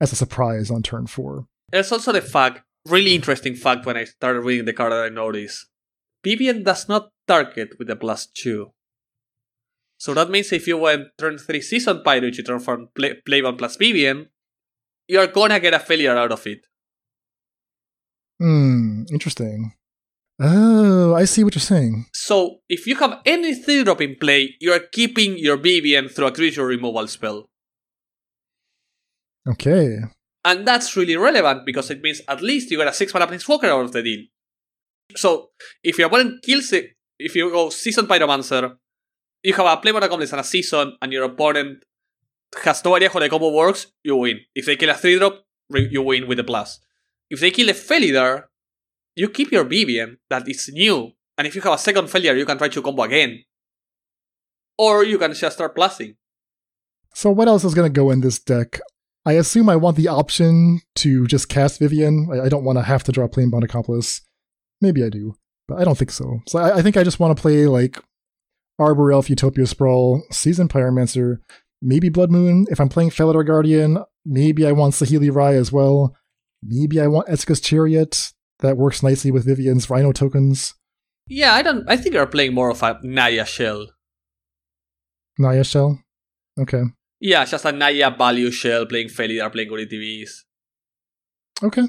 as 0.00 0.10
a 0.10 0.16
surprise 0.16 0.70
on 0.70 0.82
turn 0.82 1.06
four. 1.06 1.48
There's 1.70 1.92
also 1.92 2.12
the 2.12 2.22
fact, 2.22 2.62
really 2.88 3.14
interesting 3.14 3.56
fact 3.56 3.84
when 3.84 3.98
I 3.98 4.04
started 4.04 4.40
reading 4.40 4.64
the 4.64 4.72
card 4.72 4.92
that 4.92 5.04
I 5.04 5.10
noticed. 5.10 5.66
Vivien 6.24 6.62
does 6.62 6.88
not 6.88 7.10
target 7.28 7.78
with 7.78 7.88
the 7.88 7.96
plus 7.96 8.24
2. 8.24 8.70
So 9.98 10.14
that 10.14 10.30
means 10.30 10.50
if 10.50 10.66
you 10.66 10.78
went 10.78 11.08
turn 11.18 11.36
3 11.36 11.60
Season 11.60 12.02
Pyro 12.02 12.30
to 12.30 12.42
turn 12.42 12.60
from 12.60 12.88
play, 12.96 13.20
plus 13.26 13.76
Vivian, 13.76 14.30
you're 15.06 15.26
gonna 15.26 15.60
get 15.60 15.74
a 15.74 15.78
failure 15.78 16.16
out 16.16 16.32
of 16.32 16.46
it. 16.46 16.64
Hmm, 18.40 19.04
interesting. 19.10 19.72
Oh, 20.40 21.14
I 21.14 21.26
see 21.26 21.44
what 21.44 21.54
you're 21.54 21.60
saying. 21.60 22.06
So 22.12 22.58
if 22.68 22.86
you 22.86 22.96
have 22.96 23.20
any 23.24 23.54
3 23.54 23.84
drop 23.84 24.00
in 24.00 24.16
play, 24.20 24.56
you're 24.60 24.80
keeping 24.92 25.38
your 25.38 25.56
Vivien 25.56 26.08
through 26.08 26.26
a 26.26 26.32
creature 26.32 26.66
removal 26.66 27.06
spell. 27.06 27.46
Okay. 29.48 29.98
And 30.44 30.66
that's 30.66 30.96
really 30.96 31.16
relevant 31.16 31.64
because 31.64 31.90
it 31.90 32.02
means 32.02 32.20
at 32.28 32.42
least 32.42 32.70
you 32.70 32.78
get 32.78 32.88
a 32.88 32.92
6 32.92 33.14
mana 33.14 33.26
Planeswalker 33.26 33.64
out 33.64 33.84
of 33.84 33.92
the 33.92 34.02
deal. 34.02 34.24
So, 35.16 35.50
if 35.82 35.98
your 35.98 36.08
opponent 36.08 36.42
kills 36.42 36.72
it, 36.72 36.92
if 37.18 37.36
you 37.36 37.50
go 37.50 37.70
Season 37.70 38.06
Pyromancer, 38.06 38.76
you 39.42 39.54
have 39.54 39.66
a 39.66 39.76
play 39.80 39.92
Planebound 39.92 40.04
Accomplice 40.04 40.32
and 40.32 40.40
a 40.40 40.44
Season, 40.44 40.96
and 41.00 41.12
your 41.12 41.24
opponent 41.24 41.84
has 42.64 42.84
no 42.84 42.96
idea 42.96 43.10
how 43.10 43.20
the 43.20 43.28
combo 43.28 43.52
works, 43.52 43.86
you 44.02 44.16
win. 44.16 44.40
If 44.54 44.66
they 44.66 44.76
kill 44.76 44.90
a 44.90 44.94
3 44.94 45.18
drop, 45.18 45.44
you 45.70 46.02
win 46.02 46.26
with 46.26 46.38
the 46.38 46.44
plus. 46.44 46.80
If 47.30 47.40
they 47.40 47.50
kill 47.50 47.68
a 47.70 47.72
Felidar, 47.72 48.44
you 49.16 49.28
keep 49.28 49.50
your 49.50 49.64
Vivien, 49.64 50.18
that 50.30 50.48
is 50.48 50.70
new. 50.72 51.12
And 51.36 51.46
if 51.46 51.54
you 51.54 51.60
have 51.62 51.74
a 51.74 51.78
second 51.78 52.08
failure, 52.08 52.34
you 52.34 52.46
can 52.46 52.58
try 52.58 52.68
to 52.68 52.82
combo 52.82 53.02
again. 53.02 53.44
Or 54.78 55.04
you 55.04 55.18
can 55.18 55.32
just 55.32 55.56
start 55.56 55.74
plusing. 55.74 56.16
So 57.14 57.30
what 57.30 57.48
else 57.48 57.64
is 57.64 57.74
going 57.74 57.92
to 57.92 58.00
go 58.00 58.10
in 58.10 58.20
this 58.20 58.38
deck? 58.38 58.80
I 59.24 59.32
assume 59.32 59.68
I 59.68 59.76
want 59.76 59.96
the 59.96 60.08
option 60.08 60.80
to 60.96 61.26
just 61.26 61.48
cast 61.48 61.80
Vivien. 61.80 62.28
I, 62.32 62.46
I 62.46 62.48
don't 62.48 62.64
want 62.64 62.78
to 62.78 62.82
have 62.82 63.04
to 63.04 63.12
draw 63.12 63.26
Planebound 63.28 63.64
Accomplice. 63.64 64.20
Maybe 64.80 65.02
I 65.04 65.08
do, 65.08 65.34
but 65.66 65.78
I 65.80 65.84
don't 65.84 65.96
think 65.96 66.10
so. 66.10 66.40
So 66.48 66.58
I, 66.58 66.78
I 66.78 66.82
think 66.82 66.96
I 66.96 67.04
just 67.04 67.20
want 67.20 67.36
to 67.36 67.40
play 67.40 67.66
like 67.66 67.98
Arbor 68.78 69.12
Elf, 69.12 69.30
Utopia 69.30 69.66
Sprawl, 69.66 70.24
Season 70.30 70.68
Pyromancer, 70.68 71.38
maybe 71.80 72.08
Blood 72.08 72.30
Moon. 72.30 72.66
If 72.68 72.80
I'm 72.80 72.88
playing 72.88 73.10
Felidar 73.10 73.46
Guardian, 73.46 73.98
maybe 74.26 74.66
I 74.66 74.72
want 74.72 74.94
Saheeli 74.94 75.34
Rai 75.34 75.56
as 75.56 75.72
well. 75.72 76.14
Maybe 76.66 77.00
I 77.00 77.06
want 77.06 77.28
Esika's 77.28 77.60
Chariot. 77.60 78.32
That 78.60 78.76
works 78.76 79.02
nicely 79.02 79.30
with 79.30 79.44
Vivien's 79.44 79.90
Rhino 79.90 80.12
tokens. 80.12 80.74
Yeah, 81.26 81.54
I 81.54 81.62
don't. 81.62 81.84
I 81.88 81.96
think 81.96 82.14
you're 82.14 82.26
playing 82.26 82.54
more 82.54 82.70
of 82.70 82.82
a 82.82 82.98
Naya 83.02 83.44
shell. 83.44 83.88
Naya 85.38 85.64
Shell. 85.64 85.98
Okay. 86.58 86.82
Yeah, 87.20 87.44
just 87.44 87.64
a 87.64 87.72
Naya 87.72 88.10
value 88.10 88.50
shell 88.50 88.86
playing 88.86 89.08
Felidar, 89.08 89.50
playing 89.50 89.70
Guri 89.70 89.90
TVs. 89.90 90.44
Okay. 91.62 91.86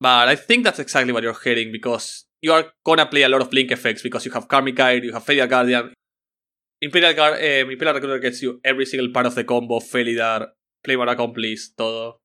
But 0.00 0.28
I 0.28 0.36
think 0.36 0.64
that's 0.64 0.80
exactly 0.80 1.12
what 1.12 1.22
you're 1.22 1.38
heading 1.44 1.70
because 1.70 2.24
you 2.42 2.52
are 2.52 2.72
gonna 2.84 3.06
play 3.06 3.22
a 3.22 3.28
lot 3.28 3.42
of 3.42 3.50
blink 3.50 3.70
effects 3.70 4.02
because 4.02 4.24
you 4.24 4.32
have 4.32 4.48
Karmic 4.48 4.74
Guide, 4.74 5.04
you 5.04 5.12
have 5.12 5.24
Felidar 5.24 5.48
Guardian. 5.48 5.92
Imperial 6.80 7.14
Guard, 7.14 7.34
um, 7.34 7.70
Imperial 7.70 7.94
Recruiter 7.94 8.18
gets 8.18 8.42
you 8.42 8.60
every 8.64 8.84
single 8.84 9.10
part 9.10 9.26
of 9.26 9.34
the 9.34 9.44
combo. 9.44 9.78
Felidar, 9.78 10.48
Planebound 10.84 11.12
Accomplice, 11.12 11.72
todo. 11.76 12.18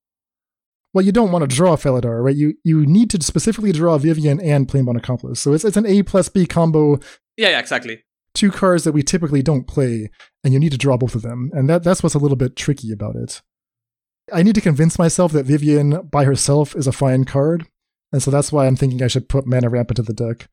Well, 0.93 1.05
you 1.05 1.11
don't 1.11 1.31
want 1.31 1.47
to 1.47 1.55
draw 1.55 1.75
Felidar, 1.75 2.23
right? 2.23 2.35
You 2.35 2.55
you 2.63 2.85
need 2.85 3.09
to 3.11 3.21
specifically 3.23 3.71
draw 3.71 3.97
Vivien 3.97 4.39
and 4.41 4.67
Planebound 4.67 4.97
Accomplice. 4.97 5.39
So 5.39 5.53
it's 5.53 5.63
it's 5.63 5.77
an 5.77 5.85
A 5.85 6.03
plus 6.03 6.29
B 6.29 6.45
combo, 6.45 6.95
Yeah, 7.37 7.49
yeah, 7.49 7.59
exactly. 7.59 8.03
two 8.33 8.49
cards 8.51 8.83
that 8.85 8.91
we 8.93 9.03
typically 9.03 9.41
don't 9.43 9.67
play, 9.67 10.09
and 10.43 10.53
you 10.53 10.59
need 10.59 10.71
to 10.71 10.77
draw 10.77 10.97
both 10.97 11.13
of 11.15 11.21
them. 11.21 11.51
And 11.53 11.69
that 11.69 11.83
that's 11.83 12.01
what's 12.01 12.15
a 12.15 12.19
little 12.19 12.37
bit 12.37 12.55
tricky 12.55 12.91
about 12.91 13.15
it. 13.15 13.41
I 14.33 14.43
need 14.43 14.55
to 14.55 14.61
convince 14.61 14.97
myself 14.99 15.31
that 15.33 15.45
Vivien 15.45 16.07
by 16.11 16.23
herself 16.23 16.75
is 16.75 16.87
a 16.87 16.91
fine 16.91 17.23
card, 17.23 17.67
and 18.11 18.21
so 18.23 18.31
that's 18.31 18.51
why 18.51 18.65
I'm 18.65 18.75
thinking 18.75 19.01
I 19.03 19.07
should 19.07 19.29
put 19.29 19.45
Mana 19.47 19.69
Ramp 19.69 19.91
into 19.91 20.01
the 20.03 20.13
deck. 20.13 20.47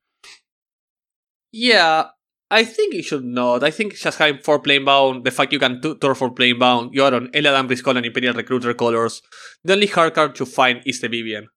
Yeah, 1.53 2.09
I 2.51 2.65
think 2.65 2.95
you 2.95 3.03
should 3.03 3.25
not. 3.25 3.65
I 3.65 3.71
think 3.71 3.97
just 3.97 4.19
having 4.19 4.41
four 4.41 4.61
Planebound, 4.61 5.25
the 5.25 5.33
fact 5.33 5.53
you 5.53 5.59
can 5.59 5.81
tutor 5.81 6.15
for 6.15 6.31
Planebound, 6.31 6.91
you 6.93 7.03
are 7.03 7.15
on 7.15 7.29
Eladamri's 7.29 7.83
Call 7.83 7.97
and 7.97 8.07
Imperial 8.07 8.35
Recruiter 8.35 8.73
colors. 8.75 9.21
The 9.65 9.73
only 9.73 9.89
hard 9.89 10.15
card 10.15 10.37
to 10.37 10.47
find 10.47 10.81
is 10.87 11.01
the 11.01 11.09
Vivien. 11.09 11.49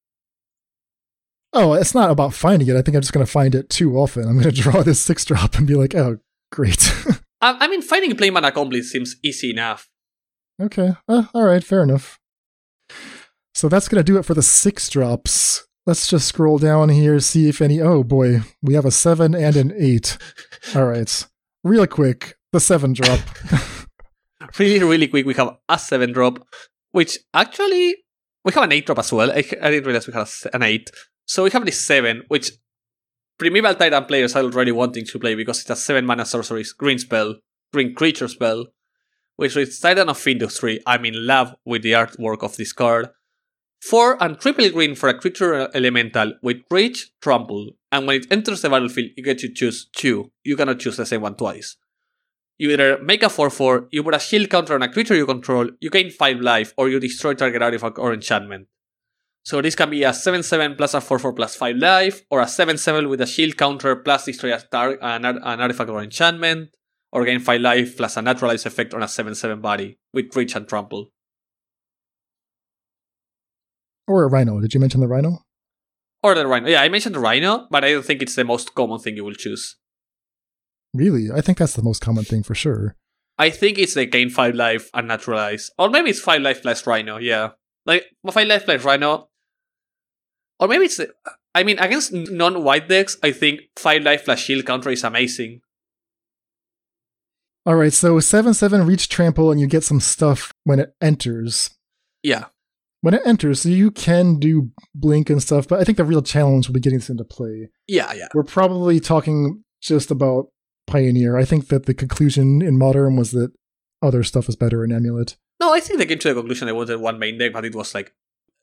Oh, 1.54 1.74
it's 1.74 1.94
not 1.94 2.10
about 2.10 2.34
finding 2.34 2.68
it. 2.68 2.76
I 2.76 2.82
think 2.82 2.96
I'm 2.96 3.02
just 3.02 3.14
going 3.14 3.26
to 3.26 3.32
find 3.32 3.54
it 3.54 3.70
too 3.70 3.98
often. 3.98 4.24
I'm 4.24 4.40
going 4.40 4.54
to 4.54 4.62
draw 4.62 4.82
this 4.82 5.00
six 5.00 5.26
drop 5.26 5.56
and 5.56 5.68
be 5.68 5.76
like, 5.76 5.94
oh, 5.94 6.18
great. 6.52 6.92
I, 7.42 7.58
I 7.60 7.68
mean, 7.68 7.82
finding 7.82 8.12
a 8.12 8.16
Planebound 8.16 8.48
Accomplice 8.48 8.92
seems 8.92 9.16
easy 9.24 9.52
enough. 9.52 9.88
Okay. 10.60 10.94
Uh, 11.08 11.26
all 11.34 11.44
right. 11.44 11.64
Fair 11.64 11.84
enough. 11.84 12.20
So 13.54 13.70
that's 13.70 13.88
going 13.88 14.00
to 14.00 14.12
do 14.12 14.18
it 14.18 14.26
for 14.26 14.34
the 14.34 14.44
six 14.44 14.90
drops. 14.90 15.68
Let's 15.90 16.06
just 16.06 16.28
scroll 16.28 16.60
down 16.60 16.90
here, 16.90 17.20
see 17.20 17.50
if 17.50 17.64
any. 17.64 17.82
Oh 17.82 18.04
boy, 18.04 18.42
we 18.62 18.76
have 18.76 18.86
a 18.86 18.92
seven 18.92 19.34
and 19.34 19.56
an 19.56 19.74
eight. 19.76 20.20
All 20.76 20.86
right. 20.86 21.28
Real 21.64 21.88
quick, 21.88 22.38
the 22.52 22.60
seven 22.60 22.94
drop. 22.94 23.20
really, 24.60 24.86
really 24.86 25.08
quick, 25.08 25.26
we 25.26 25.34
have 25.34 25.58
a 25.68 25.80
7 25.80 26.14
drop, 26.14 26.48
which 26.92 27.18
actually, 27.34 27.96
we 28.46 28.54
have 28.54 28.66
an 28.66 28.72
8 28.72 28.86
drop 28.86 29.00
as 29.00 29.12
well. 29.12 29.32
I, 29.32 29.38
I 29.38 29.72
didn't 29.72 29.86
realize 29.86 30.06
we 30.06 30.14
had 30.14 30.28
an 30.54 30.62
8. 30.62 30.92
So 31.26 31.46
we 31.46 31.50
have 31.50 31.66
this 31.66 31.84
7, 31.84 32.22
which 32.28 32.52
Primeval 33.40 33.74
Titan 33.74 34.06
players 34.06 34.36
are 34.36 34.44
already 34.44 34.72
wanting 34.72 35.08
to 35.08 35.18
play 35.18 35.34
because 35.34 35.62
it's 35.62 35.72
a 35.72 35.76
7 35.76 36.06
mana 36.06 36.24
sorcery 36.24 36.66
green 36.78 37.00
spell, 37.00 37.34
green 37.74 37.96
creature 37.96 38.28
spell, 38.28 38.68
which 39.38 39.58
is 39.58 39.80
Titan 39.80 40.10
of 40.10 40.28
Industry. 40.28 40.82
I'm 40.86 41.06
in 41.06 41.26
love 41.26 41.56
with 41.66 41.82
the 41.82 41.94
artwork 41.94 42.44
of 42.44 42.58
this 42.58 42.74
card. 42.74 43.10
4 43.82 44.22
and 44.22 44.40
triple 44.40 44.70
green 44.70 44.94
for 44.94 45.10
a 45.10 45.18
creature 45.18 45.70
elemental 45.74 46.34
with 46.44 46.58
reach, 46.70 47.12
trample, 47.22 47.72
and 47.92 48.06
when 48.06 48.18
it 48.22 48.28
enters 48.32 48.62
the 48.62 48.70
battlefield, 48.70 49.12
you 49.16 49.24
get 49.24 49.40
to 49.40 49.52
choose 49.52 49.90
2. 49.96 50.32
You 50.44 50.58
cannot 50.58 50.80
choose 50.80 50.98
the 50.98 51.06
same 51.06 51.22
one 51.22 51.36
twice. 51.36 51.78
You 52.58 52.72
either 52.72 53.02
make 53.02 53.24
a 53.24 53.30
4 53.30 53.50
4, 53.50 53.88
you 53.92 54.04
put 54.04 54.16
a 54.16 54.20
shield 54.20 54.50
counter 54.50 54.76
on 54.76 54.84
a 54.84 54.92
creature 54.92 55.16
you 55.16 55.26
control, 55.26 55.70
you 55.80 55.90
gain 55.90 56.10
5 56.12 56.42
life, 56.42 56.74
or 56.78 56.90
you 56.90 57.00
destroy 57.00 57.34
target 57.34 57.62
artifact 57.62 57.98
or 57.98 58.14
enchantment. 58.14 58.68
So 59.44 59.62
this 59.62 59.76
can 59.76 59.90
be 59.90 60.04
a 60.04 60.14
7 60.14 60.44
7 60.44 60.76
plus 60.76 60.94
a 60.94 61.00
4 61.00 61.18
4 61.18 61.34
plus 61.34 61.56
5 61.56 61.78
life, 61.78 62.26
or 62.30 62.42
a 62.42 62.48
7 62.48 62.78
7 62.78 63.08
with 63.08 63.22
a 63.22 63.26
shield 63.26 63.56
counter 63.56 63.96
plus 63.96 64.26
destroy 64.26 64.54
a 64.54 64.60
tar- 64.60 65.00
an, 65.02 65.24
an 65.24 65.62
artifact 65.62 65.90
or 65.90 66.04
enchantment, 66.04 66.70
or 67.14 67.24
gain 67.24 67.40
5 67.40 67.62
life 67.62 67.96
plus 67.96 68.18
a 68.18 68.22
naturalize 68.22 68.66
effect 68.66 68.94
on 68.94 69.04
a 69.04 69.08
7 69.08 69.34
7 69.36 69.62
body 69.62 69.98
with 70.14 70.36
reach 70.36 70.56
and 70.56 70.68
trample. 70.68 71.12
Or 74.10 74.24
a 74.24 74.28
rhino. 74.28 74.60
Did 74.60 74.74
you 74.74 74.80
mention 74.80 75.02
the 75.02 75.08
rhino? 75.08 75.46
Or 76.24 76.34
the 76.34 76.48
rhino. 76.48 76.68
Yeah, 76.68 76.82
I 76.82 76.90
mentioned 76.90 77.14
the 77.14 77.20
rhino, 77.20 77.68
but 77.70 77.86
I 77.86 77.92
don't 77.92 78.04
think 78.04 78.24
it's 78.24 78.34
the 78.34 78.44
most 78.44 78.74
common 78.74 78.98
thing 78.98 79.16
you 79.16 79.24
will 79.24 79.36
choose. 79.36 79.78
Really? 80.96 81.30
I 81.32 81.42
think 81.42 81.60
that's 81.60 81.76
the 81.76 81.84
most 81.84 82.02
common 82.02 82.24
thing 82.24 82.42
for 82.42 82.56
sure. 82.56 82.96
I 83.38 83.52
think 83.52 83.78
it's 83.78 83.94
the 83.94 84.08
gain 84.08 84.32
5 84.32 84.56
life 84.56 84.90
and 84.96 85.08
naturalize. 85.08 85.70
Or 85.78 85.90
maybe 85.90 86.10
it's 86.10 86.20
5 86.20 86.42
life 86.42 86.64
plus 86.64 86.88
rhino, 86.88 87.18
yeah. 87.18 87.52
Like, 87.86 88.06
5 88.28 88.48
life 88.48 88.66
plus 88.66 88.84
rhino. 88.84 89.30
Or 90.60 90.68
maybe 90.68 90.86
it's. 90.86 90.98
The, 90.98 91.14
I 91.54 91.64
mean, 91.64 91.78
against 91.78 92.12
non 92.12 92.64
white 92.64 92.90
decks, 92.90 93.16
I 93.22 93.32
think 93.32 93.62
5 93.78 94.02
life 94.02 94.26
plus 94.26 94.40
shield 94.40 94.66
counter 94.66 94.90
is 94.90 95.04
amazing. 95.04 95.62
Alright, 97.68 97.94
so 97.94 98.20
7 98.20 98.56
7 98.56 98.88
reach 98.88 99.08
trample, 99.08 99.52
and 99.52 99.62
you 99.62 99.68
get 99.68 99.84
some 99.84 100.00
stuff 100.00 100.52
when 100.64 100.80
it 100.80 100.96
enters. 101.00 101.70
Yeah. 102.24 102.46
When 103.02 103.14
it 103.14 103.22
enters, 103.26 103.62
so 103.62 103.70
you 103.70 103.92
can 103.92 104.40
do 104.40 104.72
blink 104.94 105.30
and 105.30 105.42
stuff, 105.42 105.68
but 105.68 105.80
I 105.80 105.86
think 105.86 105.98
the 105.98 106.04
real 106.04 106.22
challenge 106.22 106.68
will 106.68 106.74
be 106.74 106.82
getting 106.82 107.00
this 107.00 107.10
into 107.10 107.24
play. 107.24 107.70
Yeah, 107.88 108.12
yeah. 108.14 108.28
We're 108.34 108.44
probably 108.44 109.00
talking 109.00 109.64
just 109.82 110.12
about 110.12 110.48
Pioneer. 110.86 111.38
I 111.38 111.46
think 111.46 111.70
that 111.70 111.86
the 111.86 111.94
conclusion 111.94 112.62
in 112.62 112.78
Modern 112.78 113.16
was 113.16 113.32
that 113.32 113.52
other 114.02 114.24
stuff 114.24 114.50
is 114.50 114.56
better 114.56 114.84
in 114.84 114.92
Amulet. 114.92 115.38
No, 115.60 115.74
I 115.74 115.80
think 115.80 116.00
they 116.00 116.06
came 116.06 116.20
to 116.20 116.30
the 116.30 116.34
conclusion 116.34 116.68
they 116.68 116.74
wanted 116.74 117.00
one 117.00 117.20
main 117.20 117.38
deck, 117.38 117.54
but 117.54 117.66
it 117.66 117.76
was 117.76 117.94
like, 117.94 118.14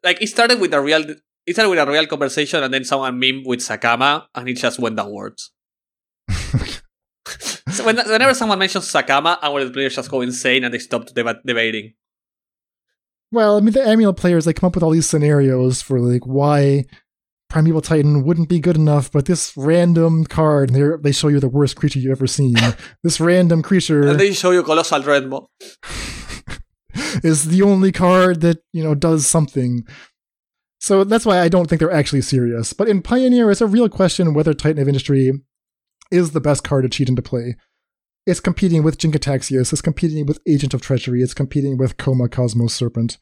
like 0.03 0.21
it 0.21 0.29
started 0.29 0.61
with 0.61 0.75
a 0.75 0.81
real, 0.81 1.03
it 1.47 1.53
started 1.53 1.71
with 1.71 1.79
a 1.79 1.91
real 1.91 2.07
conversation, 2.07 2.63
and 2.63 2.73
then 2.73 2.85
someone 2.85 3.19
meme 3.19 3.43
with 3.45 3.61
Sakama, 3.61 4.27
and 4.35 4.49
it 4.49 4.55
just 4.55 4.79
went 4.79 4.97
downwards. 4.97 5.53
so 7.29 7.85
when, 7.85 7.97
whenever 7.97 8.35
someone 8.35 8.59
mentions 8.59 8.91
Sakama, 8.91 9.39
our 9.43 9.69
players 9.71 9.95
just 9.95 10.11
go 10.11 10.21
insane 10.21 10.65
and 10.65 10.75
they 10.75 10.79
stop 10.79 11.07
deba- 11.07 11.41
debating. 11.45 11.95
Well, 13.33 13.57
I 13.57 13.61
mean, 13.61 13.73
the 13.73 13.87
Amulet 13.87 14.17
players 14.17 14.45
they 14.45 14.53
come 14.53 14.69
up 14.69 14.75
with 14.75 14.83
all 14.83 14.91
these 14.91 15.09
scenarios 15.09 15.83
for 15.83 16.01
like 16.01 16.27
why 16.27 16.85
Primeval 17.49 17.81
Titan 17.81 18.25
wouldn't 18.25 18.49
be 18.49 18.59
good 18.59 18.77
enough, 18.77 19.11
but 19.11 19.27
this 19.27 19.57
random 19.57 20.25
card, 20.25 20.71
they 20.71 20.83
they 21.01 21.13
show 21.13 21.29
you 21.29 21.41
the 21.41 21.49
worst 21.49 21.77
creature 21.77 21.99
you've 21.99 22.13
ever 22.13 22.27
seen. 22.27 22.57
this 23.03 23.21
random 23.21 23.63
creature, 23.63 24.09
and 24.09 24.21
they 24.21 24.33
show 24.33 24.51
you 24.51 24.63
Colossal 24.63 25.01
Dreadmaw. 25.01 25.47
is 27.23 27.47
the 27.47 27.63
only 27.63 27.93
card 27.93 28.41
that 28.41 28.59
you 28.73 28.83
know 28.83 28.95
does 28.95 29.27
something. 29.27 29.87
So 30.81 31.05
that's 31.05 31.27
why 31.27 31.41
I 31.41 31.49
don't 31.49 31.69
think 31.69 31.81
they're 31.81 31.91
actually 31.91 32.23
serious. 32.23 32.73
But 32.73 32.89
in 32.89 33.03
Pioneer, 33.03 33.51
it's 33.51 33.61
a 33.61 33.67
real 33.67 33.89
question 33.89 34.35
whether 34.35 34.55
Titan 34.55 34.83
of 34.83 34.89
Industry 34.89 35.33
is 36.11 36.31
the 36.31 36.41
best 36.41 36.65
card 36.65 36.85
to 36.85 36.89
cheat 36.89 37.09
into 37.09 37.23
play. 37.23 37.57
It's 38.27 38.41
competing 38.41 38.83
with 38.83 38.99
Jin-Gitaxias, 38.99 39.73
it's 39.73 39.81
competing 39.81 40.27
with 40.27 40.41
Agent 40.49 40.75
of 40.75 40.83
Treachery, 40.83 41.23
it's 41.23 41.35
competing 41.35 41.77
with 41.77 41.97
Koma 41.97 42.29
Cosmos 42.29 42.75
Serpent. 42.75 43.19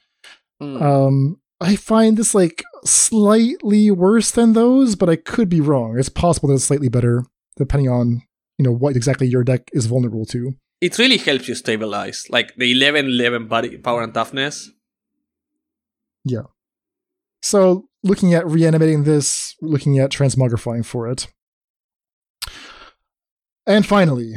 Mm. 0.63 0.81
Um, 0.81 1.41
I 1.61 1.77
find 1.77 2.17
this 2.17 2.35
like 2.35 2.63
slightly 2.85 3.91
worse 3.91 4.31
than 4.31 4.55
those, 4.55 4.97
but 4.97 5.09
I 5.09 5.17
could 5.17 5.49
be 5.49 5.61
wrong. 5.61 5.99
It's 5.99 6.09
possible 6.09 6.49
that 6.49 6.57
it's 6.57 6.65
slightly 6.65 6.89
better, 6.89 7.25
depending 7.57 7.89
on 7.89 8.23
you 8.59 8.65
know 8.65 8.73
what 8.73 8.97
exactly 8.97 9.27
your 9.27 9.45
deck 9.45 9.71
is 9.73 9.87
vulnerable 9.87 10.25
to. 10.27 10.55
It 10.81 10.99
really 10.99 11.17
helps 11.17 11.49
you 11.49 11.55
stabilize, 11.55 12.27
like 12.31 12.55
the 12.57 12.73
11 12.73 13.07
11 13.07 13.49
body 13.49 13.79
power 13.79 14.03
and 14.03 14.13
toughness. 14.13 14.71
Yeah. 16.25 16.45
So 17.43 17.89
looking 18.03 18.35
at 18.35 18.47
reanimating 18.47 19.05
this, 19.05 19.55
looking 19.61 19.99
at 19.99 20.11
transmogrifying 20.11 20.85
for 20.85 21.09
it. 21.09 21.27
And 23.67 23.87
finally, 23.87 24.35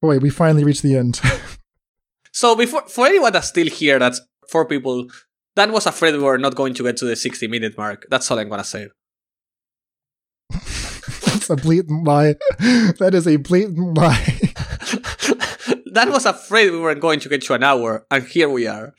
boy, 0.00 0.18
we 0.18 0.30
finally 0.30 0.64
reached 0.64 0.82
the 0.82 0.96
end. 0.96 1.20
so 2.32 2.56
before 2.56 2.88
for 2.88 3.06
anyone 3.06 3.32
that's 3.32 3.48
still 3.48 3.68
here, 3.68 3.98
that's 3.98 4.20
four 4.50 4.66
people 4.66 5.08
That 5.56 5.72
was 5.72 5.86
afraid 5.86 6.14
we 6.14 6.22
were 6.22 6.38
not 6.38 6.54
going 6.54 6.74
to 6.74 6.84
get 6.84 6.96
to 6.98 7.04
the 7.04 7.16
60 7.16 7.48
minute 7.48 7.76
mark. 7.76 8.06
That's 8.10 8.30
all 8.30 8.38
I'm 8.38 8.48
gonna 8.48 8.64
say. 8.64 8.88
That's 10.50 11.50
a 11.50 11.56
blatant 11.56 12.04
lie. 12.04 12.36
That 12.98 13.10
is 13.14 13.26
a 13.26 13.36
blatant 13.36 13.96
lie. 13.98 14.40
Dan 15.92 16.12
was 16.12 16.26
afraid 16.26 16.70
we 16.70 16.80
weren't 16.80 17.00
going 17.00 17.20
to 17.20 17.28
get 17.28 17.42
to 17.42 17.54
an 17.54 17.64
hour, 17.64 18.06
and 18.10 18.24
here 18.24 18.48
we 18.48 18.66
are. 18.66 18.94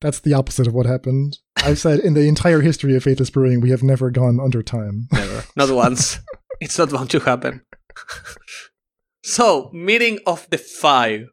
That's 0.00 0.20
the 0.20 0.34
opposite 0.34 0.66
of 0.66 0.74
what 0.74 0.86
happened. 0.86 1.38
I've 1.56 1.78
said 1.78 2.00
in 2.00 2.14
the 2.14 2.26
entire 2.26 2.60
history 2.60 2.96
of 2.96 3.04
Faithless 3.04 3.30
Brewing, 3.30 3.60
we 3.60 3.70
have 3.70 3.82
never 3.82 4.10
gone 4.10 4.40
under 4.40 4.62
time. 4.62 5.08
Never. 5.12 5.44
Not 5.54 5.70
once. 5.70 6.18
it's 6.60 6.78
not 6.78 6.90
bound 6.90 7.10
to 7.10 7.20
happen. 7.20 7.62
So, 9.22 9.70
meeting 9.72 10.18
of 10.26 10.48
the 10.50 10.58
five. 10.58 11.28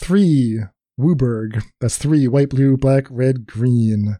Three. 0.00 0.60
WUBRG. 0.98 1.62
That's 1.80 1.98
three. 1.98 2.28
White, 2.28 2.50
blue, 2.50 2.76
black, 2.76 3.06
red, 3.10 3.46
green. 3.46 4.16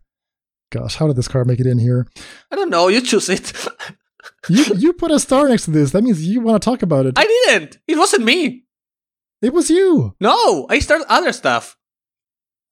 Gosh, 0.70 0.96
how 0.96 1.06
did 1.06 1.16
this 1.16 1.28
card 1.28 1.46
make 1.46 1.60
it 1.60 1.66
in 1.66 1.78
here? 1.78 2.06
I 2.50 2.56
don't 2.56 2.70
know. 2.70 2.88
You 2.88 3.00
choose 3.00 3.28
it. 3.28 3.52
you 4.48 4.64
you 4.76 4.92
put 4.92 5.10
a 5.10 5.20
star 5.20 5.48
next 5.48 5.66
to 5.66 5.70
this. 5.70 5.92
That 5.92 6.02
means 6.02 6.26
you 6.26 6.40
want 6.40 6.60
to 6.60 6.64
talk 6.64 6.82
about 6.82 7.06
it. 7.06 7.14
I 7.16 7.24
didn't. 7.24 7.78
It 7.86 7.96
wasn't 7.96 8.24
me. 8.24 8.64
It 9.40 9.52
was 9.52 9.70
you. 9.70 10.14
No, 10.20 10.66
I 10.68 10.80
started 10.80 11.06
other 11.08 11.32
stuff. 11.32 11.76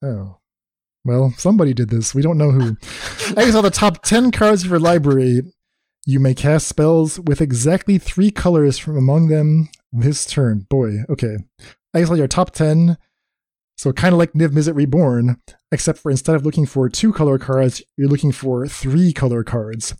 Oh. 0.03 0.39
Well, 1.05 1.35
somebody 1.37 1.75
did 1.75 1.91
this. 1.91 2.15
We 2.15 2.23
don't 2.23 2.39
know 2.39 2.51
who. 2.51 2.77
I 3.37 3.51
saw 3.51 3.61
the 3.61 3.71
top 3.71 4.03
10 4.03 4.31
cards 4.31 4.65
of 4.65 4.71
your 4.71 4.79
library. 4.79 5.43
You 6.07 6.21
may 6.21 6.35
cast 6.35 6.69
spells 6.69 7.19
with 7.19 7.41
exactly 7.41 7.97
three 7.97 8.31
colors 8.31 8.77
from 8.77 8.99
among 8.99 9.29
them 9.29 9.71
this 9.91 10.27
turn. 10.27 10.67
Boy, 10.69 10.99
okay. 11.09 11.39
I 11.95 12.01
guess 12.01 12.09
saw 12.09 12.15
your 12.15 12.29
top 12.29 12.51
10. 12.51 12.99
So 13.79 13.91
kind 13.93 14.13
of 14.13 14.19
like 14.19 14.33
Niv 14.33 14.51
Mizzet 14.51 14.77
Reborn, 14.77 15.41
except 15.73 15.99
for 15.99 16.11
instead 16.11 16.37
of 16.37 16.45
looking 16.45 16.67
for 16.67 16.91
two 16.91 17.11
color 17.13 17.39
cards, 17.39 17.83
you're 17.97 18.09
looking 18.09 18.33
for 18.33 18.67
three 18.67 19.15
color 19.15 19.43
cards. 19.43 19.95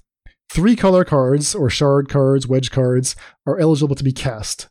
Three 0.51 0.77
color 0.77 1.05
cards, 1.05 1.55
or 1.55 1.71
shard 1.71 2.11
cards, 2.11 2.47
wedge 2.47 2.71
cards, 2.71 3.17
are 3.47 3.59
eligible 3.59 3.97
to 3.97 4.05
be 4.05 4.13
cast. 4.13 4.69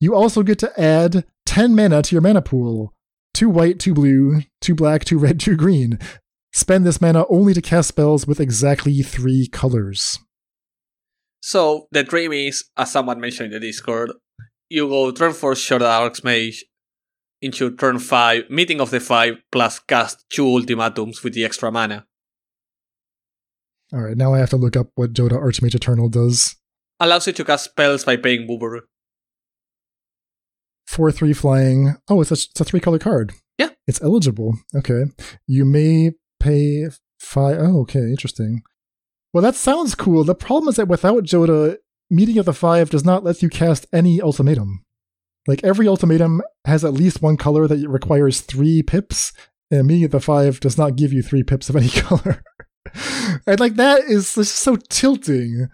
You 0.00 0.16
also 0.16 0.42
get 0.42 0.58
to 0.58 0.80
add 0.80 1.24
10 1.46 1.76
mana 1.76 2.02
to 2.02 2.14
your 2.14 2.22
mana 2.22 2.42
pool. 2.42 2.92
Two 3.32 3.48
white, 3.48 3.78
two 3.78 3.94
blue, 3.94 4.42
two 4.60 4.74
black, 4.74 5.04
two 5.04 5.18
red, 5.18 5.38
two 5.38 5.56
green. 5.56 5.98
Spend 6.52 6.84
this 6.84 7.00
mana 7.00 7.24
only 7.28 7.54
to 7.54 7.62
cast 7.62 7.88
spells 7.88 8.26
with 8.26 8.40
exactly 8.40 9.00
three 9.02 9.46
colors. 9.46 10.18
So 11.40 11.88
the 11.90 12.04
dream 12.04 12.32
is, 12.32 12.64
as 12.76 12.92
someone 12.92 13.20
mentioned 13.20 13.52
in 13.52 13.60
the 13.60 13.66
Discord, 13.66 14.12
you 14.68 14.88
go 14.88 15.10
turn 15.10 15.32
4 15.32 15.54
Shard 15.54 15.82
Archmage 15.82 16.58
into 17.42 17.74
turn 17.74 17.98
5, 17.98 18.50
meeting 18.50 18.80
of 18.80 18.90
the 18.90 19.00
5, 19.00 19.36
plus 19.50 19.78
cast 19.78 20.24
two 20.28 20.46
ultimatums 20.46 21.24
with 21.24 21.32
the 21.32 21.44
extra 21.44 21.72
mana. 21.72 22.06
Alright, 23.92 24.16
now 24.16 24.34
I 24.34 24.38
have 24.38 24.50
to 24.50 24.56
look 24.56 24.76
up 24.76 24.90
what 24.94 25.14
Jodah 25.14 25.42
Archmage 25.42 25.74
Eternal 25.74 26.08
does. 26.08 26.54
Allows 27.00 27.26
you 27.26 27.32
to 27.32 27.44
cast 27.44 27.64
spells 27.64 28.04
by 28.04 28.16
paying 28.16 28.46
WUBRG. 28.46 28.80
4 30.86 31.10
3 31.10 31.32
flying. 31.32 31.94
Oh, 32.08 32.20
it's 32.20 32.30
a, 32.30 32.34
it's 32.34 32.60
a 32.60 32.64
three 32.64 32.80
color 32.80 32.98
card. 32.98 33.32
Yeah. 33.58 33.70
It's 33.86 34.02
eligible. 34.02 34.58
Okay. 34.74 35.04
You 35.46 35.64
may 35.64 36.12
pay 36.38 36.88
5. 37.18 37.58
Oh, 37.58 37.80
okay, 37.82 38.00
interesting. 38.00 38.62
Well, 39.32 39.42
that 39.42 39.54
sounds 39.54 39.94
cool. 39.94 40.24
The 40.24 40.34
problem 40.34 40.68
is 40.68 40.76
that 40.76 40.88
without 40.88 41.24
Jodah, 41.24 41.76
Meeting 42.10 42.38
of 42.38 42.46
the 42.46 42.52
Five 42.52 42.90
does 42.90 43.04
not 43.04 43.22
let 43.22 43.42
you 43.42 43.48
cast 43.48 43.86
any 43.92 44.20
ultimatum. 44.20 44.84
Like 45.46 45.62
every 45.62 45.86
ultimatum 45.86 46.42
has 46.64 46.84
at 46.84 46.92
least 46.94 47.22
one 47.22 47.36
color 47.36 47.66
that 47.68 47.88
requires 47.88 48.40
three 48.40 48.82
pips, 48.82 49.32
and 49.70 49.86
Meeting 49.86 50.04
of 50.06 50.10
the 50.10 50.20
Five 50.20 50.58
does 50.60 50.76
not 50.76 50.96
give 50.96 51.12
you 51.12 51.22
three 51.22 51.42
pips 51.44 51.70
of 51.70 51.76
any 51.76 51.88
color. 51.90 52.42
and 53.46 53.60
like 53.60 53.76
that 53.76 54.00
is 54.04 54.34
just 54.34 54.56
so 54.56 54.74
tilting. 54.88 55.68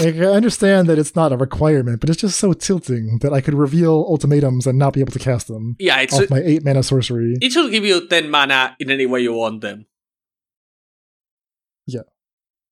Like 0.00 0.16
I 0.16 0.24
understand 0.34 0.88
that 0.88 0.98
it's 0.98 1.14
not 1.14 1.30
a 1.32 1.36
requirement, 1.36 2.00
but 2.00 2.10
it's 2.10 2.20
just 2.20 2.40
so 2.40 2.52
tilting 2.52 3.18
that 3.22 3.32
I 3.32 3.40
could 3.40 3.54
reveal 3.54 3.92
ultimatums 4.08 4.66
and 4.66 4.78
not 4.78 4.94
be 4.94 5.00
able 5.00 5.12
to 5.12 5.18
cast 5.20 5.46
them. 5.46 5.76
Yeah, 5.78 6.00
it's 6.00 6.18
off 6.18 6.30
my 6.30 6.40
eight 6.40 6.64
mana 6.64 6.82
sorcery. 6.82 7.36
It 7.40 7.52
should 7.52 7.70
give 7.70 7.84
you 7.84 8.08
ten 8.08 8.30
mana 8.30 8.74
in 8.80 8.90
any 8.90 9.06
way 9.06 9.20
you 9.20 9.32
want 9.34 9.60
them. 9.60 9.86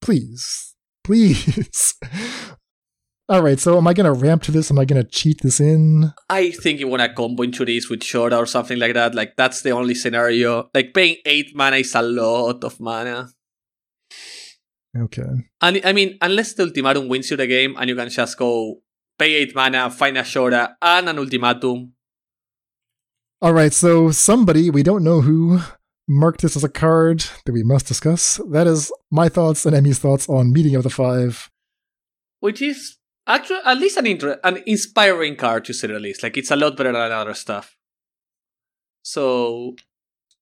Please. 0.05 0.74
Please. 1.02 1.94
All 3.28 3.43
right, 3.43 3.59
so 3.59 3.78
am 3.78 3.89
I 3.89 3.94
gonna 3.94 4.12
ramp 4.12 4.43
to 4.44 4.52
this? 4.52 4.70
Am 4.70 4.78
I 4.78 4.85
gonna 4.85 5.02
cheat 5.02 5.40
this 5.43 5.59
in? 5.59 6.12
I 6.28 6.51
think 6.51 6.78
you 6.78 6.89
wanna 6.89 7.12
combo 7.12 7.43
into 7.43 7.64
this 7.64 7.89
with 7.89 8.01
Shora 8.01 8.36
or 8.36 8.47
something 8.47 8.78
like 8.78 8.93
that. 8.94 9.14
Like 9.14 9.35
that's 9.36 9.62
the 9.62 9.70
only 9.70 9.94
scenario. 9.94 10.68
Like 10.74 10.93
paying 10.93 11.16
eight 11.24 11.56
mana 11.56 11.76
is 11.76 11.94
a 11.94 12.02
lot 12.02 12.62
of 12.62 12.78
mana. 12.81 13.31
Okay. 14.97 15.48
And 15.60 15.81
I 15.85 15.93
mean, 15.93 16.18
unless 16.20 16.52
the 16.52 16.64
ultimatum 16.64 17.09
wins 17.09 17.31
you 17.31 17.36
the 17.36 17.47
game 17.47 17.74
and 17.78 17.89
you 17.89 17.97
can 17.97 18.10
just 18.10 18.39
go 18.39 18.82
pay 19.18 19.35
8 19.35 19.55
mana, 19.55 19.90
find 19.90 20.18
a 20.18 20.22
Shora, 20.22 20.74
and 20.81 21.09
an 21.09 21.18
ultimatum. 21.18 21.93
Alright, 23.43 23.72
so 23.72 24.10
somebody, 24.10 24.70
we 24.70 24.82
don't 24.82 25.05
know 25.05 25.20
who, 25.20 25.60
marked 26.06 26.43
this 26.43 26.56
as 26.56 26.64
a 26.64 26.68
card 26.68 27.24
that 27.44 27.52
we 27.52 27.62
must 27.62 27.86
discuss. 27.86 28.40
That 28.51 28.66
is 28.66 28.93
my 29.10 29.28
thoughts 29.28 29.66
and 29.66 29.74
Emmy's 29.74 29.98
thoughts 29.98 30.28
on 30.28 30.52
Meeting 30.52 30.74
of 30.74 30.82
the 30.82 30.90
Five. 30.90 31.51
Which 32.40 32.60
is 32.60 32.97
actually 33.26 33.60
at 33.64 33.78
least 33.78 33.97
an 33.97 34.06
inter- 34.06 34.40
an 34.44 34.62
inspiring 34.66 35.36
card 35.36 35.64
to 35.66 35.72
say 35.72 35.89
the 35.89 35.98
least. 35.98 36.22
Like 36.22 36.36
it's 36.36 36.51
a 36.51 36.56
lot 36.56 36.76
better 36.76 36.93
than 36.93 37.12
other 37.12 37.35
stuff. 37.35 37.76
So 39.02 39.76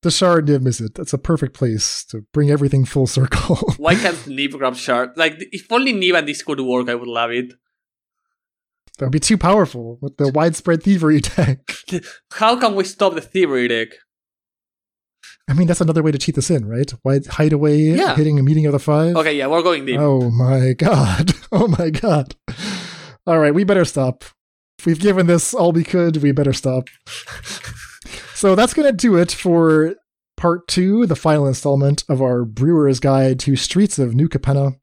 the 0.02 0.10
shard 0.10 0.47
did 0.47 0.62
miss 0.62 0.80
it. 0.80 0.94
That's 0.94 1.12
a 1.12 1.18
perfect 1.18 1.55
place 1.55 2.05
to 2.06 2.24
bring 2.32 2.51
everything 2.51 2.84
full 2.84 3.06
circle. 3.06 3.56
Why 3.76 3.94
can't 3.94 4.16
Niv 4.26 4.52
grab 4.52 4.74
shard? 4.74 5.16
Like, 5.16 5.36
if 5.52 5.70
only 5.70 5.93
Niv 5.93 6.18
and 6.18 6.28
this 6.28 6.43
could 6.43 6.60
work, 6.60 6.89
I 6.89 6.97
would 6.97 7.09
love 7.09 7.30
it. 7.30 7.55
That 8.98 9.06
would 9.06 9.12
be 9.12 9.20
too 9.20 9.39
powerful 9.39 9.98
with 10.01 10.16
the 10.16 10.30
widespread 10.32 10.82
thievery 10.82 11.20
deck. 11.20 11.72
How 12.32 12.59
can 12.59 12.74
we 12.74 12.84
stop 12.84 13.14
the 13.14 13.20
thievery 13.20 13.68
deck? 13.68 13.89
I 15.48 15.55
mean, 15.55 15.66
that's 15.66 15.81
another 15.81 16.02
way 16.02 16.12
to 16.12 16.19
cheat 16.19 16.36
this 16.36 16.51
in, 16.51 16.66
right? 16.66 16.93
Wide 17.05 17.27
hideaway, 17.27 17.78
yeah. 17.78 18.14
hitting 18.14 18.39
a 18.39 18.43
meeting 18.43 18.66
of 18.66 18.73
the 18.73 18.78
five. 18.78 19.16
Okay, 19.16 19.36
yeah, 19.36 19.48
we're 19.48 19.62
going 19.62 19.85
deep. 19.85 19.98
Oh 19.98 20.31
my 20.31 20.73
god. 20.73 21.32
Oh 21.55 21.69
my 21.69 21.90
god. 21.90 22.35
All 23.27 23.39
right, 23.39 23.55
we 23.55 23.62
better 23.62 23.85
stop. 23.85 24.24
We've 24.86 24.98
given 24.98 25.27
this 25.27 25.52
all 25.52 25.70
we 25.70 25.85
could, 25.85 26.16
we 26.23 26.32
better 26.32 26.55
stop. 26.55 26.89
So 28.43 28.56
that's 28.56 28.74
going 28.74 28.90
to 28.90 28.97
do 28.97 29.16
it 29.19 29.31
for 29.31 29.94
part 30.36 30.66
two, 30.66 31.06
the 31.06 31.14
final 31.14 31.47
installment 31.47 32.02
of 32.09 32.20
our 32.20 32.44
Brewer's 32.44 32.98
Guide 32.98 33.39
to 33.39 33.55
Streets 33.55 34.01
of 34.01 34.16
New 34.16 34.28
Capenna. 34.28 34.81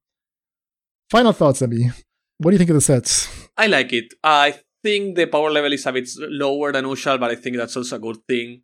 Final 1.11 1.33
thoughts, 1.33 1.61
Emmy. 1.61 1.91
What 2.37 2.51
do 2.51 2.55
you 2.55 2.57
think 2.57 2.69
of 2.69 2.75
the 2.75 2.81
sets? 2.81 3.27
I 3.57 3.67
like 3.67 3.91
it. 3.91 4.13
I 4.23 4.61
think 4.81 5.17
the 5.17 5.25
power 5.25 5.51
level 5.51 5.73
is 5.73 5.85
a 5.85 5.91
bit 5.91 6.07
lower 6.19 6.71
than 6.71 6.87
usual, 6.87 7.17
but 7.17 7.31
I 7.31 7.35
think 7.35 7.57
that's 7.57 7.75
also 7.75 7.97
a 7.97 7.99
good 7.99 8.25
thing. 8.29 8.61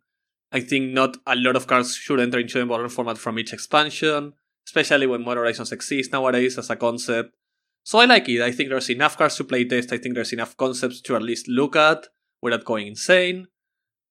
I 0.56 0.60
think 0.60 0.94
not 0.94 1.18
a 1.26 1.36
lot 1.36 1.54
of 1.54 1.66
cards 1.66 1.94
should 1.94 2.18
enter 2.18 2.38
into 2.38 2.58
the 2.58 2.64
modern 2.64 2.88
format 2.88 3.18
from 3.18 3.38
each 3.38 3.52
expansion, 3.52 4.32
especially 4.66 5.06
when 5.06 5.22
Modern 5.22 5.42
Horizons 5.42 5.70
exists 5.70 6.10
nowadays 6.10 6.56
as 6.56 6.70
a 6.70 6.76
concept. 6.76 7.36
So 7.84 7.98
I 7.98 8.06
like 8.06 8.26
it. 8.30 8.40
I 8.40 8.52
think 8.52 8.70
there's 8.70 8.88
enough 8.88 9.18
cards 9.18 9.36
to 9.36 9.44
play 9.44 9.64
test. 9.64 9.92
I 9.92 9.98
think 9.98 10.14
there's 10.14 10.32
enough 10.32 10.56
concepts 10.56 11.02
to 11.02 11.14
at 11.14 11.20
least 11.20 11.46
look 11.46 11.76
at 11.76 12.06
without 12.40 12.64
going 12.64 12.86
insane. 12.86 13.48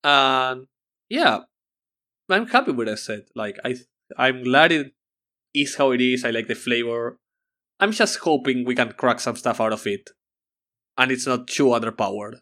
And 0.04 0.68
yeah, 1.10 1.40
I'm 2.30 2.46
happy 2.46 2.74
with 2.74 2.90
the 2.90 2.96
set. 2.96 3.24
Like 3.34 3.58
I, 3.66 3.78
I'm 4.16 4.44
glad 4.44 4.72
it 4.72 4.94
is 5.56 5.78
how 5.78 5.94
it 5.94 6.02
is. 6.02 6.24
I 6.24 6.30
like 6.30 6.48
the 6.48 6.54
flavor. 6.54 7.18
I'm 7.80 7.92
just 7.92 8.20
hoping 8.20 8.66
we 8.66 8.76
can 8.76 8.92
crack 8.92 9.20
some 9.20 9.36
stuff 9.36 9.60
out 9.60 9.74
of 9.74 9.88
it, 9.88 10.12
and 10.96 11.12
it's 11.12 11.26
not 11.26 11.48
too 11.48 11.70
underpowered. 11.70 12.36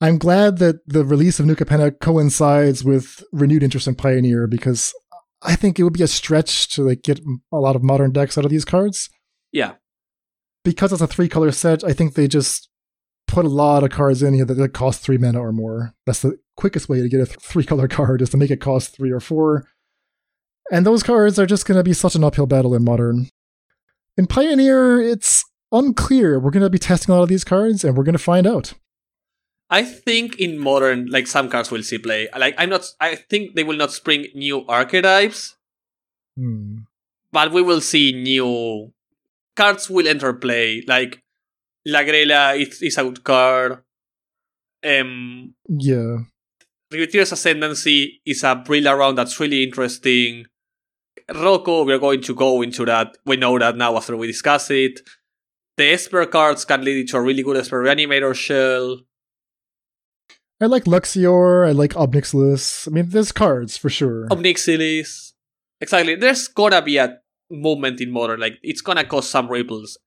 I'm 0.00 0.18
glad 0.18 0.58
that 0.58 0.76
the 0.86 1.04
release 1.04 1.40
of 1.40 1.46
New 1.46 1.56
Capenna 1.56 1.98
coincides 1.98 2.84
with 2.84 3.24
renewed 3.32 3.62
interest 3.62 3.88
in 3.88 3.96
Pioneer 3.96 4.46
because 4.46 4.94
I 5.42 5.56
think 5.56 5.78
it 5.78 5.82
would 5.82 5.92
be 5.92 6.02
a 6.02 6.08
stretch 6.08 6.68
to 6.74 6.82
like 6.82 7.02
get 7.02 7.20
a 7.52 7.56
lot 7.56 7.76
of 7.76 7.82
modern 7.82 8.12
decks 8.12 8.38
out 8.38 8.44
of 8.44 8.50
these 8.50 8.64
cards. 8.64 9.10
Yeah. 9.52 9.74
Because 10.64 10.92
it's 10.92 11.02
a 11.02 11.06
three 11.06 11.28
color 11.28 11.50
set, 11.50 11.82
I 11.82 11.92
think 11.92 12.14
they 12.14 12.28
just 12.28 12.68
put 13.26 13.44
a 13.44 13.48
lot 13.48 13.82
of 13.82 13.90
cards 13.90 14.22
in 14.22 14.34
here 14.34 14.44
that 14.44 14.72
cost 14.72 15.00
three 15.00 15.18
mana 15.18 15.40
or 15.40 15.52
more. 15.52 15.94
That's 16.06 16.22
the 16.22 16.38
quickest 16.56 16.88
way 16.88 17.00
to 17.00 17.08
get 17.08 17.20
a 17.20 17.26
th- 17.26 17.38
three 17.40 17.64
color 17.64 17.88
card 17.88 18.22
is 18.22 18.30
to 18.30 18.36
make 18.36 18.50
it 18.50 18.60
cost 18.60 18.94
three 18.94 19.10
or 19.10 19.20
four. 19.20 19.68
And 20.70 20.84
those 20.84 21.02
cards 21.02 21.38
are 21.38 21.46
just 21.46 21.66
going 21.66 21.78
to 21.78 21.84
be 21.84 21.92
such 21.92 22.14
an 22.14 22.24
uphill 22.24 22.46
battle 22.46 22.74
in 22.74 22.84
Modern. 22.84 23.28
In 24.16 24.26
Pioneer, 24.26 25.00
it's 25.00 25.44
unclear. 25.72 26.38
We're 26.38 26.50
going 26.50 26.62
to 26.62 26.70
be 26.70 26.78
testing 26.78 27.12
a 27.12 27.16
lot 27.16 27.22
of 27.22 27.28
these 27.28 27.44
cards 27.44 27.84
and 27.84 27.96
we're 27.96 28.04
going 28.04 28.12
to 28.12 28.18
find 28.18 28.46
out. 28.46 28.74
I 29.70 29.84
think 29.84 30.38
in 30.38 30.58
Modern, 30.58 31.06
like 31.06 31.26
some 31.26 31.50
cards 31.50 31.70
will 31.70 31.82
see 31.82 31.98
play. 31.98 32.28
Like 32.36 32.54
I'm 32.58 32.70
not. 32.70 32.84
I 33.00 33.16
think 33.16 33.54
they 33.54 33.64
will 33.64 33.76
not 33.76 33.92
spring 33.92 34.26
new 34.34 34.64
archetypes, 34.66 35.56
hmm. 36.36 36.78
but 37.32 37.52
we 37.52 37.62
will 37.62 37.80
see 37.82 38.12
new 38.12 38.92
cards 39.56 39.90
will 39.90 40.08
enter 40.08 40.32
play. 40.32 40.82
Like 40.86 41.22
Lagrella 41.86 42.58
is, 42.58 42.80
is 42.80 42.98
a 42.98 43.02
good 43.02 43.24
card. 43.24 43.82
Um, 44.84 45.54
yeah. 45.68 46.18
Riveteer's 46.90 47.32
Ascendancy 47.32 48.22
is 48.24 48.44
a 48.44 48.54
brill 48.56 48.88
around 48.88 49.16
that's 49.16 49.38
really 49.38 49.62
interesting. 49.62 50.46
Rocco, 51.34 51.84
we're 51.84 51.98
going 51.98 52.22
to 52.22 52.34
go 52.34 52.62
into 52.62 52.86
that. 52.86 53.18
We 53.26 53.36
know 53.36 53.58
that 53.58 53.76
now 53.76 53.96
after 53.96 54.16
we 54.16 54.28
discuss 54.28 54.70
it. 54.70 55.00
The 55.76 55.92
Esper 55.92 56.24
cards 56.26 56.64
can 56.64 56.82
lead 56.82 57.08
to 57.08 57.18
a 57.18 57.20
really 57.20 57.42
good 57.42 57.58
Esper 57.58 57.82
Reanimator 57.82 58.34
shell. 58.34 59.00
I 60.60 60.66
like 60.66 60.84
Luxior, 60.84 61.68
I 61.68 61.72
like 61.72 61.96
Ob 61.96 62.14
Nixilis. 62.14 62.88
I 62.88 62.90
mean, 62.90 63.10
there's 63.10 63.32
cards 63.32 63.76
for 63.76 63.88
sure. 63.88 64.26
Ob 64.30 64.40
Nixilis. 64.40 65.32
Exactly. 65.80 66.16
There's 66.16 66.48
gonna 66.48 66.82
be 66.82 66.96
a 66.96 67.18
moment 67.50 68.00
in 68.00 68.10
Modern, 68.10 68.40
like, 68.40 68.58
it's 68.62 68.80
gonna 68.80 69.04
cause 69.04 69.30
some 69.30 69.48
ripples. 69.48 69.98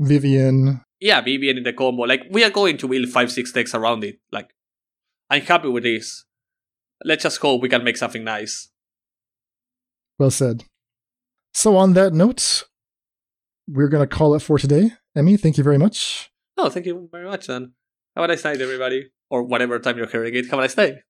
Vivien. 0.00 0.80
Yeah, 0.98 1.20
Vivien 1.20 1.58
in 1.58 1.64
the 1.64 1.74
combo. 1.74 2.02
Like, 2.04 2.22
we 2.30 2.42
are 2.44 2.50
going 2.50 2.78
to 2.78 2.88
build 2.88 3.08
5 3.08 3.30
6 3.30 3.52
decks 3.52 3.74
around 3.74 4.04
it. 4.04 4.18
Like, 4.32 4.50
I'm 5.28 5.42
happy 5.42 5.68
with 5.68 5.82
this. 5.82 6.24
Let's 7.04 7.22
just 7.22 7.38
hope 7.38 7.62
we 7.62 7.68
can 7.68 7.84
make 7.84 7.96
something 7.96 8.24
nice. 8.24 8.70
Well 10.18 10.30
said. 10.30 10.64
So, 11.52 11.76
on 11.76 11.92
that 11.94 12.12
note, 12.12 12.64
we're 13.68 13.88
to 13.88 14.06
call 14.06 14.34
it 14.34 14.40
for 14.40 14.58
today. 14.58 14.92
Emmy, 15.14 15.36
thank 15.36 15.58
you 15.58 15.64
very 15.64 15.78
much. 15.78 16.30
Oh, 16.56 16.68
thank 16.68 16.86
you 16.86 17.08
very 17.10 17.26
much, 17.26 17.46
then. 17.46 17.72
Have 18.16 18.24
a 18.24 18.28
nice 18.28 18.44
night, 18.44 18.60
everybody. 18.60 19.10
Or 19.30 19.42
whatever 19.42 19.78
time 19.78 19.96
you're 19.96 20.08
hearing 20.08 20.34
it. 20.34 20.46
Have 20.46 20.58
a 20.58 20.62
nice 20.62 20.74
day. 20.74 21.02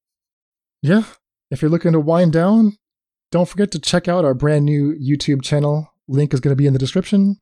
Yeah. 0.83 1.05
If 1.51 1.63
you're 1.63 1.71
looking 1.71 1.93
to 1.93 2.01
wind 2.01 2.33
down, 2.33 2.77
don't 3.31 3.49
forget 3.49 3.71
to 3.73 3.79
check 3.79 4.09
out 4.09 4.25
our 4.25 4.35
brand 4.35 4.65
new 4.65 4.95
YouTube 4.95 5.43
channel. 5.43 5.93
Link 6.07 6.35
is 6.35 6.41
going 6.41 6.53
to 6.53 6.57
be 6.57 6.67
in 6.67 6.73
the 6.73 6.79
description. 6.79 7.39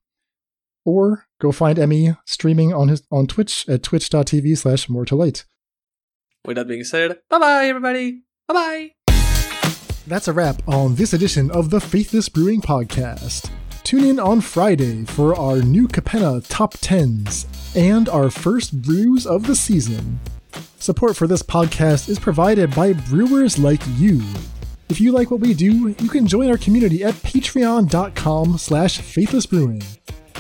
Or 0.84 1.26
go 1.40 1.52
find 1.52 1.78
Emmy 1.78 2.16
streaming 2.26 2.72
on 2.72 2.88
his 2.88 3.02
on 3.10 3.26
Twitch 3.26 3.68
at 3.68 3.82
twitch.tv 3.82 4.56
slash 4.56 4.88
more 4.88 5.04
to 5.04 5.16
light. 5.16 5.44
With 6.44 6.56
that 6.56 6.68
being 6.68 6.84
said, 6.84 7.18
bye 7.28 7.38
bye, 7.38 7.66
everybody. 7.66 8.22
Bye 8.46 8.92
bye. 9.06 9.14
That's 10.06 10.28
a 10.28 10.32
wrap 10.32 10.66
on 10.66 10.94
this 10.94 11.12
edition 11.12 11.50
of 11.50 11.68
the 11.68 11.80
Faithless 11.80 12.30
Brewing 12.30 12.62
Podcast. 12.62 13.50
Tune 13.84 14.04
in 14.04 14.18
on 14.18 14.40
Friday 14.40 15.04
for 15.04 15.34
our 15.38 15.58
new 15.58 15.88
Capenna 15.88 16.46
Top 16.48 16.74
10s 16.74 17.46
and 17.76 18.08
our 18.08 18.30
first 18.30 18.80
brews 18.80 19.26
of 19.26 19.46
the 19.46 19.54
season. 19.56 20.20
Support 20.80 21.16
for 21.16 21.26
this 21.26 21.42
podcast 21.42 22.08
is 22.08 22.20
provided 22.20 22.72
by 22.72 22.92
brewers 22.92 23.58
like 23.58 23.82
you. 23.96 24.22
If 24.88 25.00
you 25.00 25.10
like 25.10 25.30
what 25.30 25.40
we 25.40 25.52
do, 25.52 25.88
you 25.88 26.08
can 26.08 26.26
join 26.26 26.48
our 26.48 26.56
community 26.56 27.02
at 27.02 27.14
patreon.com 27.14 28.58
slash 28.58 29.00
faithlessbrewing. 29.00 29.84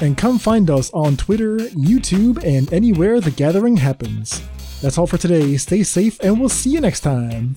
And 0.00 0.16
come 0.16 0.38
find 0.38 0.70
us 0.70 0.92
on 0.92 1.16
Twitter, 1.16 1.58
YouTube, 1.58 2.42
and 2.44 2.72
anywhere 2.72 3.20
the 3.20 3.32
gathering 3.32 3.76
happens. 3.76 4.40
That's 4.80 4.96
all 4.96 5.08
for 5.08 5.18
today. 5.18 5.56
Stay 5.56 5.82
safe, 5.82 6.20
and 6.20 6.38
we'll 6.38 6.48
see 6.48 6.70
you 6.70 6.80
next 6.80 7.00
time. 7.00 7.56